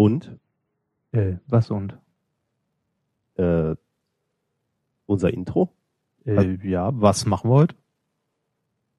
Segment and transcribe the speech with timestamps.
[0.00, 0.38] Und
[1.12, 1.98] Äh, was und?
[3.34, 3.74] äh,
[5.06, 5.68] unser Intro?
[6.24, 7.74] Äh, ja, was machen wir heute?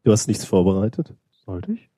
[0.03, 1.15] Du hast nichts vorbereitet?
[1.31, 1.90] Sollte ich?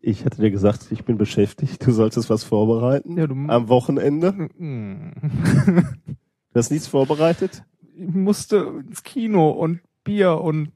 [0.00, 3.16] Ich hatte dir gesagt, ich bin beschäftigt, du solltest was vorbereiten.
[3.18, 4.48] Ja, du Am Wochenende.
[4.56, 7.64] Du hast nichts vorbereitet?
[7.96, 10.70] ich musste ins Kino und Bier und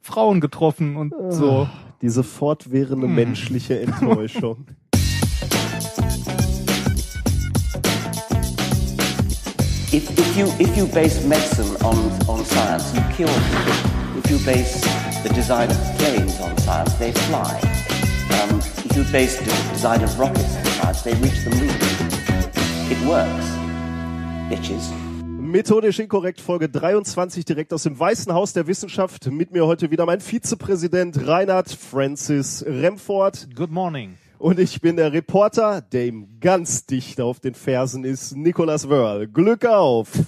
[0.00, 1.68] Frauen getroffen und so.
[2.00, 3.14] Diese fortwährende Hm.
[3.14, 4.66] menschliche Enttäuschung.
[10.32, 11.94] If, you, if you base medicine on,
[12.26, 14.16] on science, you kill people.
[14.16, 14.80] If you base
[15.22, 17.60] the design of planes on science, they fly.
[18.40, 21.68] Um, if you base the design of rockets on science, they reach the moon.
[22.90, 23.44] It works,
[24.48, 24.90] bitches.
[25.22, 29.30] Methodisch inkorrekt, Folge 23, direkt aus dem Weißen Haus der Wissenschaft.
[29.30, 33.48] Mit mir heute wieder mein Vizepräsident Reinhard Francis Remford.
[33.54, 34.16] Good morning.
[34.42, 39.28] Und ich bin der Reporter, der ihm ganz dicht auf den Fersen ist, Nicolas Wörl.
[39.28, 40.18] Glück auf!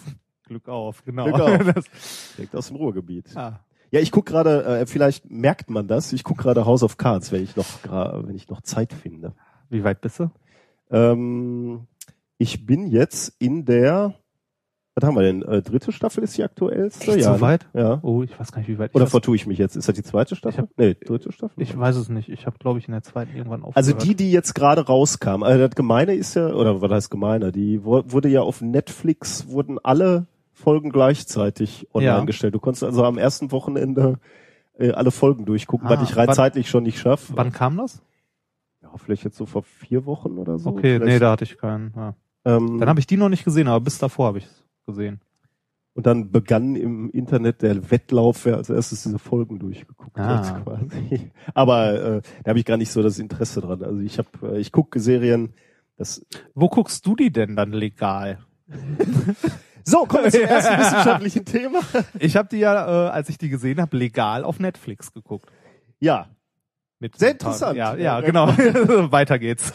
[0.44, 1.24] Glück auf, genau.
[1.24, 1.40] Glück
[1.76, 1.84] auf.
[2.38, 3.36] Direkt aus dem Ruhrgebiet.
[3.36, 3.58] ah,
[3.90, 7.32] Ja, ich guck gerade, äh, vielleicht merkt man das, ich guck gerade House of Cards,
[7.32, 9.34] wenn ich noch, wenn ich noch Zeit finde.
[9.68, 10.30] wie weit bist du?
[10.92, 11.88] Ähm,
[12.38, 14.14] ich bin jetzt in der,
[14.96, 15.42] was haben wir denn?
[15.42, 17.12] Äh, dritte Staffel ist die aktuellste?
[17.12, 17.66] Echt ja, so weit?
[17.74, 17.80] Ne?
[17.80, 17.98] Ja.
[18.02, 18.90] Oh, ich weiß gar nicht, wie weit.
[18.90, 19.74] Ich Oder vertue ich mich jetzt?
[19.76, 20.62] Ist das die zweite Staffel?
[20.62, 21.60] hab- nee, dritte Staffel?
[21.62, 22.28] ich weiß es nicht.
[22.28, 23.76] Ich habe, glaube ich, in der zweiten irgendwann aufgehört.
[23.76, 27.50] also die, die jetzt gerade rauskam, also das Gemeine ist ja, oder was heißt Gemeine,
[27.52, 32.24] die wurde ja auf Netflix, wurden alle Folgen gleichzeitig online Ja.
[32.24, 32.54] gestellt.
[32.54, 34.20] Du konntest also am ersten Wochenende
[34.78, 37.32] äh, alle Folgen durchgucken, Ah, was ich rein wann- zeitlich schon nicht schaffe.
[37.36, 38.00] Wann kam das?
[38.82, 40.70] Ja, vielleicht jetzt so vor vier Wochen oder so.
[40.70, 41.92] Okay, Vielleicht, nee, da hatte ich keinen.
[41.96, 42.14] Ja.
[42.44, 45.20] ähm, Dann habe ich die noch nicht gesehen, aber bis davor habe ich es gesehen.
[45.96, 50.38] Und dann begann im Internet der Wettlauf, wer als erstes diese Folgen durchgeguckt Ah.
[50.44, 51.30] hat, quasi.
[51.54, 53.82] Aber äh, da habe ich gar nicht so das Interesse dran.
[53.82, 55.54] Also ich habe, äh, ich gucke Serien.
[55.96, 58.38] Das Wo guckst du die denn dann legal?
[59.84, 61.78] so kommen wir zum ersten wissenschaftlichen Thema.
[62.18, 65.50] Ich habe die ja, äh, als ich die gesehen habe, legal auf Netflix geguckt.
[66.00, 66.28] Ja,
[66.98, 67.76] Mit Sehr interessant.
[67.76, 68.48] Ja, Ja, ja, genau.
[69.12, 69.72] Weiter geht's.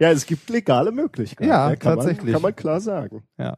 [0.00, 1.48] ja, es gibt legale Möglichkeiten.
[1.48, 2.24] Ja, kann tatsächlich.
[2.24, 3.22] Man, kann man klar sagen.
[3.38, 3.56] Ja.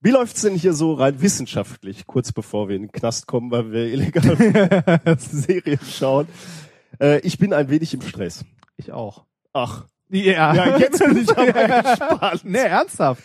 [0.00, 3.70] Wie läuft's denn hier so rein wissenschaftlich, kurz bevor wir in den Knast kommen, weil
[3.70, 6.26] wir illegal Serien schauen?
[7.00, 8.44] Äh, ich bin ein wenig im Stress.
[8.76, 9.24] Ich auch.
[9.52, 11.52] Ach, Ja, Ja, jetzt bin ich aber
[11.82, 12.40] gespannt.
[12.44, 13.22] Nee, ernsthaft.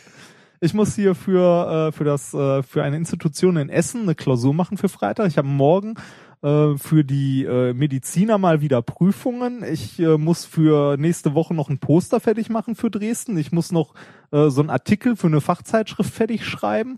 [0.60, 4.54] Ich muss hier für, äh, für das, äh, für eine Institution in Essen eine Klausur
[4.54, 5.28] machen für Freitag.
[5.28, 5.96] Ich habe morgen
[6.44, 9.64] äh, für die äh, Mediziner mal wieder Prüfungen.
[9.64, 13.38] Ich äh, muss für nächste Woche noch ein Poster fertig machen für Dresden.
[13.38, 13.94] Ich muss noch
[14.32, 16.98] äh, so einen Artikel für eine Fachzeitschrift fertig schreiben.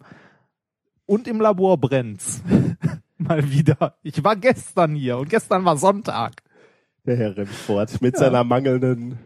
[1.06, 2.44] Und im Labor brennt's.
[3.18, 3.96] mal wieder.
[4.04, 6.44] Ich war gestern hier und gestern war Sonntag.
[7.06, 8.20] der Herr Remford mit Ja.
[8.20, 9.18] seiner mangelnden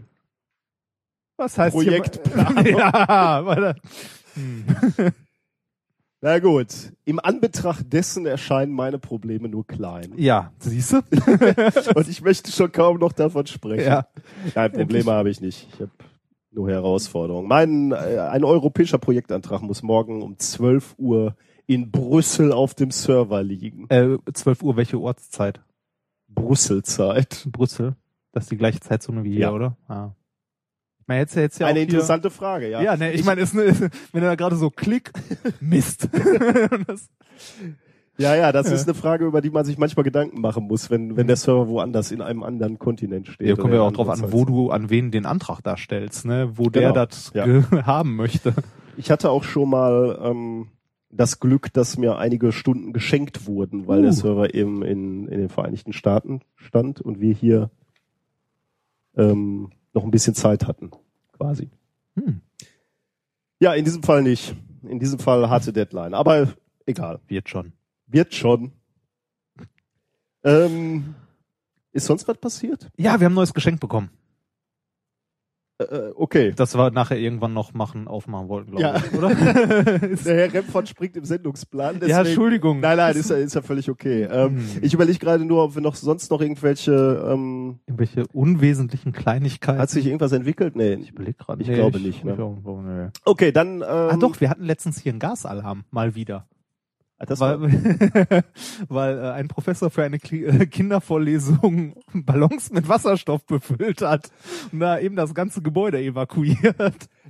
[1.38, 2.66] Was heißt Projektplanung.
[2.78, 3.76] Ja, weil,
[4.36, 4.66] hm.
[6.26, 10.14] Na gut, im Anbetracht dessen erscheinen meine Probleme nur klein.
[10.16, 10.98] ja, siehst du?
[11.96, 13.84] Und ich möchte schon kaum noch davon sprechen.
[13.86, 14.08] Ja.
[14.56, 15.68] Nein, Probleme habe ich nicht.
[15.74, 15.92] Ich habe
[16.52, 17.50] nur Herausforderungen.
[17.50, 21.36] Mein, äh, ein europäischer Projektantrag muss morgen um 12 Uhr
[21.66, 23.88] in Brüssel auf dem Server liegen.
[23.90, 25.60] Äh, 12 Uhr, welche Ortszeit?
[26.30, 27.46] Brüsselzeit.
[27.52, 27.98] Brüssel.
[28.32, 29.52] Das ist die gleiche Zeitzone wie hier, Ja.
[29.52, 29.76] oder?
[29.90, 30.12] Ah.
[31.04, 32.82] Ich meine, jetzt, ja Eine auch hier, interessante Frage, ja.
[32.82, 35.12] Ja, ne, ich, meine, ist ne, wenn er da gerade so klick,
[35.60, 36.08] Mist.
[38.16, 38.76] Ja, ja, das Ja.
[38.76, 41.68] ist eine Frage, über die man sich manchmal Gedanken machen muss, wenn, wenn der Server
[41.68, 43.48] woanders in einem anderen Kontinent steht.
[43.48, 46.52] ja, ja in auch drauf an, wo du, an wen den Antrag da stellst, ne,
[46.56, 47.46] wo der Genau, das ja.
[47.88, 48.54] haben möchte.
[48.98, 50.68] Ich hatte auch schon mal ähm,
[51.10, 54.04] das Glück, dass mir einige Stunden geschenkt wurden, weil Uh.
[54.04, 57.72] der Server eben in, in den Vereinigten Staaten stand und wir hier
[59.18, 60.92] ähm, noch ein bisschen Zeit hatten,
[61.34, 61.70] quasi.
[62.16, 62.42] Hm.
[63.60, 64.56] Ja, in diesem Fall nicht.
[64.84, 66.14] In diesem Fall harte Deadline.
[66.14, 66.54] Aber
[66.86, 67.20] egal.
[67.28, 67.74] Wird schon.
[68.08, 68.74] Wird schon.
[70.44, 71.16] Ähm,
[71.94, 72.90] ist sonst was passiert?
[72.98, 74.10] Ja, wir haben ein neues Geschenk bekommen.
[75.92, 76.54] Äh, okay.
[76.56, 78.96] Das wir nachher irgendwann noch machen, aufmachen wollten, glaube Ja.
[78.98, 79.30] ich, oder?
[80.26, 81.96] Der Herr Remford springt im Sendungsplan.
[81.96, 82.80] ja, deswegen- Entschuldigung.
[82.80, 84.24] Nein, nein, ist ja, ist ja völlig okay.
[84.24, 84.64] Ähm, Hm.
[84.82, 86.94] Ich überlege gerade nur, ob wir noch sonst noch irgendwelche,
[87.32, 89.80] ähm, Irgendwelche unwesentlichen Kleinigkeiten.
[89.80, 90.76] hat sich irgendwas entwickelt?
[90.76, 90.94] Nee.
[90.96, 91.62] ich überlege gerade.
[91.62, 92.34] Ich glaube nicht, ne?
[92.34, 93.08] Ich auch, nee.
[93.26, 96.48] Okay, dann, ähm, Ah doch, wir hatten letztens hier einen Gasalarm, mal wieder.
[97.24, 98.44] Ah, das war, weil
[98.90, 104.30] weil äh, ein Professor für eine Kli äh, Kindervorlesung Ballons mit Wasserstoff befüllt hat
[104.72, 106.76] und da eben das ganze Gebäude evakuiert.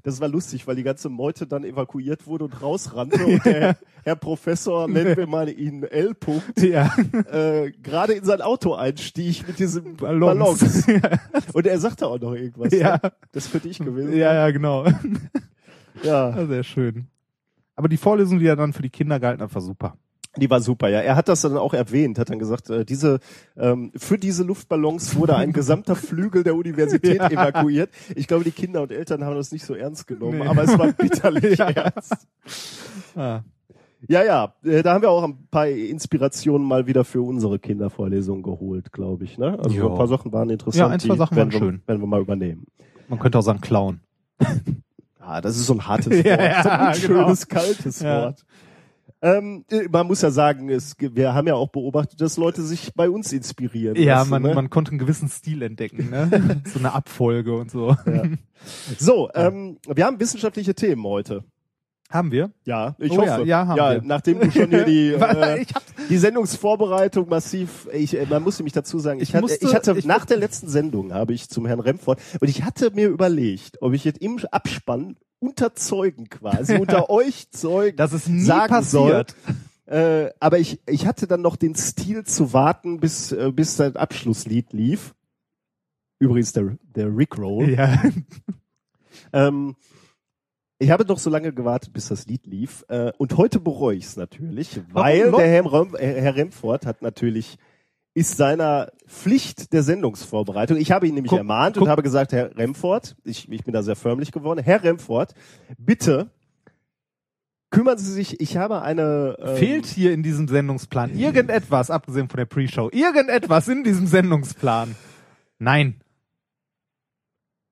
[0.02, 4.16] das war lustig, weil die ganze Meute dann evakuiert wurde und rausrannte und der Herr
[4.16, 6.14] Professor, nennen wir mal ihn L.
[6.14, 6.92] -Punkt, Ja.
[7.32, 10.86] äh, gerade in sein Auto einstieg mit diesem Ballons.
[10.86, 10.88] Ballons.
[11.54, 12.74] Und er sagte auch noch irgendwas.
[12.74, 13.00] Ja.
[13.02, 13.12] ne?
[13.32, 14.12] Das für dich gewesen.
[14.18, 14.86] ja, ja, genau.
[14.88, 15.00] ja.
[16.04, 17.08] Ja, sehr schön.
[17.76, 19.98] Aber die Vorlesung, die er dann für die Kinder gehalten hat, war super.
[20.38, 21.00] Die war super, ja.
[21.00, 23.20] Er hat das dann auch erwähnt, hat dann gesagt, äh, diese
[23.56, 27.30] ähm, für diese Luftballons wurde ein gesamter Flügel der Universität Ja.
[27.30, 27.92] evakuiert.
[28.16, 30.48] Ich glaube, die Kinder und Eltern haben das nicht so ernst genommen, Nee.
[30.48, 31.70] aber es war bitterlich Ja.
[31.70, 32.28] ernst.
[33.16, 33.42] Ah.
[34.08, 38.42] Ja, ja, äh, da haben wir auch ein paar Inspirationen mal wieder für unsere Kindervorlesung
[38.42, 39.38] geholt, glaube ich.
[39.38, 39.58] Ne?
[39.60, 39.88] Also Ja.
[39.88, 40.80] ein paar Sachen waren interessant.
[40.80, 41.82] Ja, ein, zwei Sachen werden waren wir, schön.
[41.86, 42.66] Werden wir mal übernehmen.
[43.08, 44.00] Man könnte auch sagen Clown.
[45.26, 46.26] Ah, das ist so ein hartes Wort.
[46.26, 47.24] Ja, ein genau.
[47.24, 48.24] schönes, kaltes Ja.
[48.24, 48.46] Wort.
[49.22, 52.94] Ähm, äh, man muss ja sagen, es, wir haben ja auch beobachtet, dass Leute sich
[52.94, 53.96] bei uns inspirieren.
[53.96, 54.54] Ja, lassen, man, ne?
[54.54, 56.62] man konnte einen gewissen Stil entdecken, ne?
[56.66, 57.96] so eine Abfolge und so.
[58.06, 58.24] Ja.
[58.98, 61.46] So, ähm, wir haben wissenschaftliche Themen heute.
[62.14, 62.52] Haben wir?
[62.66, 63.26] Ja, ich Oh hoffe.
[63.28, 64.02] ja, ja, haben wir.
[64.06, 65.66] nachdem du schon hier die, äh,
[66.10, 69.74] die Sendungsvorbereitung massiv, ich, äh, man muss nämlich dazu sagen, ich, Ich hatte, musste- ich
[69.74, 73.08] hatte ich- nach der letzten Sendung habe ich zum Herrn Remford und ich hatte mir
[73.08, 78.44] überlegt, ob ich jetzt im Abspann unter Zeugen quasi, unter euch Zeugen, das ist nie
[78.44, 79.36] sagen passiert.
[79.88, 83.96] Äh, aber ich, ich hatte dann noch den Stil zu warten, bis, äh, bis das
[83.96, 85.16] Abschlusslied lief.
[86.20, 87.70] Übrigens der, der Rickroll.
[87.72, 88.02] Ja.
[89.34, 89.76] Ähm,
[90.84, 92.86] ich habe doch so lange gewartet, bis das Lied lief.
[92.90, 97.58] Äh, und heute bereue ich es natürlich, weil der äh, Herr Remford hat natürlich
[98.16, 100.78] ist seiner Pflicht der Sendungsvorbereitung.
[100.78, 103.74] Ich habe ihn nämlich Guck- ermahnt guck- und habe gesagt, Herr Remford, ich, ich bin
[103.74, 105.34] da sehr förmlich geworden, Herr Remford,
[105.80, 106.30] bitte
[107.72, 109.36] kümmern Sie sich, ich habe eine...
[109.40, 114.96] ähm, Fehlt hier in diesem Sendungsplan irgendetwas, abgesehen von der Pre-Show, irgendetwas in diesem Sendungsplan?
[115.58, 116.00] Nein.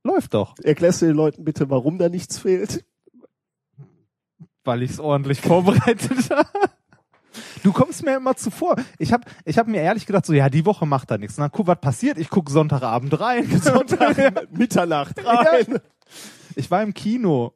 [0.03, 2.83] Läuft doch, Erklärst du den Leuten bitte, warum da nichts fehlt?
[4.63, 6.69] Weil ich es ordentlich vorbereitet habe.
[7.63, 8.75] Du kommst mir immer zuvor.
[8.97, 11.37] Ich habe ich hab mir ehrlich gedacht, so ja, die Woche macht da nichts.
[11.37, 12.17] Na, guck, was passiert?
[12.17, 13.45] Ich guck Sonntagabend rein.
[13.61, 15.79] Sonntag, Mitternacht rein.
[16.55, 17.53] Ich war im Kino.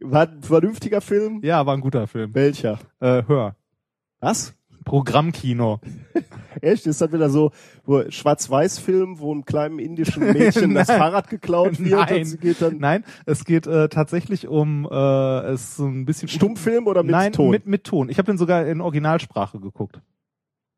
[0.00, 1.40] War ein vernünftiger Film?
[1.42, 2.34] Ja, war ein guter Film.
[2.34, 2.78] Welcher?
[3.00, 3.56] Äh, hör.
[4.20, 4.54] Was?
[4.84, 5.80] Programmkino.
[6.60, 6.86] Echt?
[6.86, 7.50] Ist das wieder so
[7.84, 10.88] wo Schwarz-Weiß-Film, wo einem kleinen indischen Mädchen das.
[10.88, 12.38] Fahrrad geklaut wird Nein.
[12.60, 17.02] dann Nein, es geht äh, tatsächlich um äh, es ist so ein bisschen Stummfilm oder
[17.02, 17.50] mit Nein, Ton?
[17.50, 18.08] mit mit Ton.
[18.08, 20.00] Ich habe den sogar in Originalsprache geguckt.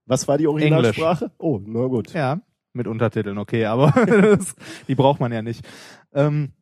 [0.07, 1.31] Was war die Originalsprache?
[1.39, 2.13] Oh, na gut.
[2.13, 2.41] Ja,
[2.75, 4.55] mit Untertiteln, okay, aber das,
[4.89, 5.67] die braucht man ja nicht.
[6.13, 6.53] Ähm,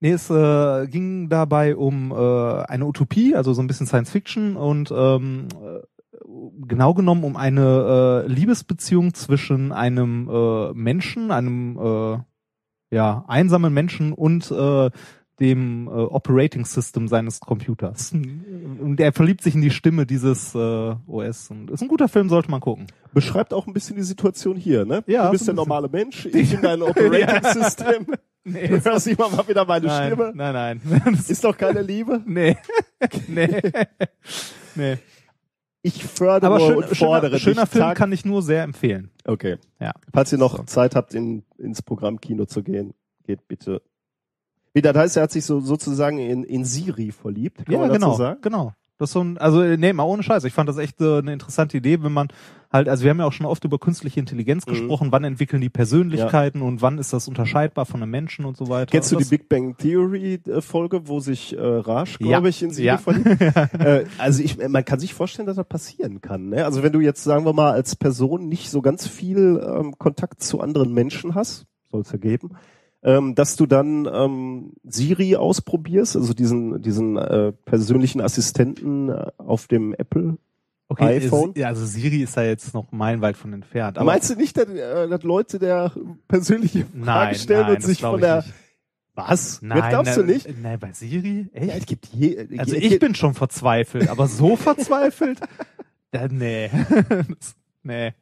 [0.00, 4.56] nee, es äh, ging dabei um äh, eine Utopie, also so ein bisschen Science Fiction
[4.56, 5.80] und ähm, äh,
[6.66, 12.18] genau genommen um eine äh, Liebesbeziehung zwischen einem äh, Menschen, einem äh,
[12.94, 14.90] ja einsamen Menschen und äh,
[15.38, 18.12] dem äh, Operating System seines Computers.
[18.12, 21.50] Und er verliebt sich in die Stimme dieses äh, OS.
[21.50, 22.86] Und ist ein guter Film, sollte man gucken.
[23.12, 25.04] Beschreibt auch ein bisschen die Situation hier, ne?
[25.06, 28.06] Ja, du bist der normale Mensch, ich bin dein Operating System.
[28.46, 30.32] Nee, Du hörst immer mal wieder meine nein, Stimme.
[30.34, 30.80] nein, nein.
[31.16, 32.22] Das Ist doch keine Liebe.
[32.24, 32.56] nee.
[33.26, 33.60] nee.
[34.76, 34.98] nee.
[35.86, 39.10] Ich fördere Aber schön, und fordere schöner, schöner Film Tag- kann ich nur sehr empfehlen.
[39.24, 39.56] Okay.
[39.78, 39.92] Ja.
[40.12, 40.62] Falls ihr noch So.
[40.64, 42.92] Zeit habt, in, ins Programm Kino zu gehen,
[43.24, 43.82] geht bitte.
[44.74, 47.64] Wie das heißt, er hat sich so sozusagen in, in Siri verliebt.
[47.64, 48.14] Kann ja, genau.
[48.14, 48.40] sagen?
[48.42, 48.72] Genau.
[48.98, 50.44] Das ist so ein, also nee, mal ohne Scheiß.
[50.44, 52.28] Ich fand das echt äh, eine interessante Idee, wenn man
[52.72, 54.70] halt, also wir haben ja auch schon oft über künstliche Intelligenz Mhm.
[54.70, 58.68] gesprochen, wann entwickeln die Persönlichkeiten und wann ist das unterscheidbar von einem Menschen und so
[58.68, 58.90] weiter.
[58.90, 62.26] Kennst du Und die Big Bang Theory äh, Folge, wo sich äh, Raj, Ja.
[62.26, 62.98] glaube ich, in Siri Ja.
[63.78, 66.48] äh, also ich, man kann sich vorstellen, dass das passieren kann.
[66.48, 66.64] Ne?
[66.64, 70.42] Also wenn du jetzt, sagen wir mal, als Person nicht so ganz viel ähm, Kontakt
[70.42, 72.52] zu anderen Menschen hast, soll es ja geben,
[73.02, 79.66] ähm, dass du dann ähm, Siri ausprobierst, also diesen diesen äh, persönlichen Assistenten äh, auf
[79.68, 80.38] dem Apple.
[80.88, 81.52] okay, iPhone?
[81.54, 83.98] Si- Ja, also Siri ist da jetzt noch meilenweit von entfernt.
[84.02, 85.92] Meinst du nicht, dass, äh, dass Leute der
[86.28, 88.54] persönliche Fragen nein, stellen nein, und sich von der nicht.
[89.14, 89.62] was?
[89.62, 90.48] Nein, das glaubst du nicht?
[90.62, 91.48] Nein, bei Siri?
[91.54, 91.76] Ja, Echt?
[91.80, 95.38] es gibt je, Also je, ich bin schon verzweifelt, aber so verzweifelt?
[96.10, 96.70] Da, nee.
[97.82, 98.12] Nee.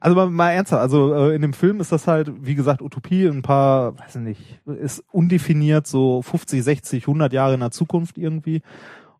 [0.00, 3.26] Also mal, mal ernsthaft, also äh, in dem Film ist das halt, wie gesagt, Utopie,
[3.26, 8.18] ein paar, weiß ich nicht, ist undefiniert, so 50, 60, 100 Jahre in der Zukunft
[8.18, 8.62] irgendwie.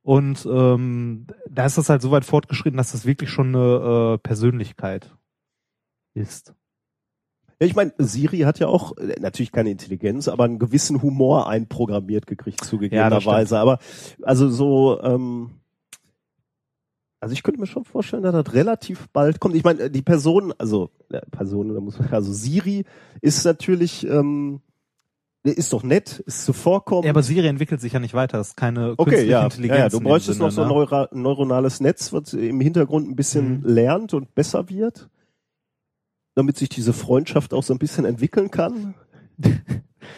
[0.03, 4.19] Und ähm, da ist das halt so weit fortgeschritten, dass das wirklich schon eine äh,
[4.19, 5.15] Persönlichkeit
[6.15, 6.55] ist.
[7.61, 11.49] Ja, ich meine, Siri hat ja auch äh, natürlich keine Intelligenz, aber einen gewissen Humor
[11.49, 13.59] einprogrammiert gekriegt, zugegebenerweise.
[13.59, 13.79] aber
[14.23, 15.51] also so, ähm,
[17.21, 19.55] also ich könnte mir schon vorstellen, dass das relativ bald kommt.
[19.57, 22.85] Ich meine, die Person, also äh, Person, da muss man, also Siri
[23.21, 24.61] ist natürlich, ähm,
[25.43, 27.07] ist doch nett, ist zuvorkommend.
[27.07, 28.39] Ja, aber Siri entwickelt sich ja nicht weiter.
[28.39, 29.45] Das ist keine Okay, künstliche ja.
[29.45, 29.79] Intelligenz.
[29.79, 29.89] ja, ja.
[29.89, 30.75] Du bräuchtest noch so ein ne?
[30.75, 33.67] neura neuronales Netz, was im Hintergrund ein bisschen Mhm.
[33.67, 35.09] lernt und besser wird,
[36.35, 38.95] damit sich diese Freundschaft auch so ein bisschen entwickeln kann.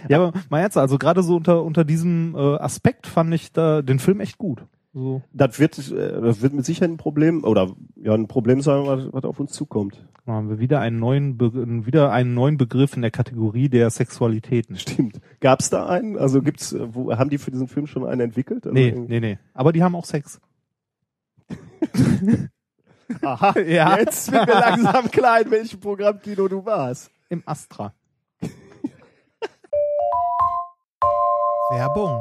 [0.08, 3.82] Ja, aber mal jetzt, also gerade so unter unter diesem äh, Aspekt fand ich da
[3.82, 4.64] den Film echt gut.
[4.92, 8.86] So, Das wird, äh, das wird mit Sicherheit ein Problem oder ja ein Problem sein,
[8.86, 10.04] was, was auf uns zukommt.
[10.26, 11.52] dann haben wir wieder einen neuen Be
[11.86, 14.76] wieder einen neuen Begriff in der Kategorie der Sexualitäten.
[14.76, 15.20] Stimmt.
[15.40, 16.18] Gab es da einen?
[16.18, 18.64] Also gibt's, äh, wo haben die für diesen Film schon einen entwickelt?
[18.66, 19.38] Also Nee, nee, nee.
[19.54, 20.40] Aber die haben auch Sex.
[23.22, 23.96] Aha, Ja.
[23.98, 27.10] jetzt wird mir langsam klar, in welchem Programmkino du warst.
[27.28, 27.92] Im Astra.
[31.70, 32.20] Werbung.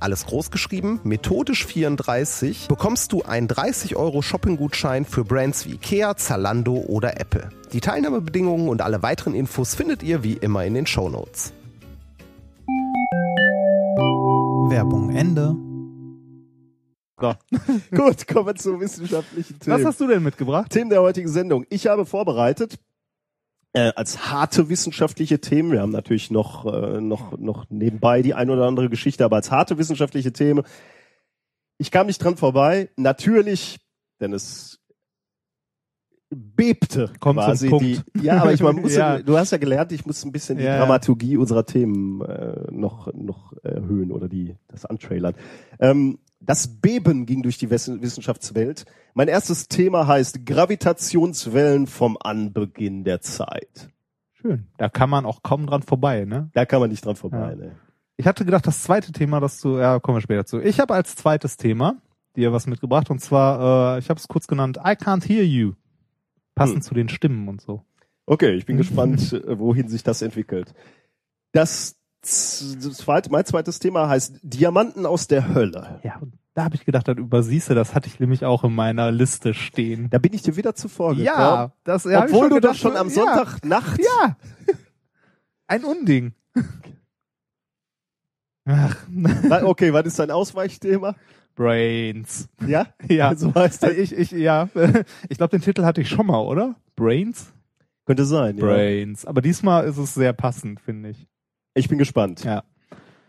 [0.00, 6.16] alles groß geschrieben, methodisch 34, bekommst du einen 30 Euro Shopping-Gutschein für Brands wie Ikea,
[6.16, 7.50] Zalando oder Apple.
[7.72, 11.52] Die Teilnahmebedingungen und alle weiteren Infos findet ihr wie immer in den Shownotes.
[14.70, 15.56] Werbung Ende.
[17.90, 19.78] Gut, kommen wir zu wissenschaftlichen Themen.
[19.78, 20.70] Was hast du denn mitgebracht?
[20.70, 21.66] Themen der heutigen Sendung.
[21.68, 22.78] Ich habe vorbereitet
[23.72, 25.72] äh, als harte wissenschaftliche Themen.
[25.72, 29.50] Wir haben natürlich noch äh, noch noch nebenbei die ein oder andere Geschichte, aber als
[29.50, 30.64] harte wissenschaftliche Themen.
[31.78, 32.90] Ich kam nicht dran vorbei.
[32.96, 33.78] Natürlich,
[34.20, 34.69] denn es
[36.30, 37.84] bebte Kommt zum quasi Punkt.
[38.14, 38.22] die.
[38.22, 39.18] Ja, aber ich man muss, Ja.
[39.20, 40.78] du hast ja gelernt, ich muss ein bisschen die Ja.
[40.78, 45.34] Dramaturgie unserer Themen äh, noch noch erhöhen oder die das antrailern.
[45.80, 48.84] Ähm, das Beben ging durch die Wissenschaftswelt.
[49.12, 53.90] Mein erstes Thema heißt Gravitationswellen vom Anbeginn der Zeit.
[54.32, 54.66] Schön.
[54.78, 56.48] Da kann man auch kaum dran vorbei, ne?
[56.54, 57.50] Da kann man nicht dran vorbei.
[57.50, 57.56] Ja.
[57.56, 57.76] Ne?
[58.16, 60.60] Ich hatte gedacht, das zweite Thema, das du, ja, kommen wir später zu.
[60.60, 61.96] Ich habe als zweites Thema
[62.36, 65.72] dir was mitgebracht und zwar, äh, ich habe es kurz genannt, I can't hear you.
[66.60, 66.82] Passend Hm.
[66.82, 67.84] zu den Stimmen und so.
[68.26, 70.74] Okay, ich bin gespannt, äh, wohin sich das entwickelt.
[71.52, 72.58] Das das
[72.98, 76.00] zweite, mein zweites Thema heißt Diamanten aus der Hölle.
[76.02, 78.74] Ja, und da habe ich gedacht, das übersiehst du, das hatte ich nämlich auch in
[78.74, 80.10] meiner Liste stehen.
[80.10, 81.24] Da bin ich dir wieder zuvor gekommen.
[81.24, 84.36] Ja, das ja, Obwohl du gedacht, doch schon am ja, Sonntagnacht Ja.
[85.66, 86.34] Ein Unding.
[88.66, 88.96] Ach,
[89.62, 91.14] Okay, was ist dein Ausweichthema?
[91.54, 92.48] Brains.
[92.66, 92.86] Ja?
[93.08, 93.34] Ja.
[93.34, 93.92] So heißt das.
[93.92, 94.68] Ich, ich, ja.
[95.28, 96.76] Ich glaube, den Titel hatte ich schon mal, oder?
[96.96, 97.52] Brains?
[98.06, 98.64] Könnte sein, ja.
[98.64, 99.24] Brains.
[99.26, 101.26] Aber diesmal ist es sehr passend, finde ich.
[101.74, 102.44] Ich bin gespannt.
[102.44, 102.64] Ja.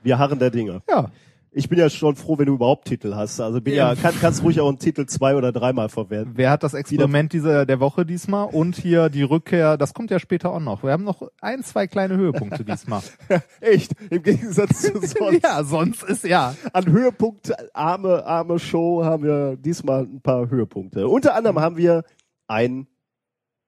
[0.03, 0.81] Wir harren der Dinge.
[0.89, 1.11] Ja.
[1.53, 3.41] Ich bin ja schon froh, wenn du überhaupt Titel hast.
[3.41, 6.31] Also bin ja, kann, kannst ruhig auch einen Titel zwei oder dreimal verwenden.
[6.35, 8.47] Wer hat das Experiment dieser, der Woche diesmal?
[8.47, 10.81] Und hier die Rückkehr, das kommt ja später auch noch.
[10.83, 13.01] Wir haben noch ein, zwei kleine Höhepunkte diesmal.
[13.59, 15.43] Echt, im Gegensatz zu sonst.
[15.43, 16.55] ja, sonst ist ja.
[16.71, 21.09] An Höhepunkt, arme, arme Show haben wir diesmal ein paar Höhepunkte.
[21.09, 22.05] Unter anderem haben wir
[22.47, 22.87] ein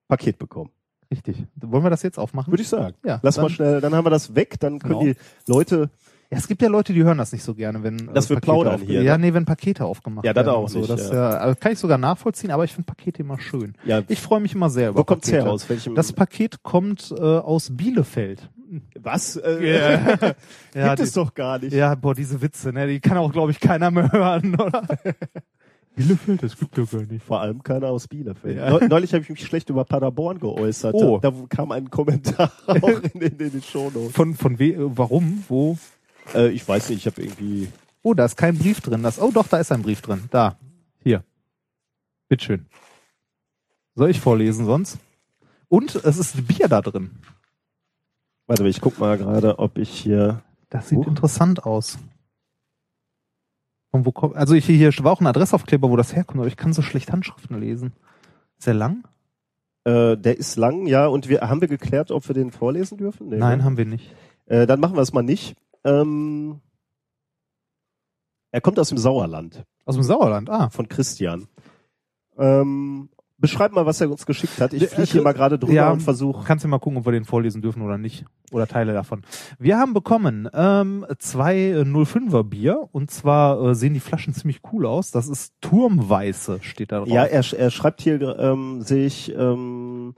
[0.07, 0.69] Paket bekommen.
[1.11, 1.43] Richtig.
[1.57, 2.51] Wollen wir das jetzt aufmachen?
[2.51, 2.95] Würde ich sagen.
[3.05, 5.13] Ja, Lass mal schnell, dann haben wir das weg, dann können Genau.
[5.13, 5.89] die Leute,
[6.33, 8.41] Ja, es gibt ja Leute, die hören das nicht so gerne, wenn Dass wir Pakete
[8.41, 9.27] plaudern hier, Ja, ne?
[9.27, 10.55] nee, wenn Pakete aufgemacht Ja, das werden.
[10.55, 10.79] auch so.
[10.79, 11.15] nicht, Das, ja.
[11.15, 11.29] ja.
[11.37, 13.75] also kann ich sogar nachvollziehen, aber ich finde Pakete immer schön.
[13.85, 15.45] ja, Ich freue mich immer sehr über wo kommt's Pakete.
[15.45, 15.69] her aus?
[15.69, 18.49] Welchem, Das Paket kommt äh, aus Bielefeld.
[18.99, 19.35] was?
[19.37, 20.33] Äh,
[20.75, 21.73] Ja, gibt die, es doch gar nicht.
[21.73, 24.81] ja, boah, diese Witze, ne, die kann auch, glaube ich, keiner mehr hören, oder?
[25.95, 27.23] Bielefeld, das gibt ja gar nicht.
[27.23, 28.57] Vor allem keiner aus Bielefeld.
[28.57, 28.71] Ja.
[28.71, 30.95] Neu- Neulich habe ich mich schlecht über Paderborn geäußert.
[30.95, 31.19] Oh.
[31.19, 34.11] Da, da kam ein Kommentar auch in, den- in den Shownotes.
[34.11, 35.77] Von, von we, äh, warum, wo?
[36.33, 37.69] Äh, ich weiß nicht, ich habe irgendwie
[38.03, 39.01] Oh, da ist kein Brief drin.
[39.01, 40.25] Das, oh doch, da ist ein Brief drin.
[40.29, 40.57] Da.
[41.01, 41.23] Hier.
[42.27, 42.65] Bitteschön.
[43.95, 44.97] Soll ich vorlesen sonst?
[45.69, 47.11] Und es ist Bier da drin.
[48.45, 50.43] Warte, ich guck mal gerade, ob ich hier.
[50.69, 51.07] Das sieht Huch.
[51.07, 51.97] interessant aus.
[53.91, 56.57] Von wo kommt, also ich, hier war auch ein Adressaufkleber, wo das herkommt, aber ich
[56.57, 57.93] kann so schlecht Handschriften lesen.
[58.57, 59.07] Ist der lang?
[59.85, 61.05] Äh, der ist lang, ja.
[61.07, 63.29] Und wir haben wir geklärt, ob wir den vorlesen dürfen?
[63.29, 63.63] Nee, Nein, ne?
[63.63, 64.13] haben wir nicht.
[64.47, 65.55] Äh, dann machen wir es mal nicht.
[65.83, 66.61] Ähm,
[68.51, 70.69] er kommt aus dem Sauerland Aus dem Sauerland, ah.
[70.69, 71.47] von Christian.
[72.37, 74.73] Ähm, beschreib mal, was er uns geschickt hat.
[74.73, 75.91] Ich fliege hier mal gerade drüber Ja.
[75.91, 76.45] und versuche.
[76.45, 78.25] Kannst du mal gucken, ob wir den vorlesen dürfen oder nicht.
[78.51, 79.23] Oder Teile davon.
[79.59, 84.61] Wir haben bekommen ähm, zwei äh, 05er Bier und zwar äh, sehen die Flaschen ziemlich
[84.71, 85.11] cool aus.
[85.11, 87.07] Das ist Turmweiße, steht da drauf.
[87.09, 90.13] Ja, er, er schreibt hier, ähm, sehe ich, ähm,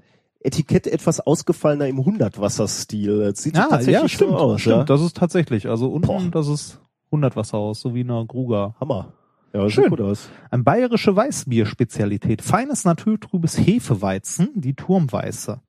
[0.45, 3.19] Etikett etwas ausgefallener im Hundertwasserstil.
[3.19, 4.61] Das sieht ah, tatsächlich ja, stimmt, so aus.
[4.61, 4.77] stimmt.
[4.77, 4.83] Ja?
[4.83, 5.67] Das ist tatsächlich.
[5.67, 6.21] Also unten, Boah.
[6.31, 8.75] das ist 100 Wasser aus, so wie eine Gruger.
[8.79, 9.13] Hammer.
[9.53, 9.89] Ja, das Schön.
[9.89, 10.29] gut aus.
[10.51, 12.41] Ein bayerische Weißbier-Spezialität.
[12.41, 15.61] Feines naturtrübes Hefeweizen, die Turmweiße.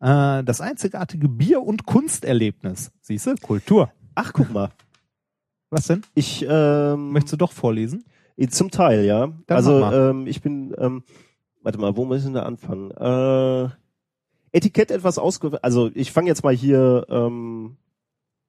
[0.00, 2.92] Äh, das einzigartige Bier- und Kunsterlebnis.
[3.00, 3.34] Siehst du?
[3.36, 3.90] Kultur.
[4.14, 4.70] Ach, guck mal.
[5.70, 6.02] Was denn?
[6.14, 8.04] Ich, ähm, Möchtest du doch vorlesen?
[8.50, 9.26] Zum Teil, ja.
[9.46, 11.02] Dann also ähm, ich bin, ähm,
[11.64, 12.90] warte mal, wo müssen wir anfangen?
[12.92, 13.68] Äh,
[14.52, 15.58] Etikett etwas ausge...
[15.62, 17.76] Also ich fange jetzt mal hier ähm,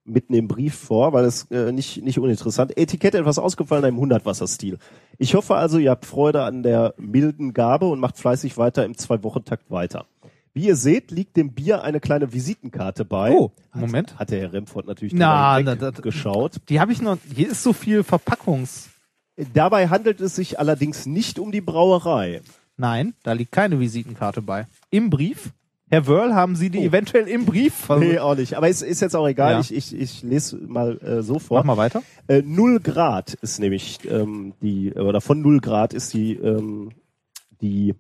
[0.04, 2.78] mitten im Brief vor, weil es äh, nicht nicht uninteressant.
[2.78, 4.78] Etikett etwas ausgefallen im Hundertwasserstil.
[5.18, 8.96] Ich hoffe also, ihr habt Freude an der milden Gabe und macht fleißig weiter im
[8.96, 10.06] Zwei-Wochen-Takt weiter.
[10.54, 13.32] Wie ihr seht, liegt dem Bier eine kleine Visitenkarte bei.
[13.32, 14.18] Oh, Moment.
[14.20, 16.58] Hat der Herr Remford natürlich Na, na, das- geschaut.
[16.70, 17.18] Die habe ich noch.
[17.36, 18.90] Hier ist so viel Verpackungs.
[19.54, 22.42] Dabei handelt es sich allerdings nicht um die Brauerei.
[22.78, 24.68] Nein, da liegt keine Visitenkarte bei.
[24.90, 25.52] Im Brief.
[25.90, 26.84] Herr Wörl, haben Sie die Oh.
[26.86, 27.74] eventuell im Brief?
[27.76, 28.08] versucht?
[28.08, 28.56] Nee, auch nicht.
[28.58, 29.52] Aber es ist jetzt auch egal.
[29.54, 29.60] Ja.
[29.60, 31.60] Ich, ich, ich lese mal äh, so vor.
[31.60, 32.02] Mach mal weiter.
[32.28, 36.90] Äh, null Grad ist nämlich ähm, die, oder von null Grad ist die, ähm,
[37.62, 37.94] die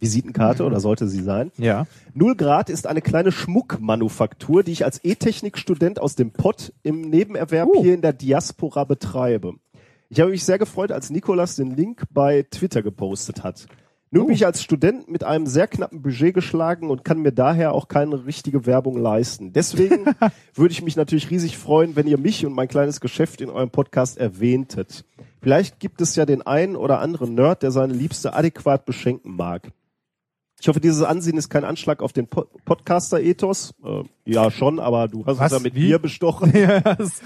[0.00, 1.52] Visitenkarte oder sollte sie sein.
[1.58, 1.86] Ja.
[2.14, 7.68] Null Grad ist eine kleine Schmuckmanufaktur, die ich als E-Technik-Student aus dem Pott im Nebenerwerb
[7.72, 7.82] Oh.
[7.82, 9.54] hier in der Diaspora betreibe.
[10.12, 13.66] Ich habe mich sehr gefreut, als Nikolas den Link bei Twitter gepostet hat.
[14.10, 14.26] Nun Oh.
[14.26, 17.86] bin ich als Student mit einem sehr knappen Budget geschlagen und kann mir daher auch
[17.86, 19.52] keine richtige Werbung leisten.
[19.52, 20.04] Deswegen
[20.54, 23.70] würde ich mich natürlich riesig freuen, wenn ihr mich und mein kleines Geschäft in eurem
[23.70, 25.04] Podcast erwähntet.
[25.40, 29.70] Vielleicht gibt es ja den einen oder anderen Nerd, der seine Liebste adäquat beschenken mag.
[30.60, 33.74] Ich hoffe, dieses Ansehen ist kein Anschlag auf den Po- Podcaster-Ethos.
[33.82, 35.52] Äh, ja, schon, aber du hast Was?
[35.52, 35.86] uns ja mit Wie?
[35.86, 36.52] Bier bestochen.
[36.84, 37.22] das-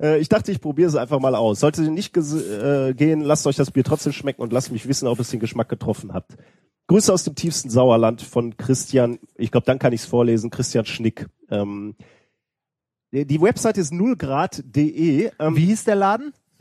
[0.00, 1.60] Äh, ich dachte, ich probiere es einfach mal aus.
[1.60, 5.06] Sollte nicht ges- äh, gehen, lasst euch das Bier trotzdem schmecken und lasst mich wissen,
[5.08, 6.26] ob es den Geschmack getroffen hat.
[6.88, 10.86] Grüße aus dem tiefsten Sauerland von Christian, ich glaube, dann kann ich es vorlesen, Christian
[10.86, 11.26] Schnick.
[11.50, 11.96] Ähm,
[13.12, 15.30] die Website ist nullgrad.de.
[15.38, 16.32] Ähm, Wie hieß der Laden?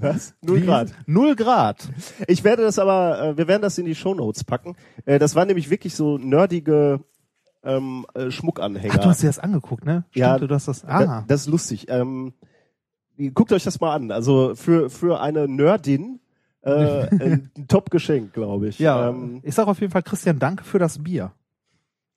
[0.00, 0.34] Was?
[0.42, 0.92] Null Wie Grad.
[1.06, 1.88] Null Grad.
[2.26, 4.76] Ich werde das aber, äh, wir werden das in die Shownotes packen.
[5.04, 7.00] Äh, das waren nämlich wirklich so nerdige
[7.66, 8.94] ähm, äh, Schmuckanhänger.
[8.96, 10.04] Ach, du hast dir das angegukt, ne?
[10.10, 10.82] Stimmt, Ja, du hast das.
[10.82, 11.24] Da- Ah.
[11.28, 11.86] Das ist lustig.
[11.90, 12.32] Ähm,
[13.34, 14.10] guckt euch das mal an.
[14.10, 16.20] Also für, für eine Nerdin
[16.62, 16.70] äh,
[17.10, 18.78] ein Top-Geschenk, glaube ich.
[18.78, 21.32] ja, ähm, ich sag auf jeden Fall Christian, danke für das Bier.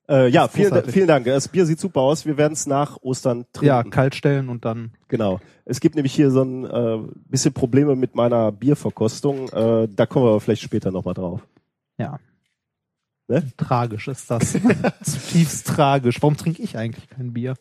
[0.09, 1.25] äh, ja vielen, vielen Dank.
[1.25, 2.25] Das Bier sieht super aus.
[2.25, 3.65] Wir werden es nach Ostern trinken.
[3.67, 4.91] Ja, kalt stellen und dann.
[5.07, 5.39] genau.
[5.65, 9.49] Es gibt nämlich hier so ein äh, bisschen Probleme mit meiner Bierverkostung.
[9.49, 11.41] Äh, da kommen wir aber vielleicht später nochmal drauf.
[11.99, 12.19] Ja.
[13.29, 13.43] Ne?
[13.57, 14.53] Tragisch ist das.
[15.03, 16.21] Zutiefst tragisch.
[16.21, 17.53] Warum trinke ich eigentlich kein Bier?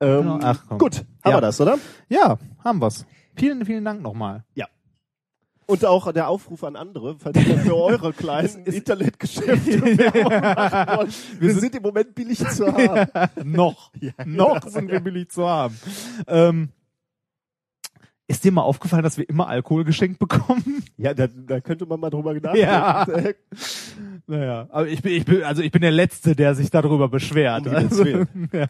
[0.00, 0.40] Ähm.
[0.42, 0.78] Ach, komm.
[0.78, 1.36] gut, haben Ja.
[1.36, 1.78] wir das, oder?
[2.08, 3.06] Ja, haben wir's.
[3.36, 4.44] Vielen, vielen Dank nochmal.
[5.66, 9.78] Und auch der Aufruf an andere, falls ihr für eure kleinen Internetgeschäfte
[10.24, 11.40] machen wollt.
[11.40, 13.08] Wir sind im Moment billig zu haben.
[13.44, 13.90] noch.
[14.26, 15.78] noch sind wir billig zu haben.
[16.26, 16.68] Ähm,
[18.26, 20.82] ist dir mal aufgefallen, dass wir immer Alkohol geschenkt bekommen?
[20.96, 22.58] Ja, da, da könnte man mal drüber nachdenken.
[22.60, 23.06] Ja.
[24.26, 27.66] Naja, aber ich bin, ich bin, also ich bin der Letzte, der sich darüber beschwert.
[27.66, 28.06] Um Also,
[28.52, 28.66] ja.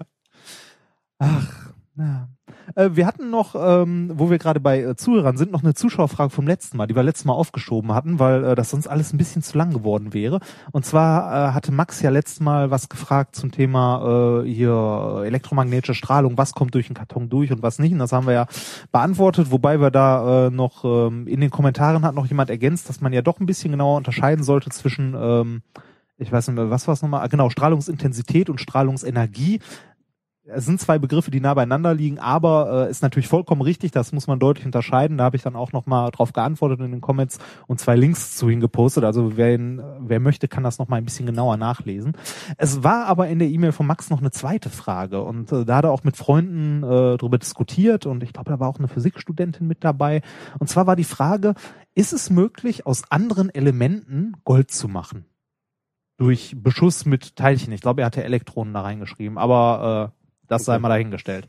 [1.19, 2.34] Ach, na.
[2.75, 6.31] Äh, wir hatten noch, ähm, wo wir gerade bei äh, Zuhörern sind, noch eine Zuschauerfrage
[6.31, 9.19] vom letzten Mal, die wir letztes Mal aufgeschoben hatten, weil äh, das sonst alles ein
[9.19, 10.41] bisschen zu lang geworden wäre.
[10.73, 15.95] Und zwar äh, hatte Max ja letztes Mal was gefragt zum Thema äh, hier elektromagnetische
[15.95, 17.93] Strahlung, was kommt durch den Karton durch und was nicht.
[17.93, 18.47] Und das haben wir ja
[18.93, 23.01] beantwortet, wobei wir da äh, noch ähm, in den Kommentaren hat noch jemand ergänzt, dass
[23.01, 25.63] man ja doch ein bisschen genauer unterscheiden sollte zwischen ähm,
[26.17, 27.23] ich weiß nicht mehr, was war es nochmal?
[27.23, 29.61] Ah, Genau, Strahlungsintensität und Strahlungsenergie.
[30.47, 34.13] Es sind zwei Begriffe, die nah beieinander liegen, aber äh, ist natürlich vollkommen richtig, das
[34.13, 35.17] muss man deutlich unterscheiden.
[35.17, 38.51] Da habe ich dann auch nochmal drauf geantwortet in den Comments und zwei Links zu
[38.51, 39.05] hingepostet.
[39.05, 42.13] Also wer, ihn, wer möchte, kann das nochmal ein bisschen genauer nachlesen.
[42.59, 45.77] Es war aber in der E-Mail von Max noch eine zweite Frage und äh, da
[45.77, 48.89] hat er auch mit Freunden äh, darüber diskutiert und ich glaube, da war auch eine
[48.89, 50.21] Physikstudentin mit dabei.
[50.59, 51.55] Und zwar war die Frage,
[51.95, 55.25] ist es möglich, aus anderen Elementen Gold zu machen?
[56.17, 57.73] Durch Beschuss mit Teilchen.
[57.73, 60.83] Ich glaube, er hatte Elektronen da reingeschrieben, aber äh, das sei Okay.
[60.83, 61.47] mal dahingestellt.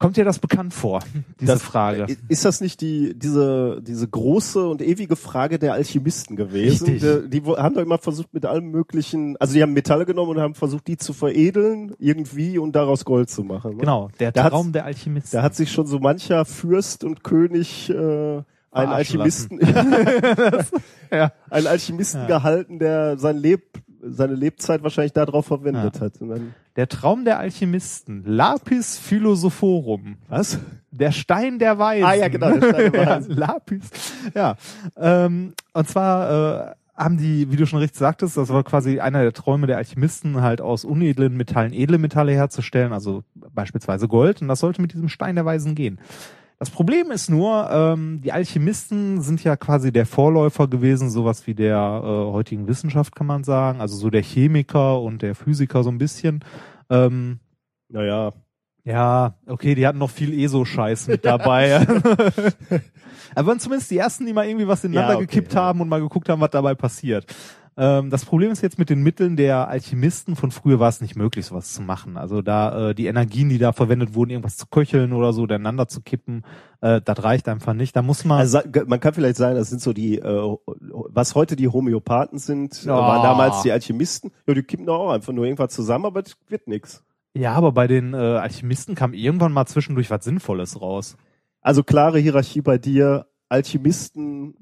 [0.00, 1.00] Kommt dir das bekannt vor,
[1.40, 2.06] diese Das- Frage?
[2.28, 6.86] Ist das nicht die, diese, diese große und ewige Frage der Alchemisten gewesen?
[6.86, 10.40] Die, die haben doch immer versucht mit allem möglichen, also die haben Metalle genommen und
[10.40, 13.72] haben versucht, die zu veredeln irgendwie und daraus Gold zu machen.
[13.72, 13.76] ne?
[13.78, 15.38] Genau, der Da Traum der Alchemisten.
[15.38, 17.94] Da hat sich schon so mancher Fürst und König äh,
[18.72, 19.60] einen Alchemisten,
[21.10, 21.32] ja.
[21.48, 22.26] einen Alchemisten Ja.
[22.26, 23.62] gehalten, der sein Leb,
[24.06, 26.00] seine Lebzeit wahrscheinlich darauf verwendet Ja.
[26.02, 26.12] hat.
[26.76, 28.22] Der Traum der Alchemisten.
[28.26, 30.16] Lapis Philosophorum.
[30.28, 30.58] was?
[30.90, 32.04] Der Stein der Weisen.
[32.04, 33.30] Ah, ja, genau, der Stein der Weisen.
[33.32, 33.90] ja, Lapis.
[34.34, 34.56] Ja.
[34.96, 39.22] Ähm, und zwar äh, haben die, wie du schon richtig sagtest, das war quasi einer
[39.22, 44.42] der Träume der Alchemisten, halt aus unedlen Metallen edle Metalle herzustellen, also beispielsweise Gold.
[44.42, 45.98] Und das sollte mit diesem Stein der Weisen gehen.
[46.64, 51.52] Das Problem ist nur, ähm, die Alchemisten sind ja quasi der Vorläufer gewesen, sowas wie
[51.52, 53.82] der äh, heutigen Wissenschaft, kann man sagen.
[53.82, 56.42] Also so der Chemiker und der Physiker so ein bisschen.
[56.88, 57.38] Ähm,
[57.90, 58.32] Naja,
[58.82, 61.86] ja, okay, die hatten noch viel ESO-Scheiß mit dabei.
[63.34, 65.60] Aber waren zumindest die ersten, die mal irgendwie was ineinander Ja, okay, gekippt ja.
[65.60, 67.26] haben und mal geguckt haben, was dabei passiert.
[67.76, 71.16] Ähm, das Problem ist jetzt mit den Mitteln der Alchemisten von früher war es nicht
[71.16, 72.16] möglich, sowas zu machen.
[72.16, 75.88] Also da äh, die Energien, die da verwendet wurden, irgendwas zu köcheln oder so, ineinander
[75.88, 76.44] zu kippen,
[76.82, 77.96] äh, das reicht einfach nicht.
[77.96, 81.56] Da muss man Also man kann vielleicht sagen, das sind so die, äh, was heute
[81.56, 82.96] die Homöopathen sind, äh, Ja.
[82.96, 84.30] waren damals die Alchemisten.
[84.46, 87.02] Ja, die kippen doch auch einfach nur irgendwas zusammen, aber es wird nix.
[87.36, 91.16] ja, aber bei den äh, Alchemisten kam irgendwann mal zwischendurch was Sinnvolles raus.
[91.60, 94.54] Also klare Hierarchie bei dir, Alchemisten,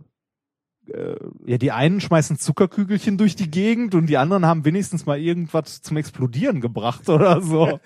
[0.93, 5.19] äh, Ja, die einen schmeißen Zuckerkügelchen durch die Gegend und die anderen haben wenigstens mal
[5.19, 7.81] irgendwas zum Explodieren gebracht oder so.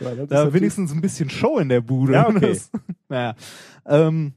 [0.00, 2.14] ja, da wenigstens ein bisschen Show in der Bude.
[2.14, 2.40] Ja, okay.
[2.40, 2.70] Das,
[3.08, 3.34] naja.
[3.86, 4.34] Ähm,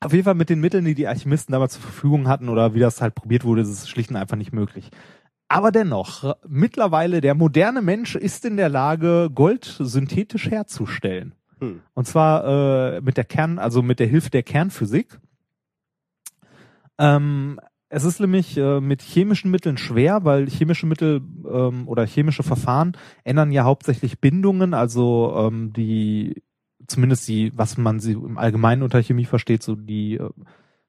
[0.00, 2.80] auf jeden Fall mit den Mitteln, die die Alchemisten damals zur Verfügung hatten oder wie
[2.80, 4.90] das halt probiert wurde, ist es schlicht und einfach nicht möglich.
[5.48, 11.34] Aber dennoch, mittlerweile der moderne Mensch ist in der Lage, Gold synthetisch herzustellen.
[11.60, 11.80] Hm.
[11.94, 15.18] Und zwar äh, mit der Kern, also mit der Hilfe der Kernphysik.
[16.98, 22.42] Ähm, es ist nämlich äh, mit chemischen Mitteln schwer, weil chemische Mittel ähm, oder chemische
[22.42, 26.42] Verfahren ändern ja hauptsächlich Bindungen, also ähm, die
[26.86, 30.28] zumindest die, was man sie im Allgemeinen unter Chemie versteht, so die äh,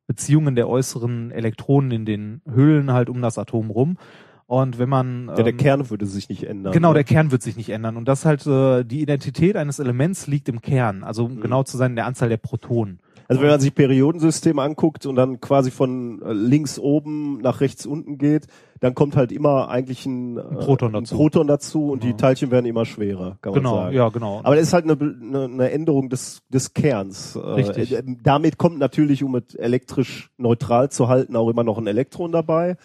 [0.07, 3.97] Beziehungen der äußeren Elektronen in den Hüllen halt um das Atom rum.
[4.45, 6.71] Und wenn man ja, der ähm, Kern würde sich nicht ändern.
[6.71, 6.95] Genau, ne?
[6.95, 7.97] der Kern wird sich nicht ändern.
[7.97, 11.03] Und das halt, äh, die Identität eines Elements liegt im Kern.
[11.03, 11.41] Also um Mhm.
[11.41, 12.99] genau zu sein, in der Anzahl der Protonen.
[13.27, 17.85] Also wenn man sich Periodensystem anguckt und dann quasi von äh, links oben nach rechts
[17.85, 18.47] unten geht,
[18.79, 21.13] dann kommt halt immer eigentlich ein, äh, Proton dazu.
[21.13, 22.13] Ein Proton dazu und Genau.
[22.13, 23.95] die Teilchen werden immer schwerer, kann man Genau, sagen.
[23.95, 24.39] ja, genau.
[24.43, 27.35] Aber das ist halt eine, eine, Änderung des, des Kerns.
[27.35, 27.93] Äh, Richtig.
[27.93, 32.31] äh, damit kommt natürlich, um es elektrisch neutral zu halten, auch immer noch ein Elektron
[32.31, 32.77] dabei.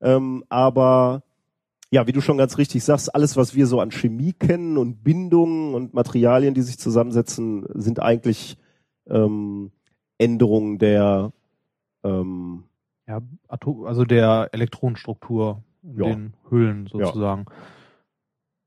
[0.00, 1.22] Ähm, aber
[1.90, 5.02] ja, wie du schon ganz richtig sagst, alles, was wir so an Chemie kennen und
[5.02, 8.58] Bindungen und Materialien, die sich zusammensetzen, sind eigentlich
[9.08, 9.72] ähm,
[10.18, 11.32] Änderungen der
[12.04, 12.64] ähm,
[13.06, 16.04] ja, also der Elektronenstruktur in Ja.
[16.04, 17.46] den Hüllen sozusagen.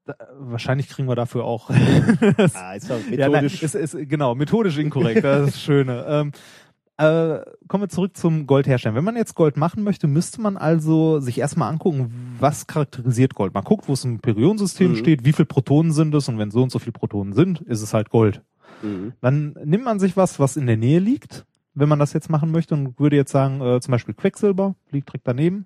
[0.05, 1.69] Da, wahrscheinlich kriegen wir dafür auch.
[2.53, 3.61] ah, ist ja ja, nein, methodisch.
[3.61, 6.05] ist, ist, genau, methodisch inkorrekt, das ist das Schöne.
[6.07, 6.31] Ähm,
[6.97, 8.95] äh, kommen wir zurück zum Gold herstellen.
[8.95, 13.53] Wenn man jetzt Gold machen möchte, müsste man also sich erstmal angucken, was charakterisiert Gold.
[13.53, 14.95] Man guckt, wo es im Periodensystem Mhm.
[14.95, 17.81] steht, wie viele Protonen sind es und wenn so und so viele Protonen sind, ist
[17.83, 18.41] es halt Gold.
[18.81, 19.13] Mhm.
[19.21, 22.51] Dann nimmt man sich was, was in der Nähe liegt, wenn man das jetzt machen
[22.51, 25.65] möchte und würde jetzt sagen, äh, zum Beispiel Quecksilber liegt direkt daneben.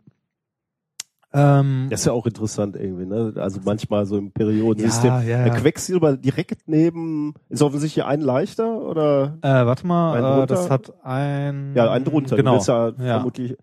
[1.33, 3.33] Ähm, Das ist ja auch interessant irgendwie, ne?
[3.35, 5.09] Also manchmal so im Periodensystem.
[5.09, 5.53] ja, ja, ja.
[5.53, 9.37] Quecksilber direkt neben, ist offensichtlich ein leichter oder?
[9.41, 12.37] Äh, warte mal, äh, das hat ein Ja, ein drunter.
[12.37, 12.53] Genau.
[12.53, 12.93] Willst ja, Ja.
[13.15, 13.57] vermutlich,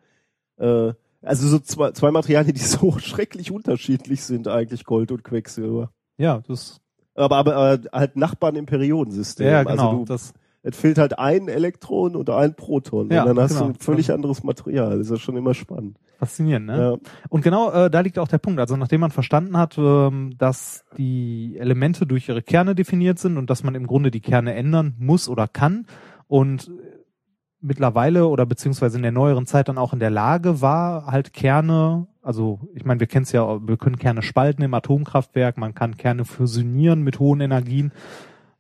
[0.59, 5.91] äh, also so zwei, zwei Materialien, die so schrecklich unterschiedlich sind eigentlich, Gold und Quecksilber.
[6.19, 6.82] Ja, das,
[7.15, 9.47] Aber, aber äh, halt Nachbarn im Periodensystem.
[9.47, 9.89] ja, genau.
[9.89, 13.11] Also du, das, es fehlt halt ein Elektron und ein Proton.
[13.11, 13.67] Ja, und dann hast genau.
[13.67, 14.99] du ein völlig anderes Material.
[14.99, 15.99] Das ist ja schon immer spannend.
[16.19, 16.79] faszinierend, ne?
[16.79, 17.11] Ja.
[17.29, 18.61] Und genau äh, da liegt auch der Punkt.
[18.61, 23.51] Also nachdem man verstanden hat, ähm, dass die Elemente durch ihre Kerne definiert sind und
[23.51, 25.87] dass man im Grunde die Kerne ändern muss oder kann
[26.29, 26.71] und
[27.61, 32.07] mittlerweile oder beziehungsweise in der neueren Zeit dann auch in der Lage war, halt Kerne
[32.23, 35.97] also ich meine, wir kennen es ja, wir können Kerne spalten im Atomkraftwerk, man kann
[35.97, 37.93] Kerne fusionieren mit hohen Energien.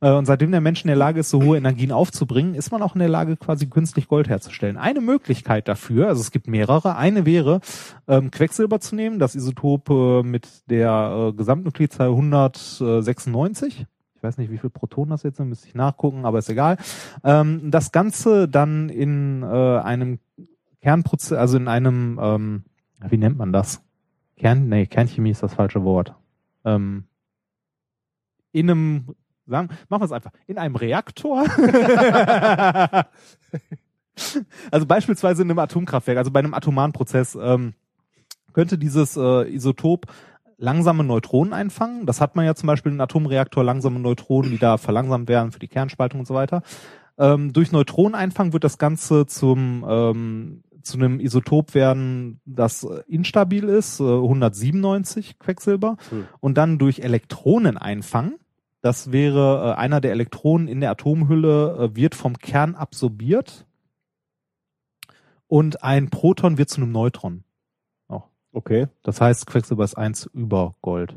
[0.00, 2.82] Äh, Und seitdem der Mensch in der Lage ist, so hohe Energien aufzubringen, ist man
[2.82, 4.76] auch in der Lage, quasi künstlich Gold herzustellen.
[4.76, 7.60] Eine Möglichkeit dafür, also es gibt mehrere, eine wäre,
[8.08, 13.86] ähm, Quecksilber zu nehmen, das Isotop äh, mit der äh, Gesamtnuklidzahl 196.
[14.16, 16.76] Ich weiß nicht, wie viel Protonen das jetzt sind, müsste ich nachgucken, aber ist egal.
[17.24, 20.18] Ähm, das Ganze dann in äh, einem
[20.80, 22.64] Kernprozess, also in einem, ähm,
[23.10, 23.82] wie nennt man das?
[24.36, 26.14] Kern, nee, Kernchemie ist das falsche Wort.
[26.64, 27.04] Ähm,
[28.52, 29.14] in einem,
[29.46, 31.44] sagen, machen wir es einfach, in einem Reaktor.
[34.70, 37.74] also beispielsweise in einem Atomkraftwerk, also bei einem atomaren Prozess, ähm,
[38.52, 40.06] könnte dieses äh, Isotop
[40.58, 42.06] langsame Neutronen einfangen.
[42.06, 45.50] Das hat man ja zum Beispiel in einem Atomreaktor, langsame Neutronen, die da verlangsamt werden
[45.52, 46.62] für die Kernspaltung und so weiter.
[47.18, 53.68] Ähm, durch Neutroneneinfang wird das Ganze zum ähm, zu einem Isotop werden, das äh, instabil
[53.68, 56.26] ist, äh, 197 Quecksilber, Hm.
[56.40, 58.34] und dann durch Elektroneneinfang,
[58.80, 63.66] das wäre äh, einer der Elektronen in der Atomhülle, äh, wird vom Kern absorbiert
[65.46, 67.44] und ein Proton wird zu einem Neutron.
[68.54, 71.14] Okay, Das heißt, Quecksilber ist eins über Gold.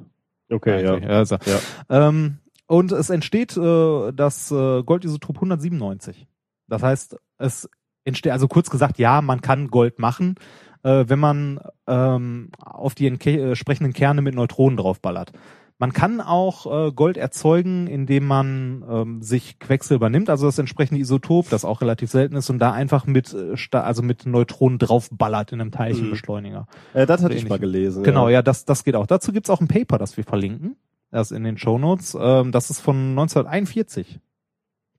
[0.49, 0.93] okay, ja.
[0.93, 1.09] Eigentlich.
[1.09, 1.59] Also, Ja.
[2.07, 6.27] ähm, und es entsteht äh, das äh, Goldisotop 197.
[6.69, 7.69] Das heißt, es
[8.05, 10.35] entsteht, also kurz gesagt, ja, man kann Gold machen,
[10.83, 15.31] äh, wenn man ähm, auf die entke- äh, entsprechenden Kerne mit Neutronen draufballert.
[15.77, 21.01] Man kann auch äh, Gold erzeugen, indem man ähm, sich Quecksilber nimmt, also das entsprechende
[21.01, 25.51] Isotop, das auch relativ selten ist, und da einfach mit, äh, also mit Neutronen draufballert
[25.51, 26.67] in einem Teilchenbeschleuniger.
[26.93, 27.49] Äh, das hatte ich Ähnlich.
[27.49, 28.03] mal gelesen.
[28.03, 29.05] Genau, ja, das, das geht auch.
[29.05, 30.77] Dazu gibt's auch ein Paper, das wir verlinken.
[31.11, 32.17] Das in den Shownotes.
[32.19, 34.19] Ähm, das ist von 1941.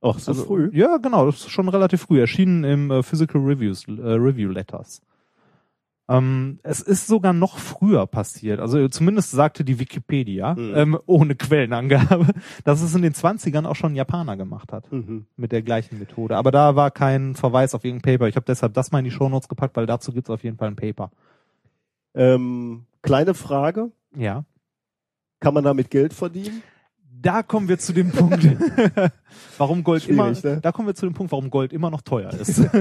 [0.02, 0.70] Ach, so Also, früh.
[0.72, 2.20] Ja, genau, das ist schon relativ früh.
[2.20, 5.02] Erschienen im äh, Physical Reviews, äh, Review Letters.
[6.08, 8.60] Ähm, es ist sogar noch früher passiert.
[8.60, 10.72] Also zumindest sagte die Wikipedia, Mhm.
[10.76, 12.26] ähm, ohne Quellenangabe,
[12.64, 14.90] dass es in den 20ern auch schon Japaner gemacht hat.
[14.92, 15.26] Mhm.
[15.36, 16.36] Mit der gleichen Methode.
[16.36, 18.28] Aber da war kein Verweis auf irgendein Paper.
[18.28, 20.68] Ich habe deshalb das mal in die Shownotes gepackt, weil dazu gibt's auf jeden Fall
[20.68, 21.10] ein Paper.
[22.14, 23.90] Ähm, kleine Frage.
[24.16, 24.44] Ja.
[25.40, 26.62] Kann man damit Geld verdienen?
[27.22, 28.44] Da kommen wir zu dem Punkt,
[29.58, 30.60] warum Gold immer, ne?
[30.60, 32.62] da kommen wir zu dem Punkt, warum Gold immer noch teuer ist.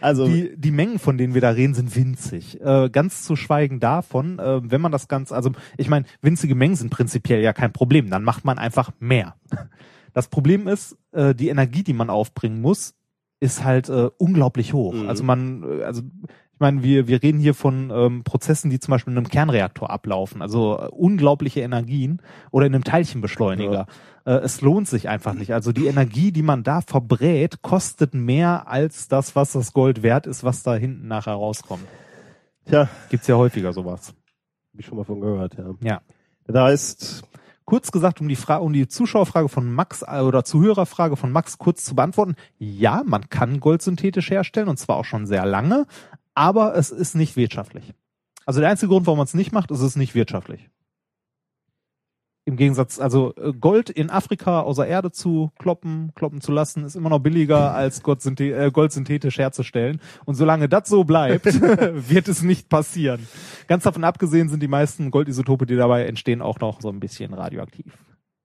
[0.00, 2.60] Also, die, die Mengen, von denen wir da reden, sind winzig.
[2.60, 6.76] Äh, ganz zu schweigen davon, äh, wenn man das ganz, also ich meine, winzige Mengen
[6.76, 8.08] sind prinzipiell ja kein Problem.
[8.08, 9.34] Dann macht man einfach mehr.
[10.12, 12.94] Das Problem ist, äh, die Energie, die man aufbringen muss,
[13.40, 14.94] ist halt äh, unglaublich hoch.
[14.94, 15.08] Mhm.
[15.08, 16.02] Also man, äh, also
[16.58, 19.90] ich meine, wir, wir reden hier von ähm, Prozessen, die zum Beispiel in einem Kernreaktor
[19.90, 23.86] ablaufen, also äh, unglaubliche Energien oder in einem Teilchenbeschleuniger.
[24.24, 25.54] Äh, es lohnt sich einfach nicht.
[25.54, 30.26] Also die Energie, die man da verbrät, kostet mehr als das, was das Gold wert
[30.26, 31.86] ist, was da hinten nachher rauskommt.
[32.66, 34.08] tja, Gibt's ja häufiger sowas.
[34.08, 35.74] hab ich schon mal von gehört, ja.
[35.80, 36.00] Ja.
[36.44, 37.24] Das heißt,
[37.68, 41.58] Kurz gesagt, um die Frage, um die Zuschauerfrage von Max äh, oder Zuhörerfrage von Max
[41.58, 42.34] kurz zu beantworten.
[42.56, 45.84] Ja, man kann Gold synthetisch herstellen und zwar auch schon sehr lange,
[46.38, 47.92] aber es ist nicht wirtschaftlich.
[48.46, 50.70] Also der einzige Grund, warum man es nicht macht, ist es ist nicht wirtschaftlich.
[52.44, 56.94] Im Gegensatz, also äh, Gold in Afrika außer Erde zu kloppen, kloppen zu lassen, ist
[56.94, 60.00] immer noch billiger als Gold, äh, Gold synthetisch herzustellen.
[60.24, 61.44] Und solange das so bleibt,
[62.08, 63.26] wird es nicht passieren.
[63.66, 67.34] Ganz davon abgesehen sind die meisten Goldisotope, die dabei entstehen, auch noch so ein bisschen
[67.34, 67.98] radioaktiv.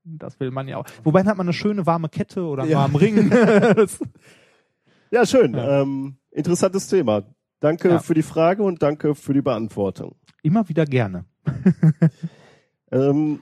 [0.03, 0.86] Das will man ja auch.
[1.03, 2.79] Wobei hat man eine schöne warme Kette oder einen Ja.
[2.79, 3.32] warmen Ring.
[5.12, 5.53] Ja, schön.
[5.53, 5.82] Ja.
[5.84, 7.21] Ähm, interessantes Thema.
[7.63, 7.99] Danke Ja.
[7.99, 10.15] für die Frage und danke für die Beantwortung.
[10.41, 11.23] Immer wieder gerne.
[12.91, 13.39] Ähm,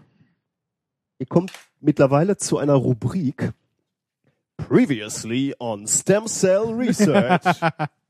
[1.20, 3.52] ihr kommt mittlerweile zu einer Rubrik
[4.56, 7.44] Previously on Stem Cell Research.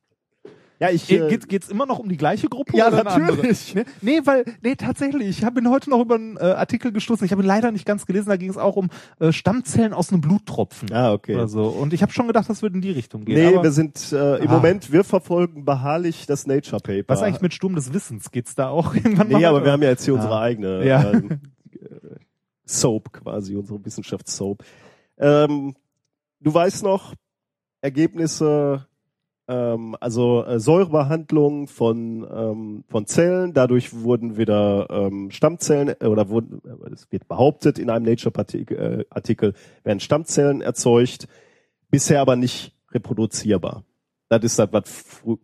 [0.82, 1.08] ja, ich.
[1.08, 2.76] Ge Äh, geht's, immer noch um die gleiche Gruppe?
[2.76, 3.36] Ja, oder eine andere?
[3.38, 3.76] natürlich.
[3.76, 5.30] Nee, nee, weil, nee, tatsächlich.
[5.30, 7.24] Ich habe heute noch über einen äh, Artikel gestoßen.
[7.26, 8.28] Ich habe ihn leider nicht ganz gelesen.
[8.30, 8.90] Da ging es auch um
[9.20, 10.92] äh, Stammzellen aus einem Bluttropfen.
[10.92, 11.36] ah, okay.
[11.36, 11.66] Oder so.
[11.68, 13.36] Und ich habe schon gedacht, das würde in die Richtung gehen.
[13.56, 14.54] Nee, wir sind äh, im Ah.
[14.54, 17.06] Moment, wir verfolgen beharrlich das Nature Paper.
[17.14, 18.32] was eigentlich mit Sturm des Wissens?
[18.32, 20.18] Geht's da auch irgendwann Nee, mal aber wir haben ja jetzt hier Ah.
[20.18, 21.12] unsere eigene Ja.
[21.12, 21.40] ähm,
[21.74, 21.86] äh,
[22.66, 24.64] Soap quasi, unsere Wissenschaftssoap.
[25.20, 25.76] Ähm,
[26.40, 27.14] du weißt noch,
[27.82, 28.88] Ergebnisse,
[29.52, 36.30] ähm, also äh, Säurebehandlung von, ähm, von Zellen, dadurch wurden wieder ähm, Stammzellen, äh, oder
[36.30, 41.28] wurden, äh, es wird behauptet in einem Nature-Artikel, äh, Artikel, werden Stammzellen erzeugt,
[41.90, 43.84] bisher aber nicht reproduzierbar.
[44.30, 44.84] Das ist das, was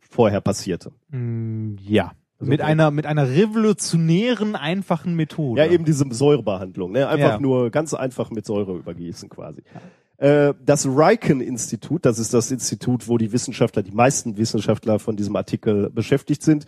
[0.10, 0.94] vorher passierte.
[1.10, 2.14] Mm, ja.
[2.40, 2.70] Also mit okay.
[2.72, 5.60] einer, mit einer revolutionären, einfachen Methode.
[5.60, 7.08] Ja, eben diese Säurebehandlung, ne?
[7.10, 7.40] Einfach Ja.
[7.40, 9.64] nur ganz einfach mit Säure übergießen quasi.
[10.18, 15.36] Äh, das Riken-Institut, das ist das Institut, wo die Wissenschaftler, die meisten Wissenschaftler von diesem
[15.36, 16.66] Artikel beschäftigt sind,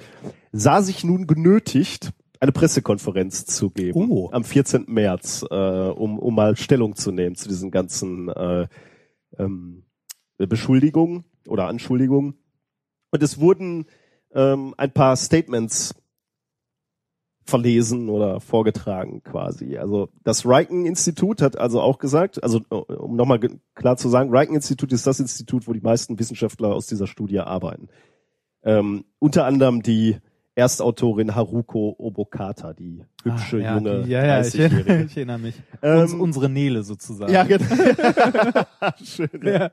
[0.51, 4.29] sah sich nun genötigt, eine Pressekonferenz zu geben Oh.
[4.31, 4.85] am 14.
[4.87, 8.67] März, äh, um, um mal Stellung zu nehmen zu diesen ganzen äh,
[9.37, 9.83] ähm,
[10.37, 12.35] Beschuldigungen oder Anschuldigungen.
[13.11, 13.87] Und es wurden
[14.33, 15.95] ähm, ein paar Statements
[17.45, 19.77] verlesen oder vorgetragen quasi.
[19.77, 23.39] Also das Riken-Institut hat also auch gesagt, also äh, um nochmal
[23.75, 27.89] klar zu sagen, Riken-Institut ist das Institut, wo die meisten Wissenschaftler aus dieser Studie arbeiten.
[28.63, 30.17] Ähm, unter anderem die
[30.55, 35.03] Erstautorin Haruko Obokata, die hübsche Ah, ja, junge die- ja, ja, ich, 30-Jährige.
[35.09, 35.55] ich erinnere mich.
[35.81, 37.31] Ähm, Uns, unsere Nele sozusagen.
[37.31, 37.65] Ja, genau.
[39.03, 39.29] Schön.
[39.41, 39.71] Ja.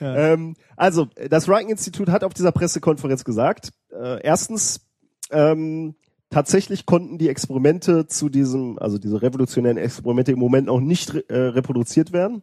[0.00, 0.16] Ja.
[0.16, 4.86] Ähm, also, das Riken-Institut hat auf dieser Pressekonferenz gesagt, äh, erstens,
[5.32, 5.96] ähm,
[6.32, 11.36] tatsächlich konnten die Experimente zu diesem, also diese revolutionären Experimente im Moment noch nicht äh,
[11.36, 12.42] reproduziert werden.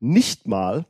[0.00, 0.84] Nicht mal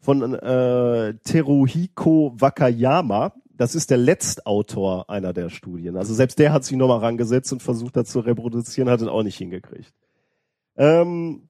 [0.00, 5.96] von äh, Teruhiko Wakayama, das ist der Letztautor einer der Studien.
[5.96, 9.22] Also selbst der hat sich nochmal rangesetzt und versucht, das zu reproduzieren, hat es auch
[9.22, 9.94] nicht hingekriegt.
[10.76, 11.48] Ähm,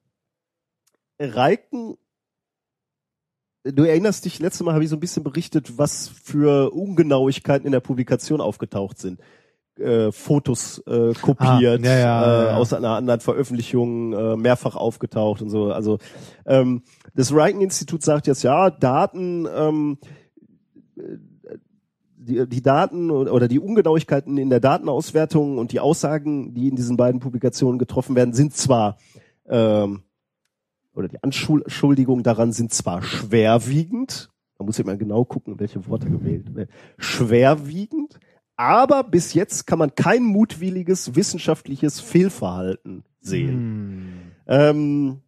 [1.19, 1.97] Reiken,
[3.63, 7.71] du erinnerst dich, letztes Mal habe ich so ein bisschen berichtet, was für Ungenauigkeiten in
[7.71, 9.19] der Publikation aufgetaucht sind.
[9.77, 14.77] Äh, Fotos äh, kopiert, Ah, ja, ja, äh, ja, aus einer anderen Veröffentlichung äh, mehrfach
[14.77, 15.71] aufgetaucht und so.
[15.71, 15.97] Also
[16.45, 16.83] ähm,
[17.13, 19.97] das Riken-Institut sagt jetzt, ja, Daten, ähm,
[22.15, 26.97] die, die Daten oder die Ungenauigkeiten in der Datenauswertung und die Aussagen, die in diesen
[26.97, 28.97] beiden Publikationen getroffen werden, sind zwar
[29.47, 30.03] ähm,
[30.95, 36.55] oder die Anschuldigungen daran sind zwar schwerwiegend, man muss immer genau gucken, welche Worte gewählt
[36.55, 38.19] werden, schwerwiegend,
[38.57, 43.53] aber bis jetzt kann man kein mutwilliges wissenschaftliches Fehlverhalten sehen.
[43.53, 44.31] Hm.
[44.47, 45.21] Ähm,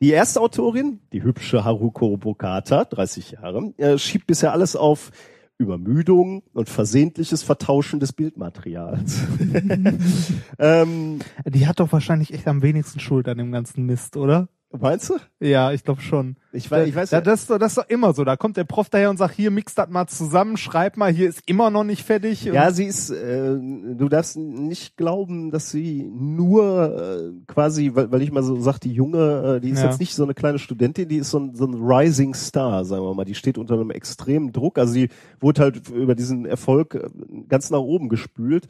[0.00, 5.10] die erste Autorin, die hübsche Haruko Bokata, 30 Jahre, äh, schiebt bisher alles auf
[5.58, 9.20] Übermüdung und versehentliches Vertauschen des Bildmaterials.
[10.58, 14.48] ähm, Die hat doch wahrscheinlich echt am wenigsten Schuld an dem ganzen Mist, oder?
[14.80, 15.14] Meinst du?
[15.40, 16.36] Ja, ich glaube schon.
[16.52, 18.24] Ich weiß, ich weiß ja, das, ist doch- das ist doch immer so.
[18.24, 21.28] Da kommt der Prof daher und sagt, hier, mix das mal zusammen, schreib mal, hier
[21.28, 22.44] ist immer noch nicht fertig.
[22.44, 28.22] Ja, sie ist, äh, du darfst nicht glauben, dass sie nur äh, quasi, weil, weil
[28.22, 29.86] ich mal so sag, die Junge, äh, die ist Ja.
[29.86, 33.02] jetzt nicht so eine kleine Studentin, die ist so ein, so ein Rising Star, sagen
[33.04, 33.24] wir mal.
[33.24, 34.78] Die steht unter einem extremen Druck.
[34.78, 35.08] Also sie
[35.40, 37.08] wurde halt über diesen Erfolg äh,
[37.48, 38.66] ganz nach oben gespült.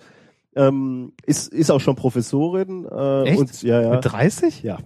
[0.58, 2.86] Ähm, ist, ist auch schon Professorin.
[2.90, 3.38] Äh, Echt?
[3.38, 3.90] Und, ja, ja.
[3.90, 4.62] Mit 30?
[4.62, 4.78] Ja.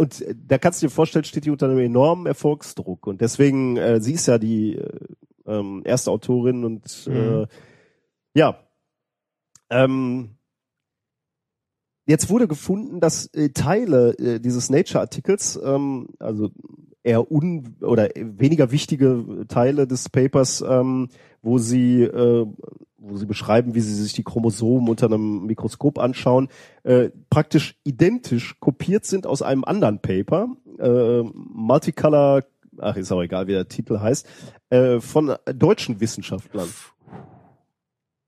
[0.00, 3.06] Und äh, da kannst du dir vorstellen, steht die unter einem enormen Erfolgsdruck.
[3.06, 4.98] Und deswegen, äh, sie ist ja die äh,
[5.44, 7.46] ähm, erste Autorin und äh, Mhm.
[8.34, 8.66] ja.
[9.68, 10.36] Ähm,
[12.06, 16.50] jetzt wurde gefunden, dass äh, Teile äh, dieses Nature-Artikels, ähm, also
[17.02, 21.08] eher un oder weniger wichtige Teile des Papers, ähm,
[21.42, 22.46] wo sie äh,
[23.00, 26.48] wo sie beschreiben, wie sie sich die Chromosomen unter einem Mikroskop anschauen,
[26.82, 32.44] äh, praktisch identisch kopiert sind aus einem anderen Paper, äh, Multicolor,
[32.78, 34.28] ach ist auch egal, wie der Titel heißt,
[34.68, 36.68] äh, von deutschen Wissenschaftlern.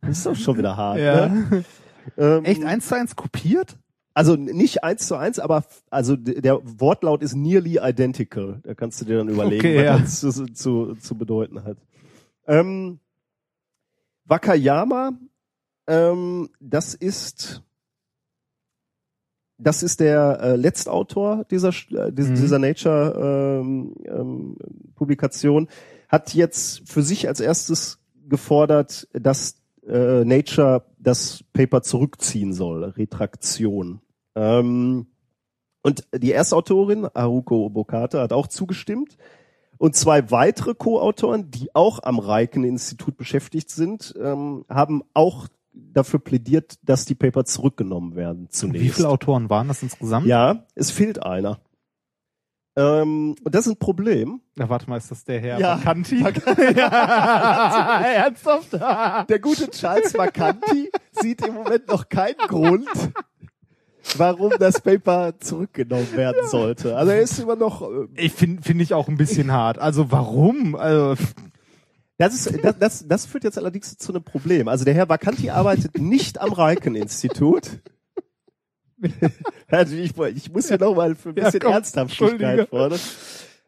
[0.00, 0.98] Das ist doch schon wieder hart.
[0.98, 1.28] Ja.
[1.28, 1.64] Ne?
[2.16, 3.78] Ähm, Echt eins zu eins kopiert?
[4.14, 8.60] Also nicht eins zu eins, aber also der Wortlaut ist nearly identical.
[8.62, 9.98] Da kannst du dir dann überlegen, Okay, was ja.
[9.98, 11.78] das zu, zu, zu bedeuten hat.
[12.46, 12.98] Ähm,
[14.24, 15.12] Wakayama,
[15.86, 17.62] ähm, das ist
[19.58, 22.34] das ist der äh, Letztautor dieser äh, dieser, Mhm.
[22.34, 24.56] dieser Nature ähm, ähm,
[24.96, 25.68] Publikation
[26.08, 34.00] hat jetzt für sich als erstes gefordert, dass äh, Nature das Paper zurückziehen soll, Retraktion.
[34.34, 35.06] Ähm,
[35.82, 39.16] und die Erstautorin, Haruko Obokata, hat auch zugestimmt.
[39.78, 46.78] Und zwei weitere Co-Autoren, die auch am Reiken-Institut beschäftigt sind, ähm, haben auch dafür plädiert,
[46.82, 48.84] dass die Paper zurückgenommen werden zunächst.
[48.84, 50.26] Wie viele Autoren waren das insgesamt?
[50.26, 51.58] Ja, es fehlt einer.
[52.74, 54.40] Ähm, und das ist ein Problem.
[54.56, 55.78] Na, warte mal, ist das der Herr Ja.
[55.78, 56.20] Vacanti?
[56.76, 58.72] ja, ernsthaft?
[58.72, 62.88] Der gute Charles Vacanti sieht im Moment noch keinen Grund,
[64.16, 66.96] warum das Paper zurückgenommen werden sollte.
[66.96, 67.82] Also er ist immer noch.
[67.82, 69.78] äh, Ich finde finde ich auch ein bisschen hart.
[69.78, 70.74] Also warum?
[70.74, 71.14] Also,
[72.18, 74.68] Das, ist, das, das, das führt jetzt allerdings zu einem Problem.
[74.68, 77.80] Also der Herr Vacanti arbeitet nicht am Reiken-Institut.
[79.68, 83.00] also ich, ich muss hier nochmal für ein Ja, bisschen komm, Ernsthaftigkeit fordern.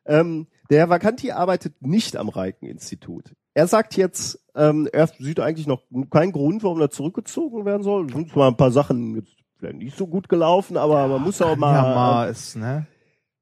[0.07, 3.35] Ähm, der Herr Vacanti arbeitet nicht am Reiken-Institut.
[3.55, 8.07] Er sagt jetzt, ähm, er sieht eigentlich noch keinen Grund, warum er zurückgezogen werden soll.
[8.07, 11.41] Es sind zwar ein paar Sachen jetzt vielleicht nicht so gut gelaufen, aber man muss
[11.41, 12.87] auch mal, ja, mal ist, ne?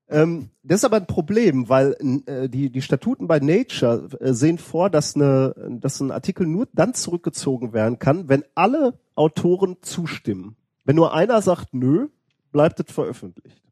[0.08, 4.58] Ähm, das ist aber ein Problem, weil äh, die, die Statuten bei Nature äh, sehen
[4.58, 10.56] vor, dass, eine, dass ein Artikel nur dann zurückgezogen werden kann, wenn alle Autoren zustimmen.
[10.84, 12.08] Wenn nur einer sagt, nö,
[12.50, 13.62] bleibt es veröffentlicht.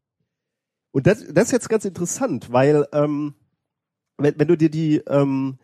[0.91, 3.33] Und das, das ist jetzt ganz interessant, weil ähm,
[4.17, 5.57] wenn, wenn du dir die, ähm,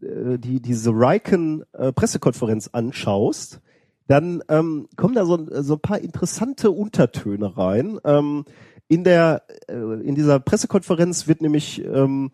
[0.00, 3.60] äh, die diese Riken äh, Pressekonferenz anschaust,
[4.06, 7.98] dann ähm, kommen da so, so ein paar interessante Untertöne rein.
[8.04, 8.44] Ähm,
[8.88, 12.30] in der äh, in dieser Pressekonferenz wird nämlich ähm,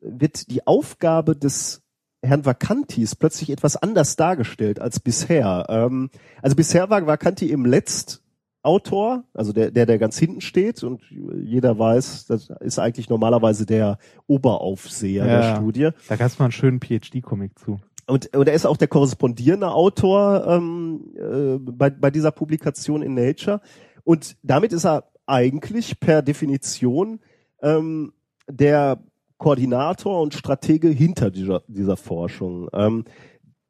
[0.00, 1.82] wird die Aufgabe des
[2.22, 5.66] Herrn Vacantis plötzlich etwas anders dargestellt als bisher.
[5.68, 6.10] Ähm,
[6.42, 8.22] also bisher war Vacanti im Letzt
[8.62, 13.64] Autor, also der, der, der ganz hinten steht und jeder weiß, das ist eigentlich normalerweise
[13.66, 15.40] der Oberaufseher Ja.
[15.40, 15.90] der Studie.
[16.08, 17.78] Da gab es mal einen schönen PhD-Comic zu.
[18.08, 23.14] Und, und er ist auch der korrespondierende Autor ähm, äh, bei, bei dieser Publikation in
[23.14, 23.60] Nature.
[24.02, 27.20] Und damit ist er eigentlich per Definition
[27.62, 28.12] ähm,
[28.48, 28.98] der
[29.38, 32.68] Koordinator und Stratege hinter dieser, dieser Forschung.
[32.72, 33.04] Ähm,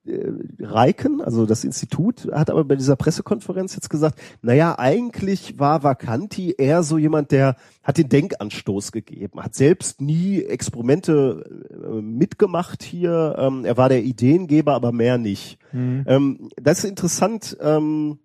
[0.08, 5.82] äh, Reiken, also das Institut, hat aber bei dieser Pressekonferenz jetzt gesagt, naja, eigentlich war
[5.82, 12.82] Vacanti eher so jemand, der hat den Denkanstoß gegeben, hat selbst nie Experimente äh, mitgemacht
[12.82, 15.58] hier, ähm, er war der Ideengeber, aber mehr nicht.
[16.06, 18.18] Ähm, das ist interessant, ähm,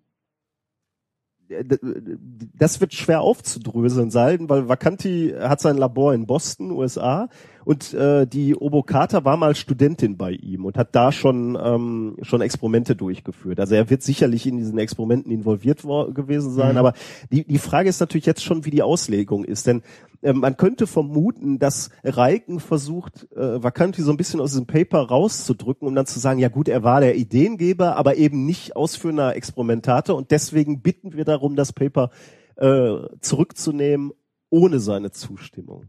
[2.58, 7.28] das wird schwer aufzudröseln sein, weil Vacanti hat sein Labor in Boston, USA,
[7.64, 12.40] und äh, die Obokata war mal Studentin bei ihm und hat da schon ähm, schon
[12.40, 13.60] Experimente durchgeführt.
[13.60, 16.78] Also er wird sicherlich in diesen Experimenten involviert gewesen sein, Mhm.
[16.78, 16.92] aber
[17.30, 19.82] die die Frage ist natürlich jetzt schon, wie die Auslegung ist, denn
[20.22, 25.00] ähm, man könnte vermuten, dass Reiken versucht, äh, Vacanti so ein bisschen aus diesem Paper
[25.00, 29.36] rauszudrücken, um dann zu sagen, ja gut, er war der Ideengeber, aber eben nicht ausführender
[29.36, 32.10] Experimentator und deswegen bitten wir darum, das Paper
[32.56, 34.12] äh, zurückzunehmen
[34.50, 35.86] ohne seine Zustimmung.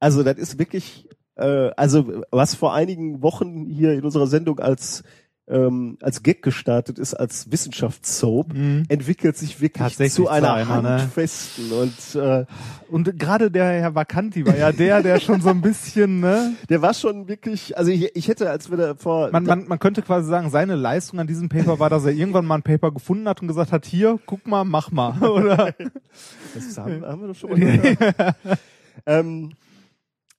[0.00, 5.02] Also das ist wirklich, äh, also was vor einigen Wochen hier in unserer Sendung als
[5.48, 8.52] ähm, als Gag gestartet ist, als Wissenschaftssoap,
[8.88, 10.88] entwickelt sich wirklich zu einer einer, ne?
[11.02, 12.46] handfesten und äh,
[12.90, 16.54] Und gerade der Herr Vacanti war ja der, der schon so ein bisschen, ne?
[16.68, 19.78] der war schon wirklich, also ich, ich hätte, als wir da vor, Man, man, man
[19.78, 22.90] könnte quasi sagen, seine Leistung an diesem Paper war, dass er irgendwann mal ein Paper
[22.90, 25.16] gefunden hat und gesagt hat, hier, guck mal, mach mal.
[25.28, 25.74] Oder?
[26.54, 28.34] das haben, haben wir doch schon mal
[29.06, 29.52] ähm,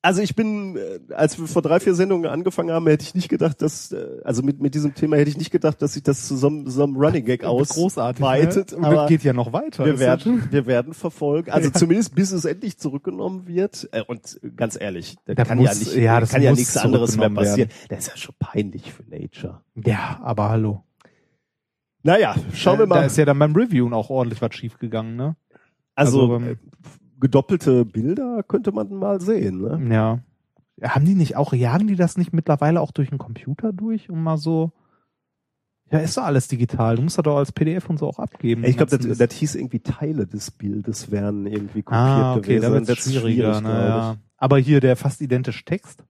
[0.04, 3.28] also ich bin, äh, als wir vor drei, vier Sendungen angefangen haben, hätte ich nicht
[3.30, 6.28] gedacht, dass, äh, also mit, mit diesem Thema hätte ich nicht gedacht, dass sich das
[6.28, 8.72] zu so, einem- so einem Running Gag ausweitet.
[8.72, 8.86] ne?
[8.88, 9.86] Aber das geht ja noch weiter.
[9.86, 11.52] wir werden, wir werden verfolgen.
[11.52, 13.90] Also zumindest bis es endlich zurückgenommen wird.
[13.92, 16.78] Äh, und ganz ehrlich, da Das kann ja muss- nicht, ja, das kann ja nichts
[16.78, 17.70] anderes mehr passieren.
[17.90, 19.62] Das ist ja schon peinlich für Nature.
[19.76, 20.84] ja, ja, aber hallo.
[22.04, 23.06] Naja, schauen wir Da mal.
[23.06, 25.36] ist ja dann beim Reviewen auch ordentlich was schiefgegangen, ne?
[25.96, 26.56] also, also, ähm, äh,
[27.20, 29.62] gedoppelte Bilder könnte man mal sehen.
[29.62, 29.94] Ne?
[29.94, 30.20] Ja.
[30.90, 34.24] Haben die nicht auch, jagen die das nicht mittlerweile auch durch den Computer durch, um
[34.24, 34.72] mal so.
[35.90, 36.98] Ja, ist doch alles digital.
[36.98, 38.64] Du musst das doch als PDF und so auch abgeben.
[38.66, 42.86] Ich glaube, das, das hieß irgendwie Teile des Bildes werden irgendwie kopiert ah, okay, gewesen.
[42.86, 43.54] Das es ist schwieriger.
[43.54, 44.18] schwierig, ne, ja.
[44.36, 46.04] Aber hier der fast identische Text.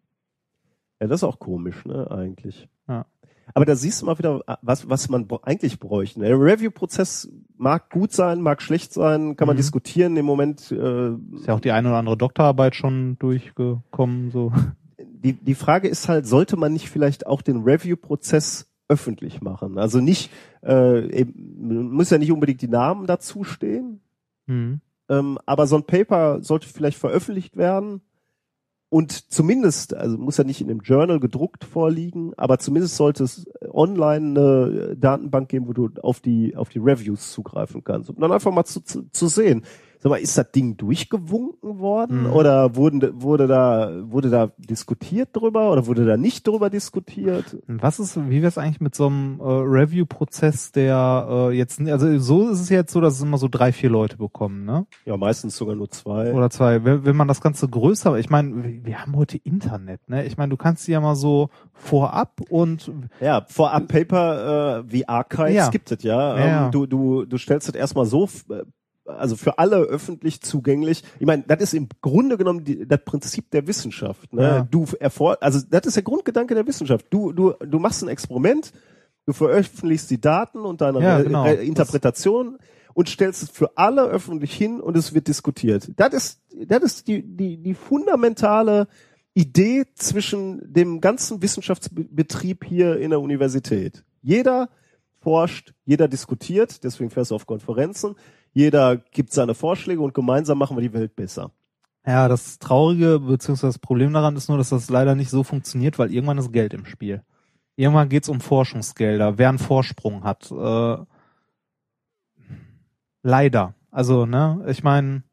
[0.99, 2.67] Ja, das ist auch komisch, ne, eigentlich.
[2.87, 3.05] Ja.
[3.53, 6.19] Aber da siehst du mal wieder, was, was man eigentlich bräuchte.
[6.19, 9.59] Der Review-Prozess mag gut sein, mag schlecht sein, kann man Mhm.
[9.59, 10.17] diskutieren.
[10.17, 14.51] Im Moment, äh, Ist ja auch die eine oder andere Doktorarbeit schon durchgekommen, so.
[14.99, 19.77] die, die Frage ist halt, sollte man nicht vielleicht auch den Review-Prozess öffentlich machen?
[19.77, 20.31] Also nicht,
[20.63, 24.01] äh, eben, muss ja nicht unbedingt die Namen dazu stehen,
[24.45, 24.81] Mhm.
[25.09, 28.01] ähm, aber so ein Paper sollte vielleicht veröffentlicht werden
[28.89, 33.45] und zumindest, also muss ja nicht in dem Journal gedruckt vorliegen, aber zumindest sollte es
[33.69, 38.31] online eine Datenbank geben, wo du auf die auf die Reviews zugreifen kannst, um dann
[38.31, 39.63] einfach mal zu, zu, zu sehen.
[39.99, 42.33] Sag mal, ist das Ding durchgewunken worden Mhm.
[42.33, 47.57] oder wurden, wurde da wurde da diskutiert drüber oder wurde da nicht drüber diskutiert?
[47.67, 52.17] Was ist, wie wäre es eigentlich mit so einem äh, Review-Prozess, der äh, jetzt, also
[52.19, 54.85] so ist es jetzt so, dass es immer so drei, vier Leute bekommen, ne?
[55.05, 56.33] Ja, meistens sogar nur zwei.
[56.33, 56.83] Oder zwei.
[56.83, 60.25] Wenn, wenn man das Ganze größer, ich meine, wir- haben heute Internet, ne?
[60.25, 62.91] Ich meine, du kannst die ja mal so vorab und
[63.21, 65.69] Ja, vorab Paper äh, wie Archives Ja.
[65.69, 66.37] gibt es ja.
[66.37, 66.65] Ja.
[66.65, 68.63] Ähm, du, du, du stellst es erstmal so, äh,
[69.07, 71.03] also für alle öffentlich zugänglich.
[71.19, 74.33] Ich meine, das ist im Grunde genommen die, das Prinzip der Wissenschaft.
[74.33, 74.41] Ne?
[74.41, 74.61] Ja.
[74.69, 77.05] Du erfor also das ist der Grundgedanke der Wissenschaft.
[77.09, 78.71] Du, du, du machst ein Experiment,
[79.25, 81.43] du veröffentlichst die Daten und deine Ja, genau.
[81.43, 82.57] Re- Interpretation
[82.93, 85.91] und stellst es für alle öffentlich hin und es wird diskutiert.
[85.95, 88.87] Das ist, das ist die, die, die fundamentale
[89.33, 94.03] Idee zwischen dem ganzen Wissenschaftsbetrieb hier in der Universität.
[94.23, 94.69] Jeder
[95.19, 98.15] forscht, jeder diskutiert, deswegen fährst du auf Konferenzen,
[98.53, 101.51] jeder gibt seine Vorschläge und gemeinsam machen wir die Welt besser.
[102.05, 105.99] Ja, das Traurige beziehungsweise das Problem daran ist nur, dass das leider nicht so funktioniert,
[105.99, 107.21] weil irgendwann ist Geld im Spiel.
[107.75, 110.49] Irgendwann geht's um Forschungsgelder, wer einen Vorsprung hat.
[110.51, 110.97] Äh,
[113.23, 113.75] leider.
[113.91, 115.23] Also, ne, ich meine,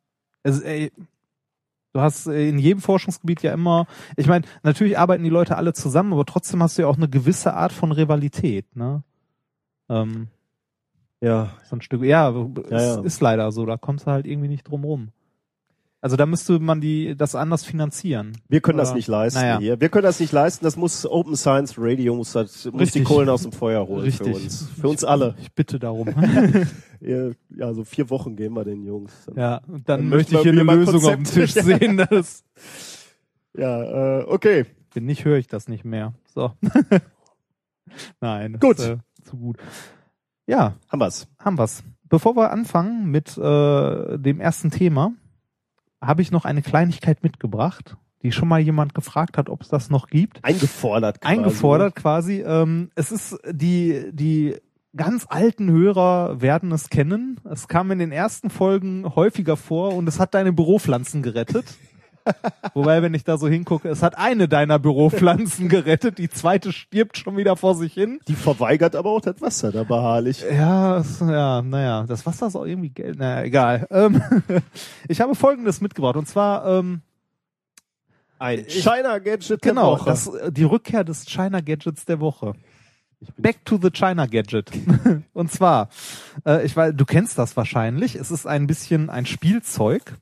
[0.42, 3.86] es, du hast in jedem Forschungsgebiet ja immer,
[4.16, 7.08] ich meine, natürlich arbeiten die Leute alle zusammen, aber trotzdem hast du ja auch eine
[7.08, 9.04] gewisse Art von Rivalität, ne?
[9.88, 10.28] Ähm,
[11.20, 13.00] Ja, so ein Stück, ja, Ja, es ja.
[13.02, 15.08] ist leider so, da kommst du halt irgendwie nicht drum rum.
[16.02, 18.32] Also da müsste man die das anders finanzieren.
[18.48, 19.58] wir können das Oder- nicht leisten naja.
[19.58, 19.80] hier.
[19.80, 20.62] Wir können das nicht leisten.
[20.66, 23.04] Das muss Open Science Radio muss, das, muss die.
[23.04, 24.36] Kohlen aus dem Feuer holen Richtig.
[24.36, 24.68] für uns.
[24.78, 25.34] Für uns alle.
[25.40, 26.08] Ich bitte darum.
[27.00, 29.12] Ja, Ja, so vier Wochen geben wir den Jungs.
[29.34, 31.96] ja, und dann, Dann möchte ich hier eine Lösung auf dem Konzept- Tisch sehen.
[32.10, 32.44] Das,
[33.56, 34.66] Ja, äh, okay.
[34.92, 36.12] wenn nicht, höre ich das nicht mehr.
[36.34, 36.52] So.
[38.20, 38.52] Nein.
[38.54, 38.78] das Gut.
[38.78, 39.58] Ist, äh, zu gut.
[40.46, 41.26] Ja, Haben wir's.
[41.38, 41.82] haben wir's.
[42.08, 45.12] Bevor wir anfangen mit äh, dem ersten Thema,
[46.00, 49.90] habe ich noch eine Kleinigkeit mitgebracht, die schon mal jemand gefragt hat, ob es das
[49.90, 50.44] noch gibt.
[50.44, 51.34] Eingefordert quasi.
[51.34, 52.42] Eingefordert quasi.
[52.46, 54.56] Ähm, es ist die, die
[54.94, 57.40] ganz alten Hörer werden es kennen.
[57.50, 61.64] Es kam in den ersten Folgen häufiger vor und es hat deine Büropflanzen gerettet.
[62.72, 67.18] Wobei, wenn ich da so hingucke, es hat eine deiner Büropflanzen gerettet, die zweite stirbt
[67.18, 68.20] schon wieder vor sich hin.
[68.28, 70.44] Die verweigert aber auch das Wasser da beharrlich.
[70.50, 73.18] Ja, es, ja, naja, das Wasser ist auch irgendwie Geld.
[73.18, 73.86] Naja, egal.
[73.90, 74.22] Ähm,
[75.08, 77.02] ich habe Folgendes mitgebracht und zwar ähm,
[78.38, 80.10] Ein China Gadget der genau Woche.
[80.10, 82.54] das, äh, die Rückkehr des China Gadgets der Woche.
[83.38, 84.70] Back to the China Gadget.
[85.32, 85.88] und zwar,
[86.46, 88.14] äh, ich weiß, du kennst das wahrscheinlich.
[88.16, 90.16] Es ist ein bisschen ein Spielzeug,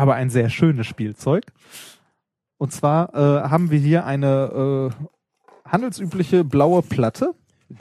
[0.00, 1.44] aber ein sehr schönes Spielzeug.
[2.56, 7.34] Und zwar äh, haben wir hier eine äh, handelsübliche blaue Platte.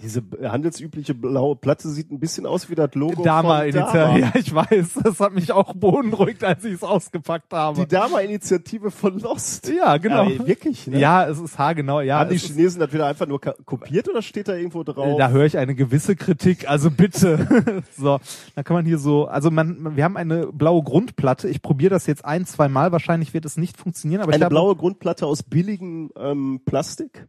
[0.04, 3.98] Diese handelsübliche blaue Platte sieht ein bisschen aus wie das Logo Dama von Initiative.
[3.98, 4.18] Dama.
[4.20, 5.00] Ja, ich weiß.
[5.04, 7.82] Das hat mich auch beunruhigt, als ich es ausgepackt habe.
[7.82, 9.68] Die Dama-Initiative von Lost.
[9.68, 10.30] ja, genau.
[10.30, 11.00] Ja, wirklich, ne?
[11.00, 12.02] Ja, es ist haargenau.
[12.02, 15.18] Ja, Haben die Chinesen das wieder einfach nur kopiert oder steht da irgendwo drauf?
[15.18, 16.70] da höre ich eine gewisse Kritik.
[16.70, 17.84] Also bitte.
[17.98, 18.20] so,
[18.54, 21.50] dann kann man hier so, also man, wir haben eine blaue Grundplatte.
[21.50, 22.92] Ich probiere das jetzt ein, zwei Mal.
[22.92, 27.28] Wahrscheinlich wird es nicht funktionieren, aber ich Eine habe blaue Grundplatte aus billigem ähm, Plastik.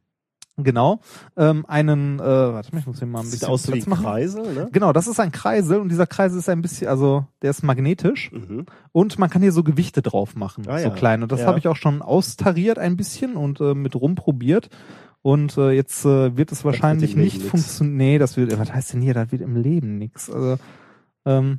[0.65, 1.01] Genau
[1.37, 2.19] ähm, einen.
[2.19, 4.05] Äh, warte mal, ich muss hier mal ein Sieht bisschen aus wie Platz ein machen.
[4.05, 4.69] Kreisel, ne?
[4.73, 8.31] Genau, das ist ein Kreisel und dieser Kreisel ist ein bisschen, also der ist magnetisch
[8.33, 8.67] Mhm.
[8.93, 10.95] und man kann hier so Gewichte drauf machen, Ah, so ja.
[10.95, 11.25] kleine.
[11.25, 11.47] Und das Ja.
[11.47, 14.69] habe ich auch schon austariert ein bisschen und äh, mit rumprobiert.
[15.23, 17.97] Und äh, jetzt äh, wird es wahrscheinlich Leben nicht funktionieren.
[17.99, 20.31] Nee, das wird, was heißt denn hier, das wird im Leben nix.
[20.31, 20.57] Also,
[21.27, 21.59] ähm,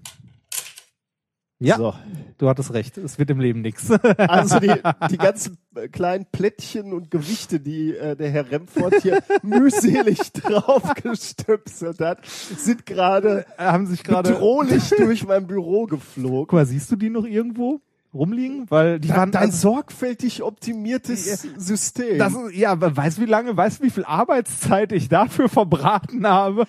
[1.61, 1.93] ja, So.
[2.37, 3.89] du hattest recht, es wird im Leben nix.
[4.17, 4.73] Also die,
[5.09, 11.99] die ganzen äh, kleinen Plättchen und Gewichte, die äh, der Herr Remford hier mühselig draufgestöpselt
[11.99, 14.31] hat, sind gerade Haben sich gerade.
[14.31, 16.47] bedrohlich durch mein Büro geflogen.
[16.47, 17.81] Guck mal, siehst du die noch irgendwo
[18.13, 18.65] rumliegen?
[18.69, 22.17] Weil die waren Ein sorgfältig optimiertes System.
[22.17, 26.27] Das ist, ja, weißt du, wie lange, weißt du, wie viel Arbeitszeit ich dafür verbraten
[26.27, 26.65] habe?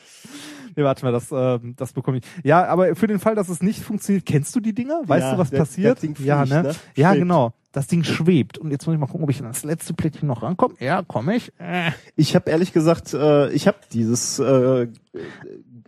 [0.77, 2.25] Nee, warte mal, das, ähm, das bekomme ich.
[2.45, 5.01] Ja, aber für den Fall, dass es nicht funktioniert, kennst du die Dinger?
[5.05, 5.93] Weißt Ja, du, was der- passiert?
[5.97, 6.62] das Ding ja, fliegt, ne?
[6.70, 6.75] ne?
[6.95, 7.20] Ja, Schwebt.
[7.23, 7.53] genau.
[7.73, 8.59] Das Ding schwebt.
[8.59, 10.75] Und jetzt muss ich mal gucken, ob ich an das letzte Plättchen noch rankomme.
[10.79, 11.53] Ja, komme ich.
[11.59, 11.91] Äh.
[12.16, 14.89] Ich habe ehrlich gesagt, äh, ich habe dieses äh,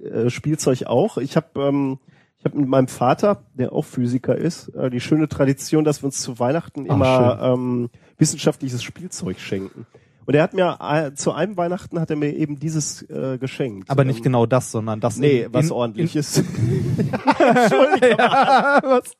[0.03, 1.18] äh, Spielzeug auch.
[1.18, 1.99] Ich habe ähm,
[2.39, 6.07] ich habe mit meinem Vater, der auch Physiker ist, äh, die schöne Tradition, dass wir
[6.07, 9.87] uns zu Weihnachten immer ähm, wissenschaftliches Spielzeug schenken.
[10.26, 13.90] Und er hat mir äh, zu einem Weihnachten hat er mir eben dieses äh, geschenkt.
[13.90, 15.16] Aber nicht ähm, genau das, sondern das.
[15.18, 16.36] Nee, in- was in- ordentliches.
[17.38, 19.12] ja, was?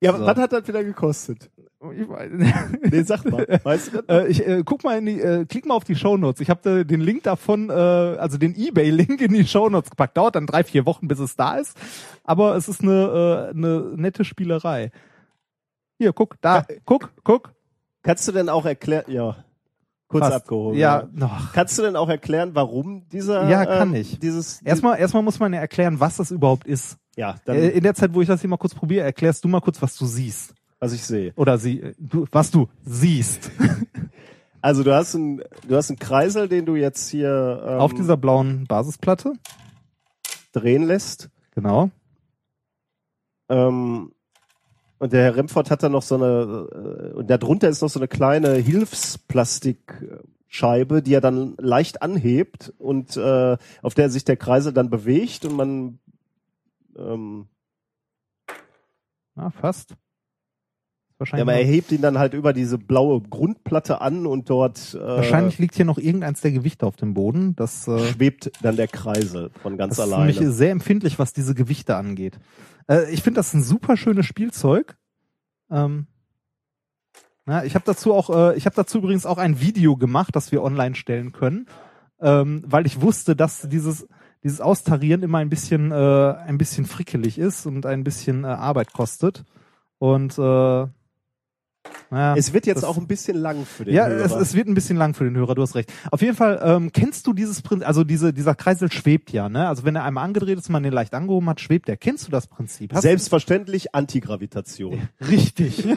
[0.00, 0.26] ja, So.
[0.26, 1.50] was hat das wieder gekostet?
[1.80, 3.44] Ich weiß- Nee, sag mal.
[3.64, 3.98] Weißt du?
[4.08, 6.40] Äh, ich äh, guck mal in die, äh, klick mal auf die Shownotes.
[6.40, 10.16] Ich habe den Link davon, äh, also den eBay-Link in die Shownotes gepackt.
[10.16, 11.76] Dauert dann drei, vier Wochen, bis es da ist.
[12.22, 14.92] Aber es ist eine, äh, eine nette Spielerei.
[15.98, 17.52] Hier, guck, da, guck, guck.
[18.02, 19.04] Kannst du denn auch erklären?
[19.08, 19.36] Ja,
[20.08, 20.36] kurz Fast.
[20.36, 20.76] abgehoben.
[20.78, 21.52] Ja, noch.
[21.52, 23.48] Kannst du denn auch erklären, warum dieser?
[23.48, 24.18] Ja, kann ähm, ich.
[24.18, 24.60] Dieses.
[24.62, 26.96] Erstmal, erstmal muss man ja erklären, was das überhaupt ist.
[27.16, 29.48] Ja, dann Äh, in der Zeit, wo ich das hier mal kurz probiere, erklärst du
[29.48, 30.54] mal kurz, was du siehst.
[30.80, 31.32] was ich sehe.
[31.36, 33.50] Oder sie, du, was du siehst.
[34.64, 38.16] Also du hast einen, du hast einen Kreisel, den du jetzt hier ähm, auf dieser
[38.16, 39.32] blauen Basisplatte.
[40.52, 41.30] drehen lässt.
[41.56, 41.90] Genau.
[43.48, 44.12] Ähm,
[45.02, 47.98] und der Herr Remford hat da noch so eine, äh, und darunter ist noch so
[47.98, 54.72] eine kleine Hilfsplastikscheibe, die er dann leicht anhebt und äh, auf der sich der Kreisel
[54.72, 55.98] dann bewegt und man
[56.96, 57.46] ähm,
[59.36, 59.96] Ja, fast.
[61.18, 61.42] wahrscheinlich.
[61.42, 65.58] aber er hebt ihn dann halt über diese blaue Grundplatte an und dort äh, wahrscheinlich
[65.58, 67.56] liegt hier noch irgendeins der Gewichte auf dem Boden.
[67.56, 70.30] Das, äh, schwebt dann der Kreisel von ganz das ist alleine.
[70.32, 72.38] nämlich sehr empfindlich, was diese Gewichte angeht.
[72.88, 74.96] Äh, ich finde das ein super schönes Spielzeug.
[75.70, 76.06] Ähm,
[77.46, 80.52] ja, ich habe dazu auch, äh, ich habe dazu übrigens auch ein Video gemacht, das
[80.52, 81.66] wir online stellen können,
[82.20, 84.06] ähm, weil ich wusste, dass dieses
[84.44, 88.92] dieses Austarieren immer ein bisschen äh, ein bisschen frickelig ist und ein bisschen äh, Arbeit
[88.92, 89.44] kostet.
[89.98, 90.86] Und äh,
[92.10, 94.24] naja, es wird jetzt auch ein bisschen lang für den ja, Hörer.
[94.24, 95.90] es, es wird ein bisschen lang für den Hörer, du hast recht.
[96.10, 99.66] Auf jeden Fall, ähm, kennst du dieses Prinzip, also diese, dieser Kreisel schwebt ja, ne?
[99.66, 101.96] Also wenn er einmal angedreht ist, man den leicht angehoben hat, schwebt er.
[101.96, 102.92] Kennst du das Prinzip?
[102.92, 105.08] Hast Selbstverständlich Antigravitation.
[105.28, 105.86] richtig.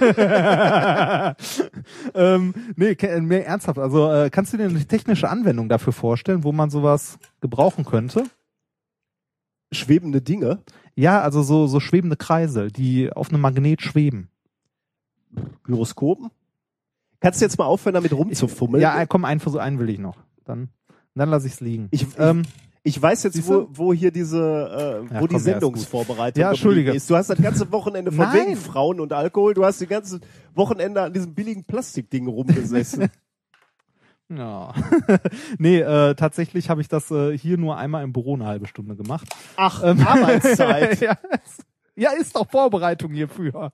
[2.16, 3.80] ähm, nee, mehr ernsthaft.
[3.80, 8.24] Also äh, kannst du dir eine technische Anwendung dafür vorstellen, wo man sowas gebrauchen könnte?
[9.74, 10.60] Schwebende Dinge.
[10.96, 14.30] Ja, also so, so schwebende Kreisel, die auf einem Magnet schweben.
[15.64, 16.30] Gyroskopen.
[17.20, 18.82] Kannst du jetzt mal aufhören, damit rumzufummeln?
[18.82, 20.18] Ja, komm, einen Versuch, einen will ich noch.
[20.44, 20.70] Dann,
[21.16, 21.88] dann lasse ich's liegen.
[21.92, 22.44] Ich- ich- ähm,
[22.88, 25.44] Ich weiß jetzt, wo, wo hier diese, äh, Ja, wo komm, die ist.
[25.46, 26.92] Sendungsvorbereitung Ja, Entschuldige.
[26.94, 27.10] ist.
[27.10, 28.46] Du hast das ganze Wochenende von Nein.
[28.50, 30.20] wegen Frauen und Alkohol, du hast die ganze
[30.54, 33.10] Wochenende an diesem billigen Plastikding rumgesessen.
[34.30, 34.74] Ja.
[35.60, 38.96] nee, äh, tatsächlich habe ich das äh, hier nur einmal im Büro eine halbe Stunde
[38.96, 39.28] gemacht.
[39.56, 41.00] Ach, Ähm, Arbeitszeit.
[41.00, 41.64] ja, es-
[41.96, 43.72] ja, ist doch Vorbereitung hierfür.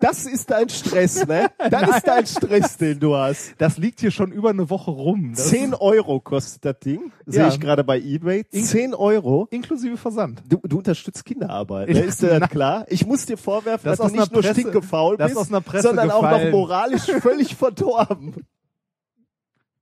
[0.00, 1.50] Das ist dein Stress, ne?
[1.70, 3.54] Das ist dein Stress, den du hast.
[3.58, 5.32] Das liegt hier schon über eine Woche rum.
[5.34, 7.10] Das 10 Euro kostet das Ding.
[7.26, 7.48] Sehe Ja.
[7.48, 8.44] ich gerade bei Ebay.
[8.48, 9.48] 10 Euro.
[9.50, 10.42] inklusive Versand.
[10.48, 11.98] Du, du unterstützt Kinderarbeit, ne?
[11.98, 12.84] Ja, ist dir das klar?
[12.88, 16.30] Ich muss dir vorwerfen, Das dass du nicht nur Presse- stinkefaul bist, sondern auch noch
[16.30, 16.50] gefallen.
[16.52, 18.46] moralisch völlig verdorben.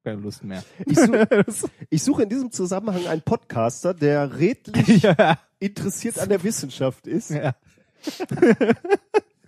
[0.02, 0.62] Keine Lust mehr.
[0.86, 1.12] Ich, such,
[1.90, 5.36] ich suche in diesem Zusammenhang einen Podcaster, der redlich ja.
[5.58, 7.30] interessiert an der Wissenschaft ist.
[7.30, 7.52] ja.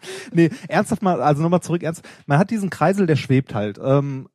[0.32, 2.06] nee, ernsthaft mal, also nochmal zurück, ernst.
[2.26, 3.78] Man hat diesen Kreisel, der schwebt halt.
[3.82, 4.28] Ähm,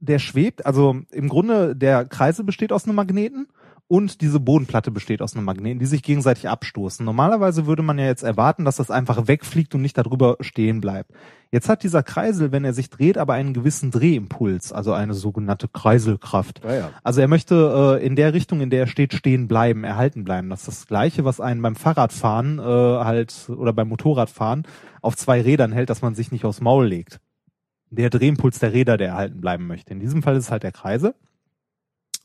[0.00, 3.46] der schwebt, also im Grunde der Kreisel besteht aus einem Magneten
[3.92, 7.04] und diese Bodenplatte besteht aus einem Magneten, die sich gegenseitig abstoßen.
[7.04, 11.10] Normalerweise würde man ja jetzt erwarten, dass das einfach wegfliegt und nicht darüber stehen bleibt.
[11.50, 15.68] Jetzt hat dieser Kreisel, wenn er sich dreht, aber einen gewissen Drehimpuls, also eine sogenannte
[15.68, 16.64] Kreiselkraft.
[16.64, 16.90] Ja, ja.
[17.02, 20.48] Also er möchte äh, in der Richtung, in der er steht, stehen bleiben, erhalten bleiben.
[20.48, 24.62] Das ist das Gleiche, was einen beim Fahrradfahren äh, halt oder beim Motorradfahren
[25.02, 27.20] auf zwei Rädern hält, dass man sich nicht aufs Maul legt.
[27.90, 29.92] Der Drehimpuls der Räder, der erhalten bleiben möchte.
[29.92, 31.14] In diesem Fall ist es halt der Kreise.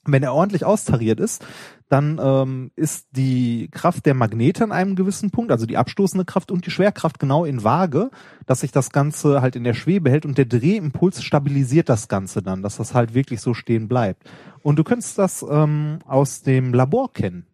[0.07, 1.45] Wenn er ordentlich austariert ist,
[1.89, 6.51] dann ähm, ist die Kraft der Magnete an einem gewissen Punkt, also die abstoßende Kraft
[6.51, 8.09] und die Schwerkraft genau in Waage,
[8.45, 12.41] dass sich das Ganze halt in der Schwebe hält und der Drehimpuls stabilisiert das Ganze
[12.41, 14.29] dann, dass das halt wirklich so stehen bleibt.
[14.63, 17.46] Und du könntest das ähm, aus dem Labor kennen.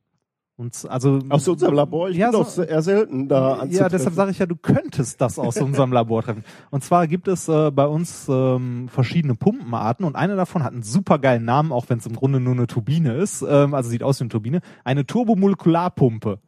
[0.55, 3.91] Und also Aus unserem Labor, ich ja, bin so, doch eher selten da ja, anzutreffen.
[3.91, 6.43] deshalb sage ich ja, du könntest das aus unserem Labor treffen.
[6.69, 10.83] Und zwar gibt es äh, bei uns ähm, verschiedene Pumpenarten und eine davon hat einen
[10.83, 14.19] supergeilen Namen, auch wenn es im Grunde nur eine Turbine ist, ähm, also sieht aus
[14.19, 16.39] wie eine Turbine, eine Turbomolekularpumpe.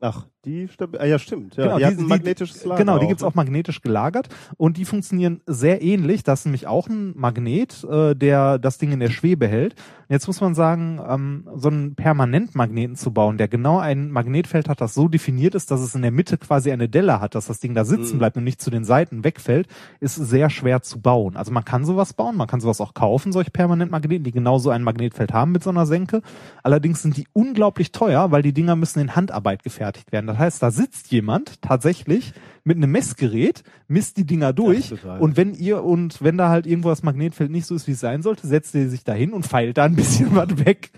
[0.00, 1.00] Ach, die stimmt.
[1.00, 1.56] Ah, ja, stimmt.
[1.56, 2.78] Ja, Genau, die, die- hat ein die- magnetisches Lager.
[2.78, 3.28] Genau, die gibt's ne?
[3.28, 6.22] auch magnetisch gelagert und die funktionieren sehr ähnlich.
[6.22, 9.74] Das ist nämlich auch ein Magnet, äh, der das Ding in der Schwebe hält.
[10.06, 14.68] Und jetzt muss man sagen, ähm, so einen Permanentmagneten zu bauen, der genau ein Magnetfeld
[14.68, 17.46] hat, das so definiert ist, dass es in der Mitte quasi eine Delle hat, dass
[17.46, 18.18] das Ding da sitzen Mhm.
[18.18, 19.66] bleibt und nicht zu den Seiten wegfällt,
[20.00, 21.36] ist sehr schwer zu bauen.
[21.36, 24.70] Also man kann sowas bauen, man kann sowas auch kaufen, solche Permanentmagneten, die genau so
[24.70, 26.20] ein Magnetfeld haben mit so einer Senke.
[26.62, 30.26] Allerdings sind die unglaublich teuer, weil die Dinger müssen in Handarbeit gefertigt werden.
[30.26, 32.32] Das heißt, da sitzt jemand tatsächlich
[32.64, 35.20] mit einem Messgerät, misst die Dinger durch total.
[35.20, 38.00] und wenn ihr und wenn da halt irgendwo das Magnetfeld nicht so ist, wie es
[38.00, 40.90] sein sollte, setzt ihr sich dahin und feilt da ein bisschen was weg.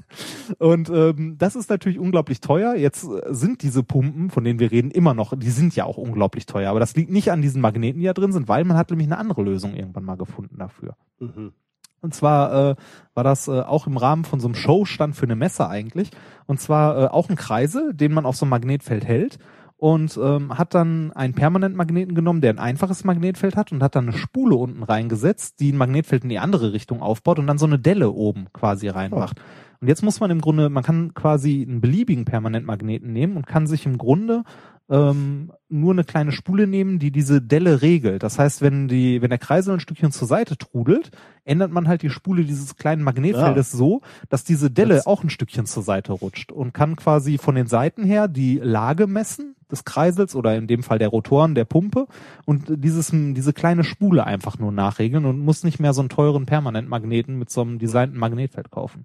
[0.58, 2.76] Und ähm, das ist natürlich unglaublich teuer.
[2.76, 5.96] Jetzt äh, sind diese Pumpen, von denen wir reden, immer noch, die sind ja auch
[5.96, 6.70] unglaublich teuer.
[6.70, 9.08] Aber das liegt nicht an diesen Magneten, die da drin sind, weil man hat nämlich
[9.08, 10.96] eine andere Lösung irgendwann mal gefunden dafür.
[11.18, 11.52] Mhm.
[12.00, 12.74] Und zwar äh,
[13.14, 16.10] war das äh, auch im Rahmen von so einem Showstand für eine Messe eigentlich.
[16.46, 19.38] Und zwar äh, auch ein Kreisel, den man auf so einem Magnetfeld hält.
[19.78, 24.08] Und ähm, hat dann einen Permanentmagneten genommen, der ein einfaches Magnetfeld hat und hat dann
[24.08, 27.66] eine Spule unten reingesetzt, die ein Magnetfeld in die andere Richtung aufbaut und dann so
[27.66, 29.38] eine Delle oben quasi reinmacht.
[29.80, 33.66] Und jetzt muss man im Grunde, man kann quasi einen beliebigen Permanentmagneten nehmen und kann
[33.66, 34.42] sich im Grunde
[34.88, 38.22] ähm, nur eine kleine Spule nehmen, die diese Delle regelt.
[38.22, 41.10] Das heißt, wenn die, wenn der Kreisel ein Stückchen zur Seite trudelt,
[41.44, 45.30] ändert man halt die Spule dieses kleinen Magnetfeldes so, dass diese Delle Das- auch ein
[45.30, 49.84] Stückchen zur Seite rutscht und kann quasi von den Seiten her die Lage messen des
[49.84, 52.06] Kreisels oder in dem Fall der Rotoren der Pumpe
[52.44, 56.46] und dieses, diese kleine Spule einfach nur nachregeln und muss nicht mehr so einen teuren
[56.46, 59.04] Permanentmagneten mit so einem designten Magnetfeld kaufen.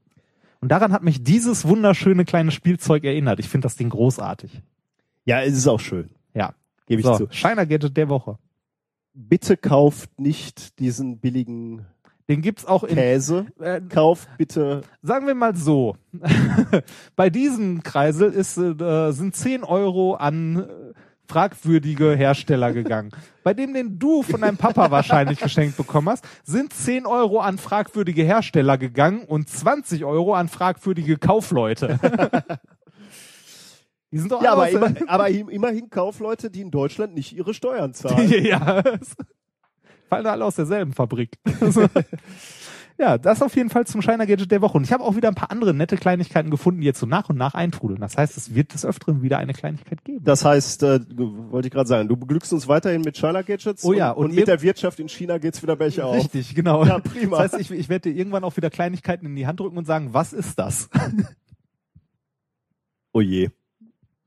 [0.62, 3.40] Und daran hat mich dieses wunderschöne kleine Spielzeug erinnert.
[3.40, 4.62] Ich finde das Ding großartig.
[5.26, 6.12] Ja, es ist auch schön.
[6.34, 6.54] Ja.
[6.86, 7.28] Gebe ich So, zu.
[7.32, 8.38] Shiner Gadget der Woche.
[9.14, 11.86] bitte kauft nicht diesen billigen
[12.30, 13.48] Den gibt's auch in, Käse.
[13.60, 14.82] äh, Kauft bitte.
[15.02, 15.96] sagen wir mal so.
[17.16, 20.94] Bei diesem Kreisel ist, äh, sind 10 Euro an äh,
[21.32, 23.12] fragwürdige Hersteller gegangen.
[23.44, 27.58] Bei dem, den du von deinem Papa wahrscheinlich geschenkt bekommen hast, sind 10 Euro an
[27.58, 31.98] fragwürdige Hersteller gegangen und 20 Euro an fragwürdige Kaufleute.
[34.12, 37.54] Die sind doch Ja, aber, immer, aber im- immerhin Kaufleute, die in Deutschland nicht ihre
[37.54, 38.30] Steuern zahlen.
[38.44, 38.84] ja.
[40.10, 41.38] Fallen alle aus derselben Fabrik.
[43.02, 44.78] Ja, das auf jeden Fall zum Shiner Gadget der Woche.
[44.78, 47.30] Und ich habe auch wieder ein paar andere nette Kleinigkeiten gefunden, die jetzt so nach
[47.30, 48.00] und nach eintrudeln.
[48.00, 50.24] Das heißt, es wird des Öfteren wieder eine Kleinigkeit geben.
[50.24, 53.94] Das heißt, äh, wollte ich gerade sagen, du beglückst uns weiterhin mit China Gadgets Oh
[53.94, 56.16] ja, und, und mit der Wirtschaft in China geht's wieder welche auf.
[56.16, 56.86] Richtig, genau.
[56.86, 57.42] Ja, prima.
[57.42, 59.86] Das heißt, ich, ich werde dir irgendwann auch wieder Kleinigkeiten in die Hand drücken und
[59.86, 60.88] sagen, was ist das?
[63.14, 63.50] Oh je.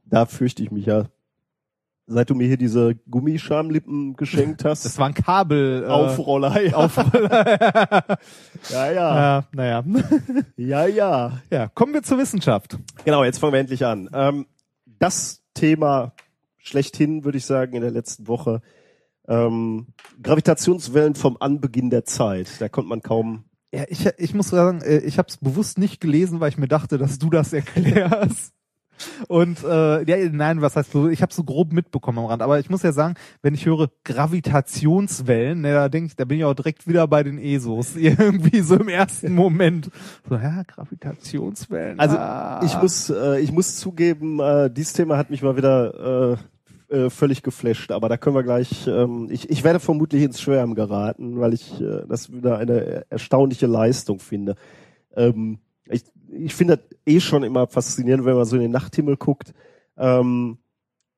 [0.04, 1.06] Da fürchte ich mich ja.
[2.06, 4.84] Seit du mir hier diese Gummischamlippen geschenkt hast.
[4.84, 5.84] Das war ein Kabel.
[5.84, 6.60] Äh, Aufroller.
[6.60, 6.74] Ja.
[6.74, 8.04] Aufroller.
[8.70, 8.92] ja, ja.
[8.92, 9.84] ja, naja.
[10.56, 11.40] Ja, ja.
[11.50, 12.78] Ja, kommen wir zur Wissenschaft.
[13.04, 14.10] Genau, jetzt fangen wir endlich an.
[14.12, 14.46] Ähm,
[14.98, 16.12] das Thema
[16.58, 18.60] schlechthin, würde ich sagen, in der letzten Woche.
[19.26, 19.88] Ähm,
[20.22, 22.60] Gravitationswellen vom Anbeginn der Zeit.
[22.60, 23.44] Da konnte man kaum.
[23.72, 26.68] Ja, ich, ich muss sagen, äh, ich habe es bewusst nicht gelesen, weil ich mir
[26.68, 28.53] dachte, dass du das erklärst.
[29.28, 31.08] Und äh, ja, nein, was heißt so?
[31.08, 33.88] Ich habe so grob mitbekommen am Rand, aber ich muss ja sagen, wenn ich höre
[34.04, 38.60] Gravitationswellen, ne, da denke ich, da bin ich auch direkt wieder bei den ESOs irgendwie
[38.60, 39.90] so im ersten Moment.
[40.28, 41.98] So ja, Gravitationswellen.
[41.98, 42.60] Also ah.
[42.64, 46.36] ich muss, äh, ich muss zugeben, äh, dieses Thema hat mich mal wieder äh,
[46.94, 47.90] äh, völlig geflasht.
[47.90, 48.86] Aber da können wir gleich.
[48.86, 53.66] Ähm, ich, ich werde vermutlich ins Schwärmen geraten, weil ich äh, das wieder eine erstaunliche
[53.66, 54.54] Leistung finde.
[55.16, 59.16] Ähm, ich, ich finde das eh schon immer faszinierend, wenn man so in den Nachthimmel
[59.16, 59.52] guckt.
[59.96, 60.58] Ähm,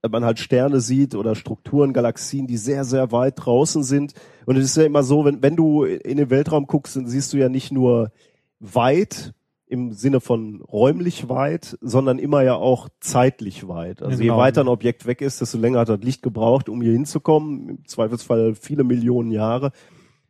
[0.08, 4.14] man halt Sterne sieht oder Strukturen, Galaxien, die sehr, sehr weit draußen sind.
[4.44, 7.32] Und es ist ja immer so, wenn, wenn du in den Weltraum guckst, dann siehst
[7.32, 8.12] du ja nicht nur
[8.60, 9.34] weit
[9.68, 14.00] im Sinne von räumlich weit, sondern immer ja auch zeitlich weit.
[14.00, 14.34] Also Ja, genau.
[14.34, 17.68] je weiter ein Objekt weg ist, desto länger hat das Licht gebraucht, um hier hinzukommen.
[17.70, 19.72] Im Zweifelsfall viele Millionen Jahre.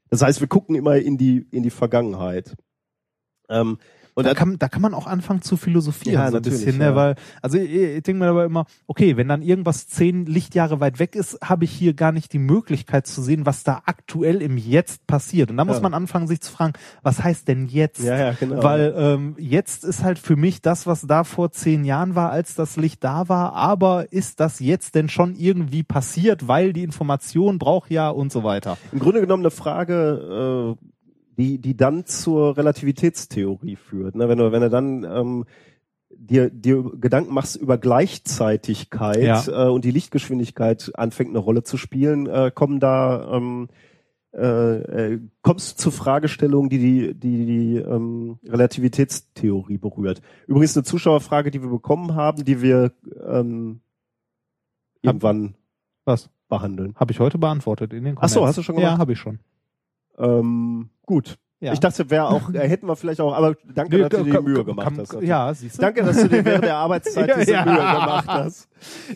[0.09, 2.57] Das heißt, wir gucken immer in die, in die Vergangenheit.
[3.49, 3.79] Ähm,
[4.17, 6.91] und da kann, da kann man auch anfangen zu philosophieren, Ja, so ein bisschen, ja.
[6.91, 6.97] ne?
[6.97, 10.99] weil, also ich, ich denke mir dabei immer, okay, wenn dann irgendwas zehn Lichtjahre weit
[10.99, 14.57] weg ist, habe ich hier gar nicht die Möglichkeit zu sehen, was da aktuell im
[14.57, 15.51] Jetzt passiert.
[15.51, 15.83] Und da muss Ja.
[15.83, 18.03] man anfangen, sich zu fragen, was heißt denn jetzt?
[18.03, 18.63] Ja, ja, genau.
[18.63, 22.55] Weil ähm, jetzt ist halt für mich das, was da vor zehn Jahren war, als
[22.55, 27.59] das Licht da war, aber ist das jetzt denn schon irgendwie passiert, weil die Information
[27.59, 28.79] braucht ja und so weiter.
[28.93, 30.87] im Grunde genommen eine Frage, äh,
[31.37, 34.15] die, die dann zur Relativitätstheorie führt.
[34.15, 34.29] Ne?
[34.29, 35.45] Wenn du, wenn du dann ähm,
[36.11, 39.67] dir, dir Gedanken machst über Gleichzeitigkeit Ja.
[39.67, 43.69] äh, und die Lichtgeschwindigkeit anfängt eine Rolle zu spielen, äh, kommen da ähm,
[44.33, 50.21] äh, äh, kommst du zu Fragestellungen, die die, die, die ähm, Relativitätstheorie berührt.
[50.47, 52.93] Übrigens eine Zuschauerfrage, die wir bekommen haben, die wir
[53.27, 53.81] ähm,
[55.03, 55.55] irgendwann
[56.05, 56.29] Was?
[56.49, 56.95] behandeln.
[56.97, 58.49] Habe ich heute beantwortet in den Ach so, Comments.
[58.51, 59.01] hast du schon Ja, gemacht?
[59.01, 59.39] habe ich schon.
[60.19, 61.37] Ähm, gut.
[61.59, 61.73] Ja.
[61.73, 64.41] Ich dachte, wäre auch, äh, hätten wir vielleicht auch, aber danke, dass du dir die
[64.43, 65.15] Mühe gemacht kann- hast.
[65.23, 65.83] Ja, siehst du.
[65.83, 67.65] Danke, dass du dir während der Arbeitszeit diese Ja.
[67.65, 68.69] Mühe gemacht hast.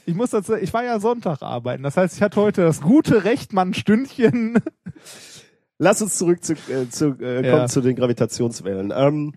[0.07, 1.82] Ich muss dazu, ich war ja Sonntag arbeiten.
[1.82, 4.59] Das heißt, ich hatte heute das gute Recht, mal ein Stündchen.
[5.78, 7.55] Lass uns zurück zu, äh, zu äh, Ja.
[7.57, 8.90] kommen zu den Gravitationswellen.
[8.96, 9.34] Ähm,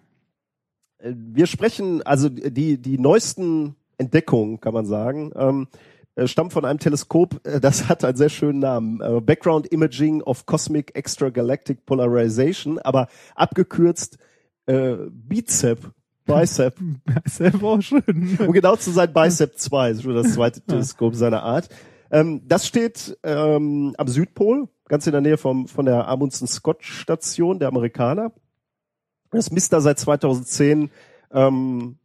[1.00, 5.68] äh, wir sprechen, also die, die neuesten Entdeckungen, kann man sagen, ähm,
[6.16, 9.02] äh, stammen von einem Teleskop, äh, das hat einen sehr schönen Namen.
[9.02, 14.18] Äh, Background Imaging of Cosmic Extragalactic Polarization, aber abgekürzt
[14.66, 15.92] äh, BICEP.
[16.26, 16.78] Bicep.
[17.40, 18.38] ja auch schön.
[18.40, 21.68] Um genau zu sein, Bicep 2, ist schon das zweite Teleskop seiner Art.
[22.12, 27.68] Ähm, das steht ähm, am Südpol, ganz in der Nähe vom, von der Amundsen-Scott-Station der
[27.68, 28.32] Amerikaner.
[29.32, 30.92] Das misst da seit 2010
[31.32, 31.98] ähm,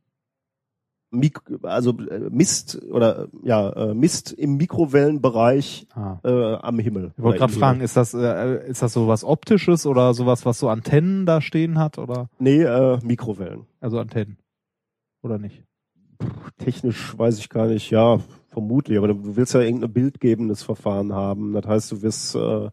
[1.11, 6.18] Mik also äh, misst oder ja äh, misst im Mikrowellenbereich Ah.
[6.22, 7.12] äh, am Himmel.
[7.16, 10.59] Ich wollte gerade fragen, ist das, äh, ist das so was Optisches oder sowas, was
[10.59, 12.28] so Antennen da stehen hat oder?
[12.38, 13.66] Nee, äh, Mikrowellen.
[13.80, 14.36] Also Antennen.
[15.22, 15.64] Oder nicht?
[16.59, 18.18] Technisch weiß ich gar nicht, ja,
[18.50, 21.52] vermutlich, aber du willst ja irgendein bildgebendes Verfahren haben.
[21.54, 22.70] Das heißt, du wirst äh,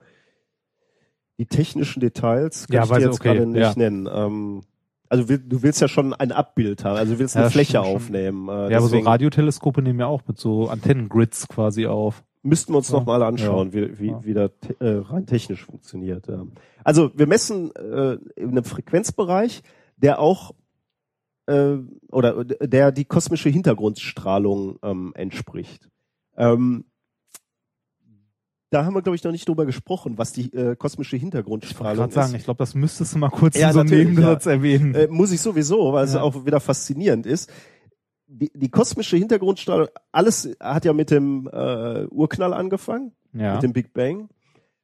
[1.38, 3.74] die technischen Details kann Ja, ich dir jetzt okay, gerade nicht ja.
[3.76, 4.10] nennen.
[4.12, 4.62] Ähm,
[5.10, 7.54] also will, du willst ja schon ein Abbild haben, also du willst Ja, eine das
[7.54, 7.86] Fläche schon.
[7.86, 8.50] aufnehmen.
[8.50, 12.24] Äh, ja, aber so Radioteleskope nehmen ja auch mit so Antennengrids quasi auf.
[12.44, 12.98] müssten wir uns Ja.
[13.00, 14.24] noch mal anschauen, wie, wie, Ja.
[14.24, 16.28] wie das äh, rein technisch funktioniert.
[16.28, 16.46] Ja.
[16.84, 19.64] Also wir messen äh, in einem Frequenzbereich,
[19.98, 20.54] der auch
[21.48, 21.78] äh,
[22.12, 25.90] oder der die kosmische Hintergrundstrahlung ähm, entspricht.
[26.38, 26.86] Ähm,
[28.72, 31.98] da haben wir, glaube ich, noch nicht drüber gesprochen, was die äh, kosmische Ich Hintergrundstrahlung
[31.98, 32.40] gerade sagen, ist.
[32.40, 34.96] ich glaube, das müsstest du mal kurz Ja, in so einem Nebensatz erwähnen.
[34.96, 36.22] Äh, muss ich sowieso, weil es Ja.
[36.22, 37.52] auch wieder faszinierend ist.
[38.28, 43.54] Die, die kosmische Hintergrundstrahlung, alles hat ja mit dem äh, Urknall angefangen, ja.
[43.54, 44.30] mit dem Big Bang.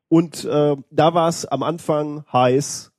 [0.10, 2.92] Und äh, da war es am Anfang heiß,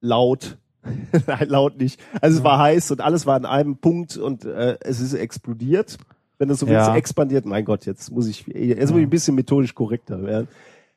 [0.00, 0.58] laut.
[1.26, 2.00] Nein, laut nicht.
[2.20, 5.96] Also es war heiß und alles war an einem Punkt und äh, es ist explodiert.
[6.42, 6.86] Wenn es so Ja.
[6.86, 7.46] willst, expandiert.
[7.46, 10.48] Mein Gott, jetzt muss ich, jetzt muss ich ein bisschen methodisch korrekter werden.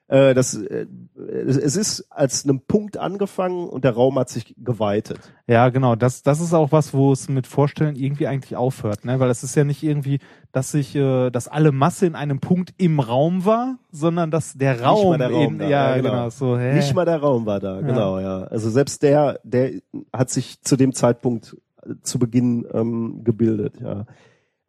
[0.08, 5.20] Äh, das, äh, es ist als einem Punkt angefangen und der Raum hat sich geweitet.
[5.46, 5.96] Ja, genau.
[5.96, 9.20] Das, das ist auch was, wo es mit Vorstellen irgendwie eigentlich aufhört, ne?
[9.20, 10.18] Weil es ist ja nicht irgendwie,
[10.52, 14.82] dass sich, äh, dass alle Masse in einem Punkt im Raum war, sondern dass der
[14.82, 16.10] Raum, der Raum in, da, ja, ja, genau.
[16.10, 16.30] genau.
[16.32, 16.74] so, hä?
[16.74, 18.46] Nicht mal der Raum war da, genau, ja.
[18.46, 19.74] Also selbst der, der
[20.12, 21.56] hat sich zu dem Zeitpunkt
[22.02, 24.08] zu Beginn ähm, gebildet, ja.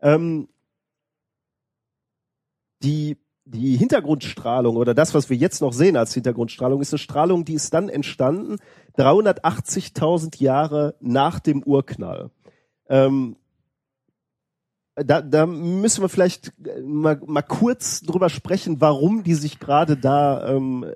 [0.03, 0.49] Ähm,
[2.83, 7.45] die, die Hintergrundstrahlung oder das, was wir jetzt noch sehen als Hintergrundstrahlung, ist eine Strahlung,
[7.45, 8.57] die ist dann entstanden
[8.99, 12.31] 380.000 Jahre nach dem Urknall.
[12.89, 13.37] Ähm,
[14.95, 19.97] da, da müssen wir vielleicht äh, mal, mal kurz drüber sprechen, warum die sich gerade
[19.97, 20.87] da ähm,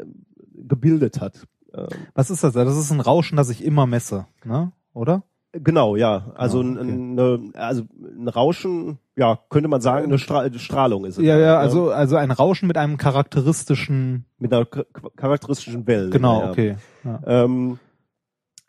[0.55, 1.47] gebildet hat.
[1.75, 2.55] Ähm, Was ist das?
[2.55, 4.73] Das ist ein Rauschen, das ich immer messe, ne?
[4.93, 5.23] Oder?
[5.53, 6.33] genau, ja.
[6.35, 6.91] Also, ein, okay.
[6.91, 11.25] eine, also ein Rauschen, ja, könnte man sagen, eine Stra Strahlung ist es.
[11.25, 11.59] Ja, ja, ne?
[11.59, 16.09] also, also ein Rauschen mit einem charakteristischen, mit einer charakteristischen Welle.
[16.09, 16.51] genau, ja.
[16.51, 16.77] okay.
[17.05, 17.21] Ja.
[17.27, 17.79] Ähm,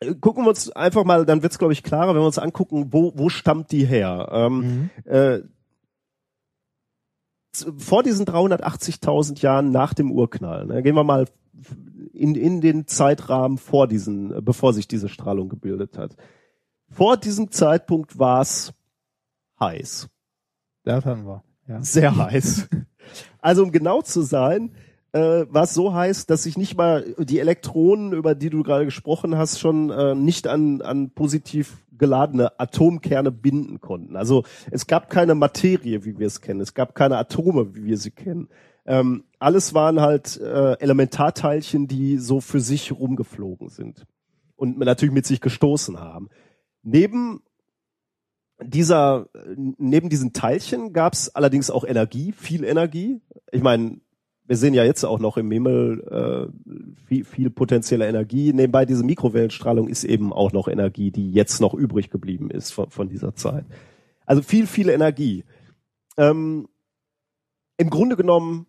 [0.02, 2.92] äh, gucken wir uns einfach mal, dann wird's glaube ich klarer, wenn wir uns angucken,
[2.92, 4.28] wo wo stammt die her?
[4.32, 4.90] Ähm, Mhm.
[5.06, 5.40] äh,
[7.78, 11.26] vor diesen 380.000 Jahren nach dem Urknall, ne, gehen wir mal
[12.14, 16.16] in, in den Zeitrahmen vor diesen, bevor sich diese Strahlung gebildet hat.
[16.90, 18.74] Vor diesem Zeitpunkt war's
[19.60, 20.10] heiß.
[20.84, 21.44] Das hatten wir.
[21.68, 21.82] Ja.
[21.82, 22.68] Sehr heiß.
[23.42, 24.72] Also um genau zu sein,
[25.14, 28.86] äh, war es so heiß, dass sich nicht mal die Elektronen, über die du gerade
[28.86, 34.16] gesprochen hast, schon äh, nicht an, an positiv geladene Atomkerne binden konnten.
[34.16, 36.62] Also es gab keine Materie, wie wir es kennen.
[36.62, 38.48] Es gab keine Atome, wie wir sie kennen.
[38.86, 44.08] Ähm, alles waren halt äh, Elementarteilchen, die so für sich rumgeflogen sind
[44.56, 46.30] und natürlich mit sich gestoßen haben.
[46.82, 47.44] Neben
[48.64, 53.22] dieser, neben diesen Teilchen gab es allerdings auch Energie, viel Energie.
[53.52, 54.00] Ich meine,
[54.46, 58.52] wir sehen ja jetzt auch noch im Himmel äh, viel, viel potenzielle Energie.
[58.54, 62.90] Nebenbei diese Mikrowellenstrahlung ist eben auch noch Energie, die jetzt noch übrig geblieben ist von,
[62.90, 63.66] von dieser Zeit.
[64.26, 65.46] Also viel, viel Energie.
[66.18, 66.68] Ähm,
[67.78, 68.68] Im Grunde genommen,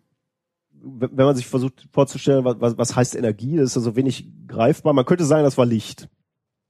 [0.71, 4.93] wenn man sich versucht vorzustellen, was, was, heißt Energie, das ist also wenig greifbar.
[4.93, 6.09] Man könnte sagen, das war Licht.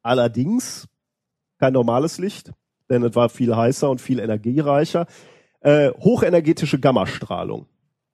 [0.01, 0.87] Allerdings
[1.59, 2.51] kein normales Licht,
[2.89, 5.07] denn es war viel heißer und viel energiereicher.
[5.61, 7.65] Äh, hochenergetische Gammastrahlung.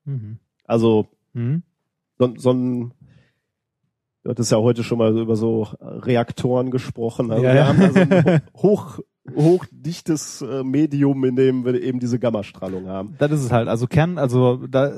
[0.06, 0.38] Mhm.
[0.66, 1.64] Also Mhm.
[2.18, 2.94] so, so ein
[4.24, 7.32] Du hattest ja heute schon mal über so Reaktoren gesprochen.
[7.32, 7.68] Also Ja, wir ja.
[7.68, 9.00] haben also ein hoch,
[9.34, 13.16] hochdichtes äh, Medium, in dem wir eben diese Gammastrahlung haben.
[13.18, 13.68] Das ist es halt.
[13.70, 14.92] Also Kern, also da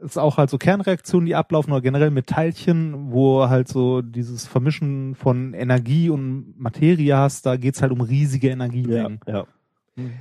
[0.00, 4.46] ist auch halt so Kernreaktionen, die ablaufen oder generell mit Teilchen, wo halt so dieses
[4.46, 9.20] Vermischen von Energie und Materie hast, da geht's halt um riesige Energiemengen.
[9.26, 9.44] ja.
[9.96, 10.12] Mhm.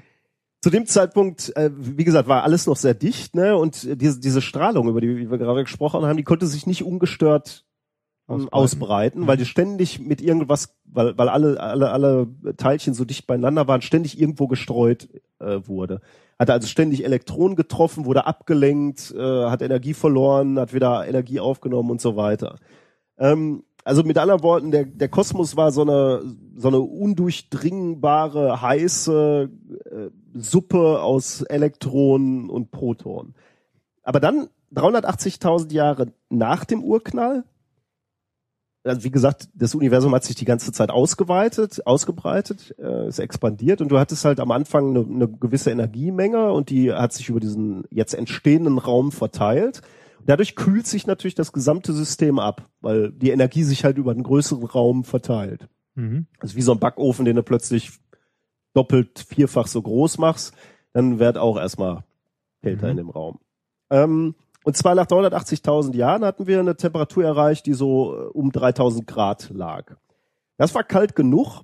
[0.60, 3.56] Zu dem Zeitpunkt, äh, wie gesagt, war alles noch sehr dicht, ne?
[3.56, 6.84] Und äh, diese, diese Strahlung, über die wir gerade gesprochen haben, die konnte sich nicht
[6.84, 7.64] ungestört
[8.28, 8.54] ähm, Ausbreiten.
[8.54, 13.68] ausbreiten, weil die ständig mit irgendwas, weil, weil alle, alle, alle Teilchen so dicht beieinander
[13.68, 15.08] waren, ständig irgendwo gestreut
[15.40, 16.02] äh, wurde.
[16.40, 21.90] Hatte also ständig Elektronen getroffen, wurde abgelenkt, äh, hat Energie verloren, hat wieder Energie aufgenommen
[21.92, 22.58] und so weiter.
[23.18, 26.22] Ähm, also mit anderen Worten, der, der Kosmos war so eine,
[26.58, 29.50] so eine undurchdringbare, heiße
[29.86, 33.34] äh, Suppe aus Elektronen und Protonen.
[34.04, 37.46] Aber dann 380.000 Jahre nach dem Urknall,
[38.88, 43.82] also wie gesagt, das Universum hat sich die ganze Zeit ausgeweitet, ausgebreitet, äh, ist expandiert
[43.82, 47.40] und du hattest halt am Anfang eine, eine gewisse Energiemenge und die hat sich über
[47.40, 49.82] diesen jetzt entstehenden Raum verteilt.
[50.26, 54.24] Dadurch kühlt sich natürlich das gesamte System ab, weil die Energie sich halt über einen
[54.24, 55.70] größeren Raum verteilt.
[55.96, 56.28] Mhm.
[56.40, 57.92] Also wie so ein Backofen, den du plötzlich
[58.74, 60.54] doppelt, vierfach so groß machst,
[60.94, 62.04] dann wird auch erstmal
[62.62, 62.92] kälter Mhm.
[62.92, 63.40] in dem Raum.
[63.90, 64.36] Ähm,
[64.68, 69.08] und zwar nach 380.000 Jahren hatten wir eine Temperatur erreicht, die so äh, um 3000
[69.08, 69.96] Grad lag.
[70.58, 71.62] Das war kalt genug,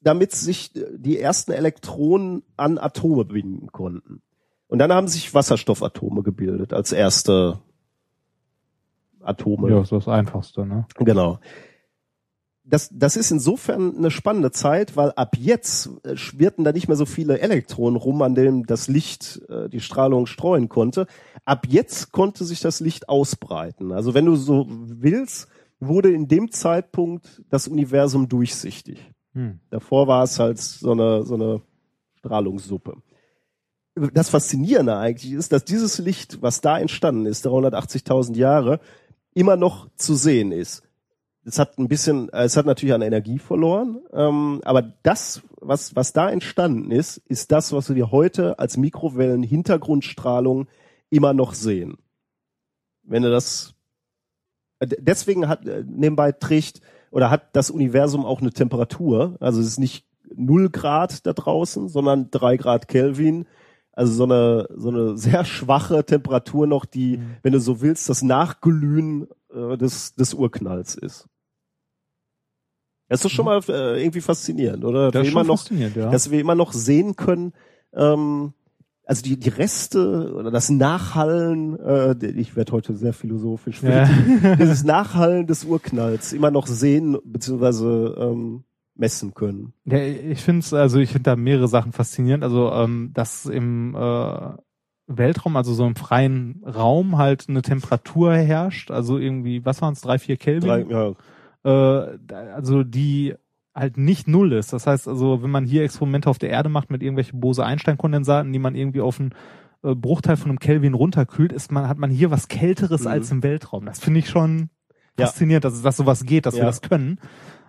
[0.00, 4.22] damit sich äh, die ersten Elektronen an Atome binden konnten.
[4.68, 7.58] Und dann haben sich Wasserstoffatome gebildet als erste
[9.22, 9.68] Atome.
[9.68, 10.86] Ja, ist das Einfachste, ne?
[10.98, 11.40] Genau.
[12.68, 16.96] Das, das ist insofern eine spannende Zeit, weil ab jetzt äh, schwirrten da nicht mehr
[16.96, 21.06] so viele Elektronen rum, an denen das Licht äh, die Strahlung streuen konnte.
[21.44, 23.92] Ab jetzt konnte sich das Licht ausbreiten.
[23.92, 25.48] Also wenn du so willst,
[25.78, 28.98] wurde in dem Zeitpunkt das Universum durchsichtig.
[29.34, 29.60] Hm.
[29.70, 31.62] Davor war es halt so eine, so eine
[32.14, 32.94] Strahlungssuppe.
[33.94, 38.80] Das Faszinierende eigentlich ist, dass dieses Licht, was da entstanden ist, 380.000 Jahre,
[39.34, 40.82] immer noch zu sehen ist.
[41.46, 45.94] Es hat ein bisschen, äh, es hat natürlich an Energie verloren, ähm, aber das, was,
[45.94, 50.66] was da entstanden ist, ist das, was wir heute als Mikrowellen-Hintergrundstrahlung
[51.08, 51.98] immer noch sehen.
[53.04, 53.74] Wenn du das,
[54.80, 56.80] äh, deswegen hat, äh, nebenbei trägt,
[57.12, 61.88] oder hat das Universum auch eine Temperatur, also es ist nicht null Grad da draußen,
[61.88, 63.46] sondern drei Grad Kelvin,
[63.92, 68.22] also so eine, so eine sehr schwache Temperatur noch, die, wenn du so willst, das
[68.22, 71.28] Nachglühen äh, des, des Urknalls ist.
[73.08, 75.10] Das ist schon mal äh, irgendwie faszinierend, oder?
[75.10, 76.10] Das Dass ist wir immer noch, faszinierend, ja.
[76.10, 77.52] dass wir immer noch sehen können,
[77.94, 78.52] ähm,
[79.06, 84.08] also die, die Reste oder das Nachhallen, äh, ich werde heute sehr philosophisch, Ja.
[84.58, 88.64] dieses Nachhallen des Urknalls immer noch sehen beziehungsweise ähm,
[88.96, 89.72] messen können.
[89.84, 92.42] Ja, ich finde es, also ich finde da mehrere Sachen faszinierend.
[92.42, 94.50] Also, ähm, dass im äh,
[95.06, 100.00] Weltraum, also so im freien Raum halt eine Temperatur herrscht, also irgendwie, was waren es,
[100.00, 100.68] drei, vier Kelvin?
[100.68, 101.12] Drei, ja,
[101.66, 103.34] äh, also die
[103.74, 104.72] halt nicht null ist.
[104.72, 108.58] Das heißt also, wenn man hier Experimente auf der Erde macht mit irgendwelchen Bose-Einstein-Kondensaten, die
[108.58, 109.34] man irgendwie auf einen
[109.82, 113.06] äh, Bruchteil von einem Kelvin runterkühlt, ist man, hat man hier was Kälteres Mhm.
[113.08, 113.84] als im Weltraum.
[113.84, 114.70] Das finde ich schon
[115.18, 115.26] Ja.
[115.26, 116.66] faszinierend, dass, dass sowas geht, dass wir Ja.
[116.66, 117.20] das können.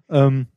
[0.09, 0.47] Ähm,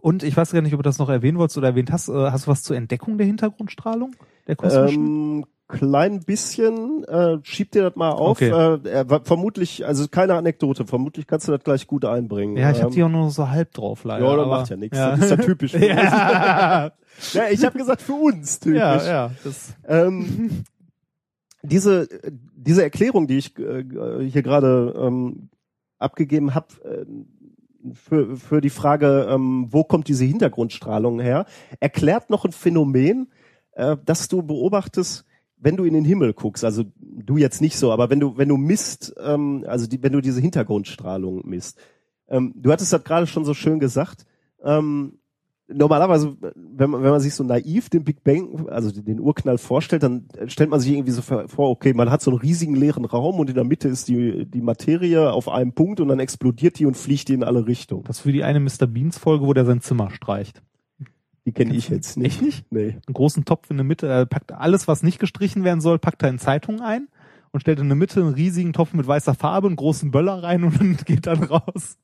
[0.00, 2.08] und ich weiß gar nicht, ob du das noch erwähnen wolltest oder erwähnt hast.
[2.08, 4.16] Äh, hast du was zur Entdeckung der Hintergrundstrahlung?
[4.48, 5.06] Der kosmischen?
[5.06, 8.40] Ähm, klein bisschen, äh, schieb dir das mal auf.
[8.40, 8.50] Okay.
[8.50, 12.56] Äh, er vermutlich, also keine Anekdote, vermutlich kannst du das gleich gut einbringen.
[12.56, 14.26] ja, ich habe ähm, die auch nur so halb drauf leider.
[14.26, 14.98] Ja, das macht ja nichts.
[14.98, 16.92] Das ist ja typisch für ja.
[17.32, 18.78] Ja, ich habe gesagt für uns typisch.
[18.78, 19.30] ja, ja.
[19.44, 20.64] Das, Ähm,
[21.62, 22.08] diese,
[22.56, 23.84] diese Erklärung, die ich äh,
[24.26, 25.50] hier gerade ähm,
[25.98, 27.04] abgegeben habe, äh,
[27.94, 31.46] für, für die Frage, ähm, wo kommt diese Hintergrundstrahlung her,
[31.80, 33.30] erklärt noch ein Phänomen,
[33.72, 35.24] äh, das du beobachtest,
[35.60, 36.64] wenn du in den Himmel guckst.
[36.64, 40.12] Also du jetzt nicht so, aber wenn du, wenn du misst, ähm, also die, wenn
[40.12, 41.78] du diese Hintergrundstrahlung misst.
[42.28, 44.24] Ähm, du hattest das gerade schon so schön gesagt.
[44.62, 45.18] Ähm,
[45.72, 50.02] normalerweise, wenn man, wenn man sich so naiv den Big Bang, also den Urknall vorstellt,
[50.02, 53.38] dann stellt man sich irgendwie so vor, okay, man hat so einen riesigen leeren Raum
[53.38, 56.86] und in der Mitte ist die, die Materie auf einem Punkt und dann explodiert die
[56.86, 58.04] und fliegt die in alle Richtungen.
[58.04, 58.86] das für die eine Mr.
[58.86, 60.62] Beans Folge, wo der sein Zimmer streicht.
[61.46, 62.34] Die kenne ich jetzt nicht.
[62.36, 62.72] Echt nicht?
[62.72, 62.98] Nee.
[63.06, 66.22] Einen großen Topf in der Mitte, er packt alles, was nicht gestrichen werden soll, packt
[66.22, 67.08] er in Zeitungen ein
[67.50, 70.64] und stellt in der Mitte einen riesigen Topf mit weißer Farbe, einen großen Böller rein
[70.64, 71.98] und geht dann raus.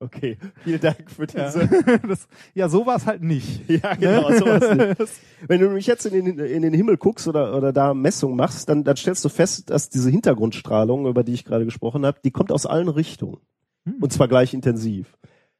[0.00, 1.68] Okay, vielen Dank für Ja, diese.
[2.08, 3.68] das, ja so war es halt nicht.
[3.70, 5.12] Ja, genau, sowas nicht.
[5.48, 8.68] Wenn du nämlich jetzt in den, in den Himmel guckst oder, oder da Messungen machst,
[8.68, 12.32] dann, dann stellst du fest, dass diese Hintergrundstrahlung, über die ich gerade gesprochen habe, die
[12.32, 13.38] kommt aus allen Richtungen.
[13.86, 13.94] Hm.
[14.02, 15.16] Und zwar gleich intensiv.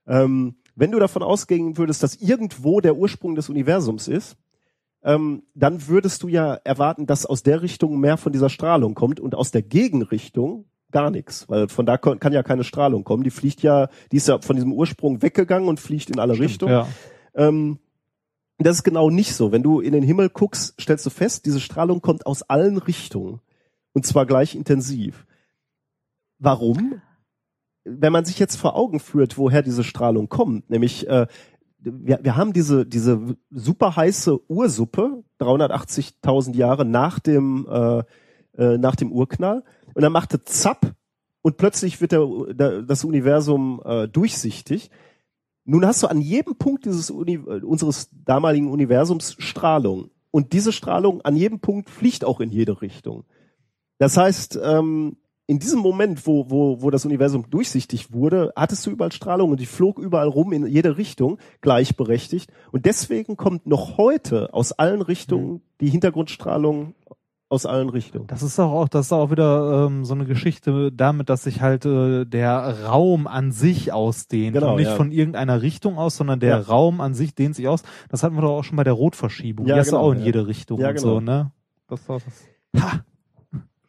[0.06, 4.37] Ähm, wenn du davon ausgehen würdest, dass irgendwo der Ursprung des Universums ist,
[5.03, 9.20] ähm, dann würdest du ja erwarten, dass aus der Richtung mehr von dieser Strahlung kommt
[9.20, 13.25] und aus der Gegenrichtung gar nichts, weil von da kann ja keine Strahlung kommen.
[13.25, 16.72] Die fliegt ja, die ist ja von diesem Ursprung weggegangen und fliegt in alle Richtungen.
[16.72, 16.89] Ja.
[17.35, 17.79] Ähm,
[18.59, 19.51] das ist genau nicht so.
[19.51, 23.41] Wenn du in den Himmel guckst, stellst du fest, diese Strahlung kommt aus allen Richtungen.
[23.93, 25.27] Und zwar gleich intensiv.
[26.39, 27.01] Warum?
[27.85, 31.26] Wenn man sich jetzt vor Augen führt, woher diese Strahlung kommt, nämlich äh,
[31.85, 38.03] wir, wir haben diese, diese super heiße Ursuppe, 380.000 Jahre nach dem, äh,
[38.57, 39.64] äh, nach dem Urknall,
[39.95, 40.95] und dann macht es zapp
[41.43, 44.91] und plötzlich wird der, der, das Universum äh, durchsichtig.
[45.64, 50.11] Nun hast du an jedem Punkt dieses Uni äh, unseres damaligen Universums Strahlung.
[50.30, 53.24] Und diese Strahlung an jedem Punkt fliegt auch in jede Richtung.
[53.99, 55.16] Das heißt, ähm,
[55.47, 59.61] in diesem Moment, wo, wo, wo das Universum durchsichtig wurde, hattest du überall Strahlung und
[59.61, 62.51] die flog überall rum in jede Richtung, gleichberechtigt.
[62.72, 66.95] Und deswegen kommt noch heute aus allen Richtungen die Hintergrundstrahlung
[67.51, 68.26] aus allen Richtungen.
[68.26, 71.84] Das ist auch, das ist auch wieder ähm, so eine Geschichte damit, dass sich halt
[71.84, 74.97] äh, der Raum an sich ausdehnt Genau, und nicht ja.
[74.97, 76.61] von irgendeiner Richtung aus, sondern der Ja.
[76.61, 77.82] Raum an sich dehnt sich aus.
[78.09, 79.66] Das hatten wir doch auch schon bei der Rotverschiebung.
[79.66, 80.24] Ja, die genau, auch in ja.
[80.24, 81.07] jede Richtung Ja, und genau.
[81.07, 81.53] so, ne?
[81.86, 82.18] Das war
[82.72, 82.82] das.
[82.82, 83.05] Ha!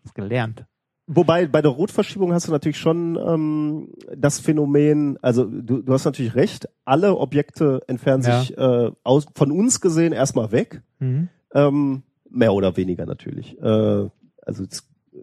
[0.03, 0.65] Das gelernt.
[1.07, 6.05] Wobei bei der Rotverschiebung hast du natürlich schon ähm, das Phänomen, also du, du hast
[6.05, 8.39] natürlich recht, alle Objekte entfernen Ja.
[8.39, 10.81] sich äh, aus, von uns gesehen erstmal weg.
[10.99, 11.29] Mhm.
[11.53, 13.55] Ähm, mehr oder weniger natürlich.
[13.61, 14.09] Äh,
[14.41, 15.17] also jetzt, äh,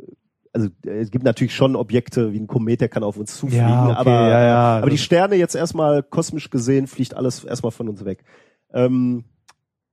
[0.52, 3.66] also äh, es gibt natürlich schon Objekte wie ein Komet, der kann auf uns zufliegen,
[3.66, 4.78] Ja, okay, aber, ja, ja.
[4.78, 8.24] aber die Sterne jetzt erstmal kosmisch gesehen fliegt alles erstmal von uns weg.
[8.72, 9.24] Ähm,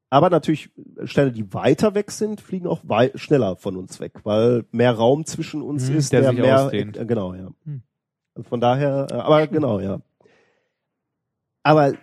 [0.10, 0.72] aber natürlich
[1.04, 2.82] Sterne, die weiter weg sind, fliegen auch
[3.16, 6.66] schneller von uns weg, weil mehr Raum zwischen uns Hm, ist, der der, sich mehr
[6.66, 6.98] ausdehnt.
[6.98, 7.50] äh, genau, ja.
[7.66, 7.82] Hm.
[8.36, 10.00] Also von daher, äh, aber genau, ja.
[11.62, 11.96] Aber äh,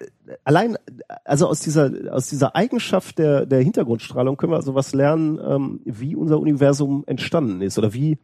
[0.44, 0.76] allein,
[1.24, 5.80] also aus dieser, aus dieser Eigenschaft der, der Hintergrundstrahlung können wir also was lernen, ähm,
[5.84, 8.18] wie unser Universum entstanden ist oder wie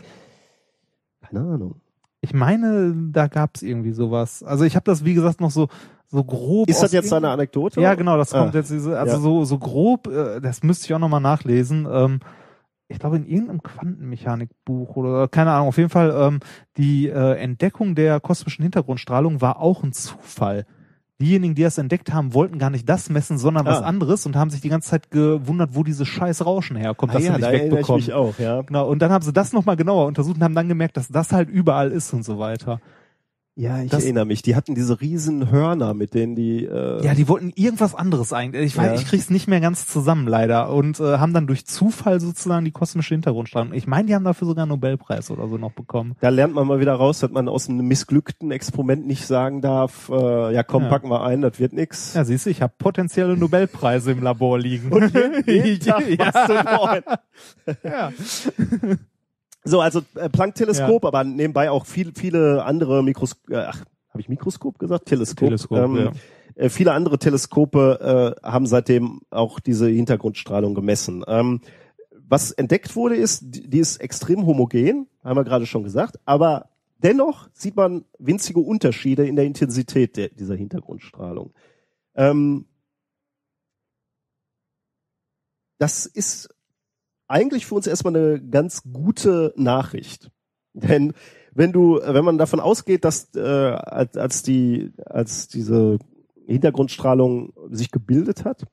[1.22, 1.76] keine Ahnung.
[2.22, 4.44] Ich meine, da gab's irgendwie sowas.
[4.44, 5.68] Also ich habe das, wie gesagt, noch so
[6.08, 6.70] so grob.
[6.70, 7.80] Ist das jetzt eine Anekdote?
[7.80, 8.42] Ja, genau, das Ah.
[8.42, 9.20] kommt jetzt diese, also Ja.
[9.22, 11.88] so, so grob, äh, das müsste ich auch nochmal nachlesen.
[11.90, 12.20] Ähm,
[12.92, 16.40] ich glaube in irgendeinem Quantenmechanikbuch oder keine Ahnung, auf jeden Fall ähm,
[16.78, 20.66] die äh, Entdeckung der kosmischen Hintergrundstrahlung war auch ein Zufall.
[21.20, 23.86] Diejenigen, die das entdeckt haben, wollten gar nicht das messen, sondern was Ah.
[23.86, 27.26] anderes und haben sich die ganze Zeit gewundert, wo dieses scheiß Rauschen herkommt, Ah, das
[27.28, 28.02] ja, sie da nicht ich wegbekommen.
[28.02, 28.62] mich auch, ja.
[28.64, 31.32] Genau, und dann haben sie das nochmal genauer untersucht und haben dann gemerkt, dass das
[31.32, 32.82] halt überall ist und so weiter.
[33.56, 34.42] Ja, ich Das- erinnere mich.
[34.42, 36.64] Die hatten diese riesen Hörner, mit denen die.
[36.66, 38.64] Äh, Ja, die wollten irgendwas anderes eigentlich.
[38.68, 38.94] Ich weiß, Ja.
[38.96, 42.72] ich krieg's nicht mehr ganz zusammen leider und äh, haben dann durch Zufall sozusagen die
[42.72, 43.74] kosmische Hintergrundstrahlung.
[43.74, 46.16] Ich meine, die haben dafür sogar einen Nobelpreis oder so noch bekommen.
[46.22, 50.08] Da lernt man mal wieder raus, dass man aus einem missglückten Experiment nicht sagen darf,
[50.10, 50.90] äh, ja komm, Ja.
[50.90, 52.14] packen wir ein, das wird nix.
[52.14, 54.94] Ja, siehst du, ich habe potenzielle Nobelpreise im Labor liegen.
[54.94, 55.84] Und jeden, jeden
[56.32, 57.04] Tag neun.
[57.84, 58.12] ja.
[59.64, 64.30] So, also äh, Planck-Teleskop, aber nebenbei auch viel, viele andere Mikroskop, äh, ach, habe ich
[64.30, 65.06] Mikroskop gesagt?
[65.06, 65.50] Teleskop.
[65.50, 66.12] Teleskop, ähm, ja.
[66.56, 71.24] äh, viele andere Teleskope äh, haben seitdem auch diese Hintergrundstrahlung gemessen.
[71.28, 71.62] Ähm,
[72.28, 76.70] was entdeckt wurde, ist, die, die ist extrem homogen, haben wir gerade schon gesagt, aber
[76.98, 81.54] dennoch sieht man winzige Unterschiede in der Intensität der, dieser Hintergrundstrahlung.
[82.16, 82.66] Ähm,
[85.78, 86.50] das ist
[87.32, 90.30] eigentlich für uns erstmal eine ganz gute Nachricht.
[90.74, 91.14] Denn
[91.54, 96.00] wenn du, wenn man davon ausgeht, dass äh, als, als die, als diese
[96.46, 98.68] Hintergrundstrahlung sich gebildet hat,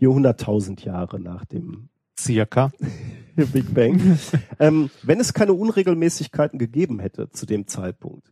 [0.00, 2.72] 400.000 Jahre nach dem Circa.
[3.34, 4.18] Big Bang,
[4.58, 8.30] ähm, wenn es keine Unregelmäßigkeiten gegeben hätte zu dem Zeitpunkt,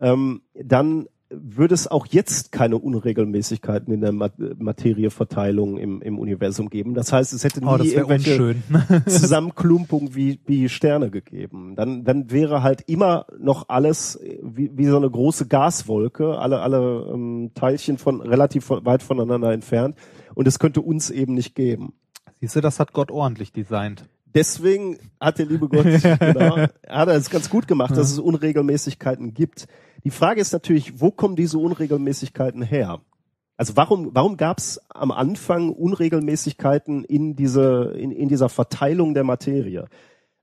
[0.00, 6.68] ähm, dann würde es auch jetzt keine Unregelmäßigkeiten in der Mat Materieverteilung im, im Universum
[6.68, 6.94] geben.
[6.94, 8.56] Das heißt, es hätte nie Oh, das wäre irgendwelche.
[9.06, 11.74] Zusammenklumpung wie, wie Sterne gegeben.
[11.76, 17.10] Dann, dann wäre halt immer noch alles wie, wie so eine große Gaswolke, alle, alle
[17.12, 19.96] ähm, Teilchen von relativ weit voneinander entfernt.
[20.34, 21.94] Und es könnte uns eben nicht geben.
[22.40, 24.08] Siehst du, das hat Gott ordentlich designt.
[24.34, 29.34] Deswegen hat der liebe Gott, genau, hat er es ganz gut gemacht, dass es Unregelmäßigkeiten
[29.34, 29.66] gibt.
[30.04, 33.00] Die Frage ist natürlich, wo kommen diese Unregelmäßigkeiten her?
[33.56, 39.24] Also warum, warum gab es am Anfang Unregelmäßigkeiten in, diese, in, in dieser Verteilung der
[39.24, 39.86] Materie?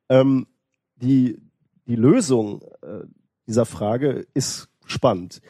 [0.09, 0.47] Ähm,
[0.97, 1.41] die,
[1.87, 3.05] die Lösung äh,
[3.47, 5.41] dieser Frage ist spannend.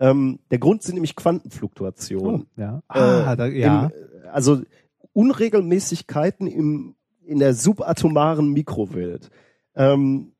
[0.00, 2.46] Ähm, der Grund sind nämlich Quantenfluktuationen.
[2.56, 2.82] ja.
[2.88, 3.84] Ah, Äh, da, ja.
[3.84, 3.92] Im,
[4.32, 4.62] also
[5.12, 9.30] Unregelmäßigkeiten im, in der subatomaren Mikrowelt.
[9.74, 10.32] Ähm,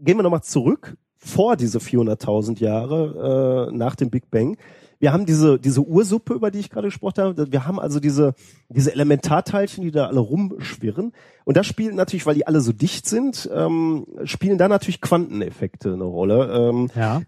[0.00, 4.56] gehen wir nochmal zurück vor diese 400.000 Jahre äh, nach dem Big Bang.
[4.98, 7.52] Wir haben diese, diese Ursuppe, über die ich gerade gesprochen habe.
[7.52, 8.34] Wir haben also diese,
[8.68, 11.12] diese Elementarteilchen, die da alle rumschwirren.
[11.44, 15.92] Und da spielen natürlich, weil die alle so dicht sind, ähm, spielen da natürlich Quanteneffekte
[15.92, 16.70] eine Rolle.
[16.70, 17.20] Ähm, ja.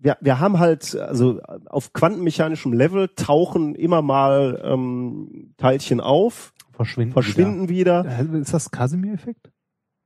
[0.00, 7.12] wir, wir haben halt, also auf quantenmechanischem Level tauchen immer mal ähm, Teilchen auf, Verschwinden.
[7.12, 8.04] verschwinden wieder.
[8.04, 8.34] wieder.
[8.36, 9.50] Äh, Ist das Casimir-Effekt?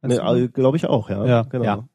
[0.02, 0.22] Weißt du?
[0.34, 1.24] Ne, Glaube ich auch, ja.
[1.26, 1.64] Ja, genau.
[1.64, 1.88] ja.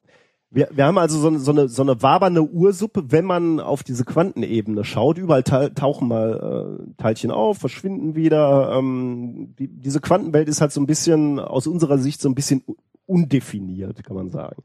[0.49, 3.81] Wir, wir haben also so, eine- so, eine, so eine wabernde Ursuppe, wenn man auf
[3.83, 5.17] diese Quantenebene schaut.
[5.17, 8.71] Überall ta tauchen mal äh, Teilchen auf, verschwinden wieder.
[8.77, 12.61] Ähm, die, diese Quantenwelt ist halt so ein bisschen, aus unserer Sicht, so ein bisschen
[13.07, 14.61] undefiniert, kann man sagen.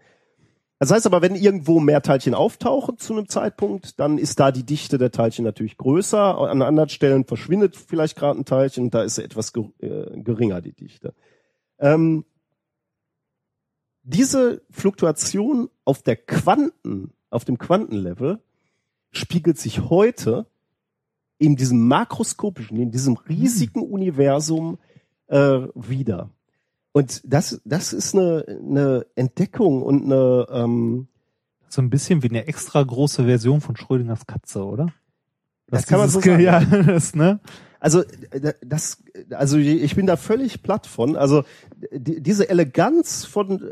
[0.79, 4.65] Das heißt aber, wenn irgendwo mehr Teilchen auftauchen zu einem Zeitpunkt, dann ist da die
[4.65, 6.39] Dichte der Teilchen natürlich größer.
[6.39, 11.15] An anderen Stellen verschwindet vielleicht gerade ein Teilchen, da ist etwas äh, geringer, die Dichte.
[11.81, 12.25] Ähm,
[14.05, 18.41] diese Fluktuation auf der Quanten, auf dem Quantenlevel
[19.11, 20.47] spiegelt sich heute
[21.39, 24.79] in diesem makroskopischen, in diesem riesigen Universum
[25.27, 26.31] äh, wieder.
[26.99, 31.07] Und das, das ist eine, eine Entdeckung und eine, ähm,
[31.69, 34.89] So ein bisschen wie eine extra große Version von Schrödingers Katze, oder?
[35.69, 36.39] Das kann man so sagen.
[36.39, 37.39] Ge- Ja, das, ne?
[37.79, 38.03] Also
[38.67, 39.01] das,
[39.31, 41.15] also ich bin da völlig platt von.
[41.15, 41.45] Also
[41.93, 43.63] die, diese Eleganz von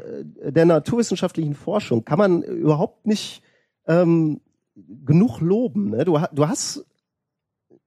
[0.40, 3.42] äh, der naturwissenschaftlichen Forschung kann man überhaupt nicht
[3.88, 4.40] ähm,
[5.04, 5.90] genug loben.
[5.90, 6.04] Ne?
[6.04, 6.84] Du, du hast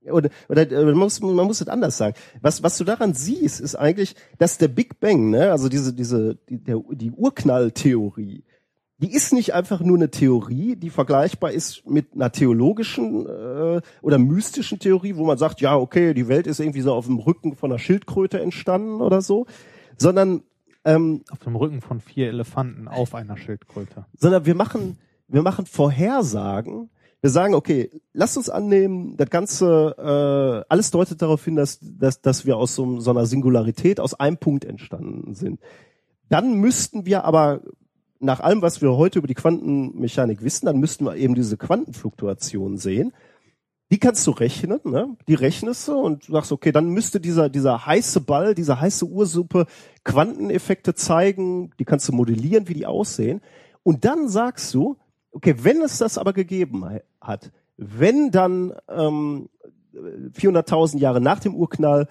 [0.05, 2.15] oder, oder äh, man muss man muss es anders sagen.
[2.41, 6.35] Was was du daran siehst, ist eigentlich, dass der Big Bang, ne, also diese diese
[6.49, 8.43] die, der, die Urknalltheorie,
[8.99, 14.17] die ist nicht einfach nur eine Theorie, die vergleichbar ist mit einer theologischen äh, oder
[14.17, 17.55] mystischen Theorie, wo man sagt, ja, okay, die Welt ist irgendwie so auf dem Rücken
[17.55, 19.45] von einer Schildkröte entstanden oder so,
[19.97, 20.43] sondern
[20.85, 24.05] ähm, Auf dem Rücken von vier Elefanten auf einer Schildkröte.
[24.17, 24.97] sondern wir machen,
[25.27, 26.89] wir machen Vorhersagen.
[27.21, 32.21] Wir sagen, okay, lasst uns annehmen, das Ganze, äh, alles deutet darauf hin, dass, dass,
[32.21, 35.59] dass wir aus so, so einer Singularität, aus einem Punkt entstanden sind.
[36.29, 37.61] Dann müssten wir aber,
[38.19, 42.77] nach allem, was wir heute über die Quantenmechanik wissen, dann müssten wir eben diese Quantenfluktuation
[42.77, 43.11] sehen.
[43.91, 45.17] Die kannst du rechnen, ne?
[45.27, 49.65] Die rechnest du und sagst, okay, dann müsste dieser, dieser heiße Ball, diese heiße Ursuppe
[50.03, 53.41] Quanteneffekte zeigen, die kannst du modellieren, wie die aussehen.
[53.81, 54.97] Und dann sagst du,
[55.31, 56.85] okay, wenn es das aber gegeben
[57.21, 59.49] hat, wenn dann ähm,
[59.93, 62.07] 400.000 Jahre nach dem Urknall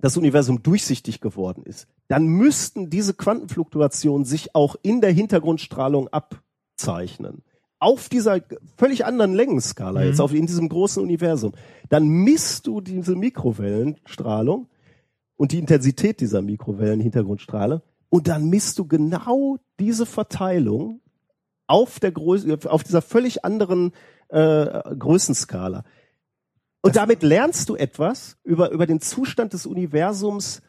[0.00, 7.42] das Universum durchsichtig geworden ist, dann müssten diese Quantenfluktuationen sich auch in der Hintergrundstrahlung abzeichnen.
[7.80, 8.40] Auf dieser
[8.76, 11.52] völlig anderen Längenskala, jetzt auf, in diesem großen Universum.
[11.88, 14.68] Dann misst du diese Mikrowellenstrahlung
[15.36, 21.00] und die Intensität dieser Mikrowellen-Hintergrundstrahle und dann misst du genau diese Verteilung
[21.68, 23.92] auf der Größe, auf dieser völlig anderen
[24.28, 25.84] äh, Größenskala.
[26.80, 30.62] Und damit lernst du etwas über, über den Zustand des Universums,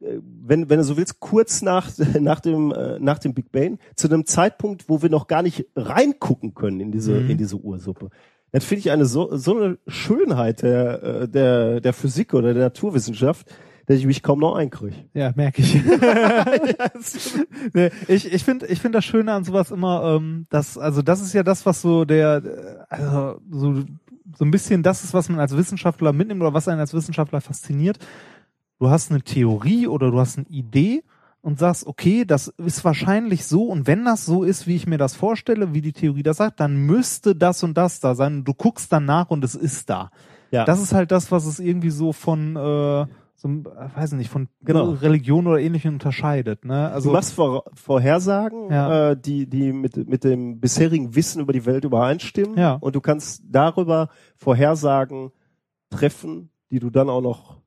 [0.00, 1.90] äh, wenn, wenn du so willst, kurz nach,
[2.20, 5.66] nach, dem, äh, nach dem Big Bang, zu einem Zeitpunkt, wo wir noch gar nicht
[5.76, 7.30] reingucken können in diese, Mhm.
[7.30, 8.10] in diese Ursuppe.
[8.52, 12.64] Das finde ich eine so, so eine Schönheit der, äh, der, der Physik oder der
[12.64, 13.46] Naturwissenschaft,
[13.86, 14.96] dass ich mich kaum noch einkriege.
[15.14, 15.74] Ja, merke ich.
[17.72, 21.20] nee, ich ich finde ich finde das Schöne an sowas immer, ähm, dass, also das
[21.20, 23.84] ist ja das, was so der, äh, also so,
[24.36, 27.40] so ein bisschen das ist, was man als Wissenschaftler mitnimmt oder was einen als Wissenschaftler
[27.40, 27.98] fasziniert.
[28.78, 31.02] Du hast eine Theorie oder du hast eine Idee
[31.42, 34.98] und sagst, okay, das ist wahrscheinlich so und wenn das so ist, wie ich mir
[34.98, 38.44] das vorstelle, wie die Theorie das sagt, dann müsste das und das da sein.
[38.44, 40.10] Du guckst dann nach und es ist da.
[40.50, 40.64] Ja.
[40.64, 43.06] Das ist halt das, was es irgendwie so von, äh,
[43.40, 44.90] so, äh, weiß nicht, von Genau.
[44.90, 46.64] Religion oder ähnlichem unterscheidet.
[46.66, 46.90] Ne?
[46.90, 49.10] Also du machst Vor Vorhersagen, Ja.
[49.12, 52.58] äh, die, die mit, mit dem bisherigen Wissen über die Welt übereinstimmen.
[52.58, 52.74] Ja.
[52.80, 55.30] Und du kannst darüber Vorhersagen
[55.90, 57.60] treffen, die du dann auch noch.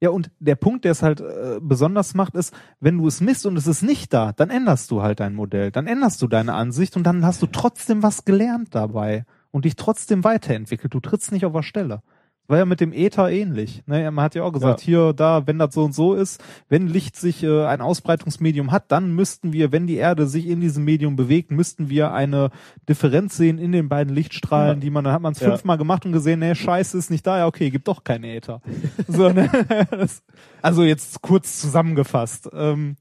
[0.00, 3.44] ja, und der Punkt, der es halt äh, besonders macht, ist, wenn du es misst
[3.46, 6.54] und es ist nicht da, dann änderst du halt dein Modell, dann änderst du deine
[6.54, 10.92] Ansicht und dann hast du trotzdem was gelernt dabei und dich trotzdem weiterentwickelt.
[10.94, 12.02] Du trittst nicht auf der Stelle.
[12.50, 13.82] War ja mit dem Äther ähnlich.
[13.86, 14.10] Ne?
[14.10, 14.84] Man hat ja auch gesagt, Ja.
[14.84, 18.90] hier, da, wenn das so und so ist, wenn Licht sich äh, ein Ausbreitungsmedium hat,
[18.90, 22.50] dann müssten wir, wenn die Erde sich in diesem Medium bewegt, müssten wir eine
[22.88, 24.80] Differenz sehen in den beiden Lichtstrahlen, Ja.
[24.80, 25.48] die man, dann hat man es Ja.
[25.50, 28.60] fünfmal gemacht und gesehen, nee, scheiße, ist nicht da, ja, okay, gibt doch keinen Äther.
[29.06, 29.48] so, ne?
[29.92, 30.22] das,
[30.60, 32.48] also jetzt kurz zusammengefasst.
[32.52, 32.96] Ähm,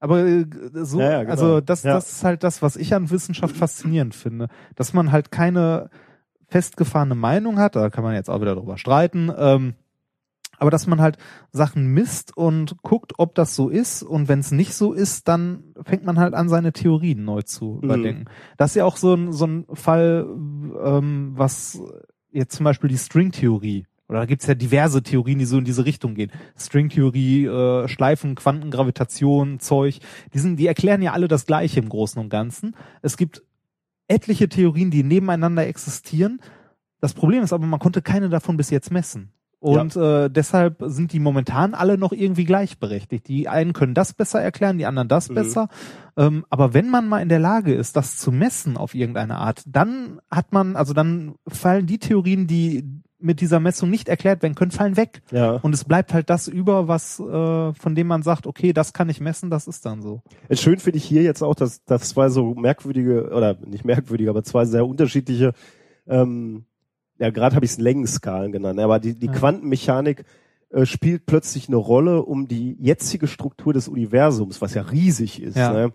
[0.00, 1.30] aber äh, so, genau.
[1.30, 5.30] also das, das ist halt das, was ich an Wissenschaft faszinierend finde, dass man halt
[5.30, 5.88] keine
[6.50, 9.74] festgefahrene Meinung hat, da kann man jetzt auch wieder drüber streiten, ähm,
[10.58, 11.16] aber dass man halt
[11.52, 15.64] Sachen misst und guckt, ob das so ist und wenn es nicht so ist, dann
[15.84, 17.84] fängt man halt an, seine Theorien neu zu Mhm.
[17.84, 18.24] überdenken.
[18.58, 21.80] Das ist ja auch so ein, so ein Fall, ähm, was
[22.30, 25.84] jetzt zum Beispiel die Stringtheorie oder da gibt's ja diverse Theorien, die so in diese
[25.86, 26.32] Richtung gehen.
[26.58, 30.00] Stringtheorie, äh, Schleifen, Quantengravitation, Zeug,
[30.34, 32.74] die, sind, die erklären ja alle das Gleiche im Großen und Ganzen.
[33.02, 33.42] Es gibt
[34.10, 36.40] etliche Theorien, die nebeneinander existieren.
[37.00, 39.32] Das Problem ist aber, man konnte keine davon bis jetzt messen.
[39.62, 43.28] Und äh, deshalb sind die momentan alle noch irgendwie gleichberechtigt.
[43.28, 45.34] Die einen können das besser erklären, die anderen das Mhm.
[45.34, 45.68] besser.
[46.16, 49.62] Ähm, aber wenn man mal in der Lage ist, das zu messen auf irgendeine Art,
[49.66, 54.54] dann hat man, also dann fallen die Theorien, die mit dieser Messung nicht erklärt werden
[54.54, 55.22] können, fallen weg.
[55.30, 55.52] Ja.
[55.56, 59.08] Und es bleibt halt das über, was äh, von dem man sagt, okay, das kann
[59.08, 60.22] ich messen, das ist dann so.
[60.52, 64.42] Schön finde ich hier jetzt auch, dass das zwei so merkwürdige, oder nicht merkwürdige, aber
[64.42, 65.52] zwei sehr unterschiedliche,
[66.06, 66.64] ähm,
[67.18, 69.32] ja, gerade habe ich es Längenskalen genannt, aber die, die Ja.
[69.32, 70.24] Quantenmechanik
[70.70, 75.56] äh, spielt plötzlich eine Rolle, um die jetzige Struktur des Universums, was ja riesig ist,
[75.56, 75.72] Ja.
[75.72, 75.92] ne,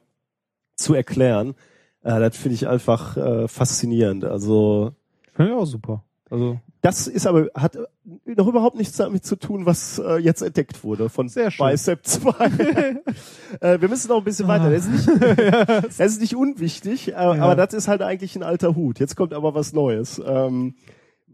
[0.76, 1.56] zu erklären.
[2.04, 4.26] Äh, das finde ich einfach äh, faszinierend.
[4.26, 4.92] Also
[5.34, 6.04] Finde ich auch super.
[6.30, 7.80] Also das ist aber hat
[8.26, 11.66] noch überhaupt nichts damit zu tun, was äh, jetzt entdeckt wurde von Sehr schön.
[11.66, 12.30] Bicep 2.
[13.60, 14.70] äh, wir müssen noch ein bisschen weiter.
[14.70, 15.24] Das ist nicht,
[15.98, 19.00] das ist nicht unwichtig, äh, aber das ist halt eigentlich ein alter Hut.
[19.00, 20.22] Jetzt kommt aber was Neues.
[20.24, 20.76] Ähm,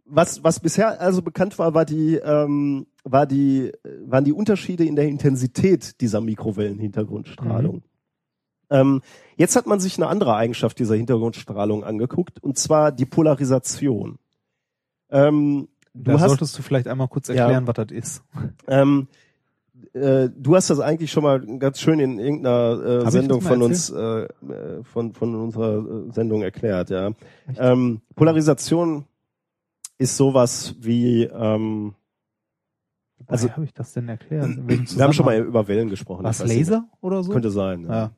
[0.06, 3.73] was, was bisher also bekannt war, war die, ähm, war die,
[4.06, 7.84] waren die Unterschiede in der Intensität dieser Mikrowellenhintergrundstrahlung.
[8.69, 9.02] Ähm,
[9.36, 14.18] jetzt hat man sich eine andere Eigenschaft dieser Hintergrundstrahlung angeguckt, und zwar die Polarisation.
[15.12, 18.24] Ähm, du da hast, solltest du vielleicht einmal kurz erklären, was das ist.
[18.68, 19.08] ähm,
[19.94, 23.90] äh, du hast das eigentlich schon mal ganz schön in irgendeiner äh, Sendung von uns,
[23.90, 24.28] äh, äh,
[24.84, 27.12] von, von unserer äh, Sendung erklärt, ja.
[27.58, 29.06] Ähm, Polarisation
[29.98, 31.94] ist sowas wie, ähm,
[33.28, 34.50] also habe ich das denn erklärt?
[34.66, 36.24] Wir haben schon mal über Wellen gesprochen.
[36.24, 36.44] was.
[36.46, 37.32] Laser oder so?
[37.32, 37.86] Könnte sein.
[37.86, 37.94] Ja.
[37.96, 38.12] Ja.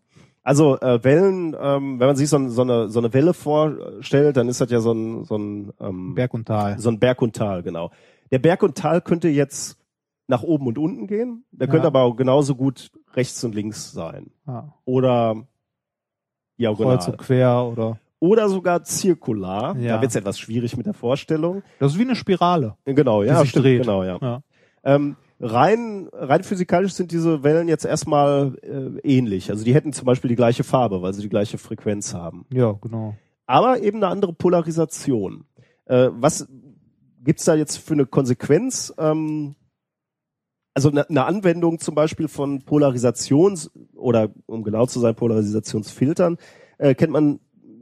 [0.43, 4.49] Also äh, Wellen, ähm, wenn man sich so, so, eine, so eine Welle vorstellt, dann
[4.49, 6.77] ist das ja so ein, so ein ähm, Berg und Tal.
[6.79, 7.91] so ein Berg und Tal, genau.
[8.31, 9.77] Der Berg und Tal könnte jetzt
[10.27, 11.71] nach oben und unten gehen, der Ja.
[11.71, 14.31] könnte aber auch genauso gut rechts und links sein.
[14.45, 14.73] Ja.
[14.85, 15.45] Oder
[16.59, 16.97] diagonal.
[16.97, 17.99] Kreuz und quer oder.
[18.19, 19.75] Oder sogar zirkular.
[19.77, 19.95] Ja.
[19.95, 21.61] Da wird es etwas schwierig mit der Vorstellung.
[21.79, 22.75] Das ist wie eine Spirale.
[22.85, 23.81] Genau, ja, sich stimmt, dreht.
[23.81, 24.17] genau, ja.
[24.21, 24.41] Ja.
[24.85, 29.49] Ähm, rein, rein physikalisch sind diese Wellen jetzt erstmal äh, ähnlich.
[29.49, 32.45] Also die hätten zum Beispiel die gleiche Farbe, weil sie die gleiche Frequenz haben.
[32.51, 33.15] Ja, genau.
[33.45, 35.45] aber eben eine andere Polarisation.
[35.85, 36.47] Äh, was
[37.23, 38.93] gibt's da jetzt für eine Konsequenz?
[38.97, 39.55] Ähm,
[40.73, 46.37] also eine, eine Anwendung zum Beispiel von Polarisations- oder um genau zu sein, Polarisationsfiltern
[46.77, 47.39] äh, kennt man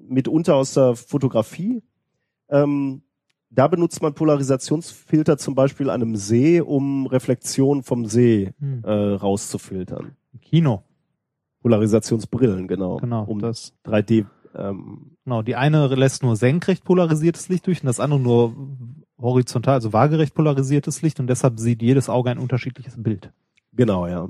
[0.07, 1.83] mitunter aus der Fotografie.
[2.49, 3.03] Ähm,
[3.51, 8.83] da benutzt man Polarisationsfilter zum Beispiel an einem See, um Reflexion vom See Hm.
[8.83, 10.15] äh, rauszufiltern.
[10.41, 10.83] Kino,
[11.61, 12.97] Polarisationsbrillen, genau.
[12.97, 13.23] genau.
[13.23, 14.25] Um das, 3D
[14.55, 15.41] ähm, genau.
[15.41, 18.55] Die eine lässt nur senkrecht polarisiertes Licht durch und das andere nur
[19.19, 23.31] horizontal, also waagerecht polarisiertes Licht und deshalb sieht jedes Auge ein unterschiedliches Bild.
[23.73, 24.29] Genau, ja.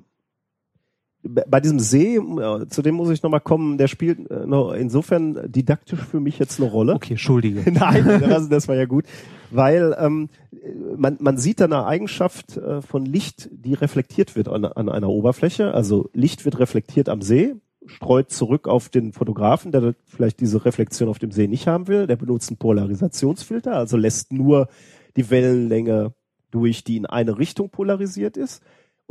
[1.24, 6.00] Bei diesem See, äh, zu dem muss ich nochmal kommen, der spielt äh, insofern didaktisch
[6.00, 6.96] für mich jetzt eine Rolle.
[6.96, 7.72] Okay, entschuldige.
[7.72, 9.06] Nein, das, das war ja gut,
[9.52, 10.30] weil ähm,
[10.98, 15.10] man, man sieht da eine Eigenschaft äh, von Licht, die reflektiert wird an, an einer
[15.10, 15.74] Oberfläche.
[15.74, 21.10] Also Licht wird reflektiert am See, streut zurück auf den Fotografen, der vielleicht diese Reflexion
[21.10, 22.08] auf dem See nicht haben will.
[22.08, 24.68] Der benutzt einen Polarisationsfilter, also lässt nur
[25.16, 26.14] die Wellenlänge
[26.52, 28.62] durch, die in eine Richtung polarisiert ist.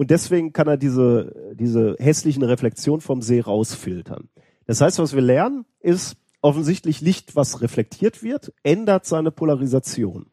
[0.00, 4.30] Und deswegen kann er diese, diese hässlichen Reflexionen vom See rausfiltern.
[4.64, 10.30] Das heißt, was wir lernen, ist offensichtlich Licht, was reflektiert wird, ändert seine Polarisation.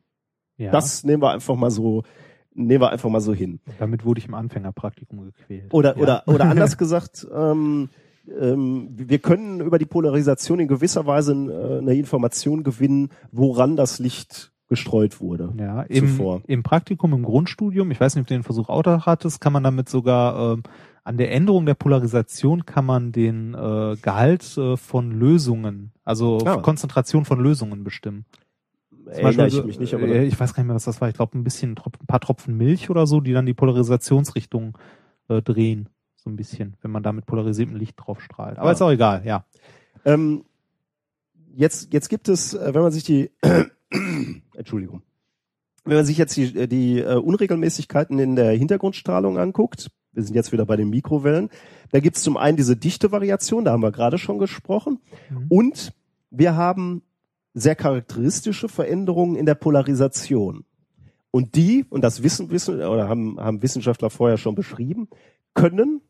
[0.56, 2.04] Ja, Das nehmen wir einfach mal so,
[2.54, 3.60] nehmen wir einfach mal so hin.
[3.78, 5.74] damit wurde ich im Anfängerpraktikum gequält.
[5.74, 6.02] Oder, ja.
[6.02, 7.90] oder, oder anders gesagt, ähm,
[8.40, 14.00] ähm, wir können über die Polarisation in gewisser Weise äh, eine Information gewinnen, woran das
[14.00, 15.54] Licht gestreut wurde.
[15.58, 16.42] Ja, im, zuvor.
[16.48, 19.64] im Praktikum, im Grundstudium, ich weiß nicht, ob du den Versuch auch hattest, kann man
[19.64, 20.64] damit sogar ähm,
[21.04, 26.58] an der Änderung der Polarisation kann man den äh, Gehalt äh, von Lösungen, also Ah.
[26.58, 28.26] Konzentration von Lösungen bestimmen.
[28.92, 31.00] Zum Erinnere Beispiel ich mich nicht, aber äh, ich weiß gar nicht mehr, was das
[31.00, 31.08] war.
[31.08, 34.78] Ich glaube, ein bisschen, ein paar Tropfen Milch oder so, die dann die Polarisationsrichtung
[35.30, 35.88] äh, drehen.
[36.18, 38.58] So ein bisschen, wenn man da mit polarisiertem Licht drauf strahlt.
[38.60, 38.74] Aber Ah.
[38.74, 39.46] ist auch egal, ja.
[40.04, 40.44] Ähm,
[41.56, 43.32] jetzt, jetzt gibt es, äh, wenn man sich die,
[44.56, 45.02] Entschuldigung,
[45.86, 50.52] wenn man sich jetzt die, die äh, Unregelmäßigkeiten in der Hintergrundstrahlung anguckt, wir sind jetzt
[50.52, 51.50] wieder bei den Mikrowellen,
[51.92, 55.00] da gibt es zum einen diese Dichte-Variation, da haben wir gerade schon gesprochen,
[55.30, 55.46] Mhm.
[55.50, 55.94] und
[56.30, 57.04] wir haben
[57.54, 60.66] sehr charakteristische Veränderungen in der Polarisation.
[61.32, 65.08] Und die, und das wissen, wissen oder haben, haben Wissenschaftler vorher schon beschrieben,
[65.54, 66.02] können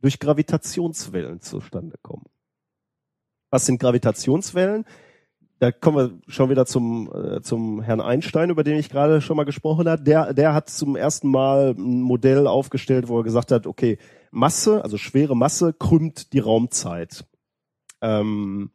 [0.00, 2.24] durch Gravitationswellen zustande kommen.
[3.50, 4.84] Was sind Gravitationswellen?
[5.60, 9.36] Da kommen wir schon wieder zum, äh, zum Herrn Einstein, über den ich gerade schon
[9.36, 10.02] mal gesprochen habe.
[10.02, 13.98] Der, der hat zum ersten Mal ein Modell aufgestellt, wo er gesagt hat, okay,
[14.30, 17.24] Masse, also schwere Masse, krümmt die Raumzeit.
[18.00, 18.70] Ähm,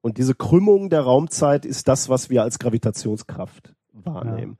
[0.00, 4.58] und diese Krümmung der Raumzeit ist das, was wir als Gravitationskraft wahrnehmen.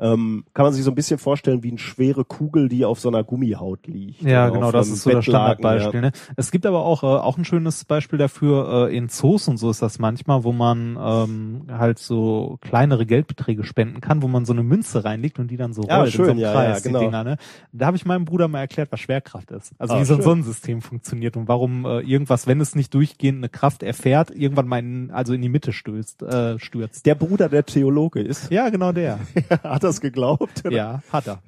[0.00, 3.08] Ähm, kann man sich so ein bisschen vorstellen wie eine schwere Kugel, die auf so
[3.08, 4.22] einer Gummihaut liegt.
[4.22, 6.00] Ja, genau, das ist so das Standardbeispiel.
[6.00, 6.12] Ne?
[6.36, 9.70] Es gibt aber auch, äh, auch ein schönes Beispiel dafür, äh, in Zoos und so
[9.70, 14.52] ist das manchmal, wo man ähm, halt so kleinere Geldbeträge spenden kann, wo man so
[14.52, 16.84] eine Münze reinlegt und die dann so Ja, rollt schön, in so einem ja, Kreis,
[16.84, 17.00] ja, genau.
[17.00, 17.24] Dinger.
[17.24, 17.36] Ne?
[17.72, 19.72] Da habe ich meinem Bruder mal erklärt, was Schwerkraft ist.
[19.78, 20.22] Also Ah, wie so ein.
[20.22, 24.78] Sonnensystem funktioniert und warum äh, irgendwas, wenn es nicht durchgehend eine Kraft erfährt, irgendwann mal
[24.78, 27.04] in, also in die Mitte stößt, äh, stürzt.
[27.06, 29.18] Der Bruder, der Theologe ist, Ja, genau der.
[29.62, 30.62] hat er das geglaubt?
[30.70, 31.42] Ja, hat er.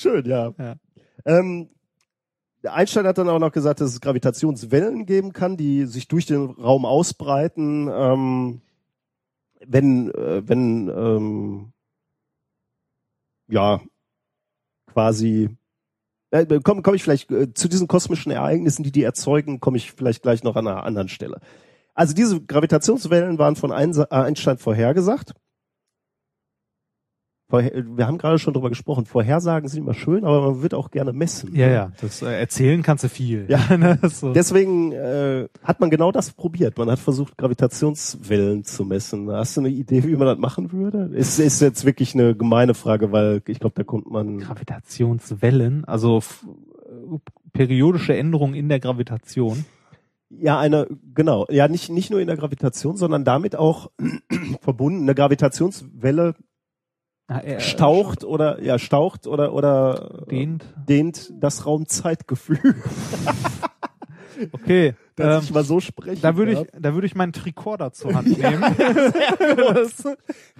[0.00, 0.52] Schön, ja.
[0.58, 0.76] Ja.
[1.24, 1.70] Ähm,
[2.64, 6.50] Einstein hat dann auch noch gesagt, dass es Gravitationswellen geben kann, die sich durch den
[6.50, 8.62] Raum ausbreiten, ähm,
[9.66, 11.72] wenn, äh, wenn ähm,
[13.48, 13.80] ja
[14.86, 15.50] quasi
[16.30, 19.92] äh, komme komm ich vielleicht äh, zu diesen kosmischen Ereignissen, die die erzeugen, komme ich
[19.92, 21.40] vielleicht gleich noch an einer anderen Stelle.
[21.94, 25.34] Also diese Gravitationswellen waren von äh, Einstein vorhergesagt.
[27.62, 29.06] Wir haben gerade schon drüber gesprochen.
[29.06, 31.54] Vorhersagen sind immer schön, aber man wird auch gerne messen.
[31.54, 33.46] ja, ja, das äh, erzählen kannst du viel.
[33.48, 33.60] Ja.
[33.74, 34.32] Ne, so.
[34.32, 36.78] Deswegen äh, hat man genau das probiert.
[36.78, 39.30] Man hat versucht, Gravitationswellen zu messen.
[39.30, 41.10] Hast du eine Idee, wie man das machen würde?
[41.12, 44.38] Ist, ist jetzt wirklich eine gemeine Frage, weil ich glaube, da kommt man.
[44.38, 46.22] Gravitationswellen, also
[47.52, 49.64] periodische Änderungen in der Gravitation.
[50.28, 51.46] Ja, eine, genau.
[51.50, 53.90] Ja, nicht, nicht nur in der Gravitation, sondern damit auch
[54.60, 55.02] verbunden.
[55.02, 56.34] Eine Gravitationswelle
[57.58, 60.64] staucht oder, ja, staucht oder, oder Dehnt.
[60.88, 62.58] dehnt das Raumzeitgefühl.
[64.50, 64.94] Okay.
[65.16, 66.20] Dass Ähm, ich mal so spreche.
[66.20, 68.62] da würde ich, da würde ich meinen Tricorder zur Hand nehmen.
[69.74, 70.04] Das-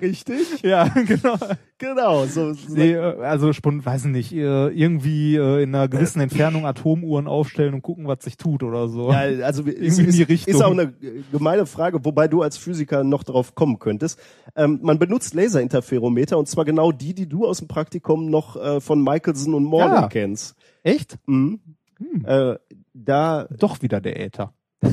[0.01, 0.39] Richtig?
[0.63, 1.37] ja, genau.
[1.79, 2.27] Genau.
[2.27, 6.21] So, so Nee, äh, also spon- weiß ich nicht, äh, irgendwie äh, in einer gewissen
[6.21, 9.11] Entfernung Atomuhren aufstellen und gucken, was sich tut oder so.
[9.11, 10.55] Ja, also ist, Irgendwie in ist, die Richtung.
[10.55, 10.93] ist auch eine
[11.33, 14.19] gemeine Frage, wobei du als Physiker noch drauf kommen könntest.
[14.57, 18.81] Ähm, man benutzt Laserinterferometer und zwar genau die, die du aus dem Praktikum noch äh,
[18.81, 20.09] von Michelson und Morgan Ja.
[20.09, 20.55] kennst.
[20.83, 21.17] Echt?
[21.27, 21.61] Mhm.
[21.99, 22.25] Hm.
[22.25, 22.57] Äh,
[22.95, 24.55] da, Doch wieder der Äther.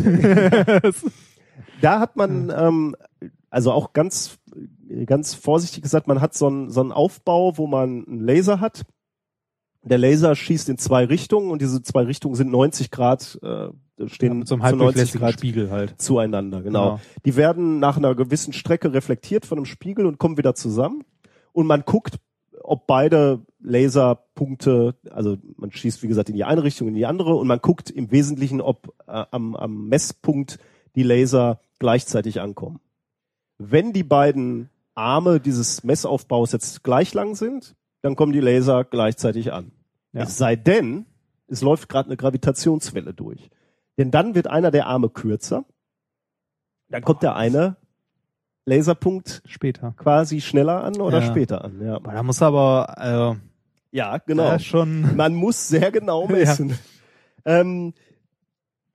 [1.81, 2.95] da hat man ähm,
[3.49, 4.39] also auch ganz
[5.05, 8.83] ganz vorsichtig gesagt, man hat so einen so einen Aufbau, wo man einen Laser hat.
[9.83, 13.69] Der Laser schießt in zwei Richtungen und diese zwei Richtungen sind 90 Grad äh,
[14.07, 16.01] stehen mit so einem zu 90 halbdurchlässigen Grad Spiegel halt.
[16.01, 16.83] zueinander, genau.
[16.83, 17.01] Genau.
[17.25, 21.03] Die werden nach einer gewissen Strecke reflektiert von einem Spiegel und kommen wieder zusammen.
[21.51, 22.17] Und man guckt,
[22.61, 27.35] ob beide Laserpunkte, also man schießt wie gesagt in die eine Richtung, in die andere
[27.35, 30.59] und man guckt im Wesentlichen, ob äh, am, am Messpunkt
[30.95, 32.79] die Laser gleichzeitig ankommen.
[33.57, 39.53] Wenn die beiden Arme dieses Messaufbaus jetzt gleich lang sind, dann kommen die Laser gleichzeitig
[39.53, 39.71] an.
[40.13, 40.23] Ja.
[40.23, 41.05] Es sei denn,
[41.47, 43.49] es läuft gerade eine Gravitationswelle durch.
[43.97, 45.65] Denn dann wird einer der Arme kürzer,
[46.89, 47.77] dann kommt der eine
[48.65, 49.93] Laserpunkt Später.
[49.97, 51.25] quasi schneller an oder Ja.
[51.27, 51.81] später an.
[51.81, 53.50] Ja, da muss aber äh,
[53.91, 54.43] ja genau.
[54.43, 55.15] da schon.
[55.15, 56.77] Man muss sehr genau messen.
[57.45, 57.93] Ähm,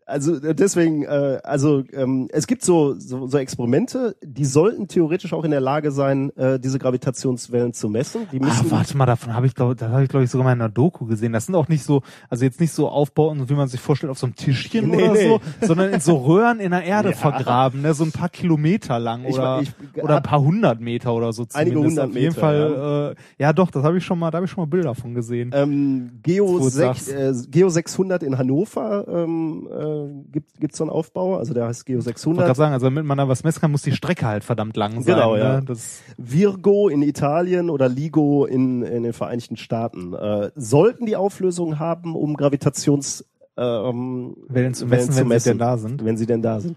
[0.07, 5.33] also äh, deswegen, äh, also ähm, es gibt so, so so Experimente, die sollten theoretisch
[5.33, 8.27] auch in der Lage sein, äh, diese Gravitationswellen zu messen.
[8.33, 10.45] Die Ah, müssen warte mal, davon habe ich glaube, da habe ich glaube ich sogar
[10.45, 11.33] mal in einer Doku gesehen.
[11.33, 14.19] Das sind auch nicht so, also jetzt nicht so Aufbauten, wie man sich vorstellt auf
[14.19, 15.29] so einem Tischchen Nee, oder nee.
[15.61, 17.17] so, sondern in so Röhren in der Erde Ja.
[17.17, 19.73] vergraben, ne, so ein paar Kilometer lang oder ich-
[20.03, 21.57] oder ein paar hundert Meter oder so zumindest.
[21.57, 24.37] Einige hundert Auf jeden Meter, Fall, äh, ja doch, das habe ich schon mal, da
[24.37, 25.51] habe ich schon mal Bilder von gesehen.
[25.53, 27.13] Ähm, Geo, Wo du 6, sagst.
[27.13, 29.96] äh, Geo 600 in Hannover ähm, äh,
[30.31, 32.47] gibt gibt's so einen Aufbau, also der heißt Geo Ich wollte 600.
[32.47, 35.03] gerade sagen, also damit man da was messen kann, muss die Strecke halt verdammt lang
[35.03, 35.15] sein.
[35.15, 35.41] Genau, ne?
[35.41, 35.61] ja.
[35.61, 41.79] Das, Virgo in Italien oder LIGO in, in den Vereinigten Staaten äh, sollten die Auflösung
[41.79, 43.25] haben, um Gravitations
[43.57, 46.05] ähm, Wellen zu messen, wenn sie denn da sind.
[46.05, 46.77] Wenn sie denn da sind.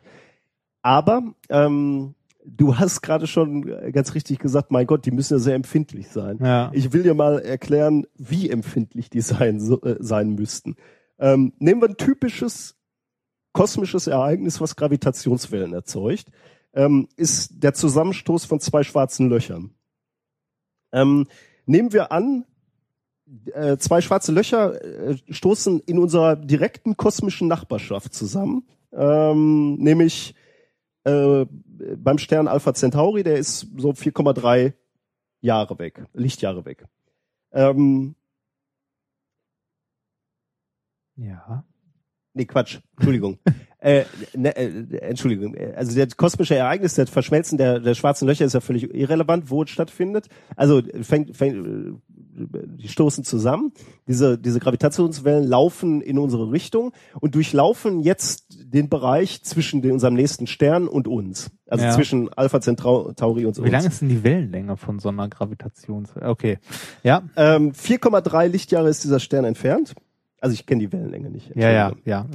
[0.82, 2.16] Aber ähm,
[2.46, 6.40] du hast gerade schon ganz richtig gesagt, mein Gott, die müssen ja sehr empfindlich sein.
[6.42, 6.72] ja.
[6.74, 10.76] Ich will dir mal erklären, wie empfindlich die sein, so, äh, sein müssten.
[11.20, 12.76] Ähm, nehmen wir ein typisches
[13.60, 16.32] kosmisches Ereignis, was Gravitationswellen erzeugt,
[16.74, 19.72] ähm, ist der Zusammenstoß von zwei schwarzen Löchern.
[20.94, 21.28] Ähm,
[21.66, 22.46] nehmen wir an,
[23.52, 30.36] äh, zwei schwarze Löcher äh, stoßen in unserer direkten kosmischen Nachbarschaft zusammen, ähm, nämlich
[31.04, 31.46] äh,
[31.98, 34.72] beim Stern Alpha Centauri, der ist so 4,3
[35.42, 36.86] Jahre weg, Lichtjahre weg.
[37.52, 38.16] Ähm,
[41.18, 41.66] ja.
[42.40, 43.38] Nee, Quatsch, Entschuldigung.
[43.80, 44.04] äh,
[44.36, 48.62] ne, äh, Entschuldigung, also das kosmische Ereignis, das Verschmelzen der, der schwarzen Löcher ist ja
[48.62, 50.28] völlig irrelevant, wo es stattfindet.
[50.56, 53.74] Also fängt, fängt, die stoßen zusammen,
[54.08, 60.14] diese, diese Gravitationswellen laufen in unsere Richtung und durchlaufen jetzt den Bereich zwischen den, unserem
[60.14, 61.52] nächsten Stern und uns.
[61.68, 61.92] Also Ja.
[61.92, 63.72] zwischen Alpha Centauri und Wie uns.
[63.72, 66.12] lang ist denn die Wellenlänge von so einer Gravitations...
[66.20, 66.58] Okay.
[67.04, 67.24] Ja.
[67.36, 69.94] Ähm, 4,3 Lichtjahre ist dieser Stern entfernt.
[70.42, 71.56] Also ich kenne die Wellenlänge nicht.
[71.56, 72.26] Ja, ja, ja.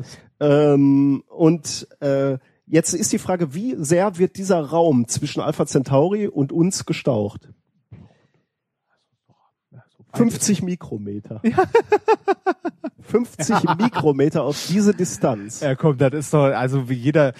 [0.40, 6.28] Ähm, und äh, jetzt ist die Frage, wie sehr wird dieser Raum zwischen Alpha Centauri
[6.28, 7.48] und uns gestaucht?
[10.14, 11.42] 50 Mikrometer.
[13.00, 15.60] 50 Mikrometer auf diese Distanz.
[15.60, 17.32] Ja, komm, das ist doch, also wie jeder,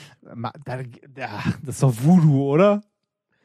[1.16, 2.82] ja, das ist doch Voodoo, oder?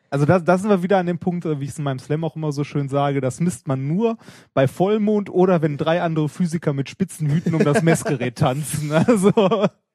[0.10, 1.99] Also da, da sind wir wieder an dem Punkt, äh, wie ich es in meinem
[1.99, 4.18] Slam auch immer so schön sage, das misst man nur
[4.53, 8.91] bei Vollmond oder wenn drei andere Physiker mit spitzen Hüten um das Messgerät tanzen.
[8.91, 9.31] Also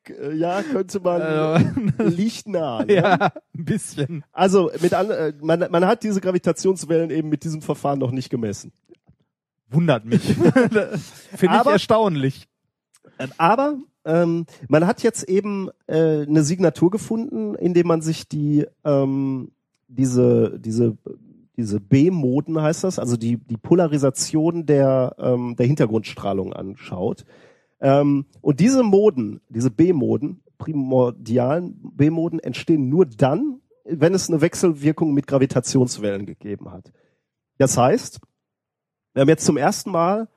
[0.07, 2.85] Äh, Ja, könnte man, äh, liegt nah.
[2.85, 2.95] Ne?
[2.95, 3.15] ja,
[3.57, 4.23] ein bisschen.
[4.33, 5.09] Also mit an,
[5.41, 8.73] man, man hat diese Gravitationswellen eben mit diesem Verfahren noch nicht gemessen.
[9.71, 10.23] Wundert mich.
[10.25, 10.99] Finde
[11.41, 12.47] ich Aber- erstaunlich.
[13.39, 19.53] Aber ähm, man hat jetzt eben äh, eine Signatur gefunden, indem man sich die ähm,
[19.95, 20.97] diese diese
[21.57, 27.25] diese B-Moden heißt das, also die die Polarisation der ähm, der Hintergrundstrahlung anschaut.
[27.81, 35.13] Ähm, und diese Moden, diese B-Moden, primordialen B-Moden entstehen nur dann, wenn es eine Wechselwirkung
[35.13, 36.93] mit Gravitationswellen gegeben hat.
[37.59, 38.21] Das heißt,
[39.13, 40.29] wir haben jetzt zum ersten Mal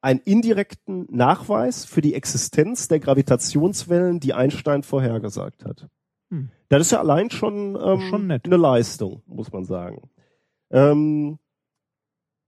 [0.00, 5.88] einen indirekten Nachweis für die Existenz der Gravitationswellen, die Einstein vorhergesagt hat.
[6.30, 6.50] Hm.
[6.68, 10.02] Das ist ja allein schon, ähm, Schon eine Leistung, muss man sagen.
[10.70, 11.38] Ähm,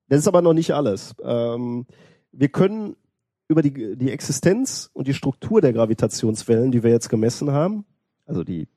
[0.09, 1.15] das ist aber noch nicht alles.
[1.23, 1.87] Ähm,
[2.33, 2.97] wir können
[3.49, 7.85] über die, die Existenz und die Struktur der Gravitationswellen, die wir jetzt gemessen haben,
[8.27, 8.69] also die,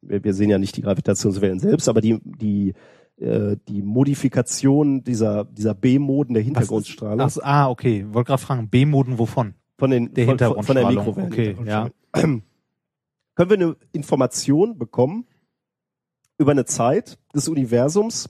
[0.00, 2.74] wir, wir sehen ja nicht die Gravitationswellen selbst, aber die, die,
[3.16, 7.20] äh, die Modifikation dieser, dieser B-Moden der Hintergrundstrahlung.
[7.20, 8.06] Ach, ah, okay.
[8.10, 9.54] Wollte gerade fragen, B-Moden wovon?
[9.82, 11.28] von den Der von, von, von der Hintergrundstrahlung.
[11.28, 11.32] Mikrowelle.
[11.32, 12.42] Okay, Hintergrundstrahlung.
[13.34, 15.26] Können wir eine Information bekommen
[16.38, 18.28] über eine Zeit des Universums,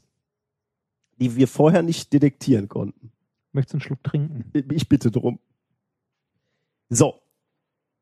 [1.16, 3.12] die wir vorher nicht detektieren konnten?
[3.52, 4.44] Möchtest du einen Schluck trinken?
[4.72, 5.38] Ich bitte drum.
[6.88, 7.22] So,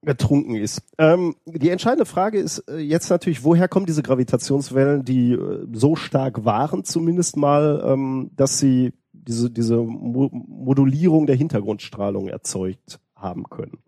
[0.02, 0.82] getrunken ist.
[0.98, 5.96] Ähm, die entscheidende Frage ist äh, jetzt natürlich, woher kommen diese Gravitationswellen, die äh, so
[5.96, 13.44] stark waren, zumindest mal, ähm, dass sie diese, diese Mo Modulierung der Hintergrundstrahlung erzeugt haben
[13.44, 13.78] können.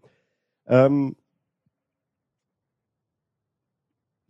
[0.66, 1.16] Ähm,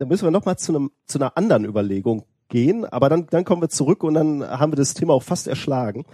[0.03, 3.63] da müssen wir nochmal zu, einem, zu einer anderen Überlegung gehen, aber dann, dann kommen
[3.63, 6.05] wir zurück und dann haben wir das Thema auch fast erschlagen.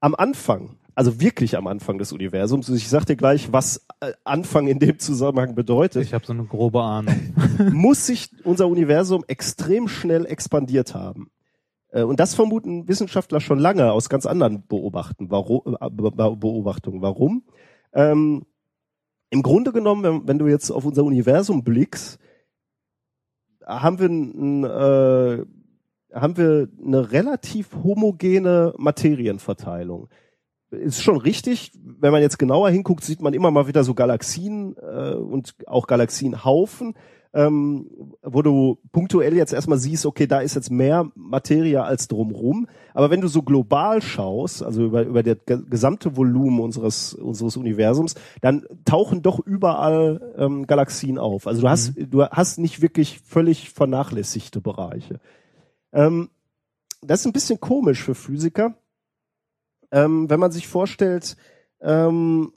[0.00, 4.68] Am Anfang, also wirklich am Anfang des Universums, ich sag dir gleich, was äh, Anfang
[4.68, 7.34] in dem Zusammenhang bedeutet, Ich habe so eine grobe Ahnung.
[7.72, 11.30] muss sich unser Universum extrem schnell expandiert haben.
[11.88, 16.36] Äh, Und das vermuten Wissenschaftler schon lange aus ganz anderen Beobachten, warum, äh, Be- Be-
[16.36, 17.02] Beobachtungen.
[17.02, 17.42] Warum?
[17.92, 18.44] Ähm,
[19.30, 22.20] Im Grunde genommen, wenn, wenn du jetzt auf unser Universum blickst,
[23.66, 25.44] haben wir, ein, äh,
[26.14, 30.08] haben wir eine relativ homogene Materienverteilung.
[30.70, 34.76] Ist schon richtig, wenn man jetzt genauer hinguckt, sieht man immer mal wieder so Galaxien
[34.76, 36.94] äh, und auch Galaxienhaufen,
[37.34, 37.90] ähm,
[38.22, 42.68] wo du punktuell jetzt erstmal siehst, okay, da ist jetzt mehr Materie als drumrum.
[42.94, 47.56] Aber wenn du so global schaust, also über, über das ge- gesamte Volumen unseres, unseres
[47.56, 51.48] Universums, dann tauchen doch überall ähm, Galaxien auf.
[51.48, 55.18] Also du hast, du hast nicht wirklich völlig vernachlässigte Bereiche.
[55.92, 56.30] Ähm,
[57.02, 58.76] das ist ein bisschen komisch für Physiker,
[59.90, 61.36] ähm, wenn man sich vorstellt,
[61.80, 62.52] ähm,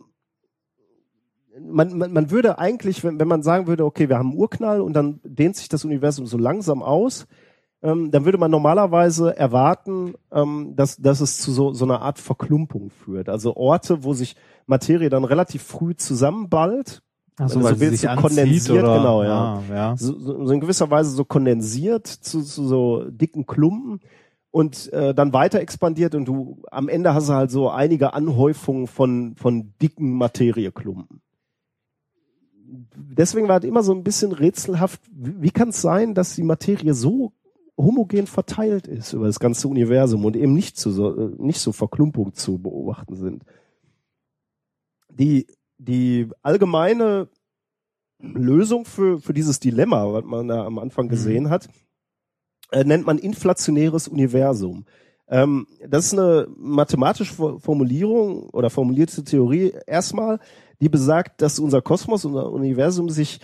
[1.61, 4.81] man, man, man würde eigentlich, wenn, wenn man sagen würde, okay, wir haben einen Urknall
[4.81, 7.27] und dann dehnt sich das Universum so langsam aus,
[7.81, 12.19] ähm, dann würde man normalerweise erwarten, ähm, dass, dass es zu so, so einer Art
[12.19, 13.29] Verklumpung führt.
[13.29, 14.35] Also Orte, wo sich
[14.65, 17.03] Materie dann relativ früh zusammenballt,
[17.37, 18.97] Also, du weil so sie sich so kondensiert, oder?
[18.97, 19.29] genau, ja.
[19.69, 19.95] Ah, ja.
[19.97, 23.99] so, so so in gewisser Weise so kondensiert zu, zu so dicken Klumpen
[24.49, 28.87] und äh, dann weiter expandiert und du am Ende hast du halt so einige Anhäufungen
[28.87, 31.21] von, von dicken Materieklumpen.
[32.69, 36.43] Deswegen war halt immer so ein bisschen rätselhaft, wie, wie kann es sein, dass die
[36.43, 37.33] Materie so
[37.77, 41.71] homogen verteilt ist über das ganze Universum und eben nicht, zu so, äh, nicht so
[41.71, 43.43] Verklumpung zu beobachten sind.
[45.09, 47.29] Die, die allgemeine
[48.19, 51.69] Lösung für, für dieses Dilemma, was man da am Anfang gesehen hat,
[52.71, 54.85] äh, nennt man inflationäres Universum.
[55.27, 60.39] Ähm, das ist eine mathematische Fo- Formulierung oder formulierte Theorie erstmal,
[60.81, 63.39] die besagt, dass unser Kosmos, unser Universum sich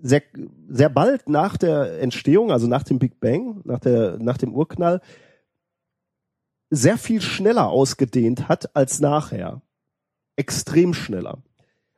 [0.00, 0.22] sehr,
[0.68, 5.00] sehr bald nach der Entstehung, also nach dem Big Bang, nach, der, nach dem Urknall,
[6.70, 9.62] sehr viel schneller ausgedehnt hat als nachher.
[10.36, 11.42] Extrem schneller.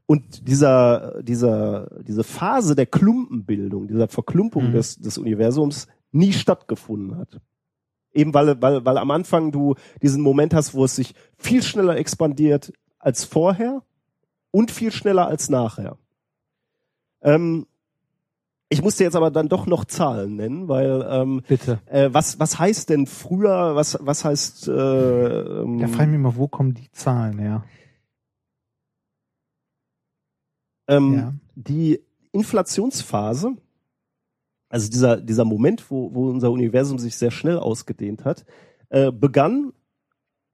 [0.07, 4.73] Und dieser, dieser, diese Phase der Klumpenbildung, dieser Verklumpung Mhm.
[4.73, 7.41] des, des Universums nie stattgefunden hat.
[8.13, 11.97] Eben weil, weil, weil am Anfang du diesen Moment hast, wo es sich viel schneller
[11.97, 13.83] expandiert als vorher
[14.51, 15.97] und viel schneller als nachher.
[17.23, 17.67] Ähm,
[18.69, 21.81] ich musste jetzt aber dann doch noch Zahlen nennen, weil ähm, Bitte.
[21.87, 23.75] äh, was was heißt denn früher?
[23.75, 24.69] Was was heißt?
[24.69, 27.65] Äh, ähm, Da frage ich mich mal, wo kommen die Zahlen her?
[30.89, 31.35] ähm, Ja.
[31.57, 32.01] Die
[32.33, 33.57] Inflationsphase
[34.71, 38.47] also dieser, dieser Moment, wo, wo unser Universum sich sehr schnell ausgedehnt hat,
[38.89, 39.73] äh, begann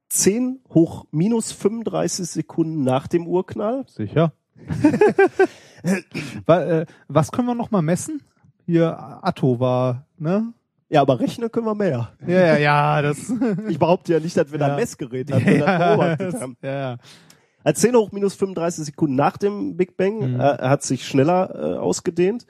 [0.09, 3.85] 10 hoch minus 35 Sekunden nach dem Urknall.
[3.89, 4.33] Sicher.
[6.47, 8.23] Äh, Was können wir noch mal messen?
[8.65, 10.53] Hier Atto war, ne?
[10.89, 12.13] Ja, aber rechnen können wir mehr.
[12.27, 13.33] Ja, ja, ja, das.
[13.69, 14.75] Ich behaupte ja nicht, dass wir da Ja.
[14.75, 16.57] ein Messgerät hatten, das beobachtet das- haben.
[16.63, 16.97] ja, ja.
[17.63, 20.41] Als 10 hoch minus 35 Sekunden nach dem Big Bang Mhm.
[20.41, 22.47] äh, hat sich schneller äh, ausgedehnt.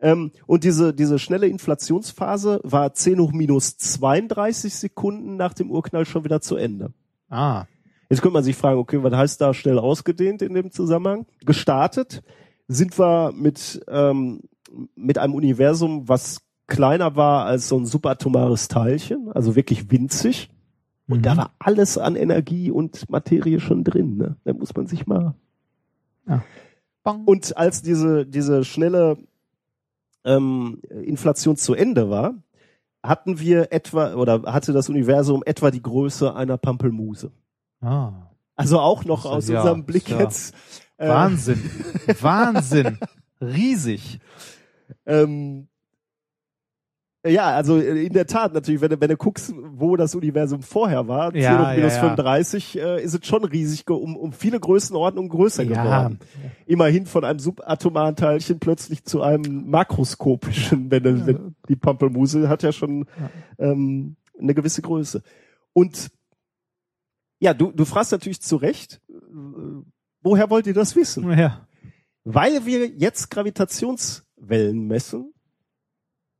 [0.00, 6.06] Ähm, und diese, diese schnelle Inflationsphase war 10 hoch minus 32 Sekunden nach dem Urknall
[6.06, 6.92] schon wieder zu Ende.
[7.28, 7.64] Ah.
[8.08, 11.26] Jetzt könnte man sich fragen, okay, was heißt da schnell ausgedehnt in dem Zusammenhang?
[11.44, 12.22] Gestartet
[12.68, 14.40] sind wir mit, ähm,
[14.94, 20.50] mit einem Universum, was kleiner war als so ein subatomares Teilchen, also wirklich winzig.
[21.08, 21.22] Und Mhm.
[21.22, 24.16] da war alles an Energie und Materie schon drin.
[24.16, 24.36] Ne?
[24.44, 25.34] Da muss man sich mal.
[27.02, 27.24] Bang.
[27.24, 29.16] Und als diese, diese schnelle
[30.24, 32.34] ähm, Inflation zu Ende war,
[33.02, 37.32] hatten wir etwa, oder hatte das Universum etwa die Größe einer Pampelmuse.
[37.80, 38.12] Ah.
[38.56, 40.20] Also auch noch Ja, aus ja, unserem Blick ja.
[40.20, 40.54] jetzt.
[40.96, 41.70] Äh, Wahnsinn.
[42.20, 42.98] Wahnsinn.
[43.40, 44.18] Riesig.
[45.06, 45.68] Ähm,
[47.26, 51.08] ja, also in der Tat natürlich, wenn du, wenn du guckst, wo das Universum vorher
[51.08, 52.08] war, 10 Ja, hoch minus ja, ja.
[52.16, 55.82] 35, äh, ist es schon riesig, um, um viele Größenordnungen größer Ja.
[55.82, 56.18] geworden.
[56.66, 62.62] Immerhin von einem subatomaren Teilchen plötzlich zu einem makroskopischen, wenn, du- wenn die Pampelmuse hat
[62.62, 63.06] ja schon
[63.58, 65.22] ähm, eine gewisse Größe.
[65.72, 66.10] Und
[67.40, 69.12] ja, du, du fragst natürlich zu Recht, äh,
[70.22, 71.24] woher wollt ihr das wissen?
[72.24, 75.32] Weil wir jetzt Gravitationswellen messen,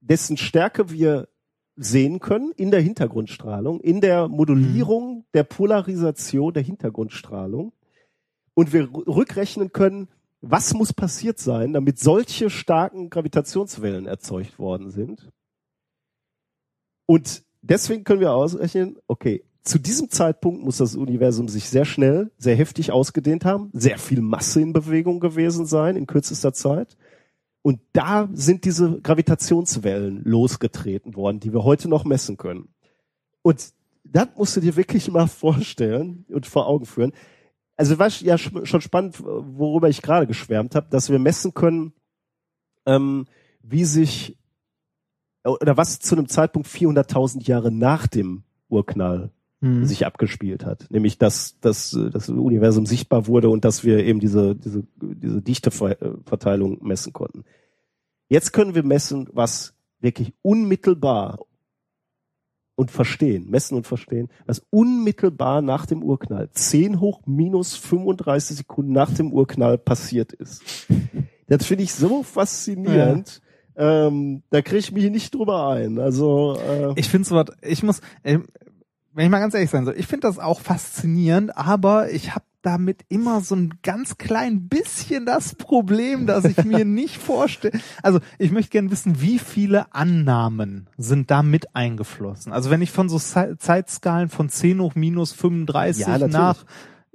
[0.08, 1.28] dessen Stärke wir
[1.76, 7.72] sehen können in der Hintergrundstrahlung, in der Modulierung der Polarisation der Hintergrundstrahlung
[8.54, 10.08] und wir rückrechnen können,
[10.40, 15.30] was muss passiert sein, damit solche starken Gravitationswellen erzeugt worden sind.
[17.06, 22.30] Und deswegen können wir ausrechnen, okay, zu diesem Zeitpunkt muss das Universum sich sehr schnell,
[22.38, 26.96] sehr heftig ausgedehnt haben, sehr viel Masse in Bewegung gewesen sein in kürzester Zeit.
[27.62, 32.68] Und da sind diese Gravitationswellen losgetreten worden, die wir heute noch messen können.
[33.42, 33.72] Und
[34.04, 37.12] das musst du dir wirklich mal vorstellen und vor Augen führen.
[37.76, 41.92] Also war ja sch- schon spannend, worüber ich gerade geschwärmt habe, dass wir messen können,
[42.86, 43.26] ähm,
[43.62, 44.36] wie sich
[45.44, 49.30] oder was zu einem Zeitpunkt 400.000 Jahre nach dem Urknall
[49.60, 49.84] Mhm.
[49.84, 50.86] sich abgespielt hat.
[50.90, 56.78] Nämlich, dass, dass das Universum sichtbar wurde und dass wir eben diese, diese, diese Dichteverteilung
[56.86, 57.44] messen konnten.
[58.28, 61.40] Jetzt können wir messen, was wirklich unmittelbar
[62.76, 68.92] und verstehen, messen und verstehen, was unmittelbar nach dem Urknall, 10 hoch minus 35 Sekunden
[68.92, 70.62] nach dem Urknall passiert ist.
[71.48, 73.42] Das finde ich so faszinierend.
[73.74, 75.98] Ähm, da kriege ich mich nicht drüber ein.
[75.98, 78.38] Also äh, Ich finde sowas, ich muss, äh,
[79.18, 82.44] wenn ich mal ganz ehrlich sein soll, ich finde das auch faszinierend, aber ich habe
[82.62, 87.80] damit immer so ein ganz klein bisschen das Problem, dass ich mir nicht vorstelle.
[88.02, 92.52] Also ich möchte gerne wissen, wie viele Annahmen sind da mit eingeflossen.
[92.52, 96.64] Also wenn ich von so Ze- Zeitskalen von 10 hoch minus 35 Ja, nach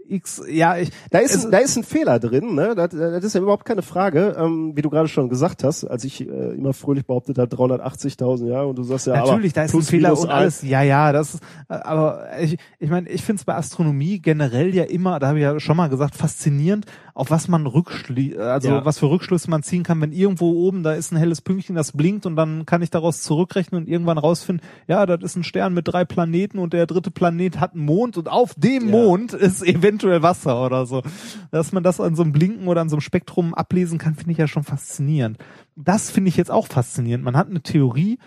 [0.08, 2.74] X, ja, ich, Da ist, Es- ein, da ist ein Fehler drin, ne?
[2.76, 6.04] Das, das ist ja überhaupt keine Frage, ähm, wie du gerade schon gesagt hast, als
[6.04, 9.64] ich äh, immer fröhlich behauptet habe, 380.000, ja, und du sagst ja, Natürlich, aber da
[9.66, 10.62] ist ein Fehler und alles.
[10.62, 14.74] Ja, ja, das ist, äh, aber ich, ich meine, ich finde es bei Astronomie generell
[14.76, 18.70] ja immer, da habe ich ja schon mal gesagt, faszinierend, auf was man rückschließt, also
[18.70, 18.86] Ja.
[18.86, 21.92] was für Rückschlüsse man ziehen kann, wenn irgendwo oben da ist ein helles Pünktchen, das
[21.92, 25.74] blinkt und dann kann ich daraus zurückrechnen und irgendwann rausfinden, ja, das ist ein Stern
[25.76, 28.92] mit drei Planeten und der dritte Planet hat einen Mond und auf dem Ja.
[28.92, 31.04] Mond ist eventuell Wasser oder so.
[31.52, 34.32] Dass man das an so einem Blinken oder an so einem Spektrum ablesen kann, finde
[34.32, 35.38] ich ja schon faszinierend.
[35.76, 37.24] Das finde ich jetzt auch faszinierend.
[37.24, 38.18] Man hat eine Theorie,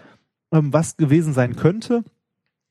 [0.52, 2.04] ähm, was gewesen sein könnte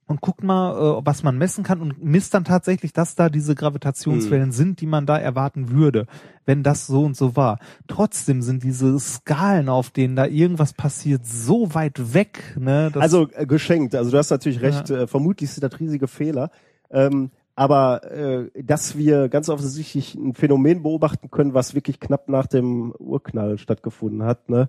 [0.08, 3.56] und guckt mal, äh, was man messen kann und misst dann tatsächlich, dass da diese
[3.56, 6.06] Gravitationswellen sind, die man da erwarten würde,
[6.46, 7.58] wenn das so und so war.
[7.88, 12.56] Trotzdem sind diese Skalen, auf denen da irgendwas passiert, so weit weg.
[12.60, 13.96] Ne, dass- Also äh, geschenkt.
[13.96, 16.52] Also du hast natürlich recht, äh, vermutlich sind das riesige Fehler.
[16.92, 22.48] Ähm, aber äh, dass wir ganz offensichtlich ein Phänomen beobachten können, was wirklich knapp nach
[22.48, 24.68] dem Urknall stattgefunden hat, ne,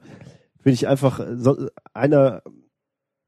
[0.62, 2.42] finde ich einfach äh, so, eine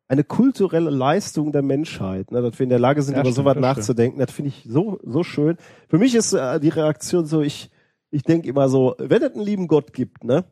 [0.08, 3.36] eine kulturelle Leistung der Menschheit, ne, dass wir in der Lage sind, Ja, über stimmt,
[3.36, 4.18] sowas das nachzudenken.
[4.18, 5.56] Das finde ich so so schön.
[5.88, 7.70] Für mich ist äh, die Reaktion so, ich
[8.10, 10.44] ich denke immer so, wenn es einen lieben Gott gibt, ne,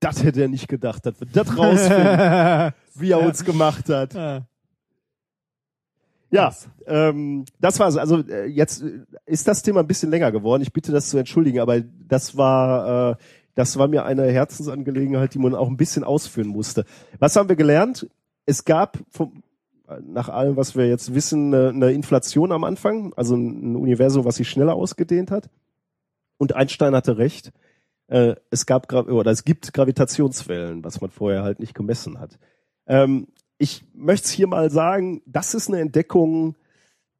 [0.00, 4.14] das hätte er nicht gedacht, dass wir das rausfinden wie er uns gemacht hat.
[4.14, 4.46] Ja.
[6.30, 6.52] Ja,
[6.86, 7.96] ähm, das war's.
[7.96, 10.60] Also äh, jetzt äh, ist das Thema ein bisschen länger geworden.
[10.60, 13.16] Ich bitte das zu entschuldigen, aber das war äh,
[13.56, 16.84] das war mir eine Herzensangelegenheit, die man auch ein bisschen ausführen musste.
[17.18, 18.08] Was haben wir gelernt?
[18.44, 19.42] Es gab vom,
[20.06, 24.36] nach allem, was wir jetzt wissen, eine, eine Inflation am Anfang, also ein Universum, was
[24.36, 25.48] sich schneller ausgedehnt hat.
[26.36, 27.50] Und Einstein hatte recht.
[28.08, 32.38] Äh, es gab oder es gibt Gravitationswellen, was man vorher halt nicht gemessen hat.
[32.86, 36.56] Ähm, ich möchte es hier mal sagen, das ist eine Entdeckung,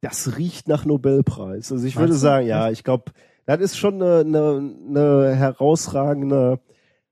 [0.02, 1.72] das riecht nach Nobelpreis.
[1.72, 3.12] Also ich würde sagen, ja, ich glaube,
[3.46, 6.60] das ist schon eine, eine, eine herausragende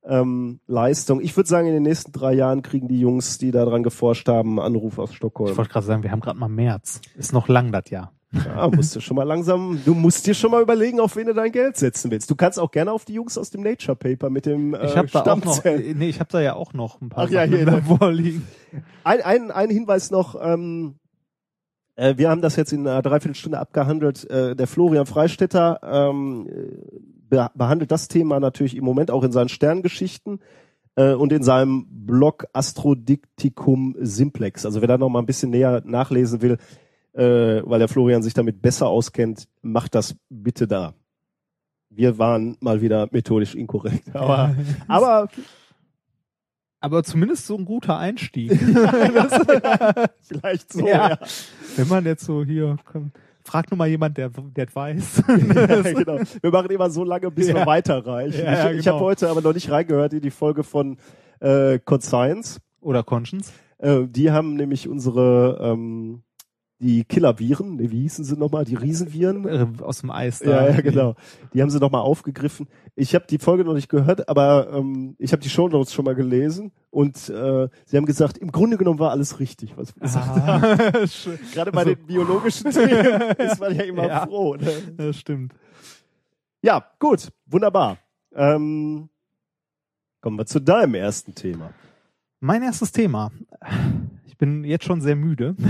[0.07, 1.21] ähm, Leistung.
[1.21, 4.59] Ich würde sagen, in den nächsten drei Jahren kriegen die Jungs, die daran geforscht haben,
[4.61, 5.57] einen Anruf aus Ich Stockholm.
[5.57, 7.01] wollte gerade sagen, wir haben gerade mal März.
[7.17, 8.13] Ist noch lang das Jahr.
[8.33, 11.35] Ja, musst du schon mal langsam, du musst dir schon mal überlegen, auf wen du
[11.35, 12.29] dein Geld setzen willst.
[12.29, 14.97] Du kannst auch gerne auf die Jungs aus dem Nature Paper mit dem äh, Ich
[14.97, 15.97] habe da auch noch, Stammzellen.
[15.99, 18.45] nee, ich habe da ja auch noch ein paar Ach ja, hier, im Labor liegen.
[19.05, 20.97] Ein, ein, ein Hinweis noch, ähm,
[21.97, 24.29] äh, wir haben das jetzt in einer Dreiviertelstunde abgehandelt.
[24.31, 26.49] Äh, der Florian Freistetter ähm,
[27.29, 30.41] be behandelt das Thema natürlich im Moment auch in seinen Sterngeschichten
[30.97, 34.67] äh, und in seinem Blog Astrodiktikum Simplex.
[34.67, 36.59] Also wer da noch mal ein bisschen näher nachlesen will,
[37.13, 40.95] äh, weil der Florian sich damit besser auskennt, macht das bitte da.
[41.91, 44.15] Wir waren mal wieder methodisch inkorrekt.
[44.15, 44.55] Aber,
[44.89, 45.29] aber
[46.85, 48.51] Aber zumindest so ein guter Einstieg.
[50.21, 51.09] vielleicht so, Ja.
[51.09, 51.19] ja.
[51.77, 53.11] Wenn man jetzt so hier, komm,
[53.43, 55.23] frag nur mal jemand, der, der weiß.
[55.29, 56.21] ja, genau.
[56.43, 57.67] Wir machen immer so lange, bis wir Ja.
[57.67, 58.45] weiterreichen.
[58.45, 58.97] Ja, ich ich genau.
[58.97, 60.99] habe heute aber noch nicht reingehört in die Folge von
[61.41, 62.61] äh, Conscience.
[62.83, 63.51] Oder Conscience.
[63.79, 66.23] Äh, die haben nämlich unsere ähm,
[66.81, 69.47] die Killerviren, wie hießen sie nochmal, die Riesenviren.
[69.47, 70.67] Äh, Aus dem Eis da.
[70.67, 71.15] Ja, ja, genau.
[71.55, 72.67] Die haben sie nochmal aufgegriffen.
[72.97, 76.15] Ich habe die Folge noch nicht gehört, aber ähm, ich habe die Shownotes schon mal
[76.15, 80.27] gelesen und äh, sie haben gesagt, im Grunde genommen war alles richtig, was wir gesagt
[80.27, 80.65] haben.
[81.03, 81.39] Ah, schön.
[81.53, 84.27] Gerade bei Also- den biologischen Themen ist man ja immer Ja.
[84.27, 84.57] froh.
[84.57, 84.73] Ne?
[84.97, 85.55] das stimmt.
[86.61, 87.99] Ja, gut, wunderbar.
[88.35, 89.09] Ähm,
[90.21, 91.71] kommen wir zu deinem ersten Thema.
[92.41, 93.31] Mein erstes Thema.
[94.35, 95.55] Ich bin jetzt schon sehr müde.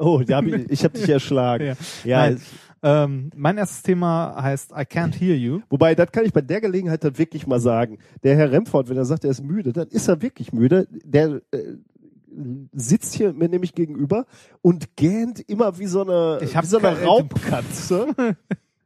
[0.00, 1.74] Oh, hab ich, habe dich erschlagen.
[2.04, 2.28] Ja.
[2.28, 2.36] Ja.
[2.84, 5.58] Ähm, mein erstes Thema heißt I Can't Hear You.
[5.70, 7.98] wobei, das kann ich bei der Gelegenheit dann wirklich mal sagen.
[8.22, 10.86] Der Herr Remford, wenn er sagt, er ist müde, dann ist er wirklich müde.
[11.02, 11.72] Der äh,
[12.74, 14.24] sitzt hier mir nämlich gegenüber
[14.62, 18.06] und gähnt immer wie so eine, wie so eine Raubkatze.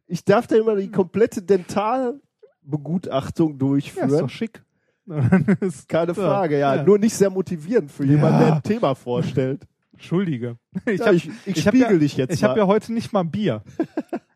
[0.06, 4.08] Ich darf da immer die komplette Dentalbegutachtung Ja, ist durchführen.
[4.10, 4.62] doch schick.
[5.60, 6.76] Ist- Keine Frage, ja.
[6.76, 6.82] ja.
[6.82, 8.46] Nur nicht sehr motivierend für jemanden, Ja.
[8.46, 9.66] der ein Thema vorstellt.
[9.92, 10.56] Entschuldige.
[10.86, 13.12] Ich, Ja, hab, ich, ich, ich hab spiegel dich jetzt ich habe ja heute nicht
[13.12, 13.62] mal Bier.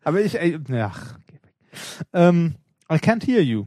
[0.03, 1.17] Aber ich, ey, ach.
[2.13, 2.55] Ähm,
[2.91, 3.65] I can't hear you.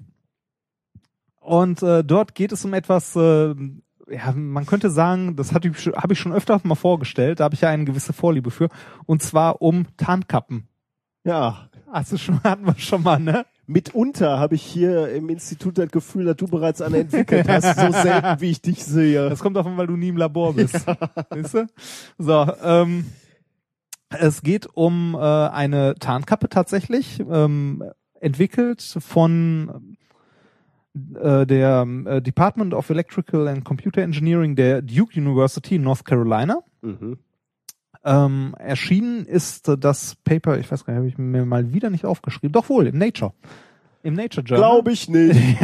[1.41, 3.55] Und äh, dort geht es um etwas, äh,
[4.09, 7.55] ja, man könnte sagen, das hatte ich, habe ich schon öfter mal vorgestellt, da habe
[7.55, 8.69] ich ja eine gewisse Vorliebe für,
[9.07, 10.69] und zwar um Tarnkappen.
[11.25, 11.67] ja.
[11.93, 13.45] Also schon hatten wir schon mal, ne?
[13.71, 17.93] Mitunter habe ich hier im Institut das Gefühl, dass du bereits eine entwickelt hast, so
[18.03, 19.29] selten wie ich dich sehe.
[19.29, 20.85] Das kommt davon, weil du nie im Labor bist.
[21.31, 21.67] Weißt du?
[22.19, 23.07] So, ähm,
[24.09, 27.85] es geht um äh, eine Tarnkappe tatsächlich, ähm,
[28.21, 29.97] entwickelt von
[31.15, 36.59] äh, der äh, Department of Electrical and Computer Engineering der Duke University in North Carolina.
[36.83, 37.19] Mhm.
[38.03, 42.07] Ähm, erschienen ist das Paper, ich weiß gar nicht, habe ich mir mal wieder nicht
[42.07, 42.53] aufgeschrieben.
[42.53, 43.33] Doch wohl, im Nature.
[44.03, 44.71] Im Nature Journal.
[44.71, 45.39] Glaube ich nicht.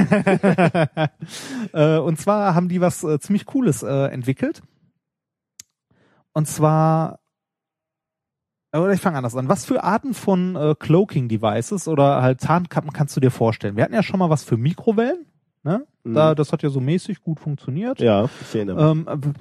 [1.72, 4.62] äh, und zwar haben die was äh, ziemlich Cooles äh, entwickelt.
[6.34, 7.20] Und zwar,
[8.74, 9.48] oder ich fange anders an.
[9.48, 13.76] Was für Arten von äh, Cloaking Devices oder halt Tarnkappen kannst du dir vorstellen?
[13.76, 15.24] Wir hatten ja schon mal was für Mikrowellen.
[15.62, 15.86] Ne?
[16.04, 17.98] Da, das hat ja so mäßig gut funktioniert.
[17.98, 19.06] Ja, ich erinnere mich.
[19.08, 19.34] Ähm,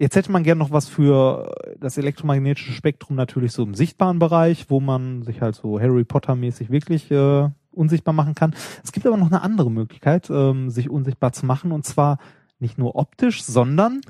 [0.00, 4.66] jetzt hätte man gern noch was für das elektromagnetische Spektrum natürlich so im sichtbaren Bereich,
[4.70, 8.54] wo man sich halt so Harry Potter mäßig wirklich äh, unsichtbar machen kann.
[8.82, 12.18] Es gibt aber noch eine andere Möglichkeit, ähm, sich unsichtbar zu machen und zwar
[12.58, 14.00] nicht nur optisch, sondern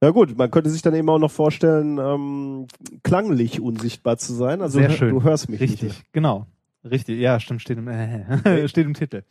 [0.00, 2.66] Na gut, man könnte sich dann eben auch noch vorstellen, ähm,
[3.02, 4.62] klanglich unsichtbar zu sein.
[4.62, 5.10] Also Sehr du- schön.
[5.10, 6.12] du hörst mich richtig, nicht.
[6.12, 6.46] genau.
[6.84, 9.22] Richtig, ja, stimmt, steht im, äh, steht im Titel.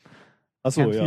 [0.68, 1.03] Achso, ja.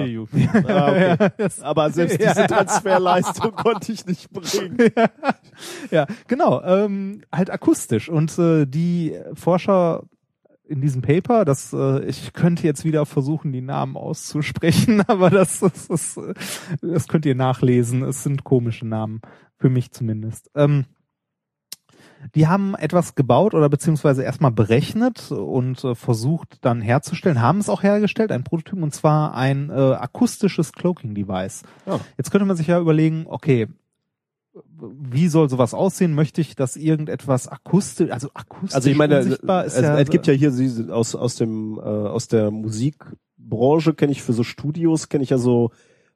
[0.66, 1.48] Ah, okay.
[1.62, 4.78] Aber selbst diese Transferleistung konnte ich nicht bringen.
[5.90, 8.08] ja, genau, ähm, halt akustisch.
[8.08, 10.04] Und äh, die Forscher
[10.66, 15.60] in diesem Paper, das äh, ich könnte jetzt wieder versuchen, die Namen auszusprechen, aber das,
[15.60, 16.34] das, das, äh,
[16.80, 18.02] das könnt ihr nachlesen.
[18.04, 19.20] Es sind komische Namen,
[19.56, 20.50] für mich zumindest.
[20.54, 20.84] Ähm,
[22.34, 27.68] die haben etwas gebaut oder beziehungsweise erstmal berechnet und äh, versucht dann herzustellen, haben es
[27.68, 31.62] auch hergestellt, ein Prototyp, und zwar ein äh, akustisches Cloaking-Device.
[31.86, 31.98] Ah.
[32.16, 33.68] Jetzt könnte man sich ja überlegen, okay,
[34.80, 36.14] wie soll sowas aussehen?
[36.14, 40.10] Möchte ich, dass irgendetwas akustisch, also akustisch Also ich meine, unsichtbar ist es, ja, es
[40.10, 40.52] gibt ja hier
[40.92, 42.96] aus aus dem äh, aus der Musik
[43.50, 45.72] Branche kenne ich für so Studios, kenne ich ja so,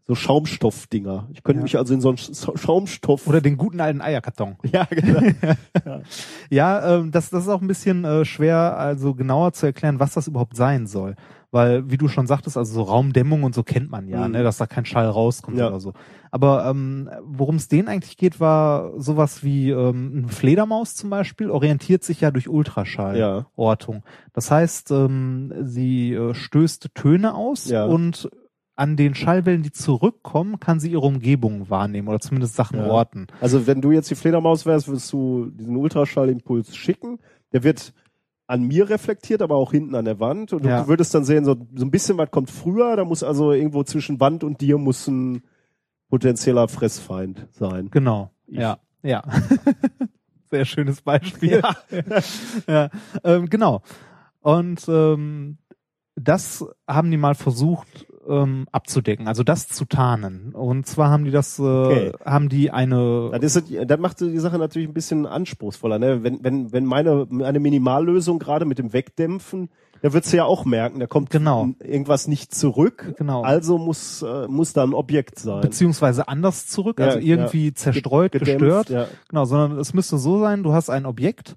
[0.07, 1.29] so Schaumstoffdinger.
[1.33, 1.63] Ich könnte Ja.
[1.65, 3.27] mich also in so einen Sch- Schaumstoff.
[3.27, 4.57] Oder den guten alten Eierkarton.
[4.65, 5.21] ja, genau.
[6.51, 10.15] Ja, ähm, das, das ist auch ein bisschen äh, schwer, also genauer zu erklären, was
[10.15, 11.15] das überhaupt sein soll.
[11.51, 14.33] Weil, wie du schon sagtest, also so Raumdämmung und so kennt man ja, Mhm.
[14.33, 15.69] ne, dass da kein Schall rauskommt Ja.
[15.69, 15.93] oder so.
[16.33, 21.51] Aber ähm, worum es denen eigentlich geht, war sowas wie ähm, eine Fledermaus zum Beispiel,
[21.51, 24.03] orientiert sich ja durch Ultraschallortung.
[24.33, 27.85] Das heißt, ähm, sie äh, stößt Töne aus Ja.
[27.85, 28.29] und
[28.77, 32.87] an den Schallwellen, die zurückkommen, kann sie ihre Umgebung wahrnehmen oder zumindest Sachen Ja.
[32.87, 33.29] orten.
[33.41, 37.19] Also wenn du jetzt die Fledermaus wärst, würdest du diesen Ultraschallimpuls schicken.
[37.53, 37.93] Der wird
[38.47, 40.53] an mir reflektiert, aber auch hinten an der Wand.
[40.53, 40.83] Und Ja.
[40.83, 42.97] du würdest dann sehen, so, so ein bisschen was kommt früher.
[42.97, 45.43] Da muss also irgendwo zwischen Wand und dir muss ein
[46.11, 47.89] potenzieller Fressfeind sein.
[47.91, 48.31] Genau.
[48.47, 49.23] Ich- Ja, ja.
[50.51, 51.63] Sehr schönes Beispiel.
[51.63, 51.77] Ja,
[52.67, 52.91] ja
[53.25, 53.83] ähm, genau.
[54.41, 55.59] Und ähm,
[56.17, 60.53] das haben die mal versucht ähm, abzudecken, also das zu tarnen.
[60.53, 62.13] Und zwar haben die das, äh, Okay.
[62.25, 65.99] haben die eine, Das, ist, das macht die Sache natürlich ein bisschen anspruchsvoller.
[65.99, 66.23] Ne?
[66.23, 69.69] Wenn, wenn, wenn meine eine Minimallösung gerade mit dem Wegdämpfen,
[70.03, 71.69] da du ja auch merken, da kommt Genau.
[71.83, 73.15] irgendwas nicht zurück.
[73.17, 75.63] genau, Also muss, äh, muss da ein Objekt sein.
[75.63, 78.91] beziehungsweise anders zurück, Ja, also irgendwie zerstreut, Gedämpft, gestört.
[78.91, 79.07] Ja.
[79.29, 81.57] Genau, sondern es müsste so sein, du hast ein Objekt,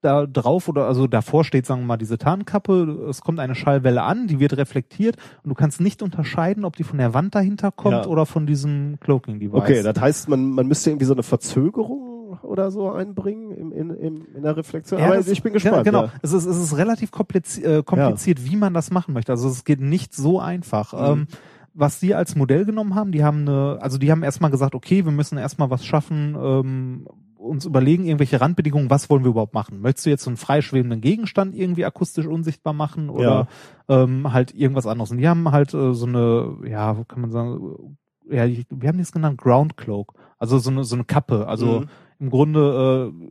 [0.00, 4.02] da drauf oder also davor steht, sagen wir mal, diese Tarnkappe, es kommt eine Schallwelle
[4.02, 7.72] an, die wird reflektiert und du kannst nicht unterscheiden, ob die von der Wand dahinter
[7.72, 8.06] kommt Ja.
[8.06, 9.60] oder von diesem Cloaking Device.
[9.60, 13.90] Okay, das heißt, man, man müsste irgendwie so eine Verzögerung oder so einbringen im, in,
[13.90, 15.00] im, in der Reflexion.
[15.00, 15.84] Ja, Aber das- ich bin gespannt.
[15.84, 16.12] Genau, Ja.
[16.22, 19.32] es, ist, es ist relativ kompliziert, äh, kompliziert wie man das machen möchte.
[19.32, 20.92] Also es geht nicht so einfach.
[20.92, 21.20] Mhm.
[21.22, 21.26] Ähm,
[21.74, 25.04] was die als Modell genommen haben, die haben eine, also die haben erstmal gesagt, okay,
[25.04, 27.06] wir müssen erstmal was schaffen, ähm,
[27.48, 29.80] uns überlegen, irgendwelche Randbedingungen, was wollen wir überhaupt machen?
[29.80, 33.48] Möchtest du jetzt so einen freischwebenden Gegenstand irgendwie akustisch unsichtbar machen oder
[33.88, 35.10] ähm, halt irgendwas anderes?
[35.10, 37.96] Und die haben halt äh, so eine, ja, wo kann man sagen,
[38.30, 41.80] ja, ich- wir haben das genannt Ground Cloak, also so eine, so eine Kappe, also
[41.80, 41.86] Mhm.
[42.20, 43.28] im Grunde, äh,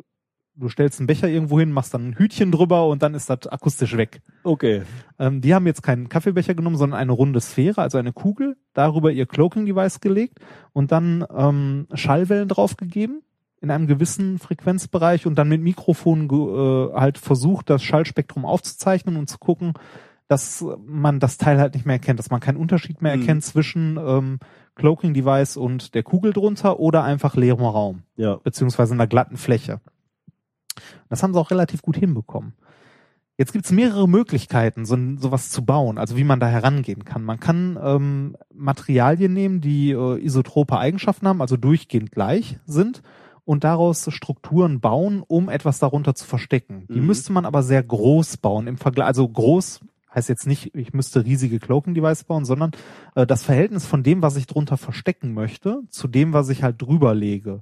[0.60, 3.46] du stellst einen Becher irgendwo hin, machst dann ein Hütchen drüber und dann ist das
[3.46, 4.24] akustisch weg.
[4.44, 4.82] Okay.
[5.20, 9.12] Ähm, die haben jetzt keinen Kaffeebecher genommen, sondern eine runde Sphäre, also eine Kugel, darüber
[9.12, 10.40] ihr Cloaking-Device gelegt
[10.74, 13.22] und dann ähm, Schallwellen draufgegeben
[13.62, 16.38] in einem gewissen Frequenzbereich und dann mit Mikrofon ge-
[16.92, 19.74] äh, halt versucht, das Schallspektrum aufzuzeichnen und zu gucken,
[20.28, 23.22] dass man das Teil halt nicht mehr erkennt, dass man keinen Unterschied mehr Mhm.
[23.22, 24.40] erkennt zwischen ähm,
[24.76, 28.36] Cloaking-Device und der Kugel drunter oder einfach leerem Raum Ja.
[28.36, 29.80] beziehungsweise einer glatten Fläche.
[31.10, 32.54] Das haben sie auch relativ gut hinbekommen.
[33.40, 37.24] Jetzt gibt's mehrere Möglichkeiten, so sowas zu bauen, also wie man da herangehen kann.
[37.24, 43.02] Man kann ähm, Materialien nehmen, die äh, isotrope Eigenschaften haben, also durchgehend gleich sind
[43.48, 46.86] und daraus Strukturen bauen, um etwas darunter zu verstecken.
[46.94, 47.08] Die Mhm.
[47.08, 49.80] müsste man aber sehr groß bauen im Vergleich, also groß
[50.14, 52.72] heißt jetzt nicht, ich müsste riesige Cloaking Device bauen, sondern
[53.16, 56.82] äh, das Verhältnis von dem, was ich drunter verstecken möchte, zu dem, was ich halt
[56.82, 57.62] drüber lege,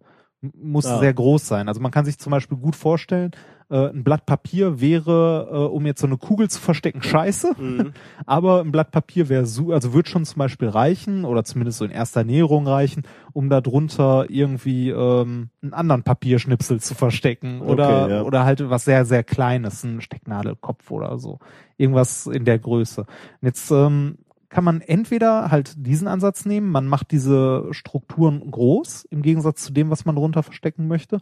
[0.53, 0.99] muss Ja.
[0.99, 1.67] sehr groß sein.
[1.67, 3.31] Also man kann sich zum Beispiel gut vorstellen,
[3.69, 7.53] äh, ein Blatt Papier wäre, äh, um jetzt so eine Kugel zu verstecken, scheiße.
[7.57, 7.93] Mhm.
[8.27, 11.85] Aber ein Blatt Papier wäre so, also wird schon zum Beispiel reichen oder zumindest so
[11.85, 13.03] in erster Näherung reichen,
[13.33, 18.21] um da drunter irgendwie ähm, einen anderen Papierschnipsel zu verstecken oder Okay, ja.
[18.21, 21.39] oder halt was sehr sehr Kleines, ein Stecknadelkopf oder so,
[21.77, 23.01] irgendwas in der Größe.
[23.01, 23.07] Und
[23.41, 24.19] jetzt ähm,
[24.55, 29.73] kann man entweder halt diesen Ansatz nehmen, man macht diese Strukturen groß im Gegensatz zu
[29.73, 31.19] dem, was man drunter verstecken möchte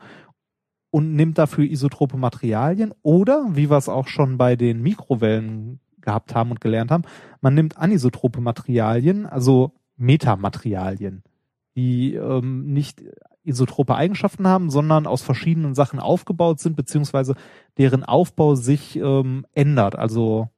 [0.92, 6.36] und nimmt dafür isotrope Materialien oder, wie wir es auch schon bei den Mikrowellen gehabt
[6.36, 7.06] haben und gelernt haben,
[7.42, 11.24] man nimmt anisotrope Materialien, also Metamaterialien,
[11.76, 13.02] die ähm, nicht
[13.44, 17.34] isotrope Eigenschaften haben, sondern aus verschiedenen Sachen aufgebaut sind, beziehungsweise
[17.80, 20.50] deren Aufbau sich ähm, ändert, also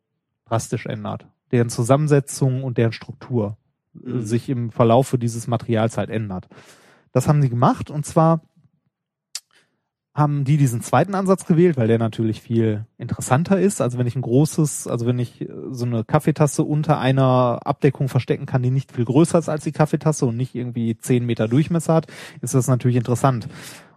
[0.43, 3.57] drastisch ändert, deren Zusammensetzung und deren Struktur
[4.03, 4.21] äh, Mhm.
[4.21, 6.47] sich im Verlaufe dieses Materials halt ändert.
[7.11, 8.41] Das haben sie gemacht und zwar
[10.13, 13.81] haben die diesen zweiten Ansatz gewählt, weil der natürlich viel interessanter ist.
[13.81, 18.07] Also wenn ich ein großes, also wenn ich äh, so eine Kaffeetasse unter einer Abdeckung
[18.07, 21.49] verstecken kann, die nicht viel größer ist als die Kaffeetasse und nicht irgendwie zehn Meter
[21.49, 22.07] Durchmesser hat,
[22.41, 23.49] ist das natürlich interessant.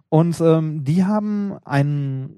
[0.09, 2.31] Und ähm, die haben ein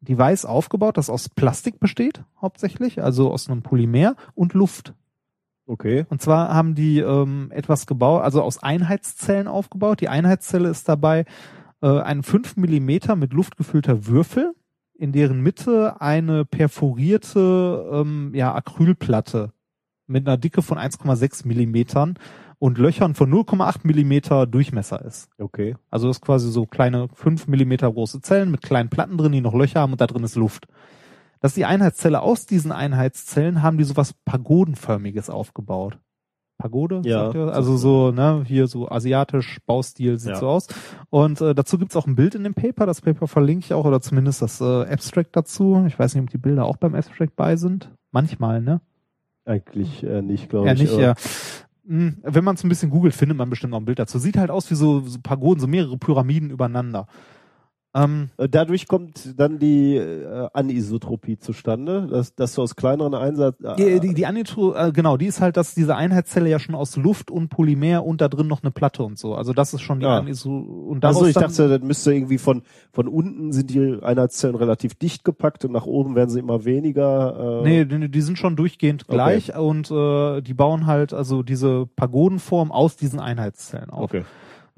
[0.00, 4.94] Device aufgebaut, das aus Plastik besteht, hauptsächlich, also aus einem Polymer und Luft.
[5.66, 6.06] Okay.
[6.08, 10.00] Und zwar haben die ähm, etwas gebaut, also aus Einheitszellen aufgebaut.
[10.00, 11.26] Die Einheitszelle ist dabei
[11.82, 14.54] äh, ein 5 Millimeter mit Luft gefüllter Würfel,
[14.94, 19.52] in deren Mitte eine perforierte ähm, ja, Acrylplatte
[20.06, 22.18] mit einer Dicke von 1,6 Millimetern
[22.58, 25.28] und Löchern von 0,8 Millimeter Durchmesser ist.
[25.38, 25.76] Okay.
[25.90, 29.40] Also das ist quasi so kleine 5 Millimeter große Zellen mit kleinen Platten drin, die
[29.40, 30.66] noch Löcher haben und da drin ist Luft.
[31.40, 35.96] dass die Einheitszelle aus diesen Einheitszellen haben die sowas Pagodenförmiges aufgebaut.
[36.60, 37.26] Pagode, Ja.
[37.26, 37.52] sagt ihr?
[37.54, 40.36] also so, ne, hier so asiatisch Baustil sieht Ja.
[40.40, 40.66] so aus.
[41.10, 43.84] Und äh, dazu gibt's auch ein Bild in dem Paper, das Paper verlinke ich auch,
[43.84, 45.84] oder zumindest das äh, Abstract dazu.
[45.86, 47.94] Ich weiß nicht, ob die Bilder auch beim Abstract bei sind.
[48.10, 48.80] Manchmal, ne?
[49.44, 50.80] Eigentlich äh, nicht, glaube Ja, ich.
[50.80, 51.14] nicht, ja.
[51.14, 51.14] Hm,
[51.90, 54.18] Wenn man es ein bisschen googelt, findet man bestimmt noch ein Bild dazu.
[54.18, 57.06] Sieht halt aus wie so, so Pagoden, so mehrere Pyramiden übereinander.
[57.94, 63.56] Ähm, Äh, Dadurch kommt dann die äh, Anisotropie zustande, dass, dass du aus kleineren Einsatz.
[63.78, 66.96] die, die, die Anitro, äh, genau, die ist halt, dass diese Einheitszelle ja schon aus
[66.96, 69.34] Luft und Polymer und da drin noch eine Platte und so.
[69.34, 70.18] Also das ist schon die Ja.
[70.18, 72.62] Aniso und daraus also ich dachte, das müsste irgendwie von
[72.92, 77.62] von unten sind die Einheitszellen relativ dicht gepackt und nach oben werden sie immer weniger.
[77.64, 79.14] Äh, Nee, die, die sind schon durchgehend Okay.
[79.14, 84.04] gleich und äh, die bauen halt also diese Pagodenform aus diesen Einheitszellen auf.
[84.04, 84.24] Okay.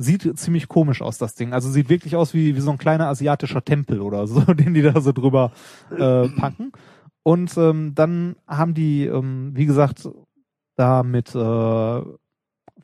[0.02, 1.52] Sieht ziemlich komisch aus, das Ding.
[1.52, 4.82] Also sieht wirklich aus wie, wie so ein kleiner asiatischer Tempel oder so, den die
[4.82, 5.52] da so drüber
[5.90, 6.72] äh, packen.
[7.22, 10.08] Und ähm, dann haben die, ähm, wie gesagt,
[10.76, 12.00] da mit äh,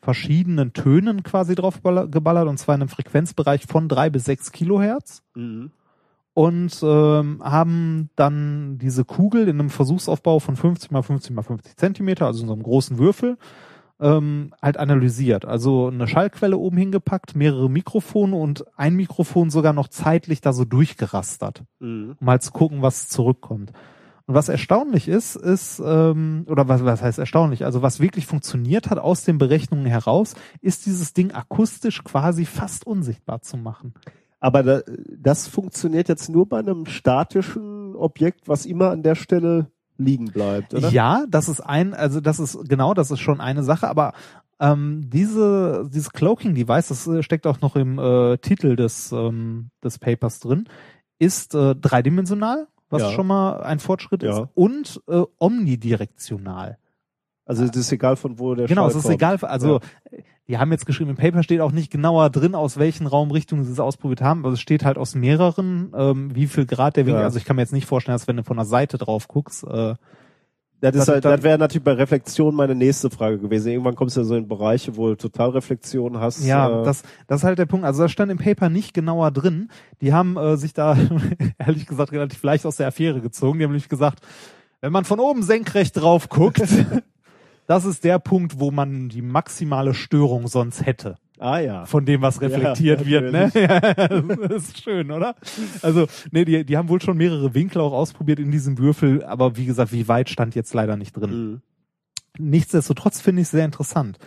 [0.03, 4.53] verschiedenen Tönen quasi drauf geball- geballert, und zwar in einem Frequenzbereich von drei bis sechs
[4.53, 5.71] Kilohertz Mhm.
[6.35, 11.77] und ähm, haben dann diese Kugel in einem Versuchsaufbau von 50 mal 50 mal 50
[11.77, 13.39] Zentimeter, also in so einem großen Würfel,
[14.01, 15.44] ähm, halt analysiert.
[15.44, 20.64] Also eine Schallquelle oben hingepackt, mehrere Mikrofone und ein Mikrofon sogar noch zeitlich da so
[20.64, 22.16] durchgerastert, Mhm.
[22.20, 23.73] um halt zu gucken, was zurückkommt.
[24.28, 28.90] Und was erstaunlich ist, ist, ähm, oder was, was heißt erstaunlich, also was wirklich funktioniert
[28.90, 33.94] hat aus den Berechnungen heraus, ist dieses Ding akustisch quasi fast unsichtbar zu machen.
[34.40, 34.81] Aber da,
[35.16, 40.74] das funktioniert jetzt nur bei einem statischen Objekt, was immer an der Stelle liegen bleibt,
[40.74, 40.89] oder?
[40.90, 44.12] Ja, das ist ein, also das ist genau, das ist schon eine Sache, aber
[44.60, 49.70] ähm, diese dieses Cloaking Device, das äh, steckt auch noch im äh, Titel des ähm,
[49.85, 50.68] des Papers drin,
[51.18, 53.10] ist äh, dreidimensional, was Ja.
[53.10, 54.43] schon mal ein Fortschritt Ja.
[54.43, 56.78] ist, und äh, omnidirektional.
[57.47, 59.14] Also es ist egal von wo der Genau, Schall es ist kommt.
[59.14, 59.39] egal.
[59.43, 59.81] Also
[60.48, 63.73] die haben jetzt geschrieben, im Paper steht auch nicht genauer drin, aus welchen Raumrichtungen sie
[63.73, 67.20] es ausprobiert haben, aber es steht halt aus mehreren, ähm, wie viel Grad der Winkel.
[67.20, 67.24] Ja.
[67.27, 69.64] Also ich kann mir jetzt nicht vorstellen, dass wenn du von der Seite drauf guckst,
[69.64, 69.94] äh,
[70.81, 73.70] Das, ist halt, das wäre natürlich bei Reflexion meine nächste Frage gewesen.
[73.73, 76.44] Irgendwann kommst du ja so in Bereiche, wo du Totalreflexion hast.
[76.44, 77.85] Ja, äh, das, das ist halt der Punkt.
[77.86, 79.70] Also das stand im Paper nicht genauer drin.
[80.01, 80.97] Die haben äh, sich da,
[81.59, 83.59] ehrlich gesagt, relativ leicht aus der Affäre gezogen.
[83.59, 84.20] Die haben nämlich gesagt,
[84.81, 86.62] wenn man von oben senkrecht drauf guckt,
[87.67, 91.17] das ist der Punkt, wo man die maximale Störung sonst hätte.
[91.39, 91.85] Ah ja.
[91.85, 93.51] Von dem, was reflektiert Ja, wird, ne?
[93.55, 93.81] Ja,
[94.49, 95.35] das ist schön, oder?
[95.83, 99.57] Also, nee, die, die haben wohl schon mehrere Winkel auch ausprobiert in diesem Würfel, aber
[99.57, 101.31] wie gesagt, wie weit stand jetzt leider nicht drin.
[101.31, 101.63] Mhm.
[102.39, 104.19] Nichtsdestotrotz finde ich es sehr interessant.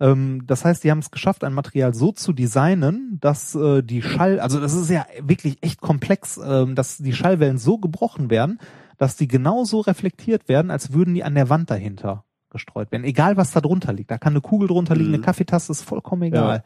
[0.00, 4.02] Ähm, das heißt, die haben es geschafft, ein Material so zu designen, dass äh, die
[4.02, 8.58] Schall, also das ist ja wirklich echt komplex, ähm, dass die Schallwellen so gebrochen werden,
[8.96, 13.04] dass die genauso reflektiert werden, als würden die an der Wand dahinter gestreut werden.
[13.04, 14.10] Egal, was da drunter liegt.
[14.10, 15.14] Da kann eine Kugel drunter liegen, Mhm.
[15.14, 16.56] eine Kaffeetasse, ist vollkommen egal.
[16.58, 16.62] F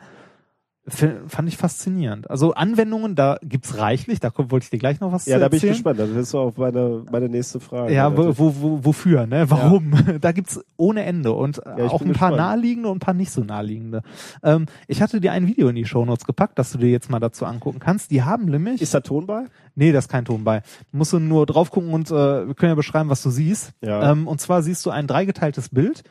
[0.89, 2.29] fand ich faszinierend.
[2.29, 5.59] Also Anwendungen, da gibt's reichlich, da wollte ich dir gleich noch was Ja, da bin
[5.59, 5.75] ich erzählen.
[5.75, 5.99] gespannt.
[6.01, 7.93] Das ist auch meine, meine nächste Frage.
[7.95, 9.49] Ja, wo, wo, wo, wofür, ne?
[9.49, 9.93] Warum?
[10.21, 12.37] Da gibt's ohne Ende und ich auch ein paar gespannt.
[12.37, 14.03] naheliegende und ein paar nicht so naheliegende.
[14.43, 17.21] Ähm, ich hatte dir ein Video in die Shownotes gepackt, dass du dir jetzt mal
[17.21, 18.11] dazu angucken kannst.
[18.11, 19.45] Die haben nämlich, Ist da Ton bei?
[19.77, 20.63] nee, da ist kein Ton bei.
[20.91, 22.15] Du musst du nur drauf gucken und äh,
[22.49, 23.73] wir können ja beschreiben, was du siehst.
[23.83, 24.11] Ja.
[24.11, 26.03] Ähm, und zwar siehst du ein dreigeteiltes Bild.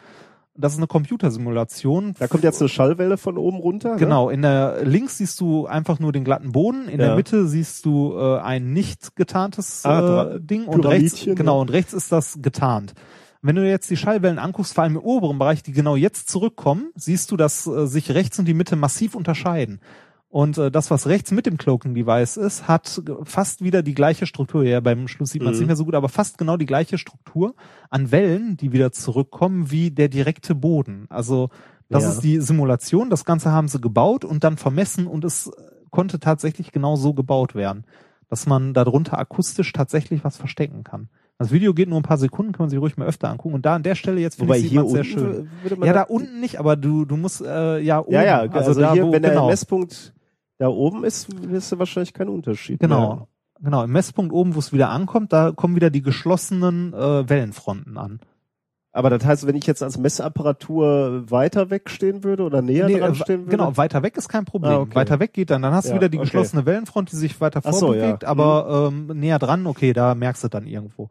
[0.55, 2.13] Das ist eine Computersimulation.
[2.19, 3.91] Da kommt jetzt eine Schallwelle von oben runter.
[3.93, 3.97] Ne?
[3.99, 7.07] Genau, in der links siehst du einfach nur den glatten Boden, in Ja.
[7.07, 11.61] der Mitte siehst du äh, ein nicht getarntes Ah, äh, Ding und rechts genau ja.
[11.61, 12.93] und rechts ist das getarnt.
[13.41, 16.91] Wenn du jetzt die Schallwellen anguckst, vor allem im oberen Bereich, die genau jetzt zurückkommen,
[16.95, 19.79] siehst du, dass äh, sich rechts und die Mitte massiv unterscheiden.
[20.31, 24.25] Und äh, das, was rechts mit dem Cloaking Device ist, hat fast wieder die gleiche
[24.25, 24.63] Struktur.
[24.63, 25.63] Ja, beim Schluss sieht man es Mhm.
[25.63, 27.53] nicht mehr so gut, aber fast genau die gleiche Struktur
[27.89, 31.05] an Wellen, die wieder zurückkommen, wie der direkte Boden.
[31.09, 31.49] Also
[31.89, 32.09] das Ja.
[32.11, 33.09] ist die Simulation.
[33.09, 35.51] Das Ganze haben sie gebaut und dann vermessen und es äh,
[35.89, 37.83] konnte tatsächlich genau so gebaut werden,
[38.29, 41.09] dass man darunter akustisch tatsächlich was verstecken kann.
[41.39, 43.55] Das Video geht nur ein paar Sekunden, kann man sich ruhig mal öfter angucken.
[43.55, 45.49] Und da an der Stelle jetzt finde ich, hier sehr schön.
[45.83, 48.13] Ja, da unten nicht, aber du du musst äh, ja oben.
[48.13, 50.13] Ja, ja, also, da, hier, wo, wenn der genau, Messpunkt
[50.61, 52.79] da oben ist, ist wahrscheinlich kein Unterschied.
[52.79, 53.27] genau, mehr.
[53.61, 57.97] genau im Messpunkt oben, wo es wieder ankommt, da kommen wieder die geschlossenen äh, Wellenfronten
[57.97, 58.19] an.
[58.93, 63.13] Aber das heißt, wenn ich jetzt als Messapparatur weiter wegstehen würde oder näher Nee, dran
[63.13, 63.51] äh, stehen würde?
[63.57, 64.71] genau, weiter weg ist kein Problem.
[64.71, 64.95] Ah, okay.
[64.95, 66.25] Weiter weg geht dann, dann hast Ja, du wieder die okay.
[66.25, 68.29] geschlossene Wellenfront, die sich weiter Ach so, vorbewegt, ja.
[68.29, 71.09] aber ähm, näher dran, okay, da merkst du dann irgendwo.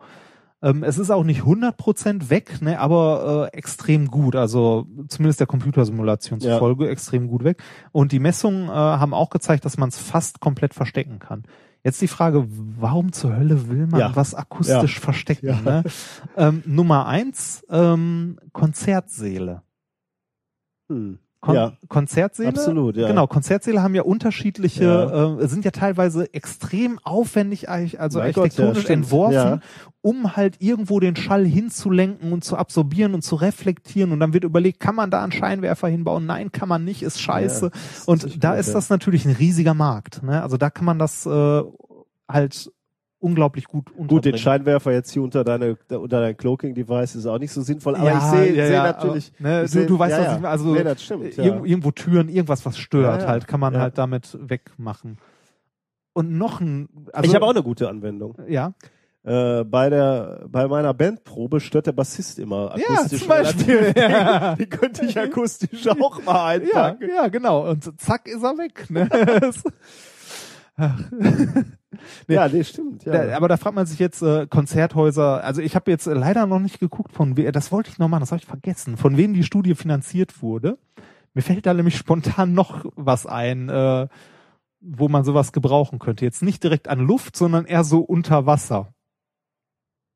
[0.62, 5.46] Ähm, es ist auch nicht 100% weg, ne, aber äh, extrem gut, also zumindest der
[5.46, 6.54] Computersimulation Ja.
[6.54, 7.62] zufolge extrem gut weg.
[7.92, 11.44] Und die Messungen äh, haben auch gezeigt, dass man es fast komplett verstecken kann.
[11.82, 14.14] Jetzt die Frage, warum zur Hölle will man Ja.
[14.16, 15.46] was akustisch verstecken?
[15.46, 15.60] Ja.
[15.62, 15.84] Ne?
[16.36, 19.62] Ähm, Nummer eins, ähm, Konzertsäle.
[20.90, 21.18] Hm.
[21.40, 21.72] Kon Ja.
[21.88, 22.50] Konzertsäle?
[22.50, 23.08] Absolut, ja.
[23.08, 25.38] Genau, Konzertsäle haben ja unterschiedliche, Ja.
[25.38, 29.04] Äh, sind ja teilweise extrem aufwendig, also Mein Gott, architektonisch ja, stimmt.
[29.04, 29.60] entworfen, Ja.
[30.02, 34.12] um halt irgendwo den Schall hinzulenken und zu absorbieren und zu reflektieren.
[34.12, 36.26] Und dann wird überlegt, kann man da einen Scheinwerfer hinbauen?
[36.26, 37.66] Nein, kann man nicht, ist scheiße.
[37.66, 38.74] Ja, ist und nicht da gut, ist ja.
[38.74, 40.22] das natürlich ein riesiger Markt.
[40.22, 40.42] Ne?
[40.42, 41.62] Also da kann man das äh,
[42.28, 42.70] halt
[43.20, 44.22] unglaublich gut Gut, unterbringen.
[44.22, 48.06] den Scheinwerfer jetzt hier unter deine unter dein Cloaking-Device ist auch nicht so sinnvoll, aber
[48.10, 49.32] Ja, ich sehe ja, seh ja, natürlich.
[49.38, 50.32] aber, ne, ich du- seh- du weißt, ja, was ja.
[50.34, 50.48] ich meine.
[50.50, 51.36] Also, nee, stimmt.
[51.36, 51.44] Ja.
[51.44, 53.28] Irgendwo, Türen, irgendwas, was stört Ja, ja.
[53.28, 53.80] halt, kann man Ja.
[53.80, 55.18] halt damit wegmachen.
[56.12, 58.36] Und noch ein, also, ich habe auch eine gute Anwendung.
[58.48, 58.72] ja,
[59.22, 63.18] Äh, bei der bei meiner Bandprobe stört der Bassist immer Ja, akustisch.
[63.18, 64.54] zum Beispiel, ja.
[64.56, 67.08] Die könnte ich akustisch auch mal ja, einpacken.
[67.14, 67.68] ja, genau.
[67.68, 68.88] Und zack ist er weg.
[68.88, 69.06] Ne?
[72.28, 72.34] Nee.
[72.34, 73.04] Ja, nee, stimmt.
[73.04, 73.12] Ja.
[73.12, 75.42] Da, aber da fragt man sich jetzt äh, Konzerthäuser.
[75.44, 77.50] Also ich habe jetzt äh, leider noch nicht geguckt, von wem.
[77.52, 78.96] Das wollte ich noch machen, das habe ich vergessen.
[78.96, 80.78] Von wem die Studie finanziert wurde.
[81.34, 84.08] Mir fällt da nämlich spontan noch was ein, äh,
[84.80, 86.24] wo man sowas gebrauchen könnte.
[86.24, 88.94] Jetzt nicht direkt an Luft, sondern eher so unter Wasser.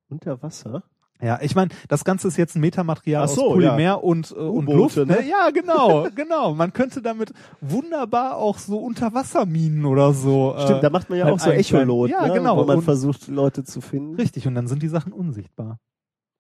[0.09, 0.85] Unter Wasser?
[1.23, 3.95] Ja, ich meine, das Ganze ist jetzt ein Metamaterial so, aus Polymer ja.
[3.95, 4.97] und, äh, und Luft.
[4.97, 5.07] Ne?
[5.07, 5.19] ne?
[5.27, 6.55] Ja, genau, genau.
[6.55, 10.55] Man könnte damit wunderbar auch so Unterwasserminen oder so.
[10.59, 11.51] Stimmt, äh, da macht man ja auch so.
[11.51, 12.35] Echolot, Ja, ne?
[12.35, 12.57] genau.
[12.57, 14.17] wo man Und- versucht, Leute zu finden.
[14.17, 15.79] Richtig, und dann sind die Sachen unsichtbar.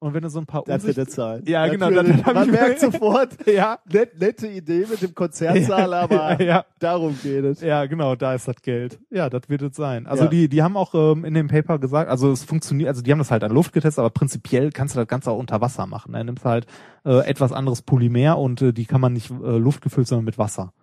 [0.04, 1.42] Und wenn du so ein paar Das wird sein.
[1.46, 2.16] Ja, genau, Natürlich.
[2.18, 7.18] dann hab Man merkt sofort, ja, net, nette Idee mit dem Konzertsaal, aber ja, darum
[7.22, 7.62] geht es.
[7.62, 8.98] ja, genau, da ist das Geld.
[9.10, 10.06] Ja, das wird es sein.
[10.06, 10.30] Also Ja.
[10.30, 13.18] die, die haben auch ähm, in dem Paper gesagt, also es funktioniert, also die haben
[13.18, 16.12] das halt an Luft getestet, aber prinzipiell kannst du das Ganze auch unter Wasser machen.
[16.12, 16.66] Da nimmst halt
[17.06, 20.74] äh, etwas anderes Polymer und äh, die kann man nicht äh, luftgefüllt, sondern mit Wasser.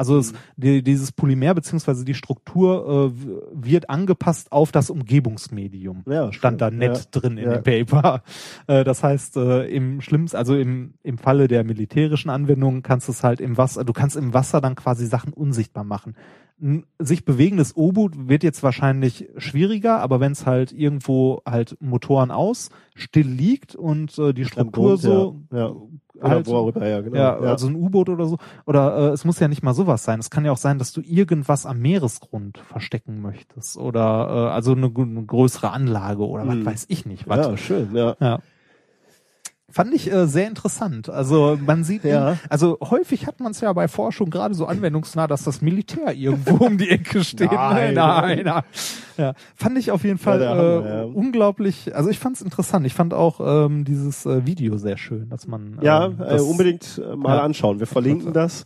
[0.00, 0.20] Also Mhm.
[0.20, 6.04] es, die, dieses Polymer beziehungsweise die Struktur äh, wird angepasst auf das Umgebungsmedium.
[6.08, 7.20] Ja, Stand da nett Ja.
[7.20, 7.58] drin in Ja.
[7.58, 8.22] dem Paper.
[8.66, 13.12] Äh, das heißt, äh, im schlimmsten, also im, im Falle der militärischen Anwendung kannst du
[13.12, 16.14] es halt im Wasser, du kannst im Wasser dann quasi Sachen unsichtbar machen.
[16.62, 22.30] Ein sich bewegendes U-Boot wird jetzt wahrscheinlich schwieriger, aber wenn es halt irgendwo halt Motoren
[22.30, 25.58] aus, still liegt und äh, die Struktur Grund, so ja.
[25.58, 25.74] ja.
[26.16, 27.16] Oder halt so- worüber, ja, genau.
[27.16, 28.36] ja, also ein U-Boot oder so.
[28.66, 30.20] Oder äh, es muss ja nicht mal sowas sein.
[30.20, 33.78] Es kann ja auch sein, dass du irgendwas am Meeresgrund verstecken möchtest.
[33.78, 36.60] Oder äh, also eine, eine größere Anlage oder Hm.
[36.60, 37.26] was weiß ich nicht.
[37.26, 37.46] Was.
[37.46, 38.16] ja, schön, ja.
[38.20, 38.40] Ja.
[39.72, 41.08] Fand ich äh, sehr interessant.
[41.08, 42.36] Also man sieht, Ja.
[42.48, 46.64] also häufig hat man es ja bei Forschung gerade so anwendungsnah, dass das Militär irgendwo
[46.64, 47.52] um die Ecke steht.
[47.52, 47.94] Nein.
[47.94, 48.62] nein, nein.
[49.16, 51.02] Ja, fand ich auf jeden Fall äh, ja.
[51.04, 51.94] unglaublich.
[51.94, 52.84] Also ich fand es interessant.
[52.86, 56.42] Ich fand auch ähm, dieses äh, Video sehr schön, dass man Ja, ähm, äh, das,
[56.42, 57.42] unbedingt äh, mal Ja.
[57.42, 57.78] anschauen.
[57.78, 58.64] Wir verlinken das.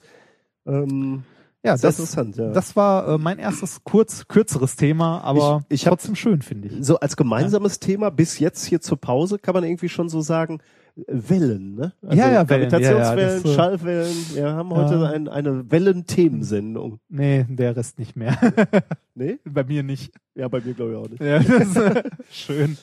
[0.66, 1.22] Ähm,
[1.62, 2.50] Ja, sehr das, interessant, ja.
[2.52, 6.68] das war äh, mein erstes kurz kürzeres Thema, aber Ich- ich hab- trotzdem schön finde
[6.68, 6.84] ich.
[6.86, 10.58] so als gemeinsames Thema bis jetzt hier zur Pause kann man irgendwie schon so sagen,
[10.60, 11.92] äh, Wellen, ne?
[12.02, 14.16] Also Ja, ja, Wellen, Gravitationswellen, ja, ja, äh, Schallwellen.
[14.34, 15.10] Wir haben heute Ja.
[15.10, 17.00] ein, eine Wellenthemensendung.
[17.08, 18.36] Nee, der Rest nicht mehr.
[19.16, 19.38] Nee?
[19.44, 20.12] Bei mir nicht.
[20.34, 21.22] Ja, bei mir glaube ich auch nicht.
[21.22, 22.02] Ja, das, äh,
[22.32, 22.76] schön.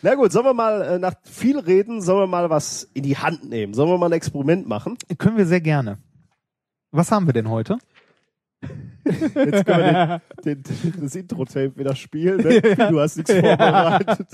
[0.00, 3.16] Na gut, sollen wir mal äh, nach viel reden, sollen wir mal was in die
[3.16, 3.74] Hand nehmen?
[3.74, 4.96] Sollen wir mal ein Experiment machen?
[5.18, 5.98] Können wir sehr gerne.
[6.92, 7.78] Was haben wir denn heute?
[9.04, 12.38] Jetzt können wir den, den, das Intro-Tape wieder spielen.
[12.42, 12.60] Ne?
[12.90, 14.26] Du hast nichts vorbereitet.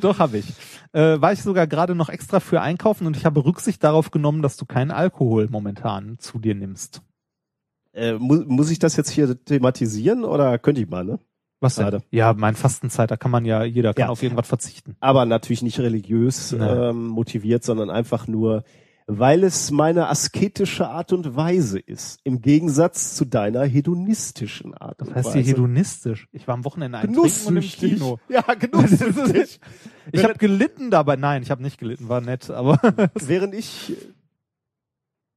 [0.00, 0.46] Doch, habe ich.
[0.92, 4.40] Äh, war ich sogar gerade noch extra für einkaufen und ich habe Rücksicht darauf genommen,
[4.42, 7.02] dass du keinen Alkohol momentan zu dir nimmst.
[7.92, 11.18] Äh, mu muss ich das jetzt hier thematisieren oder könnte ich mal, ne?
[11.60, 12.02] Was denn?
[12.10, 14.08] Ja, mein Fastenzeit, da kann man ja, jeder kann Ja.
[14.10, 14.96] auf irgendwas verzichten.
[15.00, 16.58] aber natürlich nicht religiös Nee.
[16.64, 18.64] ähm, motiviert, sondern einfach nur,
[19.06, 25.08] weil es meine asketische Art und Weise ist, im Gegensatz zu deiner hedonistischen Art Das
[25.08, 25.38] und heißt Weise.
[25.40, 26.26] hier hedonistisch.
[26.32, 27.62] Ich war am Wochenende ein Trinken und im.
[27.62, 28.18] Kino.
[28.28, 29.60] Ja, genusssüchtig.
[30.12, 31.16] Ich habe gelitten dabei.
[31.16, 32.78] Nein, ich habe nicht gelitten, war nett, aber
[33.14, 33.96] Während ich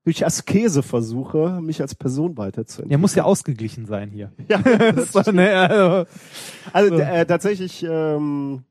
[0.04, 2.92] durch Askese versuche, mich als Person weiterzuentwickeln.
[2.92, 4.32] ja, muss ja ausgeglichen sein hier.
[4.48, 6.10] Ja, Das war, ne, also,
[6.72, 8.64] Also äh, tatsächlich ähm,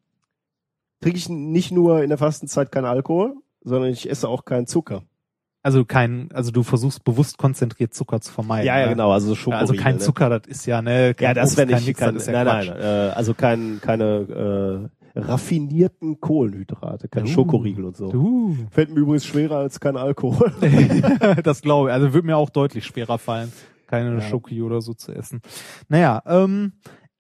[1.03, 3.37] trinke ich nicht nur in der Fastenzeit keinen Alkohol,
[3.67, 5.03] sondern ich esse auch keinen Zucker.
[5.63, 8.67] also kein, also du versuchst bewusst konzentriert Zucker zu vermeiden.
[8.85, 8.89] ne?
[8.91, 9.61] genau, also Ja, Schokoriegel.
[9.61, 10.01] also kein ne?
[10.01, 12.33] Zucker, das ist ja ne, kein Ja, das Obst, wäre kein nicht, kein, das ist
[12.33, 12.69] ja nein, Quatsch.
[12.69, 17.31] nein, äh, also kein, keine äh, raffinierten Kohlenhydrate, keine Uh.
[17.31, 18.11] Schokoriegel und so.
[18.11, 20.53] Du, Fällt mir übrigens schwerer als kein Alkohol.
[21.43, 21.95] das glaube ich.
[21.95, 23.51] Also würde mir auch deutlich schwerer fallen,
[23.89, 24.21] keine Ja.
[24.21, 25.41] Schoki oder so zu essen.
[25.89, 26.75] Naja, ähm,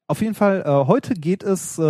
[0.08, 1.82] auf jeden Fall, äh, heute geht es äh,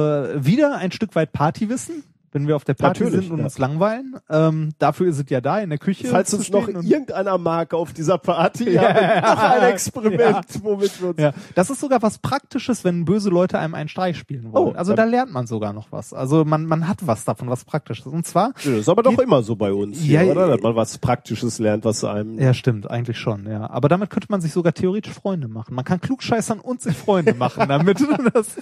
[0.45, 2.03] wieder ein Stück weit Partywissen.
[2.33, 3.45] Wenn wir auf der Party Natürlich, sind und ja.
[3.45, 4.17] uns langweilen.
[4.29, 6.07] Ähm, dafür ist es ja da in der Küche.
[6.09, 9.69] Falls uns noch irgendeiner mag auf dieser Party, Ja, ja, ja, noch ein ja.
[9.69, 13.89] Experiment, womit wir uns Ja, das ist sogar was Praktisches, wenn böse Leute einem einen
[13.89, 14.75] Streich spielen wollen.
[14.75, 16.13] Oh, also da lernt man sogar noch was.
[16.13, 18.07] Also man, man hat was davon, was Praktisches.
[18.07, 20.49] Und zwar, Das ist aber doch immer so bei uns, hier, Ja, oder?
[20.49, 20.53] ja.
[20.55, 22.39] Dass man was Praktisches lernt, was einem.
[22.39, 23.69] ja stimmt, eigentlich schon, ja.
[23.71, 25.75] Aber damit könnte man sich sogar theoretisch Freunde machen.
[25.75, 27.99] Man kann klugscheißern und sich Freunde machen damit.
[28.35, 28.57] Das,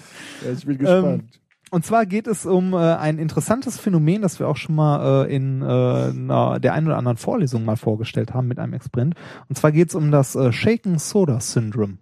[0.44, 1.28] Ja, ich bin Ähm,
[1.70, 5.34] und zwar geht es um äh, ein interessantes Phänomen, das wir auch schon mal äh,
[5.34, 9.14] in äh, na, der einen oder anderen Vorlesung mal vorgestellt haben mit einem Experiment.
[9.48, 11.98] Und zwar geht es um das äh, Shaken Soda Syndrome.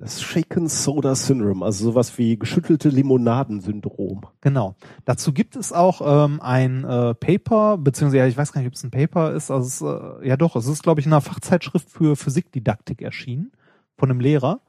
[0.00, 4.26] Das Shaken Soda Syndrome, also sowas wie geschüttelte Limonaden-Syndrom.
[4.40, 4.76] Genau.
[5.04, 8.74] Dazu gibt es auch ähm, ein äh, Paper, beziehungsweise ja, ich weiß gar nicht, ob
[8.74, 9.50] es ein Paper ist.
[9.50, 9.80] Also es,
[10.22, 13.50] äh, ja doch, es ist, glaube ich, in einer Fachzeitschrift für Physikdidaktik erschienen
[13.96, 14.60] von einem Lehrer,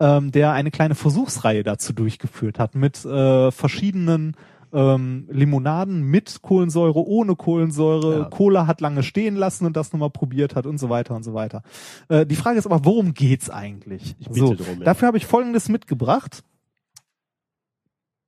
[0.00, 4.36] ähm, der eine kleine Versuchsreihe dazu durchgeführt hat mit äh, verschiedenen
[4.72, 8.24] ähm, Limonaden mit Kohlensäure, ohne Kohlensäure, Ja.
[8.26, 11.32] Cola hat lange stehen lassen und das nochmal probiert hat und so weiter und so
[11.34, 11.62] weiter.
[12.08, 14.16] Äh, die Frage ist aber, worum geht's eigentlich?
[14.18, 14.84] Ich bitte so, drum, ja.
[14.84, 16.42] Dafür habe ich Folgendes mitgebracht.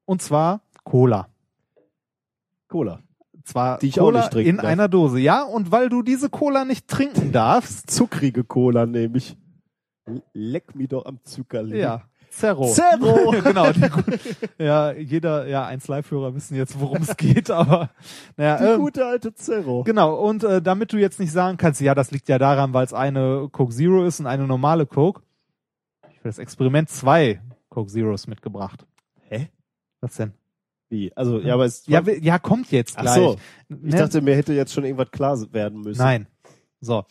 [0.07, 1.29] Und zwar Cola.
[2.69, 3.01] Cola.
[3.45, 4.65] Zwar Die ich auch Cola nicht trinken in darf.
[4.67, 5.19] einer Dose.
[5.19, 9.37] Ja, und weil du diese Cola nicht trinken darfst, Zuckrige Cola nehme ich.
[10.33, 11.79] Leck mich doch am Zuckerli.
[11.79, 12.69] ja, Zerro.
[12.69, 13.31] Zerro!
[13.43, 13.73] genau.
[13.73, 13.81] Die,
[14.63, 17.91] ja, jeder, ja, eins Live-Hörer wissen jetzt, worum es geht, aber
[18.37, 19.83] naja, Die ähm, gute alte Zerro.
[19.85, 22.85] Genau, und äh, damit du jetzt nicht sagen kannst, ja, das liegt ja daran, weil
[22.85, 25.23] es eine Coke Zero ist und eine normale Coke.
[26.11, 28.87] Ich für das Experiment zwei Coke Zeros mitgebracht.
[29.29, 29.49] Hä?
[30.01, 30.33] Was denn?
[30.91, 31.15] Wie?
[31.17, 33.17] Also, ja, aber es Ja, ja, kommt jetzt Ach gleich.
[33.17, 33.37] so.
[33.69, 33.79] Ne?
[33.89, 36.01] ich dachte, mir hätte jetzt schon irgendwas klar werden müssen.
[36.01, 36.27] Nein.
[36.81, 37.05] So.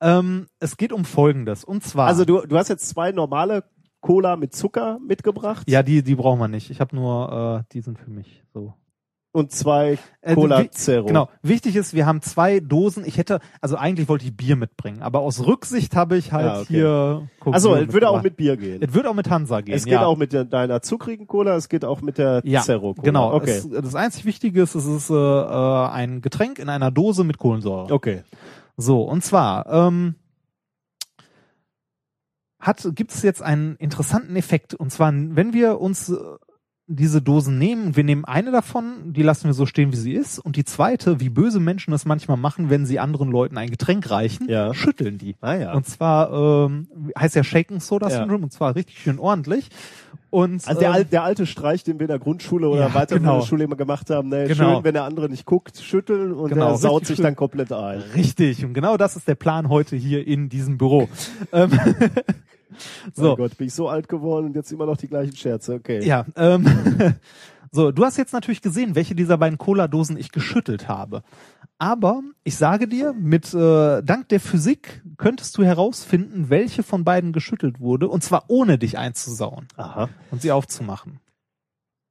[0.00, 1.64] Ähm, es geht um Folgendes.
[1.64, 2.06] Und zwar.
[2.06, 3.64] Also, du, du hast jetzt zwei normale
[4.00, 5.68] Cola mit Zucker mitgebracht.
[5.68, 6.70] ja, die, die brauchen wir nicht.
[6.70, 8.44] Ich habe nur, äh, die sind für mich.
[8.54, 8.74] So.
[9.32, 11.04] Und zwei Äh, Cola Zero.
[11.04, 11.28] Genau.
[11.42, 13.04] Wichtig ist, wir haben zwei Dosen.
[13.04, 16.60] Ich hätte, also eigentlich wollte ich Bier mitbringen, aber aus Rücksicht habe ich halt Ja,
[16.60, 16.66] okay.
[16.68, 17.28] hier.
[17.58, 18.80] Zero es würde auch mit Bier gehen.
[18.80, 19.74] Es wird auch mit Hansa gehen.
[19.74, 20.06] Es geht ja.
[20.06, 23.04] auch mit der, deiner zuckrigen Cola, es geht auch mit der ja, Zero Cola.
[23.04, 23.34] Genau.
[23.34, 23.50] Okay.
[23.50, 27.36] Es, das einzig Wichtige ist, es ist äh, äh, ein Getränk in einer Dose mit
[27.36, 27.92] Kohlensäure.
[27.92, 28.22] okay.
[28.76, 30.16] So, und zwar ähm,
[32.58, 34.74] hat gibt es jetzt einen interessanten Effekt.
[34.74, 36.16] Und zwar, wenn wir uns äh,
[36.88, 40.38] diese Dosen nehmen, wir nehmen eine davon, die lassen wir so stehen, wie sie ist,
[40.38, 44.08] und die zweite, wie böse Menschen das manchmal machen, wenn sie anderen Leuten ein Getränk
[44.08, 44.72] reichen, Ja.
[44.72, 45.34] schütteln die.
[45.40, 45.72] Ah ja.
[45.74, 46.32] Und zwar
[46.66, 46.86] ähm,
[47.18, 48.18] heißt ja Shaken Soda Ja.
[48.18, 49.68] Syndrome, und zwar richtig schön ordentlich.
[50.30, 53.16] Und Also der, ähm, der alte Streich, den wir in der Grundschule oder Ja, weiter
[53.18, 53.34] genau.
[53.34, 54.44] in der Schule immer gemacht haben, ne?
[54.46, 54.74] Genau.
[54.76, 57.24] schön, wenn der andere nicht guckt, schütteln und Genau, der saut sich schön.
[57.24, 58.00] dann komplett ein.
[58.14, 61.08] Richtig, und genau das ist der Plan heute hier in diesem Büro.
[63.14, 63.28] So.
[63.28, 65.74] Mein Gott, bin ich so alt geworden und jetzt immer noch die gleichen Scherze.
[65.74, 66.04] Okay.
[66.04, 66.66] ja, ähm,
[67.72, 71.22] so, du hast jetzt natürlich gesehen, welche dieser beiden Cola-Dosen ich geschüttelt habe.
[71.78, 77.32] Aber ich sage dir, mit äh, dank der Physik könntest du herausfinden, welche von beiden
[77.32, 80.08] geschüttelt wurde, und zwar ohne dich einzusauen Aha.
[80.30, 81.20] und sie aufzumachen.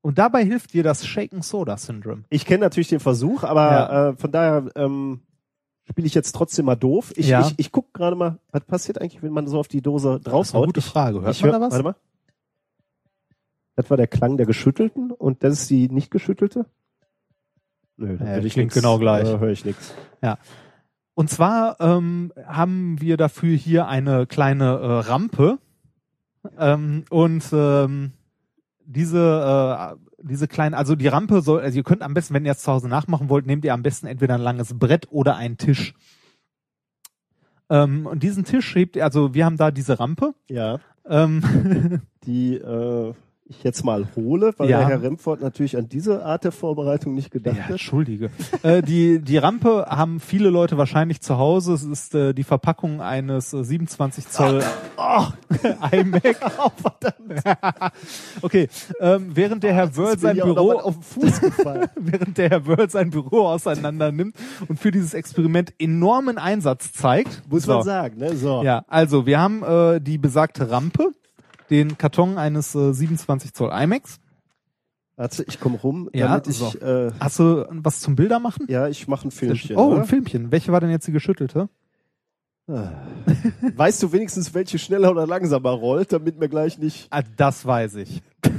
[0.02, 2.26] Und dabei hilft dir das Shaken Soda Syndrome.
[2.30, 4.10] Ich kenne natürlich den Versuch, aber Ja.
[4.10, 5.22] äh, von daher ähm,
[5.89, 7.13] spiele ich jetzt trotzdem mal doof.
[7.15, 7.41] Ich, Ja.
[7.47, 10.65] ich, ich guck gerade mal, was passiert eigentlich, wenn man so auf die Dose draufhaut.
[10.67, 11.21] gute Frage.
[11.21, 11.71] Hört ich man hör, da was?
[11.73, 11.95] Warte mal.
[13.75, 16.65] Das war der Klang der geschüttelten und das ist die nicht geschüttelte?
[17.97, 19.27] Nö, da Ja, will ich klingt nix, genau gleich.
[19.27, 19.93] Äh, höre ich nix.
[21.13, 25.59] Und zwar ähm, haben wir dafür hier eine kleine äh, Rampe
[26.57, 28.11] ähm, und ähm,
[28.85, 32.52] diese äh, diese kleinen, also die Rampe soll, also ihr könnt am besten, wenn ihr
[32.52, 35.57] es zu Hause nachmachen wollt, nehmt ihr am besten entweder ein langes Brett oder einen
[35.57, 35.93] Tisch.
[37.69, 40.34] Ähm, und diesen Tisch hebt ihr, also wir haben da diese Rampe.
[40.49, 43.14] Ja, Ähm, die äh,
[43.47, 44.80] ich jetzt mal hole, weil Ja.
[44.80, 47.72] der Herr Remford natürlich an diese Art der Vorbereitung nicht gedacht Ja, hat.
[47.72, 48.31] Entschuldige.
[48.63, 51.73] äh, die, die Rampe haben viele Leute wahrscheinlich zu Hause.
[51.73, 54.63] Es ist äh, die Verpackung eines äh, 27 Zoll
[54.97, 55.26] Oh,
[55.91, 56.23] iMac.
[56.57, 57.43] Oh, verdammt.
[58.41, 58.67] okay,
[58.99, 61.88] ähm, während der Herr Wörl sein Büro auf den Fuß gefallen.
[61.95, 64.35] während der Herr Wörl sein Büro auseinander nimmt
[64.67, 67.43] und für dieses Experiment enormen Einsatz zeigt.
[67.49, 67.73] Muss So.
[67.76, 68.35] man sagen, ne?
[68.35, 68.63] So.
[68.63, 71.11] Ja, also wir haben äh, die besagte Rampe,
[71.69, 74.19] den Karton eines äh, 27 Zoll iMacs.
[75.17, 76.77] Warte, ich komme rum, Ja, damit ich, so.
[76.79, 78.65] äh, Hast du was zum Bilder machen?
[78.69, 79.77] ja, ich mache ein Filmchen.
[79.77, 80.01] oh, oder?
[80.01, 80.51] ein Filmchen.
[80.51, 81.69] Welche war denn jetzt die geschüttelte?
[82.67, 87.07] Weißt du wenigstens, welche schneller oder langsamer rollt, damit mir gleich nicht.
[87.11, 88.21] Ah, das weiß ich.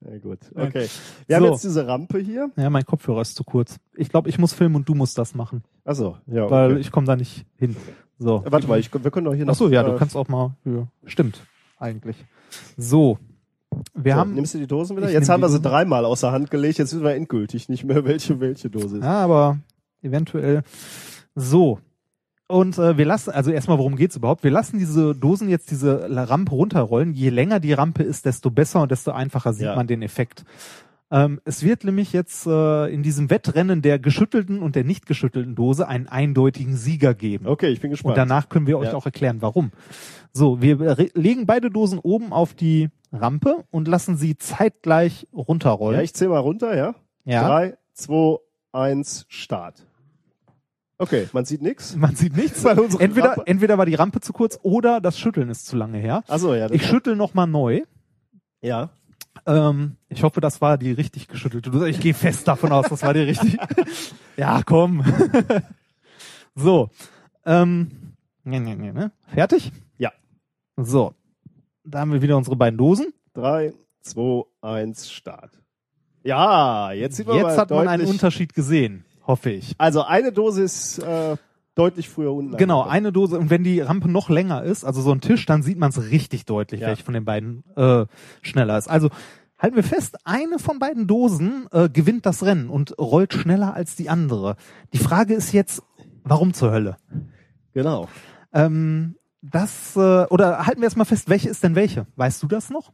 [0.00, 0.88] Na gut, okay.
[1.26, 1.52] Wir haben So.
[1.52, 2.50] jetzt diese Rampe hier.
[2.56, 3.76] Ja, mein Kopfhörer ist zu kurz.
[3.96, 6.44] Ich glaube, ich muss filmen und du musst das machen, Achso, ja.
[6.44, 6.50] Okay.
[6.52, 7.76] weil ich komme da nicht hin.
[8.18, 8.42] So.
[8.46, 9.52] Warte mal, ich, wir können doch hier noch.
[9.54, 10.54] Ach so, ja, du äh, kannst auch mal.
[10.64, 11.40] Ja, stimmt,
[11.78, 12.16] eigentlich.
[12.76, 13.18] So.
[13.94, 15.10] Wir so, haben, nimmst du die Dosen wieder?
[15.10, 16.78] Jetzt haben wir sie dreimal außer Hand gelegt.
[16.78, 19.04] Jetzt wissen wir endgültig nicht mehr, welche welche Dose ist.
[19.04, 19.58] ja, aber
[20.02, 20.62] eventuell
[21.34, 21.78] so.
[22.50, 24.42] Und äh, wir lassen, also erstmal, worum geht's überhaupt?
[24.42, 27.12] Wir lassen diese Dosen jetzt diese Rampe runterrollen.
[27.12, 29.76] Je länger die Rampe ist, desto besser und desto einfacher sieht Ja.
[29.76, 30.46] man den Effekt.
[31.10, 35.54] Ähm, es wird nämlich jetzt äh, in diesem Wettrennen der geschüttelten und der nicht geschüttelten
[35.54, 37.46] Dose einen eindeutigen Sieger geben.
[37.46, 38.10] Okay, ich bin gespannt.
[38.12, 38.94] Und danach können wir euch Ja.
[38.94, 39.72] auch erklären, warum.
[40.32, 45.98] So, wir legen beide Dosen oben auf die Rampe und lassen sie zeitgleich runterrollen.
[45.98, 46.94] ja, ich zähle mal runter, ja?
[47.24, 47.46] ja.
[47.48, 48.36] Drei, zwei,
[48.72, 49.86] eins, Start.
[50.98, 51.96] Okay, man sieht nichts.
[51.96, 52.64] Man sieht nichts.
[52.64, 56.22] Entweder, Rampe- entweder war die Rampe zu kurz oder das Schütteln ist zu lange her.
[56.28, 56.68] Achso, ja.
[56.70, 57.82] Ich schüttel noch mal neu.
[58.60, 58.90] ja.
[59.46, 61.88] Ähm, ich hoffe, das war die richtig geschüttelte Dose.
[61.88, 63.58] Ich gehe fest davon aus, das war die richtig.
[64.36, 65.04] ja, komm.
[66.54, 66.90] so.
[67.44, 69.12] Ähm, ne, ne, ne, ne.
[69.26, 69.72] Fertig?
[69.98, 70.12] Ja.
[70.76, 71.14] So.
[71.84, 73.12] Da haben wir wieder unsere beiden Dosen.
[73.32, 75.58] Drei, zwei, eins, Start.
[76.22, 79.74] Ja, jetzt sieht man Jetzt hat man einen Unterschied gesehen, hoffe ich.
[79.78, 81.36] Also eine Dose ist äh,
[81.78, 82.56] deutlich früher unten.
[82.56, 82.94] Genau, angekommen.
[82.96, 83.38] eine Dose.
[83.38, 86.10] Und wenn die Rampe noch länger ist, also so ein Tisch, dann sieht man es
[86.10, 86.88] richtig deutlich, Ja.
[86.88, 88.06] welche von den beiden äh,
[88.42, 88.88] schneller ist.
[88.88, 89.10] Also
[89.58, 93.96] halten wir fest, eine von beiden Dosen äh, gewinnt das Rennen und rollt schneller als
[93.96, 94.56] die andere.
[94.92, 95.82] Die Frage ist jetzt,
[96.24, 96.96] warum zur Hölle?
[97.72, 98.08] Genau.
[98.52, 102.06] Ähm, das, äh, oder halten wir erstmal fest, welche ist denn welche?
[102.16, 102.92] Weißt du das noch?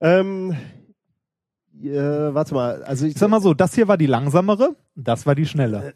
[0.00, 0.56] Ähm,
[1.82, 1.88] äh,
[2.34, 5.34] warte mal, also ich, Ich sag mal so, das hier war die langsamere, das war
[5.34, 5.94] die schnelle.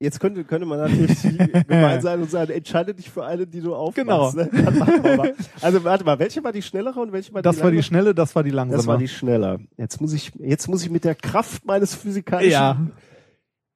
[0.00, 1.20] Jetzt könnte, könnte man natürlich
[1.68, 4.36] gemein sein und sagen, entscheide dich für eine, die du aufmachst.
[4.36, 5.22] Genau.
[5.22, 5.34] Ne?
[5.60, 8.14] Also warte mal, welche war die schnellere und welche war Das die war die schnelle,
[8.14, 8.78] das war die langsame.
[8.78, 9.60] Das war die schneller.
[9.76, 12.86] Jetzt muss ich, jetzt muss ich mit der Kraft meines physikalischen ja.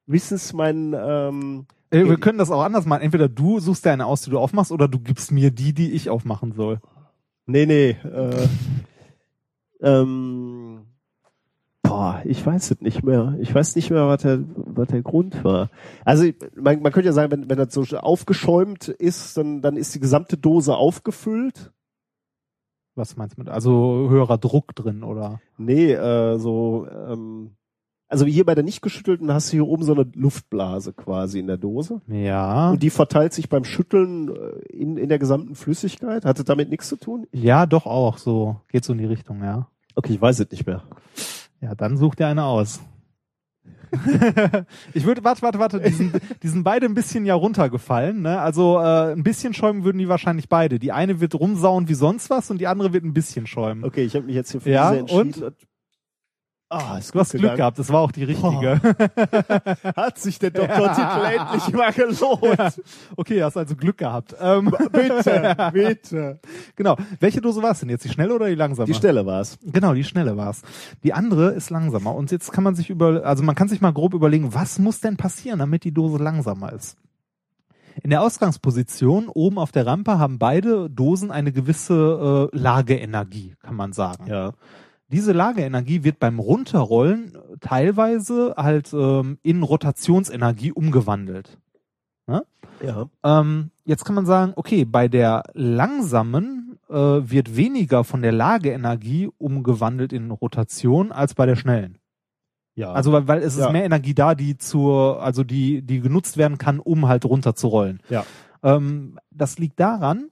[0.07, 3.01] Wissens meinen, ähm, Äh, Wir können das auch anders machen.
[3.03, 5.91] Entweder du suchst dir eine aus, die du aufmachst, oder du gibst mir die, die
[5.91, 6.79] ich aufmachen soll.
[7.45, 8.47] nee, nee, äh,
[9.81, 10.85] ähm,
[11.95, 13.35] boah, ich weiß es nicht mehr.
[13.39, 15.69] Ich weiß nicht mehr, was der, was der Grund war.
[16.03, 19.95] Also, man, man könnte ja sagen, wenn, wenn das so aufgeschäumt ist, dann, dann ist
[19.95, 21.71] die gesamte Dose aufgefüllt.
[22.95, 23.49] Was meinst du mit?
[23.49, 25.39] Also höherer Druck drin, oder?
[25.57, 27.51] Nee, äh, so, ähm,
[28.07, 31.47] also hier bei der nicht geschüttelten hast du hier oben so eine Luftblase quasi in
[31.47, 32.01] der Dose.
[32.07, 32.71] Ja.
[32.71, 36.25] Und die verteilt sich beim Schütteln äh, in, in der gesamten Flüssigkeit.
[36.25, 37.27] Hatte damit nichts zu tun?
[37.31, 38.17] Ja, doch auch.
[38.17, 39.67] So geht so in die Richtung, ja.
[39.95, 40.83] Okay, ich weiß es nicht mehr.
[41.61, 42.81] Ja, dann such dir eine aus.
[44.93, 46.13] ich würde, warte, warte, warte, die sind,
[46.43, 48.39] die sind beide ein bisschen ja runtergefallen, ne?
[48.39, 50.79] Also äh, ein bisschen schäumen würden die wahrscheinlich beide.
[50.79, 53.83] Die eine wird rumsauen wie sonst was und die andere wird ein bisschen schäumen.
[53.83, 55.55] Okay, ich habe mich jetzt hier für Ja, diese entschieden.
[56.75, 58.81] Ah, ist Du hast Glück gehabt, das war auch die richtige.
[59.95, 62.57] Hat sich der Doktortitel endlich mal gelohnt.
[62.57, 62.69] Ja.
[63.15, 64.35] Okay, hast also Glück gehabt.
[64.39, 66.39] Ähm, Bitte, bitte.
[66.75, 66.97] genau.
[67.19, 68.03] Welche Dose war es denn jetzt?
[68.03, 68.87] Die schnelle oder die langsame?
[68.87, 69.57] Die Stelle war's.
[69.63, 70.63] Genau, die schnelle war's.
[71.03, 72.13] Die andere ist langsamer.
[72.13, 74.99] Und jetzt kann man sich über, also man kann sich mal grob überlegen, was muss
[74.99, 76.97] denn passieren, damit die Dose langsamer ist?
[78.03, 83.75] In der Ausgangsposition oben auf der Rampe haben beide Dosen eine gewisse äh, Lageenergie, kann
[83.75, 84.27] man sagen.
[84.27, 84.51] Ja.
[85.07, 91.57] Diese Lageenergie wird beim Runterrollen teilweise halt ähm, in Rotationsenergie umgewandelt.
[92.83, 93.07] Ja.
[93.23, 99.29] Ähm, jetzt kann man sagen, okay, bei der langsamen äh, wird weniger von der Lageenergie
[99.37, 101.97] umgewandelt in Rotation als bei der schnellen.
[102.75, 102.91] Ja.
[102.91, 103.71] Also weil, weil es ist Ja.
[103.71, 108.01] mehr Energie da, die zur, also die, die genutzt werden kann, um halt runterzurollen.
[108.09, 108.25] Ja.
[108.61, 110.29] Ähm, das liegt daran,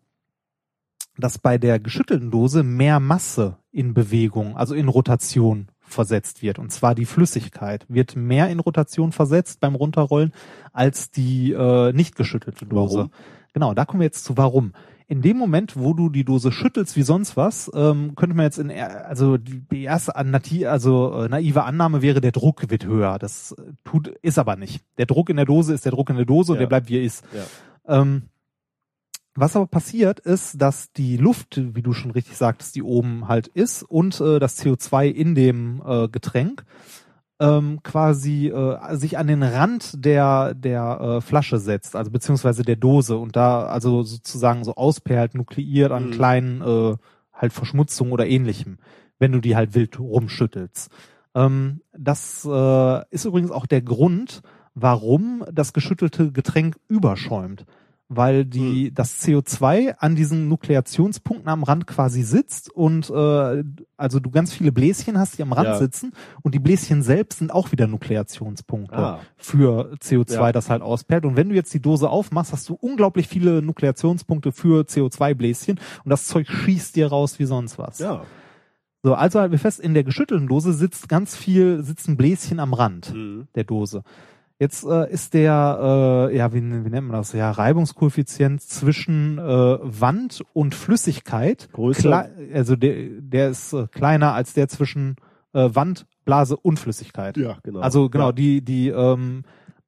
[1.18, 6.60] dass bei der geschüttelten Dose mehr Masse in Bewegung, also in Rotation versetzt wird.
[6.60, 10.34] Und zwar die Flüssigkeit wird mehr in Rotation versetzt beim Runterrollen
[10.72, 12.98] als die äh, nicht geschüttelte Dose.
[12.98, 13.12] Warum?
[13.54, 14.74] Genau, da kommen wir jetzt zu warum.
[15.06, 18.58] In dem Moment, wo du die Dose schüttelst wie sonst was, ähm, könnte man jetzt
[18.58, 23.20] in, also die erste also äh, naive Annahme wäre, der Druck wird höher.
[23.20, 24.84] Das äh, tut, ist aber nicht.
[24.98, 26.62] Der Druck in der Dose ist der Druck in der Dose und Ja.
[26.62, 27.24] der bleibt wie er ist.
[27.88, 28.02] Ja.
[28.02, 28.24] Ähm,
[29.36, 33.48] was aber passiert ist, dass die Luft, wie du schon richtig sagtest, die oben halt
[33.48, 36.66] ist und äh, das CO2 in dem äh, Getränk
[37.40, 42.76] ähm, quasi äh, sich an den Rand der der äh, Flasche setzt, also beziehungsweise der
[42.76, 46.12] Dose und da also sozusagen so ausperlt, nukleiert an Mhm.
[46.12, 46.96] kleinen äh,
[47.34, 48.78] halt Verschmutzungen oder ähnlichem,
[49.20, 50.92] wenn du die halt wild rumschüttelst.
[51.34, 54.42] Ähm, das äh, ist übrigens auch der Grund,
[54.76, 57.66] warum das geschüttelte Getränk überschäumt
[58.16, 63.64] weil die das CO2 an diesen Nukleationspunkten am Rand quasi sitzt und äh,
[63.98, 65.78] also du ganz viele Bläschen hast, die am Rand Ja.
[65.78, 66.12] sitzen
[66.42, 69.20] und die Bläschen selbst sind auch wieder Nukleationspunkte Ah.
[69.38, 70.52] für CO2, Ja.
[70.52, 71.26] das halt ausperlt.
[71.26, 76.10] Und wenn du jetzt die Dose aufmachst, hast du unglaublich viele Nukleationspunkte für CO2-Bläschen und
[76.10, 78.00] das Zeug schießt dir raus wie sonst was.
[78.00, 78.24] Ja.
[79.06, 82.74] So, also halten wir fest, in der geschüttelten Dose sitzt ganz viel, sitzen Bläschen am
[82.74, 83.48] Rand Mhm.
[83.54, 84.04] der Dose.
[84.64, 87.34] Jetzt äh, ist der, äh, ja, wie, wie nennt man das?
[87.34, 91.68] Ja, Reibungskoeffizient zwischen äh, Wand und Flüssigkeit.
[91.74, 92.30] Größer.
[92.54, 95.18] Also der, der ist äh, kleiner als der zwischen
[95.54, 97.36] äh, Wand, Blase und Flüssigkeit.
[97.36, 97.82] Ja, genau.
[97.82, 98.32] Also genau, Ja.
[98.32, 99.44] die, die, ähm,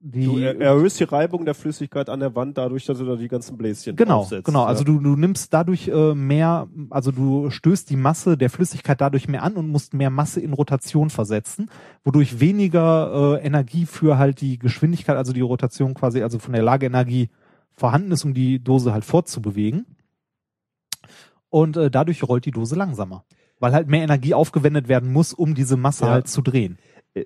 [0.07, 3.15] die Du er erhöhst die Reibung der Flüssigkeit an der Wand dadurch, dass du da
[3.15, 4.45] die ganzen Bläschen Genau, draufsetzt.
[4.45, 4.61] genau.
[4.61, 4.67] Ja.
[4.67, 9.27] Also du, du nimmst dadurch äh, mehr, also du stößt die Masse der Flüssigkeit dadurch
[9.27, 11.71] mehr an und musst mehr Masse in Rotation versetzen,
[12.03, 16.61] wodurch weniger äh, Energie für halt die Geschwindigkeit, also die Rotation quasi, also von der
[16.61, 17.29] Lageenergie
[17.75, 19.85] vorhanden ist, um die Dose halt fortzubewegen.
[21.49, 23.25] Und äh, dadurch rollt die Dose langsamer.
[23.59, 26.11] Weil halt mehr Energie aufgewendet werden muss, um diese Masse Ja.
[26.11, 26.77] halt zu drehen.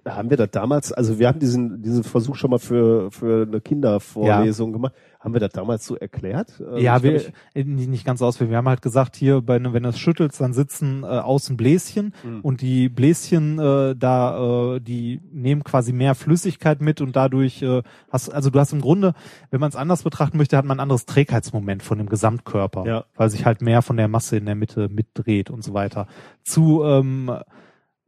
[0.07, 3.59] Haben wir das damals, also wir haben diesen, diesen Versuch schon mal für, für eine
[3.59, 4.93] Kindervorlesung gemacht.
[5.19, 6.61] Haben wir das damals so erklärt?
[6.75, 7.21] Äh, Ja, ich wir,
[7.55, 8.51] äh, nicht, nicht ganz ausführlich.
[8.51, 11.57] Wir haben halt gesagt, hier, bei, ne- wenn du es schüttelst, dann sitzen äh, außen
[11.57, 12.41] Bläschen Mhm.
[12.41, 17.81] und die Bläschen äh, da, äh, die nehmen quasi mehr Flüssigkeit mit und dadurch äh,
[18.11, 19.13] hast, also du hast im Grunde,
[19.49, 23.05] wenn man es anders betrachten möchte, hat man ein anderes Trägheitsmoment von dem Gesamtkörper, Ja.
[23.15, 26.05] weil sich halt mehr von der Masse in der Mitte mitdreht und so weiter.
[26.43, 27.31] Zu ähm,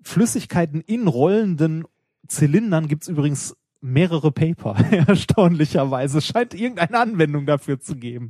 [0.01, 1.85] Flüssigkeiten in rollenden
[2.27, 4.75] Zylindern gibt's übrigens mehrere Paper,
[5.07, 6.21] erstaunlicherweise.
[6.21, 8.29] Scheint irgendeine Anwendung dafür zu geben.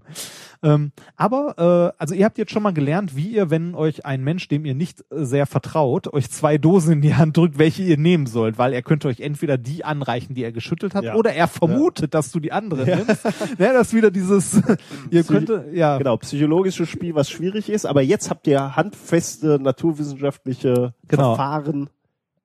[0.63, 4.23] Ähm, aber, äh, also ihr habt jetzt schon mal gelernt, wie ihr, wenn euch ein
[4.23, 7.81] Mensch, dem ihr nicht äh, sehr vertraut, euch zwei Dosen in die Hand drückt, welche
[7.83, 11.15] ihr nehmen sollt, weil er könnte euch entweder die anreichen, die er geschüttelt hat, Ja.
[11.15, 13.23] oder er vermutet, dass du die andere nimmst.
[13.57, 14.53] Ja, das ist wieder dieses,
[15.09, 15.97] ihr Psych- könnte, ja.
[15.97, 21.35] Genau, psychologisches Spiel, was schwierig ist, aber jetzt habt ihr handfeste naturwissenschaftliche Genau.
[21.35, 21.89] Verfahren.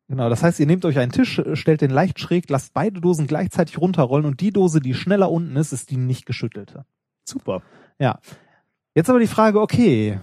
[0.09, 3.27] Genau, das heißt, ihr nehmt euch einen Tisch, stellt den leicht schräg, lasst beide Dosen
[3.27, 6.85] gleichzeitig runterrollen und die Dose, die schneller unten ist, ist die nicht geschüttelte.
[7.25, 7.63] Super.
[7.99, 8.21] Ja.
[8.95, 10.21] Jetzt aber die Frage, okay,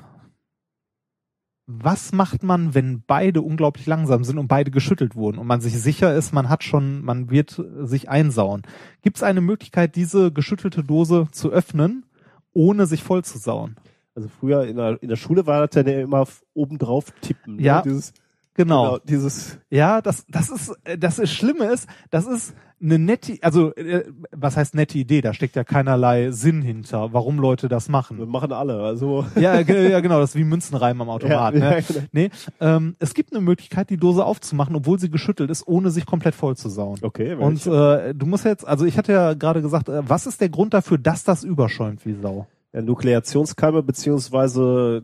[1.65, 5.79] was macht man, wenn beide unglaublich langsam sind und beide geschüttelt wurden und man sich
[5.79, 8.63] sicher ist, man hat schon, man wird sich einsauen?
[9.01, 12.05] Gibt es eine Möglichkeit, diese geschüttelte Dose zu öffnen,
[12.53, 13.75] ohne sich voll zu sauen?
[14.15, 17.59] Also früher in der, in der Schule war das ja immer obendrauf tippen.
[17.59, 17.77] Ja.
[17.77, 17.83] Ne?
[17.85, 18.13] Dieses,
[18.55, 18.83] Genau.
[18.83, 23.37] genau, dieses, Ja, das, das ist, äh, das ist Schlimme ist, das ist eine nette,
[23.41, 25.21] also äh, was heißt nette Idee?
[25.21, 28.29] Da steckt ja keinerlei Sinn hinter, warum Leute das wir machen.
[28.29, 28.81] machen alle.
[28.83, 31.53] Also Ja, ge- ja genau, das ist wie Münzenreimen am Automat.
[31.55, 31.71] Ja, ne?
[31.75, 32.05] ja, genau.
[32.11, 36.05] Nee, ähm, es gibt eine Möglichkeit, die Dose aufzumachen, obwohl sie geschüttelt ist, ohne sich
[36.05, 36.99] komplett voll zu sauen.
[37.01, 37.35] okay.
[37.35, 40.49] Und äh, du musst jetzt, also ich hatte ja gerade gesagt, äh, was ist der
[40.49, 42.47] Grund dafür, dass das überschäumt wie Sau?
[42.81, 45.03] Nukleationskeime beziehungsweise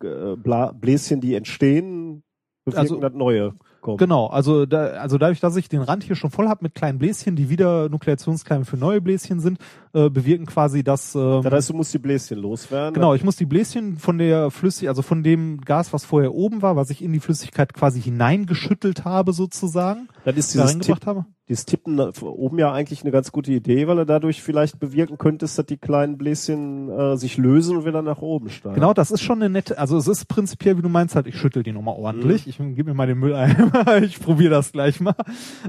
[0.00, 2.22] CO2-Bläschen, die entstehen,
[2.64, 3.54] bewirken Also- das Neue.
[3.80, 3.98] Kommt.
[3.98, 6.98] Genau, also da, also dadurch, dass ich den Rand hier schon voll habe mit kleinen
[6.98, 9.58] Bläschen, die wieder Nukleationskeime für neue Bläschen sind,
[9.92, 11.14] äh, bewirken quasi das.
[11.14, 12.94] Ähm, Das heißt, du musst die Bläschen loswerden.
[12.94, 16.62] Genau, ich muss die Bläschen von der Flüssigkeit, also von dem Gas, was vorher oben
[16.62, 20.94] war, was ich in die Flüssigkeit quasi hineingeschüttelt habe sozusagen, Dann ist da dieses, Tipp,
[20.94, 21.26] reingebracht habe.
[21.48, 25.58] Dieses Tippen oben ja eigentlich eine ganz gute Idee, weil du dadurch vielleicht bewirken könntest,
[25.58, 28.76] dass die kleinen Bläschen äh, sich lösen und wieder nach oben steigen.
[28.76, 31.36] Genau, das ist schon eine nette, also es ist prinzipiell, wie du meinst, halt, ich
[31.38, 35.14] schüttel die nochmal ordentlich, ich gebe mir mal den Mülleimer, ich probiere das gleich mal.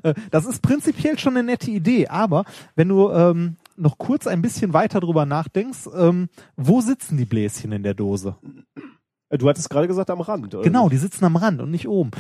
[0.03, 2.45] Äh, Das ist prinzipiell schon eine nette Idee, aber
[2.75, 7.73] wenn du ähm, noch kurz ein bisschen weiter drüber nachdenkst, ähm, wo sitzen die Bläschen
[7.73, 8.37] in der Dose?
[9.29, 10.53] Äh, Du hattest gerade gesagt am Rand.
[10.55, 10.63] Oder?
[10.63, 12.11] Genau, die sitzen am Rand und nicht oben.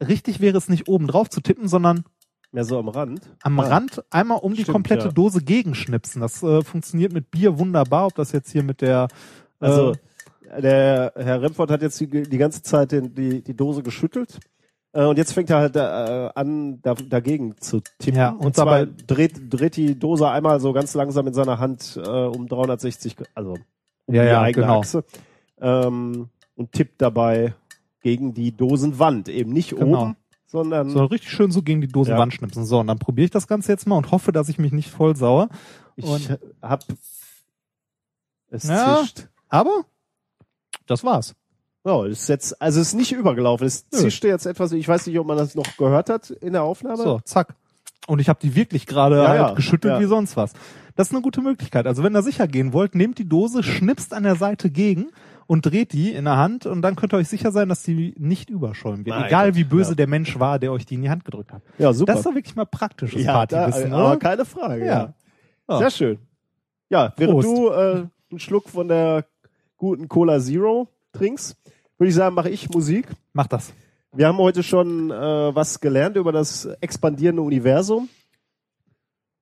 [0.00, 2.04] Richtig wäre es nicht oben drauf zu tippen, sondern
[2.50, 3.20] Mehr so am Rand.
[3.42, 3.68] am Ah.
[3.68, 5.12] Rand einmal um die Stimmt, komplette ja.
[5.12, 6.22] Dose gegenschnipsen.
[6.22, 9.08] Das äh, funktioniert mit Bier wunderbar, ob das jetzt hier mit der
[9.60, 9.92] Also
[10.50, 14.40] äh, der Herr Remford hat jetzt die, die ganze Zeit den, die, die Dose geschüttelt.
[14.94, 18.18] Äh, und jetzt fängt er halt äh, an, da, dagegen zu tippen.
[18.18, 21.58] Ja, und, und zwar dabei- dreht, dreht die Dose einmal so ganz langsam in seiner
[21.58, 23.58] Hand äh, um 360, Grad, also
[24.06, 24.78] um Ja, die ja, eigene genau.
[24.80, 25.04] Achse.
[25.60, 27.52] Ähm, und tippt dabei
[28.00, 29.28] gegen die Dosenwand.
[29.28, 30.02] Eben nicht Genau.
[30.04, 30.16] oben,
[30.48, 32.64] sondern so richtig schön so gegen die Dosenwand schnipsen.
[32.66, 34.90] So, und dann probiere ich das Ganze jetzt mal und hoffe, dass ich mich nicht
[34.90, 35.48] voll sauer.
[35.96, 36.84] ich und- hab
[38.50, 38.98] es Ja.
[39.02, 39.28] zischt.
[39.48, 39.84] Aber
[40.86, 41.34] das war's.
[41.84, 43.66] Es ist jetzt, also es ist nicht übergelaufen.
[43.66, 43.98] Es Nö.
[44.00, 44.72] zischte jetzt etwas.
[44.72, 46.98] Ich weiß nicht, ob man das noch gehört hat in der Aufnahme.
[46.98, 47.54] So, zack.
[48.06, 50.00] Und ich habe die wirklich gerade Ja, halt ja, geschüttelt ja.
[50.00, 50.52] wie sonst was.
[50.96, 51.86] Das ist eine gute Möglichkeit.
[51.86, 55.08] Also wenn ihr sicher gehen wollt, nehmt die Dose, schnipst an der Seite gegen
[55.48, 58.14] und dreht die in der Hand und dann könnt ihr euch sicher sein, dass die
[58.18, 59.16] nicht überschäumen wird.
[59.16, 59.94] Mein Egal wie böse ja.
[59.94, 61.62] der Mensch war, der euch die in die Hand gedrückt hat.
[61.78, 62.12] Ja, super.
[62.12, 64.16] Das ist doch wirklich mal praktisches ja, da, Partywissen, aber oder?
[64.18, 64.84] keine Frage.
[64.84, 64.94] Ja.
[64.94, 65.14] Ja.
[65.70, 65.78] Ja.
[65.78, 66.18] Sehr schön.
[66.90, 67.48] Ja, während Prost.
[67.48, 69.24] du äh, einen Schluck von der
[69.78, 71.56] guten Cola Zero trinkst,
[71.96, 73.08] würde ich sagen, mache ich Musik.
[73.32, 73.72] Mach das.
[74.12, 75.14] Wir haben heute schon äh,
[75.54, 78.10] was gelernt über das expandierende Universum.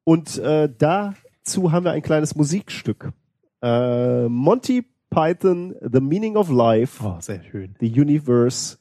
[0.05, 3.13] Und äh, dazu haben wir ein kleines Musikstück.
[3.61, 4.85] Äh, Monty
[5.17, 7.75] Python, The Meaning of Life, Oh, sehr schön.
[7.81, 8.77] The Universe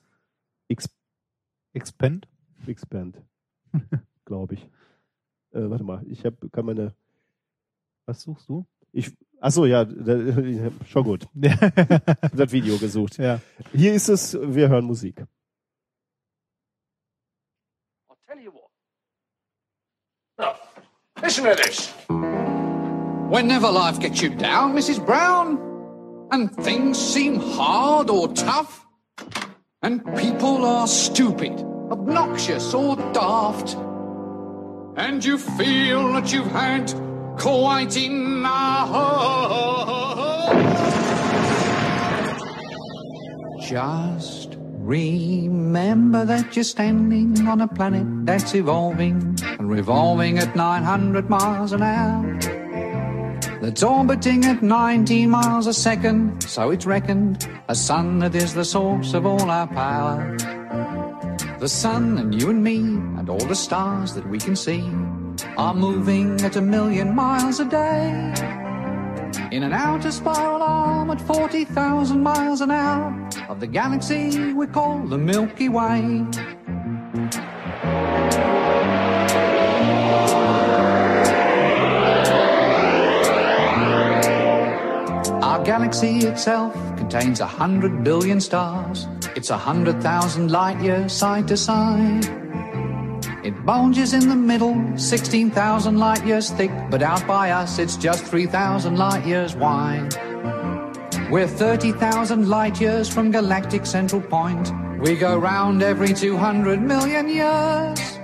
[0.70, 0.90] Ex
[1.74, 2.28] Expand?
[2.68, 3.22] Expand,
[4.26, 4.64] glaube ich.
[5.54, 6.94] Äh, warte mal, ich hab, kann meine,
[8.06, 8.66] Was suchst du?
[8.92, 10.14] ich, ach so, ja, da,
[10.86, 11.26] schon gut.
[11.42, 13.18] Ich hab das Video gesucht.
[13.18, 13.40] ja.
[13.72, 15.22] Hier ist es, wir hören Musik.
[18.10, 18.70] I'll tell you what.
[20.38, 20.56] Now,
[21.22, 21.94] listen to this.
[23.30, 25.00] Whenever life gets you down, Mrs.
[25.06, 25.58] Brown,
[26.32, 28.86] and things seem hard or tough,
[29.82, 31.54] and people are stupid,
[31.92, 33.76] obnoxious, or daft,
[34.98, 36.94] and you feel that you've had
[37.38, 38.92] quite enough.
[43.62, 51.72] Just remember that you're standing on a planet that's evolving and revolving at 900 miles
[51.72, 52.40] an hour.
[53.66, 58.64] That's orbiting at 19 miles a second, so it's reckoned a sun that is the
[58.64, 60.38] source of all our power.
[61.58, 64.84] The sun and you and me and all the stars that we can see
[65.58, 68.36] are moving at a million miles a day.
[69.52, 75.08] In an outer spiral arm at 40,000 miles an hour of the galaxy we call
[75.08, 76.24] the Milky Way.
[85.66, 89.08] Galaxy itself contains a hundred billion stars.
[89.36, 92.26] It's a hundred thousand light years side to side.
[93.44, 98.24] It bulges in the middle, 16,000 light years thick, but out by us it's just
[98.26, 100.16] 3,000 light years wide.
[101.32, 104.72] We're 30,000 light years from galactic central point.
[105.00, 108.15] We go round every 200 million years.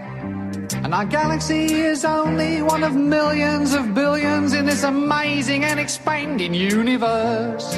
[0.74, 6.54] And our galaxy is only one of millions of billions in this amazing and expanding
[6.54, 7.78] universe.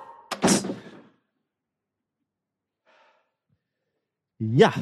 [4.43, 4.73] Ja,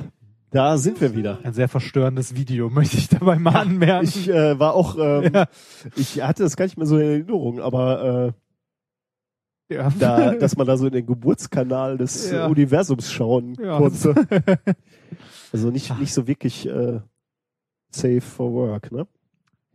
[0.52, 1.40] da sind wir wieder.
[1.44, 4.06] Ein sehr verstörendes Video, möchte ich dabei mal anmerken.
[4.08, 5.48] Ich äh, war auch, ähm, Ja.
[5.98, 8.34] ich hatte das gar nicht mehr so in Erinnerung, aber
[9.70, 9.90] äh, ja.
[10.00, 12.48] da, dass man da so in den Geburtskanal des Ja.
[12.48, 13.78] Universums schauen Ja.
[13.78, 14.16] konnte.
[15.52, 17.00] Also nicht, nicht so wirklich äh,
[17.90, 19.08] safe for work, ne?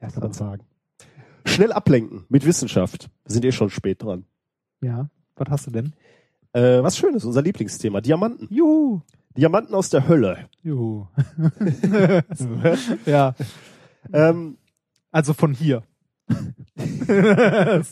[0.01, 0.63] ja, Kann man sagen.
[1.45, 3.11] Schnell ablenken mit Wissenschaft.
[3.25, 4.25] Wir sind eh schon spät dran.
[4.83, 5.93] ja, was hast du denn?
[6.53, 8.01] Äh, was Schönes, unser Lieblingsthema.
[8.01, 8.47] Diamanten.
[8.55, 9.01] Juhu.
[9.37, 10.49] Diamanten aus der Hölle.
[10.63, 11.07] Juhu.
[13.07, 13.35] ja,
[14.13, 14.59] Ähm,
[15.11, 15.83] also von hier.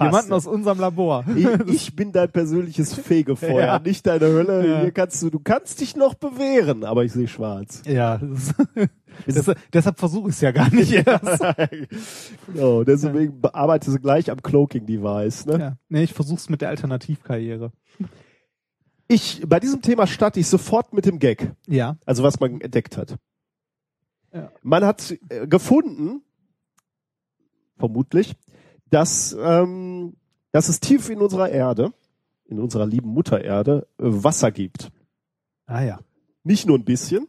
[0.00, 1.24] Jemanden aus unserem Labor.
[1.36, 3.78] ich, ich bin dein persönliches Fegefeuer, Ja.
[3.78, 4.66] nicht deine Hölle.
[4.68, 4.80] Ja.
[4.82, 7.82] Hier kannst du, du kannst dich noch bewähren, aber ich sehe schwarz.
[7.86, 8.20] Ja,
[9.26, 11.44] ist, deshalb versuche ich es ja gar nicht erst.
[12.52, 15.46] genau, deswegen bearbeite sie gleich am Cloaking Device.
[15.46, 15.58] Ne?
[15.58, 15.76] Ja.
[15.88, 17.72] Nee, ich versuch's mit der Alternativkarriere.
[19.10, 21.52] Ich, bei diesem Thema starte ich sofort mit dem Gag.
[21.66, 21.96] Ja.
[22.06, 23.16] Also was man entdeckt hat.
[24.32, 24.52] Ja.
[24.62, 26.22] Man hat äh, gefunden,
[27.76, 28.36] vermutlich,
[28.88, 30.14] dass, ähm,
[30.52, 31.92] dass es tief in unserer Erde,
[32.44, 34.92] in unserer lieben Mutter Erde, äh, Wasser gibt.
[35.66, 35.98] Ah ja.
[36.44, 37.26] Nicht nur ein bisschen,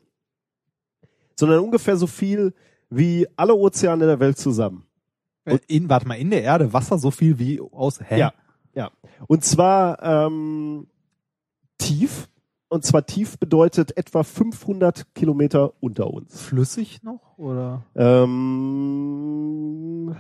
[1.36, 2.54] sondern ungefähr so viel
[2.92, 4.86] wie alle Ozeane der Welt zusammen.
[5.46, 8.00] Äh, In, warte mal, in der Erde Wasser so viel wie aus.
[8.00, 8.20] Hä?
[8.20, 8.34] Ja.
[8.76, 8.92] Ja.
[9.26, 10.88] Und zwar ähm,
[11.82, 12.28] tief,
[12.70, 16.42] Und zwar tief bedeutet etwa 500 Kilometer unter uns.
[16.42, 17.38] Flüssig noch?
[17.38, 17.84] Oder?
[18.82, 20.16] Ähm,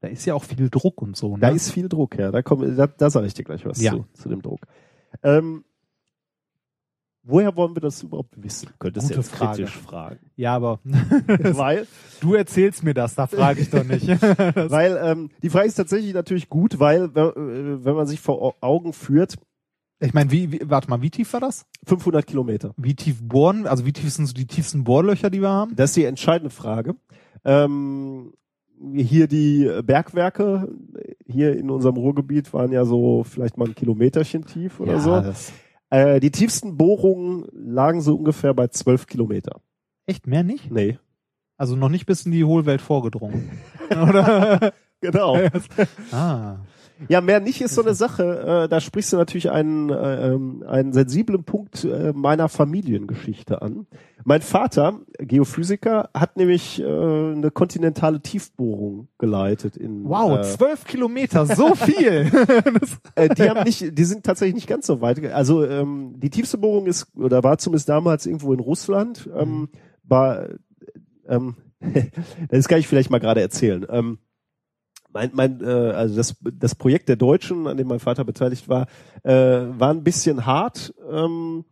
[0.00, 1.40] Da ist ja auch viel Druck und so, ne?
[1.40, 2.30] Da ist viel Druck, ja.
[2.30, 3.92] Da, komm, da, da sage ich dir gleich was Ja.
[3.92, 4.60] zu, zu dem Druck.
[5.22, 5.64] Ähm,
[7.24, 8.70] woher wollen wir das überhaupt wissen?
[8.78, 9.56] Könntest du jetzt Frage.
[9.64, 10.18] kritisch fragen.
[10.36, 11.86] ja, aber weil
[12.20, 14.06] du erzählst mir das, da frage ich doch nicht.
[14.08, 18.40] Weil ähm, die Frage ist tatsächlich natürlich gut, weil wenn, äh, wenn man sich vor
[18.40, 19.34] Au- Augen führt,
[20.00, 21.66] ich meine, wie, wie, warte mal, wie tief war das?
[21.86, 22.72] 500 Kilometer.
[22.76, 25.74] Wie tief bohren, also wie tief sind so die tiefsten Bohrlöcher, die wir haben?
[25.74, 26.94] Das ist die entscheidende Frage.
[27.44, 28.32] Ähm,
[28.94, 30.68] hier die Bergwerke,
[31.26, 35.20] hier in unserem Ruhrgebiet waren ja so vielleicht mal ein Kilometerchen tief oder so.
[35.20, 35.52] das
[35.90, 39.60] Äh, die tiefsten Bohrungen lagen so ungefähr bei 12 Kilometer.
[40.06, 40.70] echt mehr nicht?
[40.70, 40.98] Nee.
[41.56, 43.50] Also noch nicht bis in die Hohlwelt vorgedrungen.
[43.90, 44.72] Oder?
[45.00, 45.36] Genau.
[46.12, 46.58] ah.
[47.08, 48.64] Ja, mehr nicht ist so eine Sache.
[48.64, 53.86] Äh, da sprichst du natürlich einen, äh, ähm, einen sensiblen Punkt äh, meiner Familiengeschichte an.
[54.24, 60.04] Mein Vater, Geophysiker, hat nämlich äh, eine kontinentale Tiefbohrung geleitet in.
[60.04, 62.30] Wow, äh, zwölf Kilometer, so viel.
[62.80, 65.24] das, äh, die haben nicht, die sind tatsächlich nicht ganz so weit.
[65.32, 69.28] Also ähm, die tiefste Bohrung ist oder war zumindest damals irgendwo in Russland.
[69.36, 69.68] Ähm,
[70.02, 70.48] war,
[71.28, 71.56] ähm,
[72.48, 73.86] das kann ich vielleicht mal gerade erzählen.
[73.88, 74.18] Ähm,
[75.12, 78.86] mein, mein, äh, also das, das Projekt der Deutschen, an dem mein Vater beteiligt war,
[79.22, 80.94] äh, war ein bisschen hart.
[81.10, 81.64] Ähm,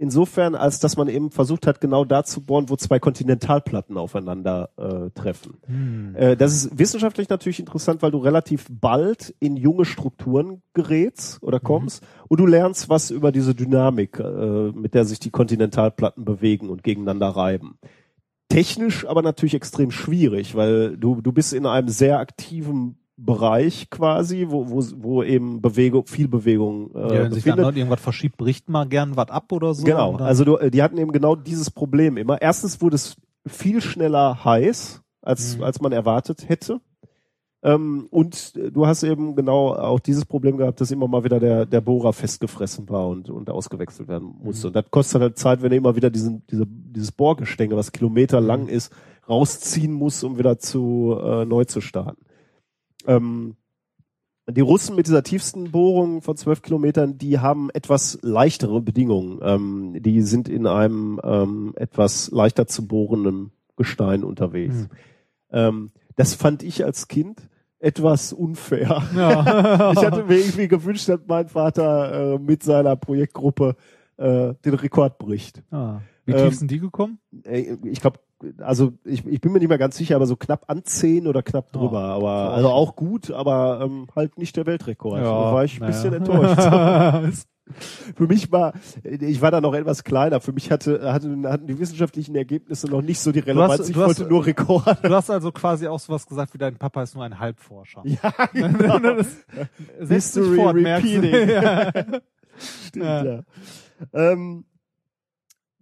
[0.00, 4.70] insofern, als dass man eben versucht hat, genau da zu bohren, wo zwei Kontinentalplatten aufeinander
[4.76, 5.58] äh, treffen.
[5.66, 6.14] hm.
[6.16, 11.60] Äh, das ist wissenschaftlich natürlich interessant, weil du relativ bald in junge Strukturen gerätst oder
[11.60, 16.70] kommst und du lernst was über diese Dynamik, äh, mit der sich die Kontinentalplatten bewegen
[16.70, 17.78] und gegeneinander reiben.
[18.50, 24.46] Technisch aber natürlich extrem schwierig, weil du, du bist in einem sehr aktiven Bereich quasi,
[24.48, 28.68] wo, wo, wo eben Bewegung, viel Bewegung äh, ja, wenn sich dann irgendwas verschiebt, bricht
[28.68, 29.84] mal gern was ab oder so.
[29.84, 32.40] Genau, dann- also du, die hatten eben genau dieses Problem immer.
[32.42, 33.16] Erstens wurde es
[33.46, 35.62] viel schneller heiß, als, Mhm.
[35.64, 36.80] als man erwartet hätte.
[37.62, 41.38] Ähm, und äh, du hast eben genau auch dieses Problem gehabt, dass immer mal wieder
[41.38, 44.66] der, der Bohrer festgefressen war und, und ausgewechselt werden musste.
[44.66, 44.68] Mhm.
[44.68, 48.40] Und das kostet halt Zeit, wenn du immer wieder diesen, diese, dieses Bohrgestänge, was Kilometer
[48.40, 48.68] lang Mhm.
[48.68, 48.92] ist,
[49.28, 52.24] rausziehen musst, um wieder zu äh, neu zu starten.
[53.06, 53.56] Ähm,
[54.48, 59.38] die Russen mit dieser tiefsten Bohrung von zwölf Kilometern, die haben etwas leichtere Bedingungen.
[59.42, 64.74] Ähm, die sind in einem ähm, etwas leichter zu bohrenden Gestein unterwegs.
[64.74, 64.88] Hm.
[65.52, 67.40] Ähm, das fand ich als Kind
[67.78, 69.02] etwas unfair.
[69.14, 69.92] ja.
[69.92, 73.74] Ich hatte mir irgendwie gewünscht, dass mein Vater äh, mit seiner Projektgruppe
[74.18, 75.62] äh, den Rekord bricht.
[75.70, 76.00] ah.
[76.26, 77.18] Wie Ähm, tief sind die gekommen?
[77.44, 78.18] Ey, Ich glaube,
[78.58, 81.42] also ich, ich bin mir nicht mehr ganz sicher, aber so knapp an 10 oder
[81.42, 82.00] knapp Oh, drüber.
[82.00, 85.20] aber so also auch gut, aber ähm, halt nicht der Weltrekord.
[85.20, 87.46] da war ich ein bisschen enttäuscht.
[88.16, 88.72] Für mich war,
[89.04, 90.40] ich war da noch etwas kleiner.
[90.40, 93.78] Für mich hatte, hatte, hatten die wissenschaftlichen Ergebnisse noch nicht so die Relevanz.
[93.78, 95.04] hast- ich du hast- wollte nur Rekord.
[95.04, 98.02] Du hast also quasi auch sowas gesagt, wie dein Papa ist nur ein Halbforscher.
[98.04, 99.22] Ja, genau.
[100.08, 100.80] History fort, du.
[100.84, 101.48] repeating.
[101.48, 101.92] ja.
[102.88, 103.24] Stimmt, Ja.
[103.24, 103.42] ja.
[104.14, 104.64] Ähm,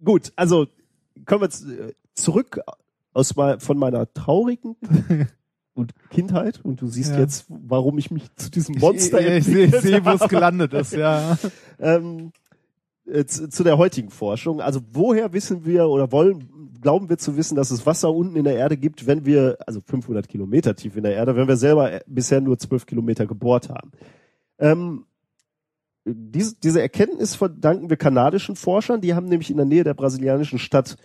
[0.03, 0.67] gut, also
[1.25, 2.59] kommen wir jetzt, äh, zurück
[3.13, 4.75] aus mei- von meiner traurigen
[5.73, 7.19] und Kindheit und du siehst Ja.
[7.19, 10.27] jetzt, warum ich mich zu diesem Monster ich, ich, ich sehe, ich sehe, wo es
[10.29, 11.37] gelandet ist, ja.
[11.79, 12.31] ähm,
[13.05, 14.61] äh, zu, zu der heutigen Forschung.
[14.61, 18.43] Also woher wissen wir oder wollen, glauben wir zu wissen, dass es Wasser unten in
[18.43, 21.91] der Erde gibt, wenn wir, also 500 Kilometer tief in der Erde, wenn wir selber
[21.91, 23.91] äh, bisher nur 12 Kilometer gebohrt haben?
[24.59, 25.05] Ähm,
[26.05, 30.57] diese, diese Erkenntnis verdanken wir kanadischen Forschern, die haben nämlich in der Nähe der brasilianischen
[30.59, 30.95] Stadt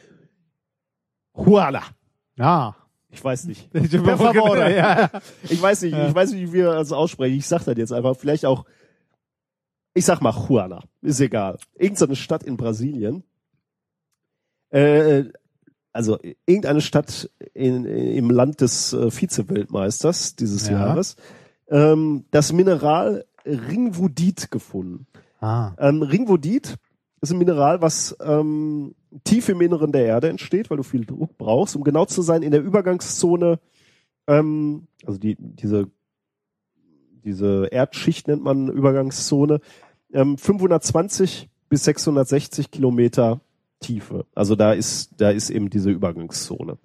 [1.35, 1.83] Huala.
[2.37, 2.75] Ja.
[3.11, 3.69] Ich weiß nicht.
[3.73, 5.09] Ich, Per favor, ja.
[5.45, 7.37] Ich weiß nicht, ich weiß nicht, wie wir das aussprechen.
[7.39, 8.17] Ich sag das jetzt einfach.
[8.17, 8.65] Vielleicht auch,
[9.95, 10.83] ich sag mal Juana.
[11.01, 11.59] Ist egal.
[11.77, 13.23] Irgendeine Stadt in Brasilien.
[14.71, 15.27] Äh,
[15.93, 20.81] also irgendeine Stadt in, im Land des äh, Vize-Weltmeisters dieses Ja.
[20.81, 21.15] Jahres.
[21.69, 25.07] Ähm, das Mineral Ringwodit gefunden.
[25.41, 25.71] Ah.
[25.79, 26.03] Ähm,
[27.25, 28.95] Ringwodit ist ein Mineral, was ähm,
[29.25, 31.77] tief im Inneren der Erde entsteht, weil du viel Druck brauchst.
[31.77, 33.59] Um genau zu sein, in der Übergangszone,
[34.27, 35.91] ähm, also die, diese,
[37.25, 39.61] diese Erdschicht nennt man Übergangszone,
[40.13, 43.41] ähm, 520 bis 660 Kilometer
[43.81, 44.27] Tiefe.
[44.35, 46.79] Also da ist, da ist eben diese Übergangszone.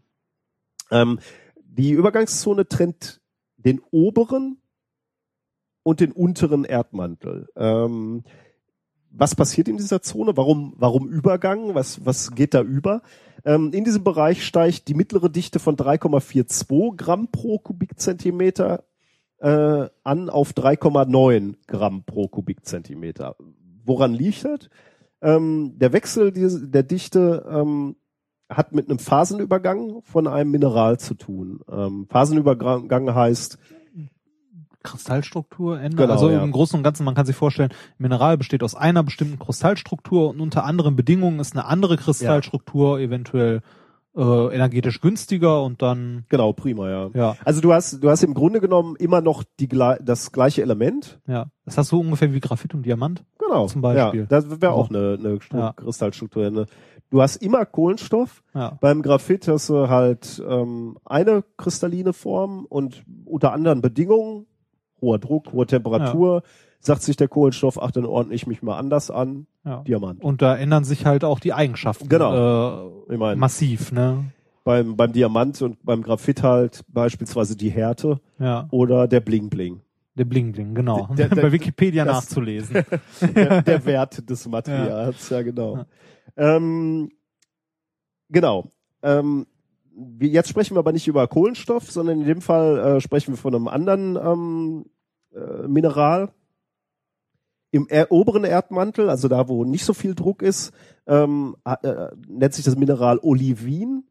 [0.92, 1.20] Ähm,
[1.64, 3.22] die Übergangszone trennt
[3.58, 4.58] den oberen
[5.84, 7.48] und den unteren Erdmantel.
[7.56, 8.24] Ähm,
[9.12, 10.36] was passiert in dieser Zone?
[10.38, 11.76] Warum, warum Übergang?
[11.76, 13.02] Was, was geht da über?
[13.46, 18.84] Ähm, in diesem Bereich steigt die mittlere Dichte von 3,42 Gramm pro Kubikzentimeter
[19.40, 23.36] äh, an auf 3,9 Gramm pro Kubikzentimeter.
[23.86, 24.70] Woran liegt das?
[25.22, 27.96] Ähm, der Wechsel der Dichte ähm,
[28.50, 31.62] hat mit einem Phasenübergang von einem Mineral zu tun.
[31.70, 33.58] Ähm, Phasenübergang heißt,
[34.84, 35.98] Kristallstruktur ändern.
[35.98, 36.44] Genau, also ja.
[36.44, 40.40] im Großen und Ganzen, man kann sich vorstellen, Mineral besteht aus einer bestimmten Kristallstruktur und
[40.42, 43.62] unter anderen Bedingungen ist eine andere Kristallstruktur eventuell
[44.16, 47.10] äh, energetisch günstiger und dann genau, prima, ja.
[47.14, 51.20] ja, Also du hast, du hast im Grunde genommen immer noch die, das gleiche Element.
[51.28, 51.48] ja.
[51.66, 53.24] Das hast du ungefähr wie Graphit und Diamant.
[53.38, 53.68] Genau.
[53.68, 54.22] Zum Beispiel.
[54.22, 55.74] Ja, das wäre auch eine, eine Ja.
[55.74, 56.48] Kristallstruktur.
[56.48, 56.66] Eine.
[57.12, 58.44] Du hast immer Kohlenstoff.
[58.56, 58.78] Ja.
[58.82, 64.48] Beim Graphit hast du halt ähm, eine kristalline Form und unter anderen Bedingungen,
[65.02, 66.44] hoher Druck, hohe Temperatur,
[66.80, 69.48] sagt sich der Kohlenstoff, ach, dann ordne ich mich mal anders an.
[69.66, 69.82] ja.
[69.84, 70.24] Diamant.
[70.24, 72.88] Und da ändern sich halt auch die Eigenschaften Genau.
[73.10, 74.26] äh, Ich meine, massiv, ne?
[74.64, 78.68] beim, beim Diamant und beim Graphit halt beispielsweise die Härte Ja.
[78.72, 79.82] oder der Bling Bling.
[80.16, 81.08] Der Bling Bling, genau.
[81.18, 82.84] Der- der- Bei Wikipedia das- nachzulesen.
[83.36, 85.86] der, der Wert des Materials, ja, genau.
[86.38, 87.10] Ähm,
[88.30, 88.66] genau.
[89.02, 89.48] Ähm,
[90.00, 93.38] wir, jetzt sprechen wir aber nicht über Kohlenstoff, sondern in dem Fall äh, sprechen wir
[93.38, 94.86] von einem anderen ähm,
[95.34, 96.32] äh, Mineral.
[97.72, 100.72] Im er oberen Erdmantel, also da, wo nicht so viel Druck ist,
[101.06, 104.06] ähm, äh, nennt sich das Mineral Olivin.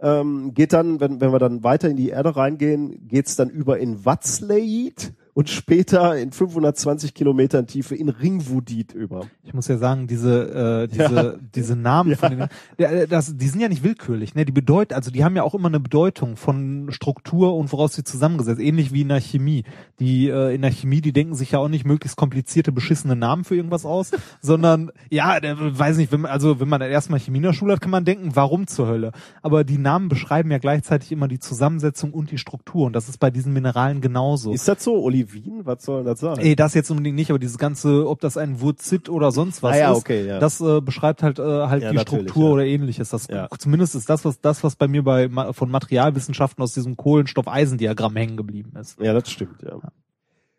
[0.00, 3.78] Ähm, geht dann, wenn, wenn wir dann weiter in die Erde reingehen, geht's dann über
[3.78, 9.26] in Wachsleid und später in 520 Kilometern Tiefe in Ringwudit über.
[9.44, 11.34] Ich muss ja sagen, diese äh, diese Ja.
[11.54, 12.48] diese Namen von den,
[12.78, 14.46] der, das, die sind ja nicht willkürlich, ne?
[14.46, 18.02] Die bedeuten, also die haben ja auch immer eine Bedeutung von Struktur und woraus sie
[18.02, 19.64] zusammengesetzt, ähnlich wie in der Chemie.
[20.00, 23.44] Die äh, in der Chemie, die denken sich ja auch nicht möglichst komplizierte beschissene Namen
[23.44, 27.36] für irgendwas aus, sondern ja, der, weiß nicht, wenn man, also wenn man erstmal Chemie
[27.36, 29.12] in der Schule hat, kann man denken, warum zur Hölle?
[29.42, 33.18] Aber die Namen beschreiben ja gleichzeitig immer die Zusammensetzung und die Struktur und das ist
[33.18, 34.50] bei diesen Mineralen genauso.
[34.50, 34.94] Ist das so?
[35.34, 35.66] Olivin?
[35.66, 36.38] Was soll das sein?
[36.38, 39.74] Ey, das jetzt unbedingt nicht, aber dieses ganze, ob das ein Wurzit oder sonst was
[39.74, 40.38] Ah ja, ist, okay, ja.
[40.38, 42.52] das äh, beschreibt halt äh, halt Ja, die Struktur ja.
[42.54, 43.10] oder ähnliches.
[43.10, 43.48] Das Ja.
[43.58, 48.36] zumindest ist das was das was bei mir bei von Materialwissenschaften aus diesem Kohlenstoff-Eisendiagramm hängen
[48.36, 49.00] geblieben ist.
[49.00, 49.78] Ja, das stimmt, ja.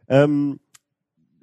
[0.07, 0.59] Ähm,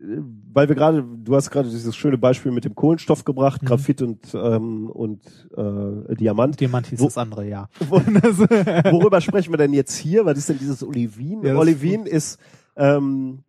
[0.00, 0.04] äh,
[0.52, 3.66] weil wir gerade, du hast gerade dieses schöne Beispiel mit dem Kohlenstoff gebracht, Mhm.
[3.66, 5.20] Graphit und, ähm, und
[5.56, 6.60] äh, Diamant.
[6.60, 7.68] Diamant hieß Wo- das andere, ja.
[7.88, 7.96] Wo,
[8.92, 10.24] worüber sprechen wir denn jetzt hier?
[10.24, 11.42] Was ist denn dieses Olivin?
[11.42, 12.38] Ja, Olivin ist
[12.76, 13.44] ähm,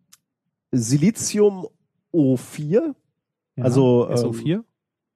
[0.72, 1.66] Silizium
[2.12, 2.94] O4,
[3.56, 3.64] ja.
[3.64, 4.64] Also, ähm, SO4?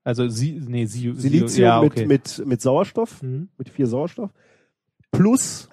[0.02, 2.06] Also sie, nee, sie, Silizium ja, okay.
[2.06, 3.48] mit, mit, mit Sauerstoff, Mhm.
[3.58, 4.30] mit vier Sauerstoff,
[5.10, 5.68] plus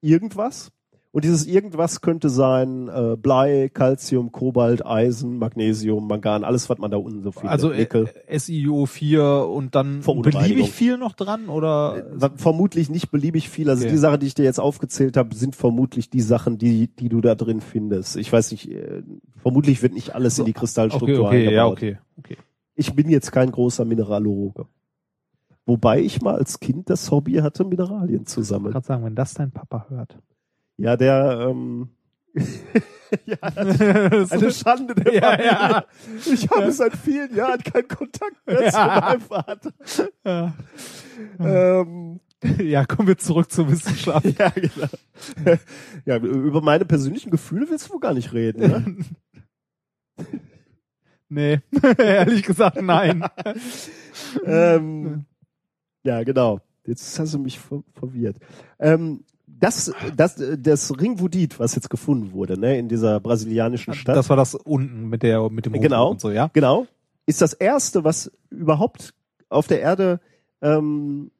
[0.00, 0.72] irgendwas.
[1.16, 6.90] Und dieses irgendwas könnte sein äh, Blei, Calcium, Kobalt, Eisen, Magnesium, Mangan, alles, was man
[6.90, 7.52] da unten so findet.
[7.52, 8.10] Also äh, Nickel.
[8.30, 13.70] SiO4 und dann beliebig viel noch dran oder Äh, vermutlich nicht beliebig viel.
[13.70, 13.92] Also Okay.
[13.92, 17.22] die Sachen, die ich dir jetzt aufgezählt habe, sind vermutlich die Sachen, die, die du
[17.22, 18.18] da drin findest.
[18.18, 19.02] Ich weiß nicht, äh,
[19.38, 21.78] vermutlich wird nicht alles in die okay, Kristallstruktur okay, ja, eingebaut.
[21.78, 22.36] okay, okay.
[22.74, 24.66] Ich bin jetzt kein großer Mineraloge.
[25.64, 28.72] Wobei ich mal als Kind das Hobby hatte, Mineralien zu Ich sammeln.
[28.72, 30.18] gerade sagen, wenn das dein Papa hört.
[30.78, 31.88] Ja, der, ähm,
[33.24, 35.84] ja, das ist eine Schande der Ja, ja.
[36.30, 39.00] Ich habe seit vielen Jahren keinen Kontakt mehr zu Ja.
[39.00, 39.72] meinem Vater.
[40.24, 40.54] ja.
[41.38, 42.20] Ähm,
[42.58, 44.38] ja, kommen wir zurück zur Wissenschaft.
[44.38, 44.88] ja, genau.
[46.04, 48.60] Ja, über meine persönlichen Gefühle willst du wohl gar nicht reden,
[50.18, 50.26] ne?
[51.28, 51.60] Nee,
[51.98, 53.24] ehrlich gesagt nein.
[54.44, 55.24] ähm,
[56.04, 56.60] ja, genau.
[56.86, 58.36] Jetzt hast du mich ver verwirrt.
[58.78, 59.24] Ähm,
[59.58, 64.16] das, das, das Ringwudit, was jetzt gefunden wurde, ne, in dieser brasilianischen Stadt.
[64.16, 66.10] Das war das unten mit der mit dem Hochburg Genau.
[66.10, 66.50] und so, ja.
[66.52, 66.86] Genau.
[67.26, 69.14] Ist das erste, was überhaupt
[69.48, 70.20] auf der Erde
[70.62, 71.30] ähm,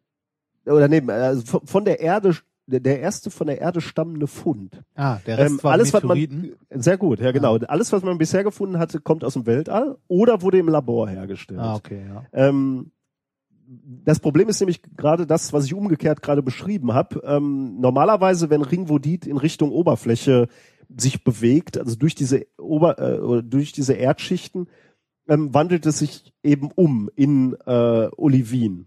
[0.64, 2.36] oder nee, also von- der Erde
[2.68, 4.82] der erste von der Erde stammende Fund.
[4.96, 6.52] Ah, der Ähm, alles was Meteoriten.
[6.68, 7.56] man sehr gut, ja genau.
[7.58, 11.60] Alles was man bisher gefunden hatte, kommt aus dem Weltall oder wurde im Labor hergestellt.
[11.60, 12.24] Ah, okay, ja.
[12.32, 12.90] Ähm,
[13.68, 17.22] das Problem ist nämlich gerade das, was ich umgekehrt gerade beschrieben habe.
[17.24, 20.48] Ähm, normalerweise, wenn Ringwodit in Richtung Oberfläche
[20.96, 24.68] sich bewegt, also durch diese Ober äh, durch diese Erdschichten,
[25.28, 28.86] ähm, wandelt es sich eben um in äh, Olivin,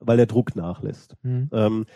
[0.00, 1.16] weil der Druck nachlässt.
[1.22, 1.48] Hm.
[1.52, 1.86] Ähm,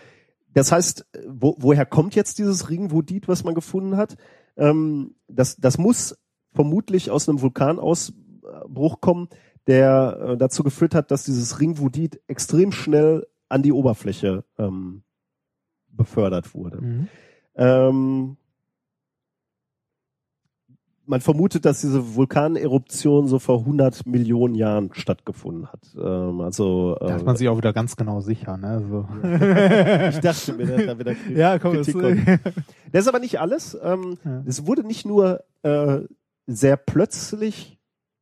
[0.55, 4.17] das heißt, wo, woher kommt jetzt dieses Ringwodit, was man gefunden hat?
[4.57, 6.17] Ähm, das, das muss
[6.55, 9.29] vermutlich aus einem Vulkanausbruch kommen,
[9.67, 15.03] der äh, dazu geführt hat, dass dieses Ringwodit extrem schnell an die Oberfläche ähm,
[15.89, 16.81] befördert wurde.
[16.81, 17.09] Mhm.
[17.57, 18.37] Ähm,
[21.09, 25.81] man vermutet, dass diese Vulkaneruption so vor 100 Millionen Jahren stattgefunden hat.
[25.97, 28.83] Ähm, also Da äh, ist man sich auch wieder ganz genau sicher, ne?
[28.89, 29.09] So.
[29.23, 32.55] ich dachte mir, da da wieder Kritik ja, komm, das, Kritik kommt.
[32.93, 33.79] Das ist aber nicht alles.
[33.83, 34.43] Ähm, Ja.
[34.47, 36.01] Es wurde nicht nur äh,
[36.47, 37.76] sehr plötzlich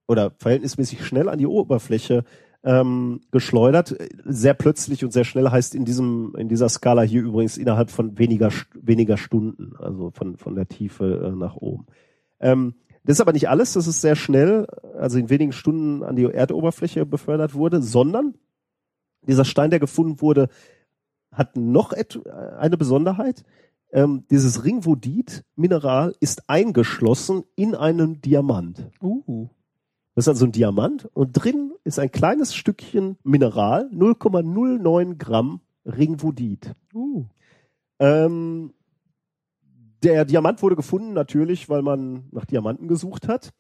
[0.07, 2.25] oder verhältnismäßig schnell an die Oberfläche
[2.63, 3.97] ähm, geschleudert.
[4.25, 8.19] Sehr plötzlich und sehr schnell heißt in diesem in dieser Skala hier übrigens innerhalb von
[8.19, 11.87] weniger weniger Stunden, also von von der Tiefe äh, nach oben.
[12.41, 12.75] Ähm,
[13.05, 14.67] das ist aber nicht alles, dass es sehr schnell,
[14.99, 18.35] also in wenigen Stunden an die Erdoberfläche befördert wurde, sondern
[19.27, 20.49] dieser Stein, der gefunden wurde,
[21.31, 23.45] hat noch eine Besonderheit.
[23.93, 28.91] Ähm, dieses Ringvodit-Mineral ist eingeschlossen in einem Diamant.
[29.03, 29.49] Uh.
[30.15, 36.73] Das ist also ein Diamant und drin ist ein kleines Stückchen Mineral, 0,09 Gramm Ringvodit.
[36.95, 37.25] Uh.
[37.99, 38.73] Ähm,
[40.05, 43.51] der Diamant wurde gefunden, natürlich, weil man nach Diamanten gesucht hat,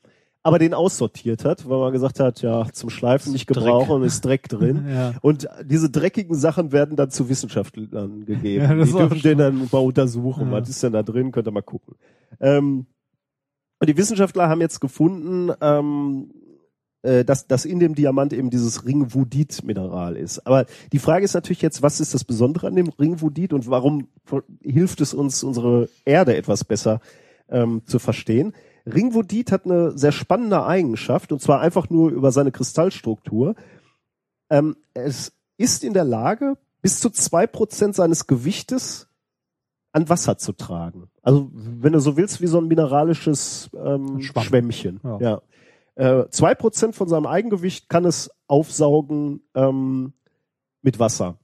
[0.42, 3.57] aber den aussortiert hat, weil man gesagt hat, ja, zum Schleifen nicht Dreck.
[3.57, 4.86] gebrauchen, ist Dreck drin.
[4.94, 5.15] Ja.
[5.23, 8.65] Und diese dreckigen Sachen werden dann zu Wissenschaftlern gegeben.
[8.65, 10.49] Ja, die dürfen den dann mal untersuchen.
[10.49, 10.52] Ja.
[10.52, 11.33] Was ist denn da drin?
[11.33, 11.94] Könnt ihr mal gucken.
[12.41, 12.86] Ähm,
[13.81, 16.31] und die Wissenschaftler haben jetzt gefunden, ähm,
[17.05, 20.47] äh, dass, dass in dem Diamant eben dieses Ringvodit-Mineral ist.
[20.47, 24.08] Aber die Frage ist natürlich jetzt, was ist das Besondere an dem Ringvodit und warum
[24.62, 27.00] hilft es uns, unsere Erde etwas besser
[27.50, 28.55] ähm, zu verstehen?
[28.86, 33.55] Ringvodit hat eine sehr spannende Eigenschaft und zwar einfach nur über seine Kristallstruktur.
[34.49, 39.08] Ähm, es ist in der Lage, bis zu zwei Prozent seines Gewichtes
[39.92, 41.08] an Wasser zu tragen.
[41.23, 44.44] Also wenn du so willst, wie so ein mineralisches ähm, Schwamm.
[44.44, 45.00] Schwämmchen.
[45.05, 45.18] Ja.
[45.20, 45.42] Ja.
[45.97, 50.12] Äh, Zwei Prozent von seinem Eigengewicht kann es aufsaugen ähm,
[50.82, 51.39] mit Wasser.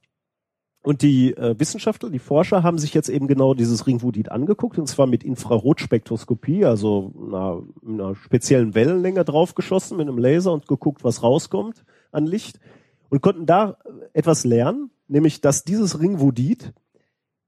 [0.83, 4.87] Und die äh, Wissenschaftler, die Forscher haben sich jetzt eben genau dieses Ringvodit angeguckt und
[4.87, 11.21] zwar mit Infrarotspektroskopie, also einer, einer speziellen Wellenlänge draufgeschossen mit einem Laser und geguckt, was
[11.21, 12.59] rauskommt an Licht
[13.09, 13.77] und konnten da
[14.13, 16.73] etwas lernen, nämlich dass dieses Ringvodit,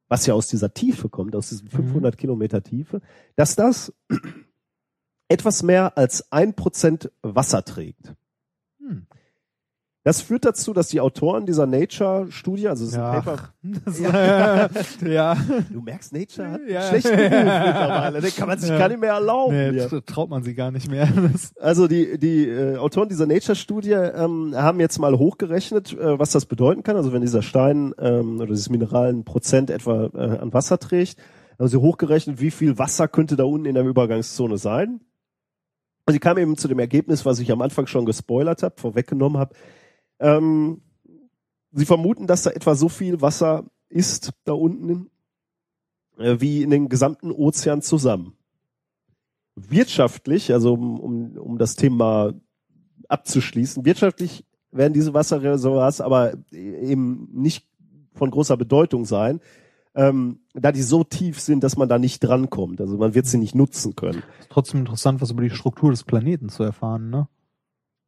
[0.10, 3.02] was ja aus dieser Tiefe kommt, aus diesen 500 Kilometer Tiefe,
[3.36, 3.94] dass das
[5.28, 8.14] etwas mehr als ein Prozent Wasser trägt.
[8.80, 9.08] Hm.
[10.06, 13.22] Das führt dazu, dass die Autoren dieser Nature-Studie, also es ist ein Ja.
[13.22, 13.54] Paper,
[13.86, 14.70] Das, ja.
[15.08, 15.38] ja.
[15.72, 16.82] du merkst, Nature hat Ja.
[16.90, 18.78] schlechten Ruf mittlerweile, den kann man sich Ja.
[18.80, 19.56] gar nicht mehr erlauben.
[19.56, 21.08] Nee, tra- traut man sie gar nicht mehr.
[21.32, 26.32] Das, Also die, die äh, Autoren dieser Nature-Studie ähm, haben jetzt mal hochgerechnet, äh, was
[26.32, 26.98] das bedeuten kann.
[26.98, 31.18] Also wenn dieser Stein ähm, oder dieses Mineral ein Prozent etwa äh, an Wasser trägt,
[31.58, 35.00] haben sie hochgerechnet, wie viel Wasser könnte da unten in der Übergangszone sein.
[36.06, 39.38] Und sie kamen eben zu dem Ergebnis, was ich am Anfang schon gespoilert habe, vorweggenommen
[39.38, 39.56] habe.
[40.20, 40.82] Ähm,
[41.72, 45.10] sie vermuten, dass da etwa so viel Wasser ist da unten
[46.18, 48.36] äh, wie in den gesamten Ozean zusammen
[49.56, 52.34] wirtschaftlich, also um, um, um das Thema
[53.08, 57.68] abzuschließen, wirtschaftlich werden diese Wasserreservoirs aber eben nicht
[58.16, 59.40] von großer Bedeutung sein,
[59.96, 62.82] ähm, da die so tief sind, dass man da nicht drankommt.
[62.82, 64.24] Also man wird sie nicht nutzen können.
[64.40, 67.28] ist trotzdem interessant, was über die Struktur des Planeten zu erfahren, ne?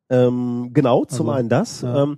[0.10, 1.82] Ähm, genau, zum Also, einen das.
[1.82, 2.04] ja.
[2.04, 2.18] Ähm,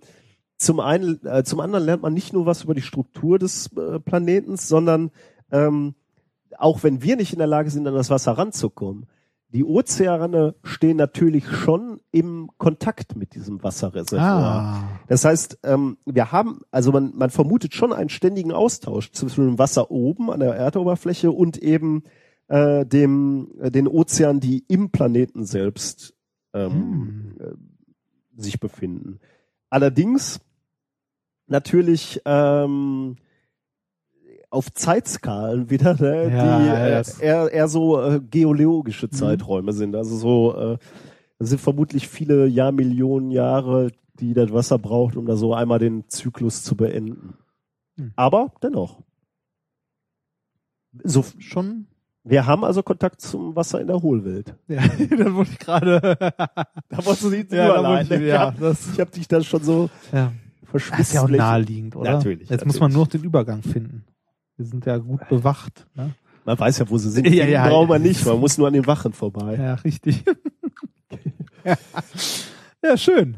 [0.58, 4.00] zum einen, äh, zum anderen lernt man nicht nur was über die Struktur des äh,
[4.00, 5.12] Planetens, sondern
[5.52, 5.94] ähm,
[6.58, 9.06] auch wenn wir nicht in der Lage sind, an das Wasser ranzukommen,
[9.50, 14.44] die Ozeane stehen natürlich schon im Kontakt mit diesem Wasserreservoir.
[14.44, 14.84] Ah.
[15.08, 19.60] Das heißt, ähm, wir haben, also man, man vermutet schon einen ständigen Austausch zwischen dem
[19.60, 22.04] Wasser oben an der Erdoberfläche und eben
[22.48, 26.14] äh, dem, äh, den Ozeanen, die im Planeten selbst
[26.54, 29.20] ähm, äh, sich befinden.
[29.70, 30.42] Allerdings
[31.48, 33.16] natürlich ähm,
[34.50, 39.96] auf Zeitskalen wieder, ne, Ja, die ja, äh, eher, eher so äh, geologische Zeiträume sind.
[39.96, 40.78] Also so, äh,
[41.40, 46.08] das sind vermutlich viele Jahrmillionen Jahre, die das Wasser braucht, um da so einmal den
[46.10, 47.36] Zyklus zu beenden.
[47.98, 48.14] Hm.
[48.16, 49.02] Aber dennoch.
[51.04, 51.88] So, Schon?
[52.24, 54.56] wir haben also Kontakt zum Wasser in der Hohlwelt.
[54.68, 56.00] Ja, das wollte ich gerade.
[56.90, 59.42] Da wolltest du nicht ja, da wollte ich, ja, hab- das, Ich habe dich da
[59.42, 60.32] schon so ja.
[60.64, 61.00] verschwitzt.
[61.00, 62.14] das ist ja auch naheliegend, oder?
[62.14, 62.96] Natürlich, Jetzt muss man natürlich.
[62.96, 64.06] nur noch den Übergang finden.
[64.58, 65.86] Wir sind ja gut bewacht.
[65.96, 66.14] Ne?
[66.46, 67.28] Man weiß ja, wo sie sind.
[67.34, 67.68] Ja, ja.
[67.68, 68.26] braucht man nicht.
[68.26, 69.56] Man muss nur an den Wachen vorbei.
[69.56, 70.24] Ja, richtig.
[71.64, 71.76] ja.
[72.84, 73.38] ja, schön.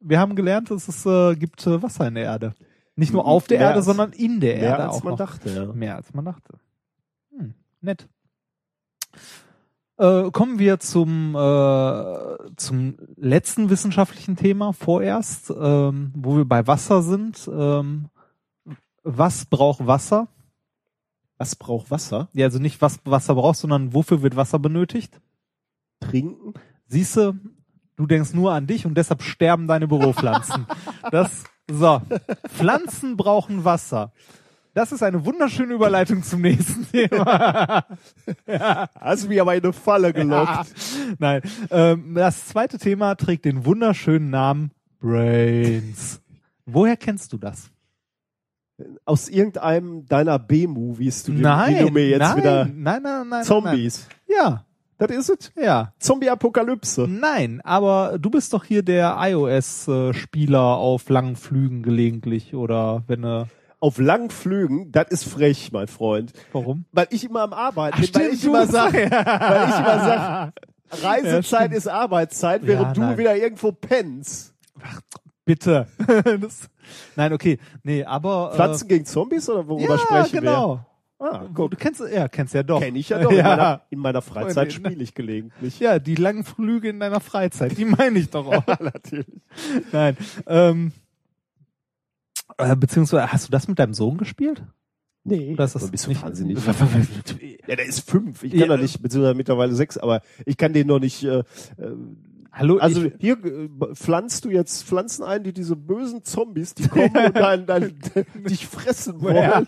[0.00, 2.54] Wir haben gelernt, dass es äh, gibt äh, Wasser in der Erde.
[2.96, 5.10] Nicht nur auf der Mehr Erde, als- sondern in der Mehr Erde als auch man
[5.12, 5.18] noch.
[5.18, 5.50] dachte.
[5.50, 5.66] Ja.
[5.72, 6.54] Mehr als man dachte.
[7.36, 8.06] Hm, nett.
[9.98, 17.02] Äh, kommen wir zum, äh, zum letzten wissenschaftlichen Thema vorerst, ähm, wo wir bei Wasser
[17.02, 17.48] sind.
[17.52, 18.06] Ähm,
[19.04, 20.28] was braucht Wasser?
[21.42, 22.28] Was braucht Wasser?
[22.34, 25.20] Ja, also nicht was Wasser braucht, sondern wofür wird Wasser benötigt?
[25.98, 26.54] Trinken?
[26.86, 27.34] Siehste,
[27.96, 30.68] du denkst nur an dich und deshalb sterben deine Büropflanzen.
[31.10, 32.00] das, so.
[32.46, 34.12] Pflanzen brauchen Wasser.
[34.72, 37.86] Das ist eine wunderschöne Überleitung zum nächsten Thema.
[39.00, 40.68] Hast mich aber in eine Falle gelockt.
[40.68, 41.14] Ja.
[41.18, 46.22] Nein, ähm, das zweite Thema trägt den wunderschönen Namen Brains.
[46.66, 47.68] Woher kennst du das?
[49.04, 53.28] Aus irgendeinem deiner B-Movies, du, die Nein, du mir jetzt nein, wieder nein, nein, nein,
[53.28, 53.44] nein.
[53.44, 54.06] Zombies.
[54.28, 54.64] Ja,
[54.98, 55.52] Das ist es?
[55.62, 55.92] ja.
[55.98, 57.06] Zombie-Apokalypse.
[57.08, 63.46] Nein, aber du bist doch hier der iOS-Spieler auf langen Flügen gelegentlich oder wenn du.
[63.80, 66.32] Auf langen Flügen, das ist frech, mein Freund.
[66.52, 66.84] Warum?
[66.92, 70.52] Weil ich immer am Arbeiten Ach, bin, weil ich immer sag, weil ich immer sag,
[70.92, 71.74] Ja, Reisezeit stimmt.
[71.74, 73.18] ist Arbeitszeit, während Ja, du nein.
[73.18, 74.54] wieder irgendwo pennst.
[75.44, 75.86] Bitte.
[76.40, 76.70] das,
[77.16, 77.58] nein, okay.
[77.82, 78.52] Nee, aber.
[78.54, 80.74] Pflanzen gegen Zombies oder äh, worüber ja, sprechen genau.
[80.76, 80.86] wir?
[81.24, 82.80] Ah, Du kennst, ja, kennst ja doch.
[82.80, 83.30] Kenn ich ja doch.
[83.30, 83.44] In, Ja.
[83.44, 85.78] meiner, in meiner Freizeit Nee, spiele ich gelegentlich.
[85.78, 88.66] Ja, die langen Flüge in deiner Freizeit, die meine ich doch auch.
[88.80, 89.26] natürlich.
[89.92, 90.16] Nein.
[90.46, 90.92] Ähm,
[92.58, 94.64] äh, beziehungsweise, hast du das mit deinem Sohn gespielt?
[95.24, 96.58] Nee, Oder ist das bist du nicht- wahnsinnig.
[97.68, 98.42] ja, der ist fünf.
[98.42, 98.66] Ich kann Ja.
[98.66, 101.22] da nicht, beziehungsweise mittlerweile sechs, aber ich kann den noch nicht.
[101.22, 101.44] Äh, äh,
[102.52, 106.86] Hallo, also ich, hier äh, pflanzt du jetzt Pflanzen ein, die diese bösen Zombies, die
[106.86, 107.94] kommen und dann, dann
[108.48, 109.36] dich fressen wollen.
[109.36, 109.62] Ja.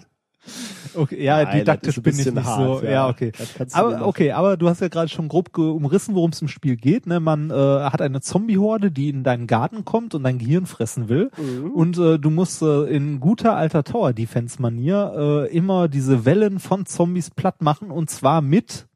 [0.95, 2.85] okay, ja, Nein, didaktisch bin ich nicht hart, so.
[2.85, 2.93] ja.
[2.93, 3.33] Ja, okay.
[3.73, 7.07] Aber okay, aber du hast ja gerade schon grob umrissen, worum es im Spiel geht.
[7.07, 7.21] Ne?
[7.21, 11.31] Man äh, hat eine Zombie-Horde, die in deinen Garten kommt und dein Gehirn fressen will.
[11.39, 11.71] Mhm.
[11.71, 17.31] Und äh, du musst äh, in guter alter Tower-Defense-Manier äh, immer diese Wellen von Zombies
[17.31, 18.87] platt machen und zwar mit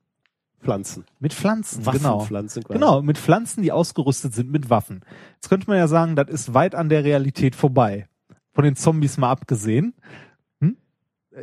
[0.61, 1.05] Pflanzen.
[1.21, 1.83] mit Pflanzen.
[1.85, 2.17] genau.
[2.17, 2.79] Waffenpflanzen quasi.
[2.79, 5.05] Genau, mit Pflanzen, die ausgerüstet sind mit Waffen.
[5.35, 8.09] Jetzt könnte man ja sagen, das ist weit an der Realität vorbei.
[8.53, 9.95] Von den Zombies mal abgesehen.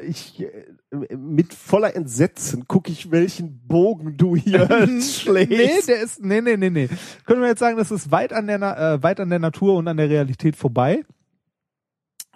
[0.03, 5.87] Ich, äh, mit voller Entsetzen gucke ich, welchen Bogen du hier nee, schlägst.
[5.87, 6.89] der ist, nee, nee, nee, nee.
[7.25, 9.87] Können wir jetzt sagen, das ist weit an der, äh, weit an der Natur und
[9.87, 11.03] an der Realität vorbei.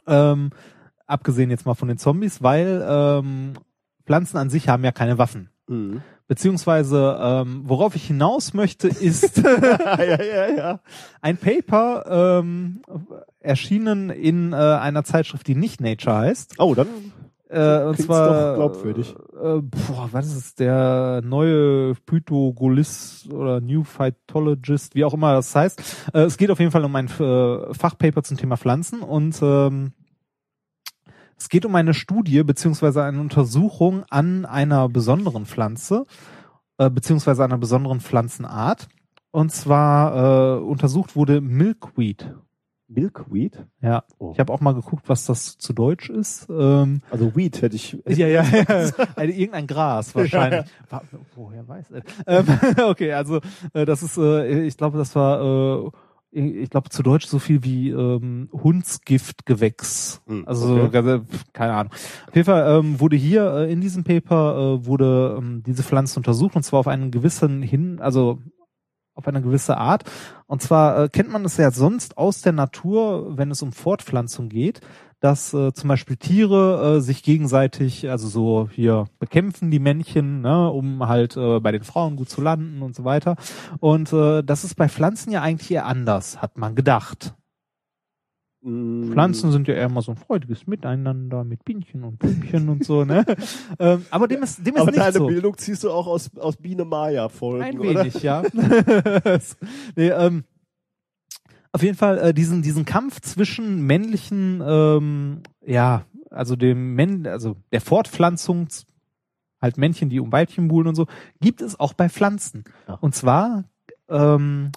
[0.08, 0.51] Ähm,
[1.06, 3.53] abgesehen jetzt mal von den Zombies, weil ähm,
[4.06, 5.49] Pflanzen an sich haben ja keine Waffen.
[5.67, 6.01] Mhm.
[6.30, 10.80] Beziehungsweise, ähm, worauf ich hinaus möchte, ist ja, ja, ja.
[11.22, 12.83] ein Paper ähm,
[13.40, 16.59] erschienen in äh, einer Zeitschrift, die nicht Nature heißt.
[16.59, 16.85] Oh, dann
[17.49, 19.16] Äh, und Klingt's zwar doch glaubwürdig.
[19.33, 20.53] Äh, boah, was ist es?
[20.53, 25.82] Der neue Pythogolist oder New Phytologist, wie auch immer das heißt.
[26.14, 29.93] Äh, es geht auf jeden Fall um ein äh, Fachpaper zum Thema Pflanzen und ähm,
[31.40, 36.06] es geht um eine Studie beziehungsweise eine Untersuchung an einer besonderen Pflanze
[36.77, 38.88] äh, beziehungsweise einer besonderen Pflanzenart.
[39.32, 42.34] Und zwar äh, untersucht wurde Milkweed.
[42.88, 43.66] Milkweed?
[43.82, 44.32] Ja, Oh.
[44.34, 46.48] ich habe auch mal geguckt, was das zu Deutsch ist.
[46.50, 47.95] Ähm, Also Weed hätte ich.
[48.08, 48.66] ja, ja, ja.
[49.16, 50.66] Ein, irgendein Gras wahrscheinlich.
[50.90, 51.03] Wa-
[51.35, 52.01] Woher weiß er?
[52.26, 52.45] Ähm,
[52.90, 53.40] okay, also
[53.74, 55.40] äh, das ist, äh, ich glaube, das war,
[55.85, 55.90] äh,
[56.32, 60.22] ich glaube zu Deutsch so viel wie ähm, Hundsgiftgewächs.
[60.27, 60.90] Hm, Also okay.
[60.91, 61.93] ganz- keine Ahnung.
[62.27, 66.19] Auf jeden Fall ähm, wurde hier äh, in diesem Paper äh, wurde ähm, diese Pflanze
[66.19, 68.40] untersucht und zwar auf einen gewissen hin, also
[69.16, 70.03] auf eine gewisse Art.
[70.48, 74.49] Und zwar äh, kennt man es ja sonst aus der Natur, wenn es um Fortpflanzung
[74.49, 74.80] geht,
[75.19, 80.69] dass äh, zum Beispiel Tiere äh, sich gegenseitig, also so hier bekämpfen die Männchen, ne,
[80.69, 83.35] um halt äh, bei den Frauen gut zu landen und so weiter.
[83.80, 87.33] Und äh, das ist bei Pflanzen ja eigentlich eher anders, hat man gedacht.
[88.61, 92.83] Mm, Pflanzen sind ja eher immer so ein freudiges Miteinander mit Bienchen und Blümchen und
[92.83, 93.25] so, ne?
[93.80, 95.27] ähm, aber dem ist, dem ist Aber nicht deine so.
[95.27, 98.01] Bildung ziehst du auch aus, aus Biene Maya Folgen, Ein oder?
[98.01, 98.43] wenig, ja.
[99.95, 100.43] nee, ähm,
[101.72, 107.56] auf jeden Fall äh, diesen diesen Kampf zwischen männlichen, ähm, ja, also dem Männ, also
[107.72, 108.67] der Fortpflanzung,
[109.61, 111.07] halt Männchen, die um Weibchen buhlen und so,
[111.41, 112.64] gibt es auch bei Pflanzen.
[112.88, 112.95] Ja.
[112.95, 113.65] Und zwar
[114.07, 114.72] ähm,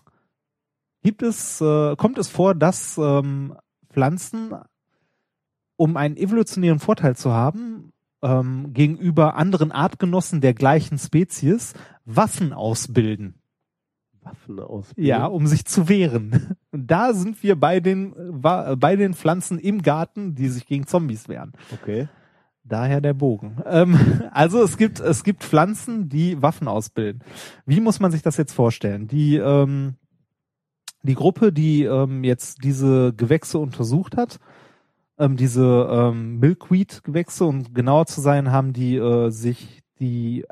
[1.03, 3.57] gibt es, äh, kommt es vor, dass ähm,
[3.91, 4.55] Pflanzen,
[5.77, 13.42] um einen evolutionären Vorteil zu haben, ähm, gegenüber anderen Artgenossen der gleichen Spezies Waffen ausbilden.
[14.23, 14.93] Waffen aus.
[14.97, 16.57] Ja, um sich zu wehren.
[16.71, 20.67] Und da sind wir bei den, äh, wa- bei den Pflanzen im Garten, die sich
[20.67, 21.53] gegen Zombies wehren.
[21.73, 22.09] Okay.
[22.65, 23.57] Daher der Bogen.
[23.67, 23.99] Ähm,
[24.33, 27.23] also es gibt, es gibt Pflanzen, die Waffen ausbilden.
[27.67, 29.09] Wie muss man sich das jetzt vorstellen?
[29.09, 29.95] Die, ähm,
[31.03, 34.39] die Gruppe, die ähm, jetzt diese Gewächse untersucht hat,
[35.19, 40.45] ähm, diese ähm, Milkweed-Gewächse, um genauer zu sein, haben die äh, sich die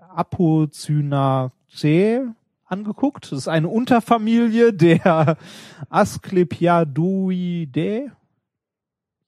[1.00, 2.32] Apocynaceae
[2.70, 3.32] angeguckt.
[3.32, 5.36] Das ist eine Unterfamilie der
[5.90, 8.10] Asclepiadoidae.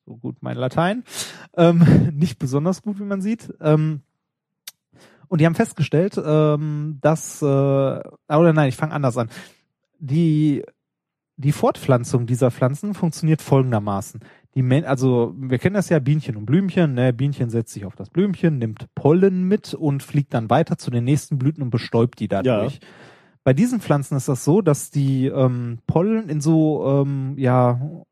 [0.07, 1.05] So gut mein Latein.
[1.57, 3.53] Ähm, nicht besonders gut, wie man sieht.
[3.61, 4.03] Ähm,
[5.29, 9.31] und die haben festgestellt, ähm, dass, äh, oder nein, ich fange anders an.
[9.99, 10.63] Die,
[11.37, 14.21] die Fortpflanzung dieser Pflanzen funktioniert folgendermaßen.
[14.55, 17.15] die Men also wir kennen das ja Bienchen und Blümchen, ne?
[17.15, 21.05] Bienchen setzt sich auf das Blümchen, nimmt Pollen mit und fliegt dann weiter zu den
[21.05, 22.81] nächsten Blüten und bestäubt die dadurch.
[23.45, 28.05] Bei diesen Pflanzen ist das so, dass die ähm, Pollen in so ähm, ja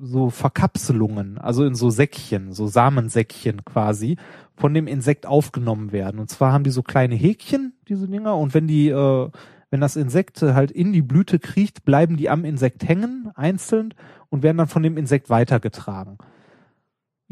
[0.00, 4.16] so Verkapselungen, also in so Säckchen, so Samensäckchen quasi,
[4.56, 6.18] von dem Insekt aufgenommen werden.
[6.18, 9.30] Und zwar haben die so kleine Häkchen, diese Dinger, und wenn die, äh,
[9.70, 13.94] wenn das Insekt halt in die Blüte kriecht, bleiben die am Insekt hängen, einzeln,
[14.30, 16.16] und werden dann von dem Insekt weitergetragen.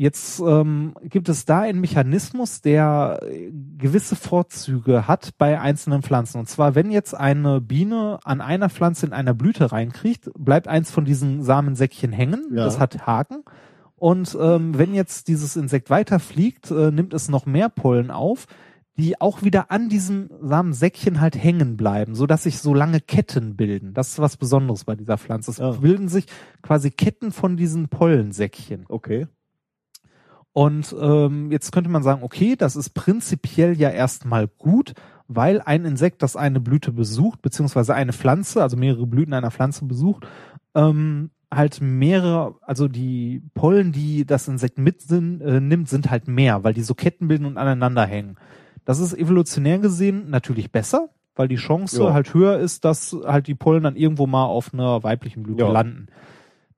[0.00, 6.38] Jetzt ähm, gibt es da einen Mechanismus, der äh, gewisse Vorzüge hat bei einzelnen Pflanzen.
[6.38, 10.92] Und zwar, wenn jetzt eine Biene an einer Pflanze in einer Blüte reinkriegt, bleibt eins
[10.92, 12.46] von diesen Samensäckchen hängen.
[12.52, 12.64] Ja.
[12.64, 13.42] Das hat Haken.
[13.96, 18.46] Und ähm, wenn jetzt dieses Insekt weiterfliegt, äh, nimmt es noch mehr Pollen auf,
[18.98, 23.56] die auch wieder an diesem Samensäckchen halt hängen bleiben, so dass sich so lange Ketten
[23.56, 23.94] bilden.
[23.94, 25.50] Das ist was Besonderes bei dieser Pflanze.
[25.50, 25.72] Es Ja.
[25.72, 26.26] bilden sich
[26.62, 28.84] quasi Ketten von diesen Pollensäckchen.
[28.88, 29.26] Okay.
[30.58, 34.92] Und ähm, jetzt könnte man sagen, okay, das ist prinzipiell ja erstmal gut,
[35.28, 39.84] weil ein Insekt, das eine Blüte besucht, beziehungsweise eine Pflanze, also mehrere Blüten einer Pflanze
[39.84, 40.26] besucht,
[40.74, 46.64] ähm, halt mehrere, also die Pollen, die das Insekt mitnimmt, äh, nimmt, sind halt mehr,
[46.64, 48.34] weil die so Ketten bilden und aneinander hängen.
[48.84, 52.12] Das ist evolutionär gesehen natürlich besser, weil die Chance Ja.
[52.12, 55.70] halt höher ist, dass halt die Pollen dann irgendwo mal auf einer weiblichen Blüte Ja.
[55.70, 56.08] landen.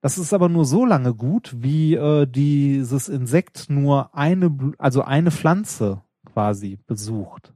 [0.01, 5.31] Das ist aber nur so lange gut, wie äh, dieses Insekt nur eine, also eine
[5.31, 7.53] Pflanze quasi besucht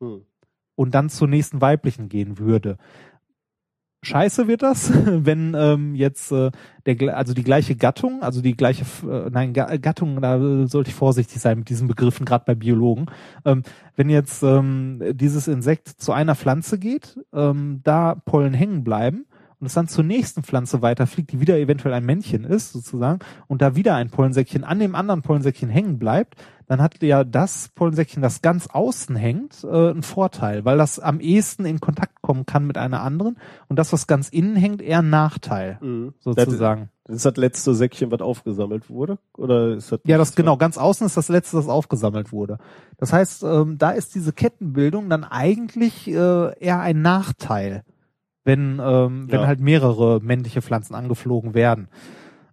[0.00, 0.22] Hm.
[0.76, 2.76] und dann zur nächsten weiblichen gehen würde.
[4.04, 6.50] Scheiße wird das, wenn ähm, jetzt äh,
[6.86, 10.96] der also die gleiche Gattung, also die gleiche äh, nein Ga- Gattung, da sollte ich
[10.96, 13.06] vorsichtig sein mit diesen Begriffen, gerade bei Biologen.
[13.44, 13.62] Ähm,
[13.94, 19.26] wenn jetzt ähm, dieses Insekt zu einer Pflanze geht, ähm, da Pollen hängen bleiben
[19.62, 23.62] und es dann zur nächsten Pflanze weiterfliegt, die wieder eventuell ein Männchen ist, sozusagen, und
[23.62, 26.34] da wieder ein Pollensäckchen an dem anderen Pollensäckchen hängen bleibt,
[26.66, 31.20] dann hat ja das Pollensäckchen, das ganz außen hängt, äh, einen Vorteil, weil das am
[31.20, 33.36] ehesten in Kontakt kommen kann mit einer anderen
[33.68, 36.14] und das, was ganz innen hängt, eher ein Nachteil, Mhm.
[36.18, 36.88] sozusagen.
[37.04, 39.18] Das ist das letzte Säckchen, was aufgesammelt wurde?
[39.36, 42.58] Oder ist das Ja, das genau, ganz außen ist das letzte, das aufgesammelt wurde.
[42.96, 47.84] Das heißt, ähm, da ist diese Kettenbildung dann eigentlich äh, eher ein Nachteil,
[48.44, 49.46] wenn, ähm, wenn Ja.
[49.46, 51.88] halt mehrere männliche Pflanzen angeflogen werden.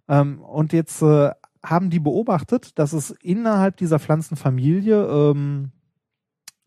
[0.08, 1.30] Ähm, und jetzt äh,
[1.64, 5.72] haben die beobachtet, dass es innerhalb dieser Pflanzenfamilie ähm,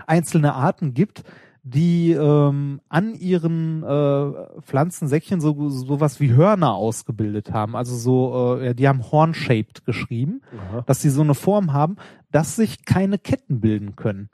[0.06, 1.24] einzelne Arten gibt,
[1.66, 7.78] die ähm, an ihren äh, Pflanzensäckchen so sowas wie Hörner ausgebildet haben.
[7.78, 10.82] Also so, äh, die haben horn-shaped geschrieben, Aha.
[10.82, 11.96] dass sie so eine Form haben,
[12.32, 14.30] dass sich keine Ketten bilden können.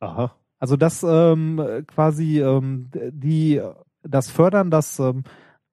[0.00, 0.32] Aha.
[0.58, 3.62] Also dass ähm, quasi ähm, die
[4.02, 5.24] das fördern, dass ähm,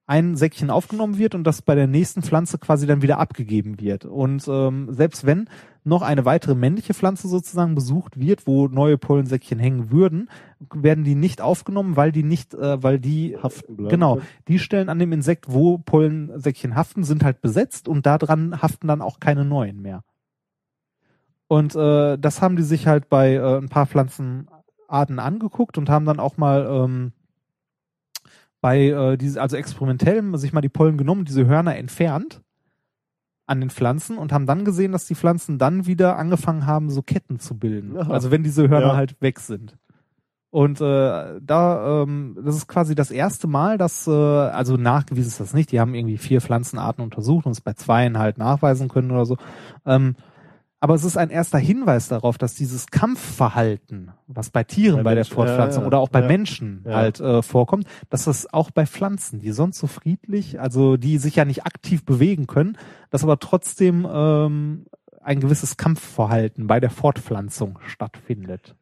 [0.08, 4.06] ein Säckchen aufgenommen wird und das bei der nächsten Pflanze quasi dann wieder abgegeben wird.
[4.06, 5.50] Und ähm, selbst wenn
[5.84, 10.30] noch eine weitere männliche Pflanze sozusagen besucht wird, wo neue Pollensäckchen hängen würden,
[10.72, 13.90] werden die nicht aufgenommen, weil die nicht, äh, weil die Haften bleiben.
[13.90, 18.88] Genau, die Stellen an dem Insekt, wo Pollensäckchen haften, sind halt besetzt und daran haften
[18.88, 20.04] dann auch keine neuen mehr.
[21.48, 26.06] Und äh, das haben die sich halt bei äh, ein paar Pflanzenarten angeguckt und haben
[26.06, 27.12] dann auch mal ähm,
[28.60, 32.42] bei äh, diese, also experimentell sich mal die Pollen genommen, diese Hörner entfernt
[33.46, 37.00] an den Pflanzen und haben dann gesehen, dass die Pflanzen dann wieder angefangen haben, so
[37.02, 37.96] Ketten zu bilden.
[37.96, 38.12] Aha.
[38.12, 38.96] Also wenn diese Hörner Ja.
[38.96, 39.76] halt weg sind.
[40.50, 45.40] Und äh, da, ähm, das ist quasi das erste Mal, dass, äh, also nachgewiesen ist
[45.40, 49.10] das nicht, die haben irgendwie vier Pflanzenarten untersucht und es bei zweien halt nachweisen können
[49.10, 49.36] oder so.
[49.84, 50.16] Ähm,
[50.80, 55.14] aber es ist ein erster Hinweis darauf, dass dieses Kampfverhalten, was bei Tieren Bei bei,
[55.16, 56.28] der Fortpflanzung ja, ja, oder auch bei ja.
[56.28, 61.18] Menschen halt äh, vorkommt, dass das auch bei Pflanzen, die sonst so friedlich, also die
[61.18, 62.78] sich ja nicht aktiv bewegen können,
[63.10, 64.86] dass aber trotzdem ähm,
[65.20, 68.76] ein gewisses Kampfverhalten bei der Fortpflanzung stattfindet.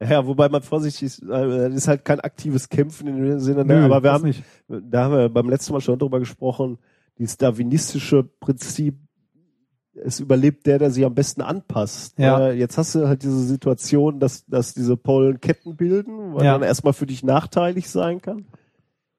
[0.00, 3.64] Ja, wobei man vorsichtig ist, äh, das ist halt kein aktives Kämpfen in dem Sinne,
[3.64, 3.74] ne?
[3.80, 4.42] Nö, aber wir haben, nicht.
[4.68, 6.78] da haben wir beim letzten Mal schon drüber gesprochen,
[7.18, 8.96] dieses darwinistische Prinzip,
[9.94, 12.18] es überlebt der, der sich am besten anpasst.
[12.18, 12.48] Ja.
[12.48, 16.52] Äh, Jetzt hast du halt diese Situation, dass, dass diese Pollen Ketten bilden, weil Ja.
[16.52, 18.46] dann erstmal für dich nachteilig sein kann.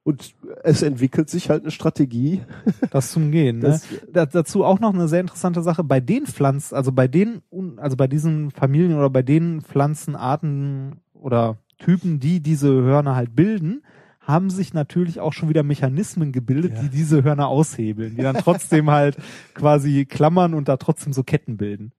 [0.06, 2.42] Und es entwickelt sich halt eine Strategie.
[2.92, 3.60] das zum Gehen.
[3.60, 3.80] Ne?
[4.12, 5.84] Da, dazu auch noch eine sehr interessante Sache.
[5.84, 7.42] Bei den Pflanzen, also bei den,
[7.78, 13.84] also bei diesen Familien oder bei den Pflanzenarten oder Typen, die diese Hörner halt bilden,
[14.26, 18.90] haben sich natürlich auch schon wieder Mechanismen gebildet, die diese Hörner aushebeln, die dann trotzdem
[18.90, 19.18] halt
[19.54, 21.92] quasi klammern und da trotzdem so Ketten bilden.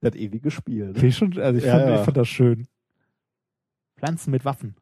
[0.00, 0.92] das ewige Spiel.
[0.92, 1.06] Ne?
[1.06, 1.94] ich schon, also ich, Ja, fand, ja.
[1.96, 2.66] ich fand das schön.
[3.98, 4.76] Pflanzen mit Waffen.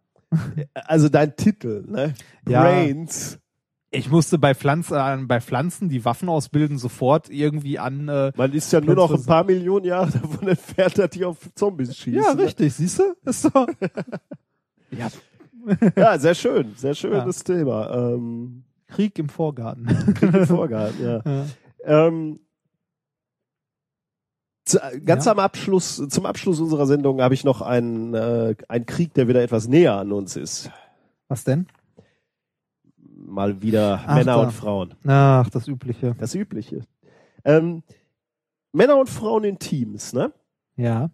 [0.75, 2.13] Also dein Titel, ne?
[2.47, 2.63] Ja.
[2.63, 3.39] Brains.
[3.91, 8.09] Ich musste bei, Pflanz, äh, bei Pflanzen, die Waffen ausbilden, sofort irgendwie an.
[8.09, 11.39] Äh, Man ist ja nur noch ein paar Millionen Jahre davon entfernt, dass die auf
[11.55, 12.21] Zombies schießen.
[12.23, 13.15] ja, richtig, siehst du?
[13.25, 13.67] Ist so.
[14.91, 15.09] ja,
[15.97, 17.91] Ja, sehr schön, sehr schönes Thema.
[18.15, 19.87] Ähm, Krieg im Vorgarten.
[20.15, 21.23] Krieg im Vorgarten, ja.
[21.87, 22.07] Ja.
[22.09, 22.41] Ähm,
[24.65, 25.33] zu, ganz Ja.
[25.33, 29.43] am Abschluss, zum Abschluss unserer Sendung habe ich noch einen, äh, einen Krieg, der wieder
[29.43, 30.71] etwas näher an uns ist.
[31.29, 31.67] Was denn?
[32.99, 34.43] Mal wieder Ach, Männer da.
[34.43, 34.95] und Frauen.
[35.07, 36.15] Ach, das Übliche.
[36.19, 36.81] Das Übliche.
[37.45, 37.83] Ähm,
[38.73, 40.33] Männer und Frauen in Teams, ne?
[40.77, 41.11] Ja.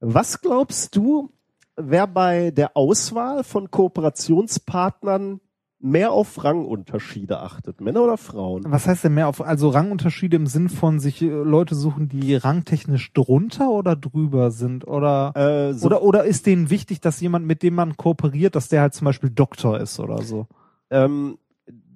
[0.00, 1.30] Was glaubst du,
[1.76, 5.40] wer bei der Auswahl von Kooperationspartnern
[5.80, 7.80] mehr auf Rangunterschiede achtet?
[7.80, 8.64] Männer oder Frauen?
[8.66, 12.34] Was heißt denn mehr auf, also Rangunterschiede im Sinn von sich äh, Leute suchen, die
[12.34, 14.86] rangtechnisch drunter oder drüber sind?
[14.86, 18.68] Oder, Äh, so, oder, oder ist denen wichtig, dass jemand, mit dem man kooperiert, dass
[18.68, 20.46] der halt zum Beispiel Doktor ist oder so?
[20.90, 21.38] ähm,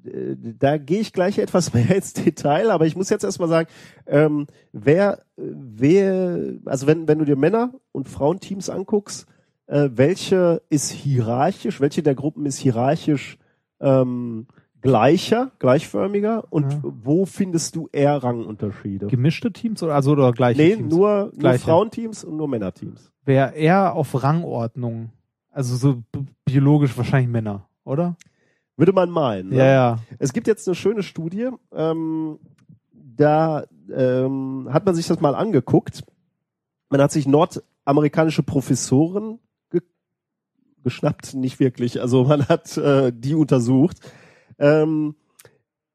[0.05, 3.69] äh, da gehe ich gleich etwas mehr ins Detail, aber ich muss jetzt erstmal sagen,
[4.07, 9.27] ähm, wer, äh, wer, also wenn, wenn du dir Männer- und Frauenteams anguckst,
[9.69, 13.39] äh, welche ist hierarchisch, welche der Gruppen ist hierarchisch
[13.81, 14.47] ähm,
[14.81, 16.81] gleicher, gleichförmiger und Ja.
[16.83, 19.07] wo findest du eher Rangunterschiede?
[19.07, 20.93] Gemischte Teams oder, also, oder gleiche Nee, Teams?
[20.95, 21.65] nur, nur Gleiche.
[21.65, 23.11] Frauenteams und nur Männerteams.
[23.25, 25.11] Wäre eher auf Rangordnung.
[25.51, 26.03] Also so
[26.45, 28.17] biologisch wahrscheinlich Männer, oder?
[28.77, 29.49] Würde man meinen.
[29.51, 29.57] ne?
[29.57, 29.99] Ja, ja.
[30.21, 32.39] Es gibt jetzt eine schöne Studie, ähm,
[32.93, 36.05] da ähm, hat man sich das mal angeguckt.
[36.91, 39.41] Man hat sich nordamerikanische Professoren
[40.89, 43.99] geschnappt, nicht wirklich, also man hat äh, die untersucht
[44.59, 45.15] ähm,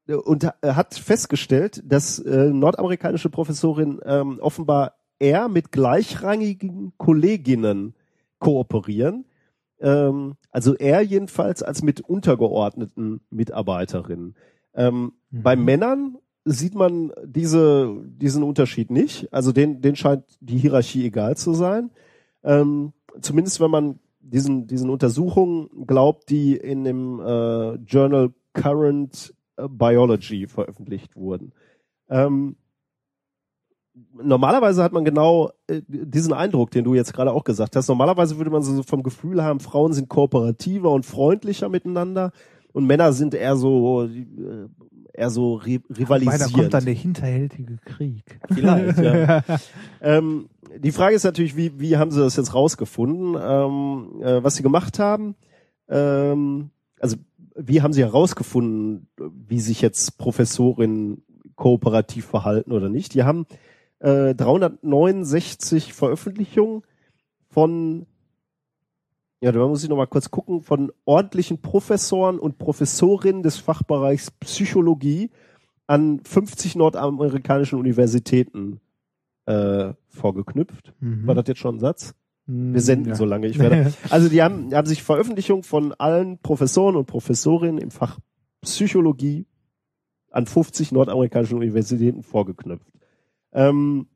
[0.06, 7.94] und ha- hat festgestellt, dass äh, nordamerikanische Professoren ähm, offenbar eher mit gleichrangigen Kolleginnen
[8.38, 9.24] kooperieren,
[9.80, 14.34] ähm, also er jedenfalls als mit untergeordneten Mitarbeiterinnen.
[14.74, 15.42] Ähm, Mhm.
[15.42, 19.32] Bei Männern sieht man diese, diesen Unterschied nicht.
[19.32, 21.90] Also den, den scheint die Hierarchie egal zu sein.
[22.44, 30.46] Ähm, zumindest wenn man diesen, diesen Untersuchungen glaubt, die in dem äh, Journal Current Biology
[30.46, 31.52] veröffentlicht wurden.
[32.08, 32.56] Ähm,
[34.12, 37.88] normalerweise hat man genau äh, diesen Eindruck, den du jetzt gerade auch gesagt hast.
[37.88, 42.32] Normalerweise würde man so vom Gefühl haben, Frauen sind kooperativer und freundlicher miteinander
[42.74, 44.26] und Männer sind eher so äh,
[45.14, 48.40] eher so ri Weil da kommt dann der hinterhältige Krieg.
[48.52, 49.44] Vielleicht, ja.
[50.02, 54.56] ähm, die Frage ist natürlich, wie, wie haben sie das jetzt rausgefunden, ähm, äh, was
[54.56, 55.36] sie gemacht haben?
[55.88, 57.16] Ähm, also
[57.54, 61.22] wie haben sie herausgefunden, wie sich jetzt Professorinnen
[61.54, 63.14] kooperativ verhalten oder nicht?
[63.14, 63.46] Die haben
[64.00, 66.82] äh, 369 Veröffentlichungen
[67.50, 68.06] von
[69.40, 74.30] ja, da muss ich noch mal kurz gucken, von ordentlichen Professoren und Professorinnen des Fachbereichs
[74.30, 75.30] Psychologie
[75.86, 78.80] an 50 nordamerikanischen Universitäten
[79.46, 80.94] äh, vorgeknüpft.
[81.00, 81.26] Mhm.
[81.26, 82.14] War das jetzt schon ein Satz?
[82.46, 83.14] Hm, Wir senden ja.
[83.14, 83.46] so lange.
[83.46, 88.18] Ich werde, also die haben, haben sich Veröffentlichungen von allen Professoren und Professorinnen im Fach
[88.62, 89.46] Psychologie
[90.30, 92.88] an 50 nordamerikanischen Universitäten vorgeknüpft.
[93.52, 94.08] Ähm,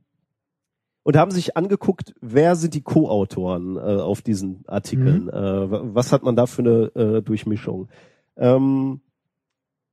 [1.09, 5.31] und haben sich angeguckt, wer sind die Co-Autoren äh, auf diesen Artikeln?
[5.31, 7.89] Äh, wa- was hat man da für eine äh, Durchmischung?
[8.37, 9.01] Ähm,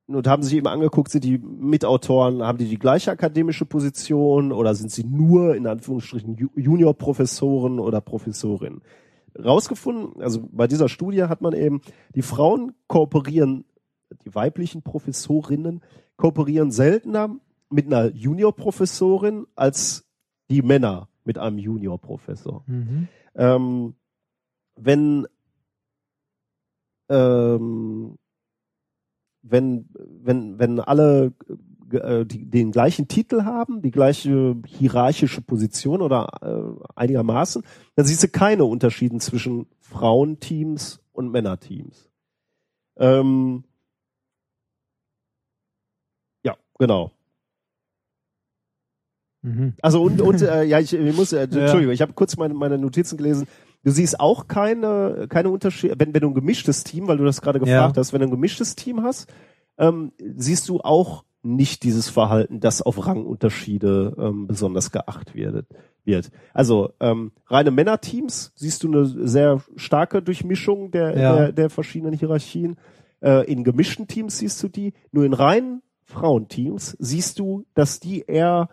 [0.08, 4.76] und haben sich eben angeguckt, sind die Mitautoren, haben die die gleiche akademische Position oder
[4.76, 8.82] sind sie nur in Anführungsstrichen Ju- Juniorprofessoren oder Professorinnen?
[9.42, 11.80] Rausgefunden, also bei dieser Studie hat man eben,
[12.14, 13.64] die Frauen kooperieren,
[14.26, 15.82] die weiblichen Professorinnen
[16.18, 17.38] kooperieren seltener
[17.70, 20.05] mit einer Juniorprofessorin als
[20.50, 22.64] die Männer mit einem Juniorprofessor.
[22.68, 23.08] Mhm.
[23.36, 23.96] Ähm,
[24.76, 25.28] wenn
[27.10, 28.18] ähm,
[29.42, 31.34] wenn wenn wenn alle
[31.92, 37.64] äh, die, den gleichen Titel haben, die gleiche hierarchische Position oder äh, einigermaßen,
[37.96, 42.10] dann siehst du keine Unterschiede zwischen Frauenteams und Männerteams.
[42.98, 43.64] Ähm,
[46.44, 47.12] ja, genau.
[49.46, 49.74] Mhm.
[49.82, 52.78] Also und, und äh, ja, ich, ich muss, äh, Entschuldigung, ich habe kurz meine, meine
[52.78, 53.48] Notizen gelesen.
[53.84, 57.42] Du siehst auch keine, keine Unterschiede, wenn, wenn du ein gemischtes Team, weil du das
[57.42, 58.00] gerade gefragt Ja.
[58.00, 59.32] hast, wenn du ein gemischtes Team hast,
[59.78, 65.68] ähm, siehst du auch nicht dieses Verhalten, das auf Rangunterschiede ähm, besonders geacht wird.
[66.04, 66.32] wird.
[66.54, 71.36] Also ähm, reine Männerteams siehst du eine sehr starke Durchmischung der, Ja.
[71.36, 72.78] der, der verschiedenen Hierarchien.
[73.22, 74.94] Äh, in gemischten Teams siehst du die.
[75.12, 78.70] Nur in reinen Frauenteams siehst du, dass die eher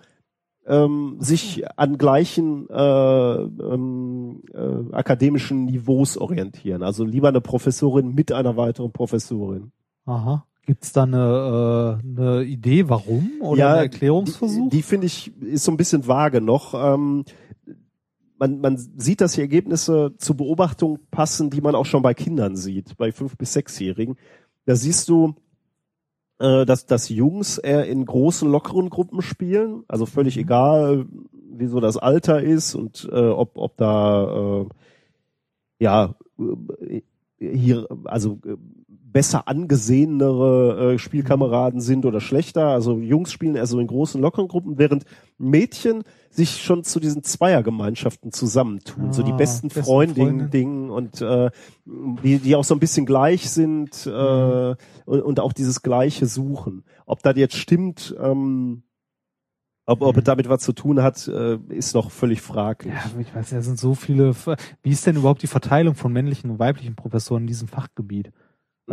[0.66, 6.82] ähm, sich an gleichen äh, ähm, äh, akademischen Niveaus orientieren.
[6.82, 9.72] Also lieber eine Professorin mit einer weiteren Professorin.
[10.06, 13.30] Aha, Gibt's da eine, äh, eine Idee, warum?
[13.40, 14.70] Oder Ja, ein Erklärungsversuch?
[14.70, 16.74] Die, die finde ich ist so ein bisschen vage noch.
[16.74, 17.24] Ähm,
[18.38, 22.56] man, man sieht, dass die Ergebnisse zur Beobachtung passen, die man auch schon bei Kindern
[22.56, 24.16] sieht, bei fünf bis sechsjährigen.
[24.64, 25.34] Da siehst du,
[26.42, 29.84] äh, dass, dass Jungs eher in großen, lockeren Gruppen spielen.
[29.86, 34.66] Also völlig egal, wie so das Alter ist und äh, ob, ob da äh,
[35.78, 37.02] ja äh,
[37.38, 38.56] hier also äh,
[39.12, 42.68] besser angesehenere äh, Spielkameraden sind oder schlechter.
[42.68, 45.04] Also Jungs spielen eher so in großen, lockeren Gruppen, während
[45.38, 49.12] Mädchen sich schon zu diesen Zweiergemeinschaften zusammentun.
[49.12, 50.50] so die Ah, besten besten Freundinnen.
[50.50, 51.50] Dingen und äh,
[51.84, 54.10] die, die auch so ein bisschen gleich sind äh,
[55.04, 56.84] und, und auch dieses Gleiche suchen.
[57.06, 58.82] Ob das jetzt stimmt, ähm,
[59.84, 62.94] ob, ob es damit was zu tun hat, äh, ist noch völlig fraglich.
[62.94, 64.32] Ja, ich weiß, es sind so viele.
[64.82, 68.32] Wie ist denn überhaupt die Verteilung von männlichen und weiblichen Professoren in diesem Fachgebiet?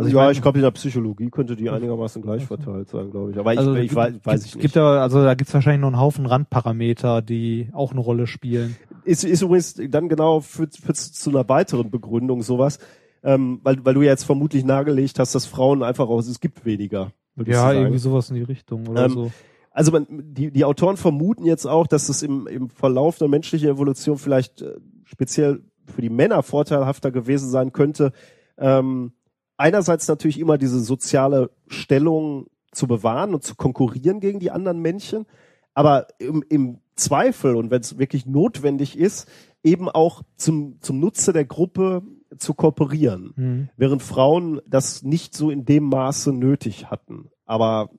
[0.00, 3.30] Also ich ja, ich glaube, in der Psychologie könnte die einigermaßen gleich verteilt sein, glaube
[3.32, 3.38] ich.
[3.38, 4.62] Aber ich, Also ich gibt- weiß, weiß ich gibt, nicht.
[4.62, 8.76] Gibt da, also da gibt's wahrscheinlich noch einen Haufen Randparameter, die auch eine Rolle spielen.
[9.04, 12.78] ist, ist übrigens dann genau für, für zu einer weiteren Begründung sowas,
[13.22, 16.64] ähm, weil, weil du ja jetzt vermutlich nahegelegt hast, dass Frauen einfach aus, es gibt
[16.64, 17.12] weniger.
[17.46, 19.30] Ja, irgendwie sowas in die Richtung oder Ähm, so.
[19.70, 23.68] Also man, die, die Autoren vermuten jetzt auch, dass es im, im Verlauf der menschlichen
[23.68, 28.12] Evolution vielleicht äh, speziell für die Männer vorteilhafter gewesen sein könnte,
[28.58, 29.12] ähm,
[29.60, 35.26] einerseits natürlich immer diese soziale Stellung zu bewahren und zu konkurrieren gegen die anderen Männchen,
[35.74, 39.28] aber im, im Zweifel und wenn es wirklich notwendig ist,
[39.62, 42.02] eben auch zum, zum Nutze der Gruppe
[42.38, 43.68] zu kooperieren, Hm.
[43.76, 47.30] während Frauen das nicht so in dem Maße nötig hatten.
[47.44, 47.90] Aber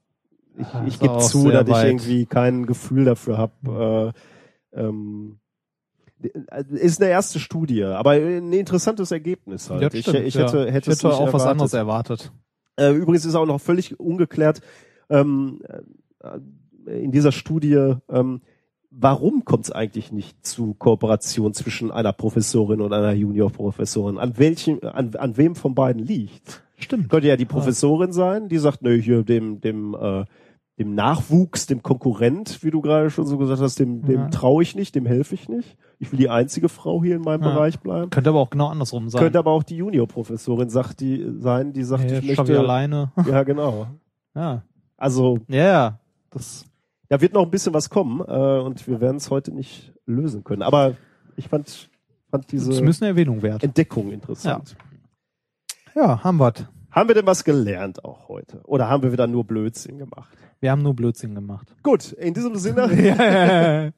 [0.57, 1.85] ich, Ah, ich gebe zu, dass ich weit.
[1.87, 4.13] irgendwie kein Gefühl dafür habe.
[4.73, 5.39] Äh, ähm,
[6.69, 9.81] ist eine erste Studie, aber ein interessantes Ergebnis halt.
[9.81, 10.41] Ja, ich, stimmt, ich ja.
[10.41, 11.47] hätte, hätte, ich hätte auch was erwartet.
[11.47, 12.31] anderes erwartet.
[12.77, 14.61] Äh, übrigens ist auch noch völlig ungeklärt
[15.09, 15.61] ähm,
[16.19, 18.41] äh, in dieser Studie, ähm,
[18.89, 24.17] warum kommt es eigentlich nicht zu Kooperation zwischen einer Professorin und einer Juniorprofessorin?
[24.17, 26.63] An welchem, an, an wem von beiden liegt?
[26.77, 27.09] Stimmt.
[27.09, 30.25] Könnte ja die Professorin sein, die sagt, nö, hier dem, dem, äh,
[30.81, 34.27] dem Nachwuchs, dem Konkurrent, wie du gerade schon so gesagt hast, dem, dem Ja.
[34.29, 35.77] traue ich nicht, dem helfe ich nicht.
[35.99, 37.53] Ich will die einzige Frau hier in meinem Ja.
[37.53, 38.09] Bereich bleiben.
[38.09, 39.21] Könnte aber auch genau andersrum sein.
[39.21, 43.11] Könnte aber auch die Juniorprofessorin sagt, die sein, die sagt, ja, ich möchte, ich alleine.
[43.27, 43.87] ja genau.
[44.35, 44.63] ja.
[44.97, 45.99] Also Ja, ja.
[46.31, 46.65] Das,
[47.09, 50.43] da wird noch ein bisschen was kommen äh, und wir werden es heute nicht lösen
[50.43, 50.63] können.
[50.63, 50.95] Aber
[51.35, 51.89] ich fand,
[52.31, 53.63] fand das diese müssen eine Erwähnung wert.
[53.63, 54.75] Entdeckung interessant.
[55.95, 56.53] Ja, haben wir.
[56.89, 58.61] Haben wir denn was gelernt auch heute?
[58.63, 60.37] Oder haben wir wieder nur Blödsinn gemacht?
[60.61, 61.75] Wir haben nur Blödsinn gemacht.
[61.81, 62.93] Gut, in diesem Sinne.
[62.93, 63.91] ja,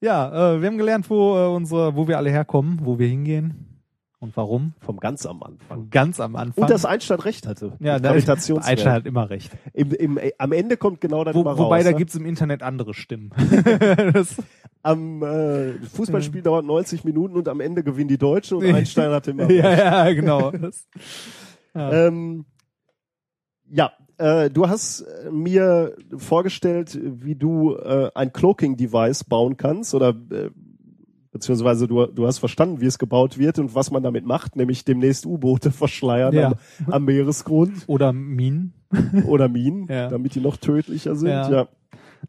[0.00, 3.78] ja äh, wir haben gelernt, wo äh, unsere, wo wir alle herkommen, wo wir hingehen
[4.18, 4.74] und warum.
[4.80, 5.88] Vom ganz am Anfang.
[5.90, 6.64] Ganz am Anfang.
[6.64, 7.74] Und dass Einstein recht hatte.
[7.78, 8.10] ja, da.
[8.10, 9.52] Einstein hat immer recht.
[9.72, 11.84] Im, im, am Ende kommt genau das Wo, immer wobei raus.
[11.84, 11.96] da ne?
[11.96, 13.30] gibt's im Internet andere Stimmen.
[14.12, 14.34] das,
[14.82, 19.28] am äh, Fußballspiel dauert 90 Minuten und am Ende gewinnen die Deutschen und Einstein hat
[19.28, 19.78] immer ja, recht.
[19.78, 20.50] ja, genau.
[20.50, 20.88] Das,
[21.72, 22.06] ja.
[22.08, 22.46] Ähm,
[23.68, 30.10] ja, äh, du hast äh, mir vorgestellt, wie du äh, ein Cloaking-Device bauen kannst oder
[30.30, 30.50] äh,
[31.32, 34.84] beziehungsweise du, du hast verstanden, wie es gebaut wird und was man damit macht, nämlich
[34.84, 36.46] demnächst U-Boote verschleiern Ja.
[36.48, 36.54] am,
[36.92, 38.72] am Meeresgrund Oder Minen.
[39.26, 40.08] oder Minen, Ja.
[40.08, 41.28] damit die noch tödlicher sind.
[41.30, 41.50] Ja.
[41.50, 41.68] Ja.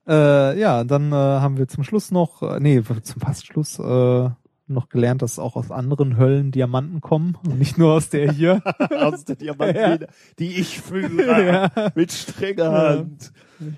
[0.08, 4.30] Äh, ja, dann äh, haben wir zum Schluss noch, äh, nee, zum fast Schluss äh,
[4.70, 8.62] noch gelernt, dass auch aus anderen Höllen Diamanten kommen und nicht nur aus der hier.
[8.92, 10.08] Aus der Diamantmine,
[10.40, 11.92] die ich führe Ja.
[11.96, 12.90] mit strenger Ja.
[12.90, 13.32] Hand.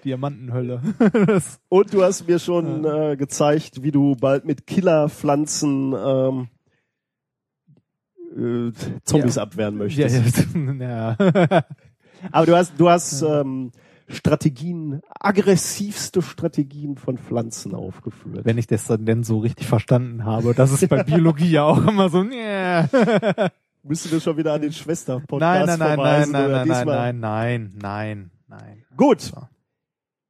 [0.03, 0.82] Diamantenhölle.
[1.27, 6.48] das, Und du hast mir schon äh, gezeigt, wie du bald mit Killerpflanzen ähm,
[8.35, 8.72] äh,
[9.03, 9.43] Zombies Ja.
[9.43, 10.48] abwehren ja, möchtest.
[10.56, 11.64] ja, ja.
[12.32, 13.72] Aber du hast, du hast ähm,
[14.10, 18.44] Strategien, aggressivste Strategien von Pflanzen aufgeführt.
[18.44, 21.86] Wenn ich das dann denn so richtig verstanden habe, das ist bei Biologie ja auch
[21.86, 22.84] immer so, nee.
[23.84, 26.32] Müssen wir schon wieder an den Nein, Schwester-Podcast nein, nein, nein, verweisen?
[26.34, 26.96] nein, nein, nein, diesmal?
[27.14, 28.86] nein, nein, nein, nein.
[28.98, 29.32] Gut.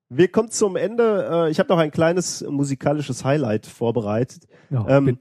[0.10, 1.46] Wir kommen zum Ende.
[1.48, 4.48] Äh, ich habe noch ein kleines musikalisches Highlight vorbereitet.
[4.70, 5.20] Ja, Ähm,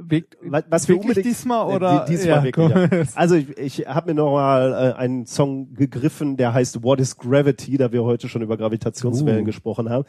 [0.00, 2.04] Weg, Was, wir wirklich unbedingt diesmal Äh, oder?
[2.06, 2.70] die- diesmal wirklich, komm.
[2.98, 3.02] ja.
[3.14, 7.76] Also ich, ich habe mir nochmal äh, einen Song gegriffen, der heißt What is Gravity,
[7.78, 9.44] da wir heute schon über Gravitationswellen Uh.
[9.46, 10.04] gesprochen haben.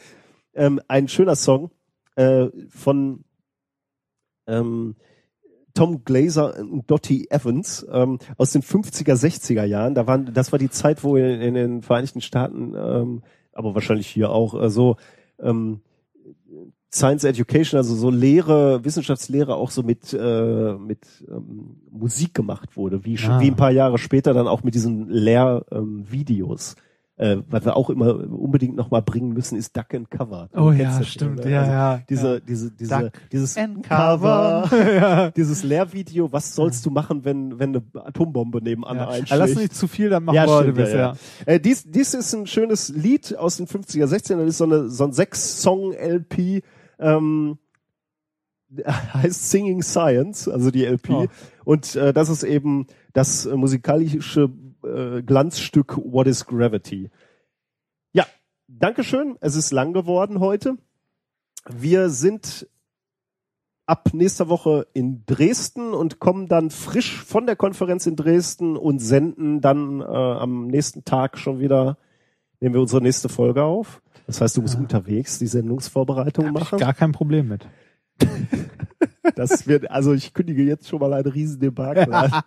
[0.54, 1.72] Ähm, ein schöner Song
[2.16, 3.24] äh, von
[4.48, 4.96] ähm,
[5.74, 9.96] Tom Glazer und Dottie Evans ähm, aus den 50er, 60er Jahren.
[9.96, 14.08] Da waren, das war die Zeit, wo in, in den Vereinigten Staaten, ähm, aber wahrscheinlich
[14.08, 14.98] hier auch, äh, so
[15.40, 15.82] ähm,
[16.92, 23.06] Science Education, also so Lehre, Wissenschaftslehre auch so mit, äh, mit ähm, Musik gemacht wurde,
[23.06, 23.40] wie, Ah.
[23.40, 26.76] wie ein paar Jahre später dann auch mit diesen Lehrvideos.
[27.22, 30.48] äh, was wir auch immer unbedingt nochmal bringen müssen, ist Duck and Cover.
[30.56, 31.52] Oh ja, das stimmt, ne?
[31.52, 32.40] ja, Also ja, Diese, ja.
[32.40, 35.30] diese, diese, Duck dieses and Cover, ja.
[35.32, 39.08] dieses Lehrvideo, was sollst du machen, wenn, wenn eine Atombombe nebenan Ja.
[39.10, 39.30] einschlägt?
[39.32, 41.54] Ja, lass nicht zu viel, dann machen Ja, wir stimmt, heute ja, bis, ja.
[41.54, 44.38] Äh, dies, dies ist ein schönes Lied aus den 50er, 60er.
[44.38, 46.64] Das ist so, eine, so ein Sechs-Song-LP.
[47.00, 47.58] Ähm,
[48.86, 51.10] heißt Singing Science, also die LP.
[51.10, 51.28] Oh.
[51.66, 54.50] Und äh, das ist eben das äh, musikalische
[54.84, 57.10] äh, Glanzstück What is Gravity.
[58.14, 58.26] Ja,
[58.68, 59.38] Dankeschön.
[59.42, 60.78] Es ist lang geworden heute.
[61.68, 62.68] Wir sind
[63.86, 69.00] ab nächster Woche in Dresden und kommen dann frisch von der Konferenz in Dresden und
[69.00, 71.98] senden dann äh, am nächsten Tag schon wieder,
[72.60, 74.02] nehmen wir unsere nächste Folge auf.
[74.30, 76.78] Das heißt, du musst unterwegs die Sendungsvorbereitung machen.
[76.78, 77.68] Gar kein Problem mit.
[79.36, 82.42] Das wird, also ich kündige jetzt schon mal eine riesen Debakel an.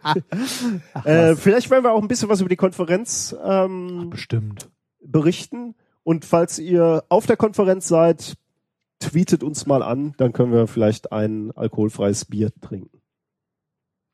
[1.04, 4.68] äh, vielleicht werden wir auch ein bisschen was über die Konferenz ähm, Bestimmt.
[5.00, 5.74] berichten.
[6.02, 8.34] Und falls ihr auf der Konferenz seid,
[8.98, 13.01] tweetet uns mal an, dann können wir vielleicht ein alkoholfreies Bier trinken.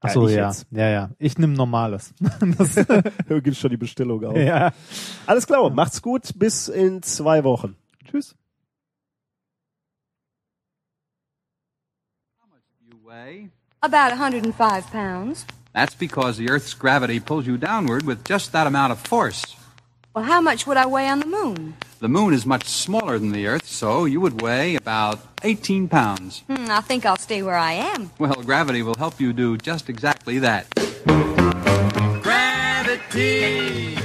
[0.00, 0.52] Ach so, ja.
[0.70, 1.10] Ja, ja.
[1.18, 2.14] Ich nehme normales.
[2.58, 2.74] das,
[3.28, 4.36] Du gibst schon die Bestellung auf.
[4.36, 4.72] ja.
[5.26, 7.76] Alles klar, macht's gut, bis in zwei Wochen.
[8.08, 8.34] Tschüss.
[12.88, 13.48] You weigh.
[13.82, 15.46] About 105 pounds.
[15.72, 19.42] That's because the Earth's gravity pulls you downward with just that amount of force.
[20.14, 21.76] Well, how much would I weigh on the moon?
[22.00, 26.42] The moon is much smaller than the Earth, so you would weigh about 18 pounds.
[26.46, 28.10] Hmm, I think I'll stay where I am.
[28.18, 30.66] Well, gravity will help you do just exactly that.
[32.22, 33.96] Gravity,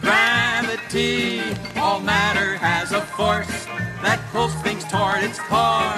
[0.00, 1.42] gravity,
[1.76, 3.66] all matter has a force
[4.02, 5.92] that pulls things toward its core.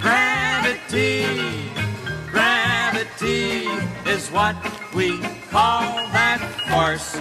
[0.00, 1.24] Gravity,
[2.30, 3.66] gravity
[4.08, 4.56] is what
[4.94, 5.18] we
[5.50, 5.80] call
[6.12, 7.16] that force.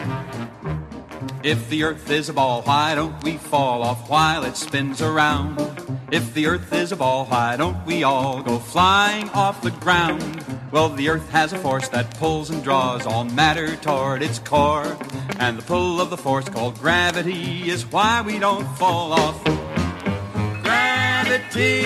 [1.48, 5.58] If the earth is a ball, why don't we fall off while it spins around?
[6.12, 10.44] If the earth is a ball, why don't we all go flying off the ground?
[10.74, 14.98] Well, the earth has a force that pulls and draws all matter toward its core.
[15.40, 19.42] And the pull of the force called gravity is why we don't fall off.
[20.66, 21.82] Gravity,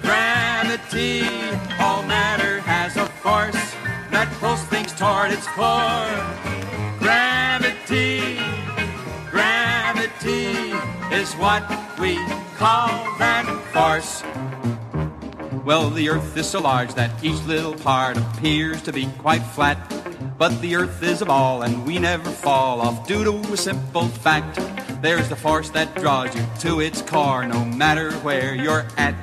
[0.00, 1.26] gravity,
[1.80, 3.74] all matter has a force
[4.12, 6.54] that pulls things toward its core.
[7.00, 8.43] Gravity,
[10.26, 11.62] is what
[11.98, 12.16] we
[12.56, 12.88] call
[13.18, 14.22] that force.
[15.64, 19.78] Well, the earth is so large that each little part appears to be quite flat.
[20.38, 24.08] But the earth is a ball and we never fall off due to a simple
[24.08, 24.60] fact.
[25.00, 29.14] There's the force that draws you to its core no matter where you're at.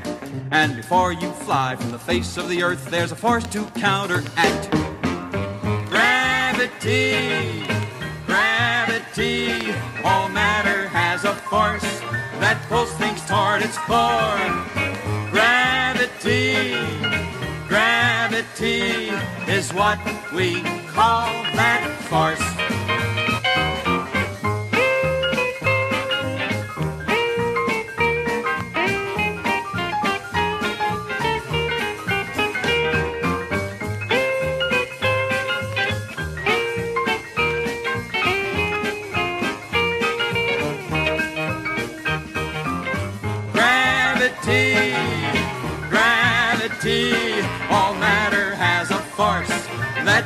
[0.52, 4.72] And before you fly from the face of the earth, there's a force to counteract.
[5.90, 7.66] Gravity,
[8.26, 9.74] gravity,
[10.04, 10.81] all matter
[11.24, 12.00] has a force
[12.40, 14.50] that pulls things toward its core.
[15.30, 16.74] Gravity,
[17.67, 19.09] gravity
[19.51, 20.00] is what
[20.33, 22.81] we call that force.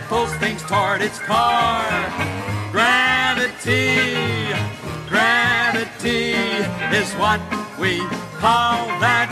[0.07, 2.05] Pulls things toward its core.
[2.71, 4.53] Gravity,
[5.09, 6.33] gravity
[6.95, 7.41] is what
[7.79, 7.99] we
[8.39, 9.29] call that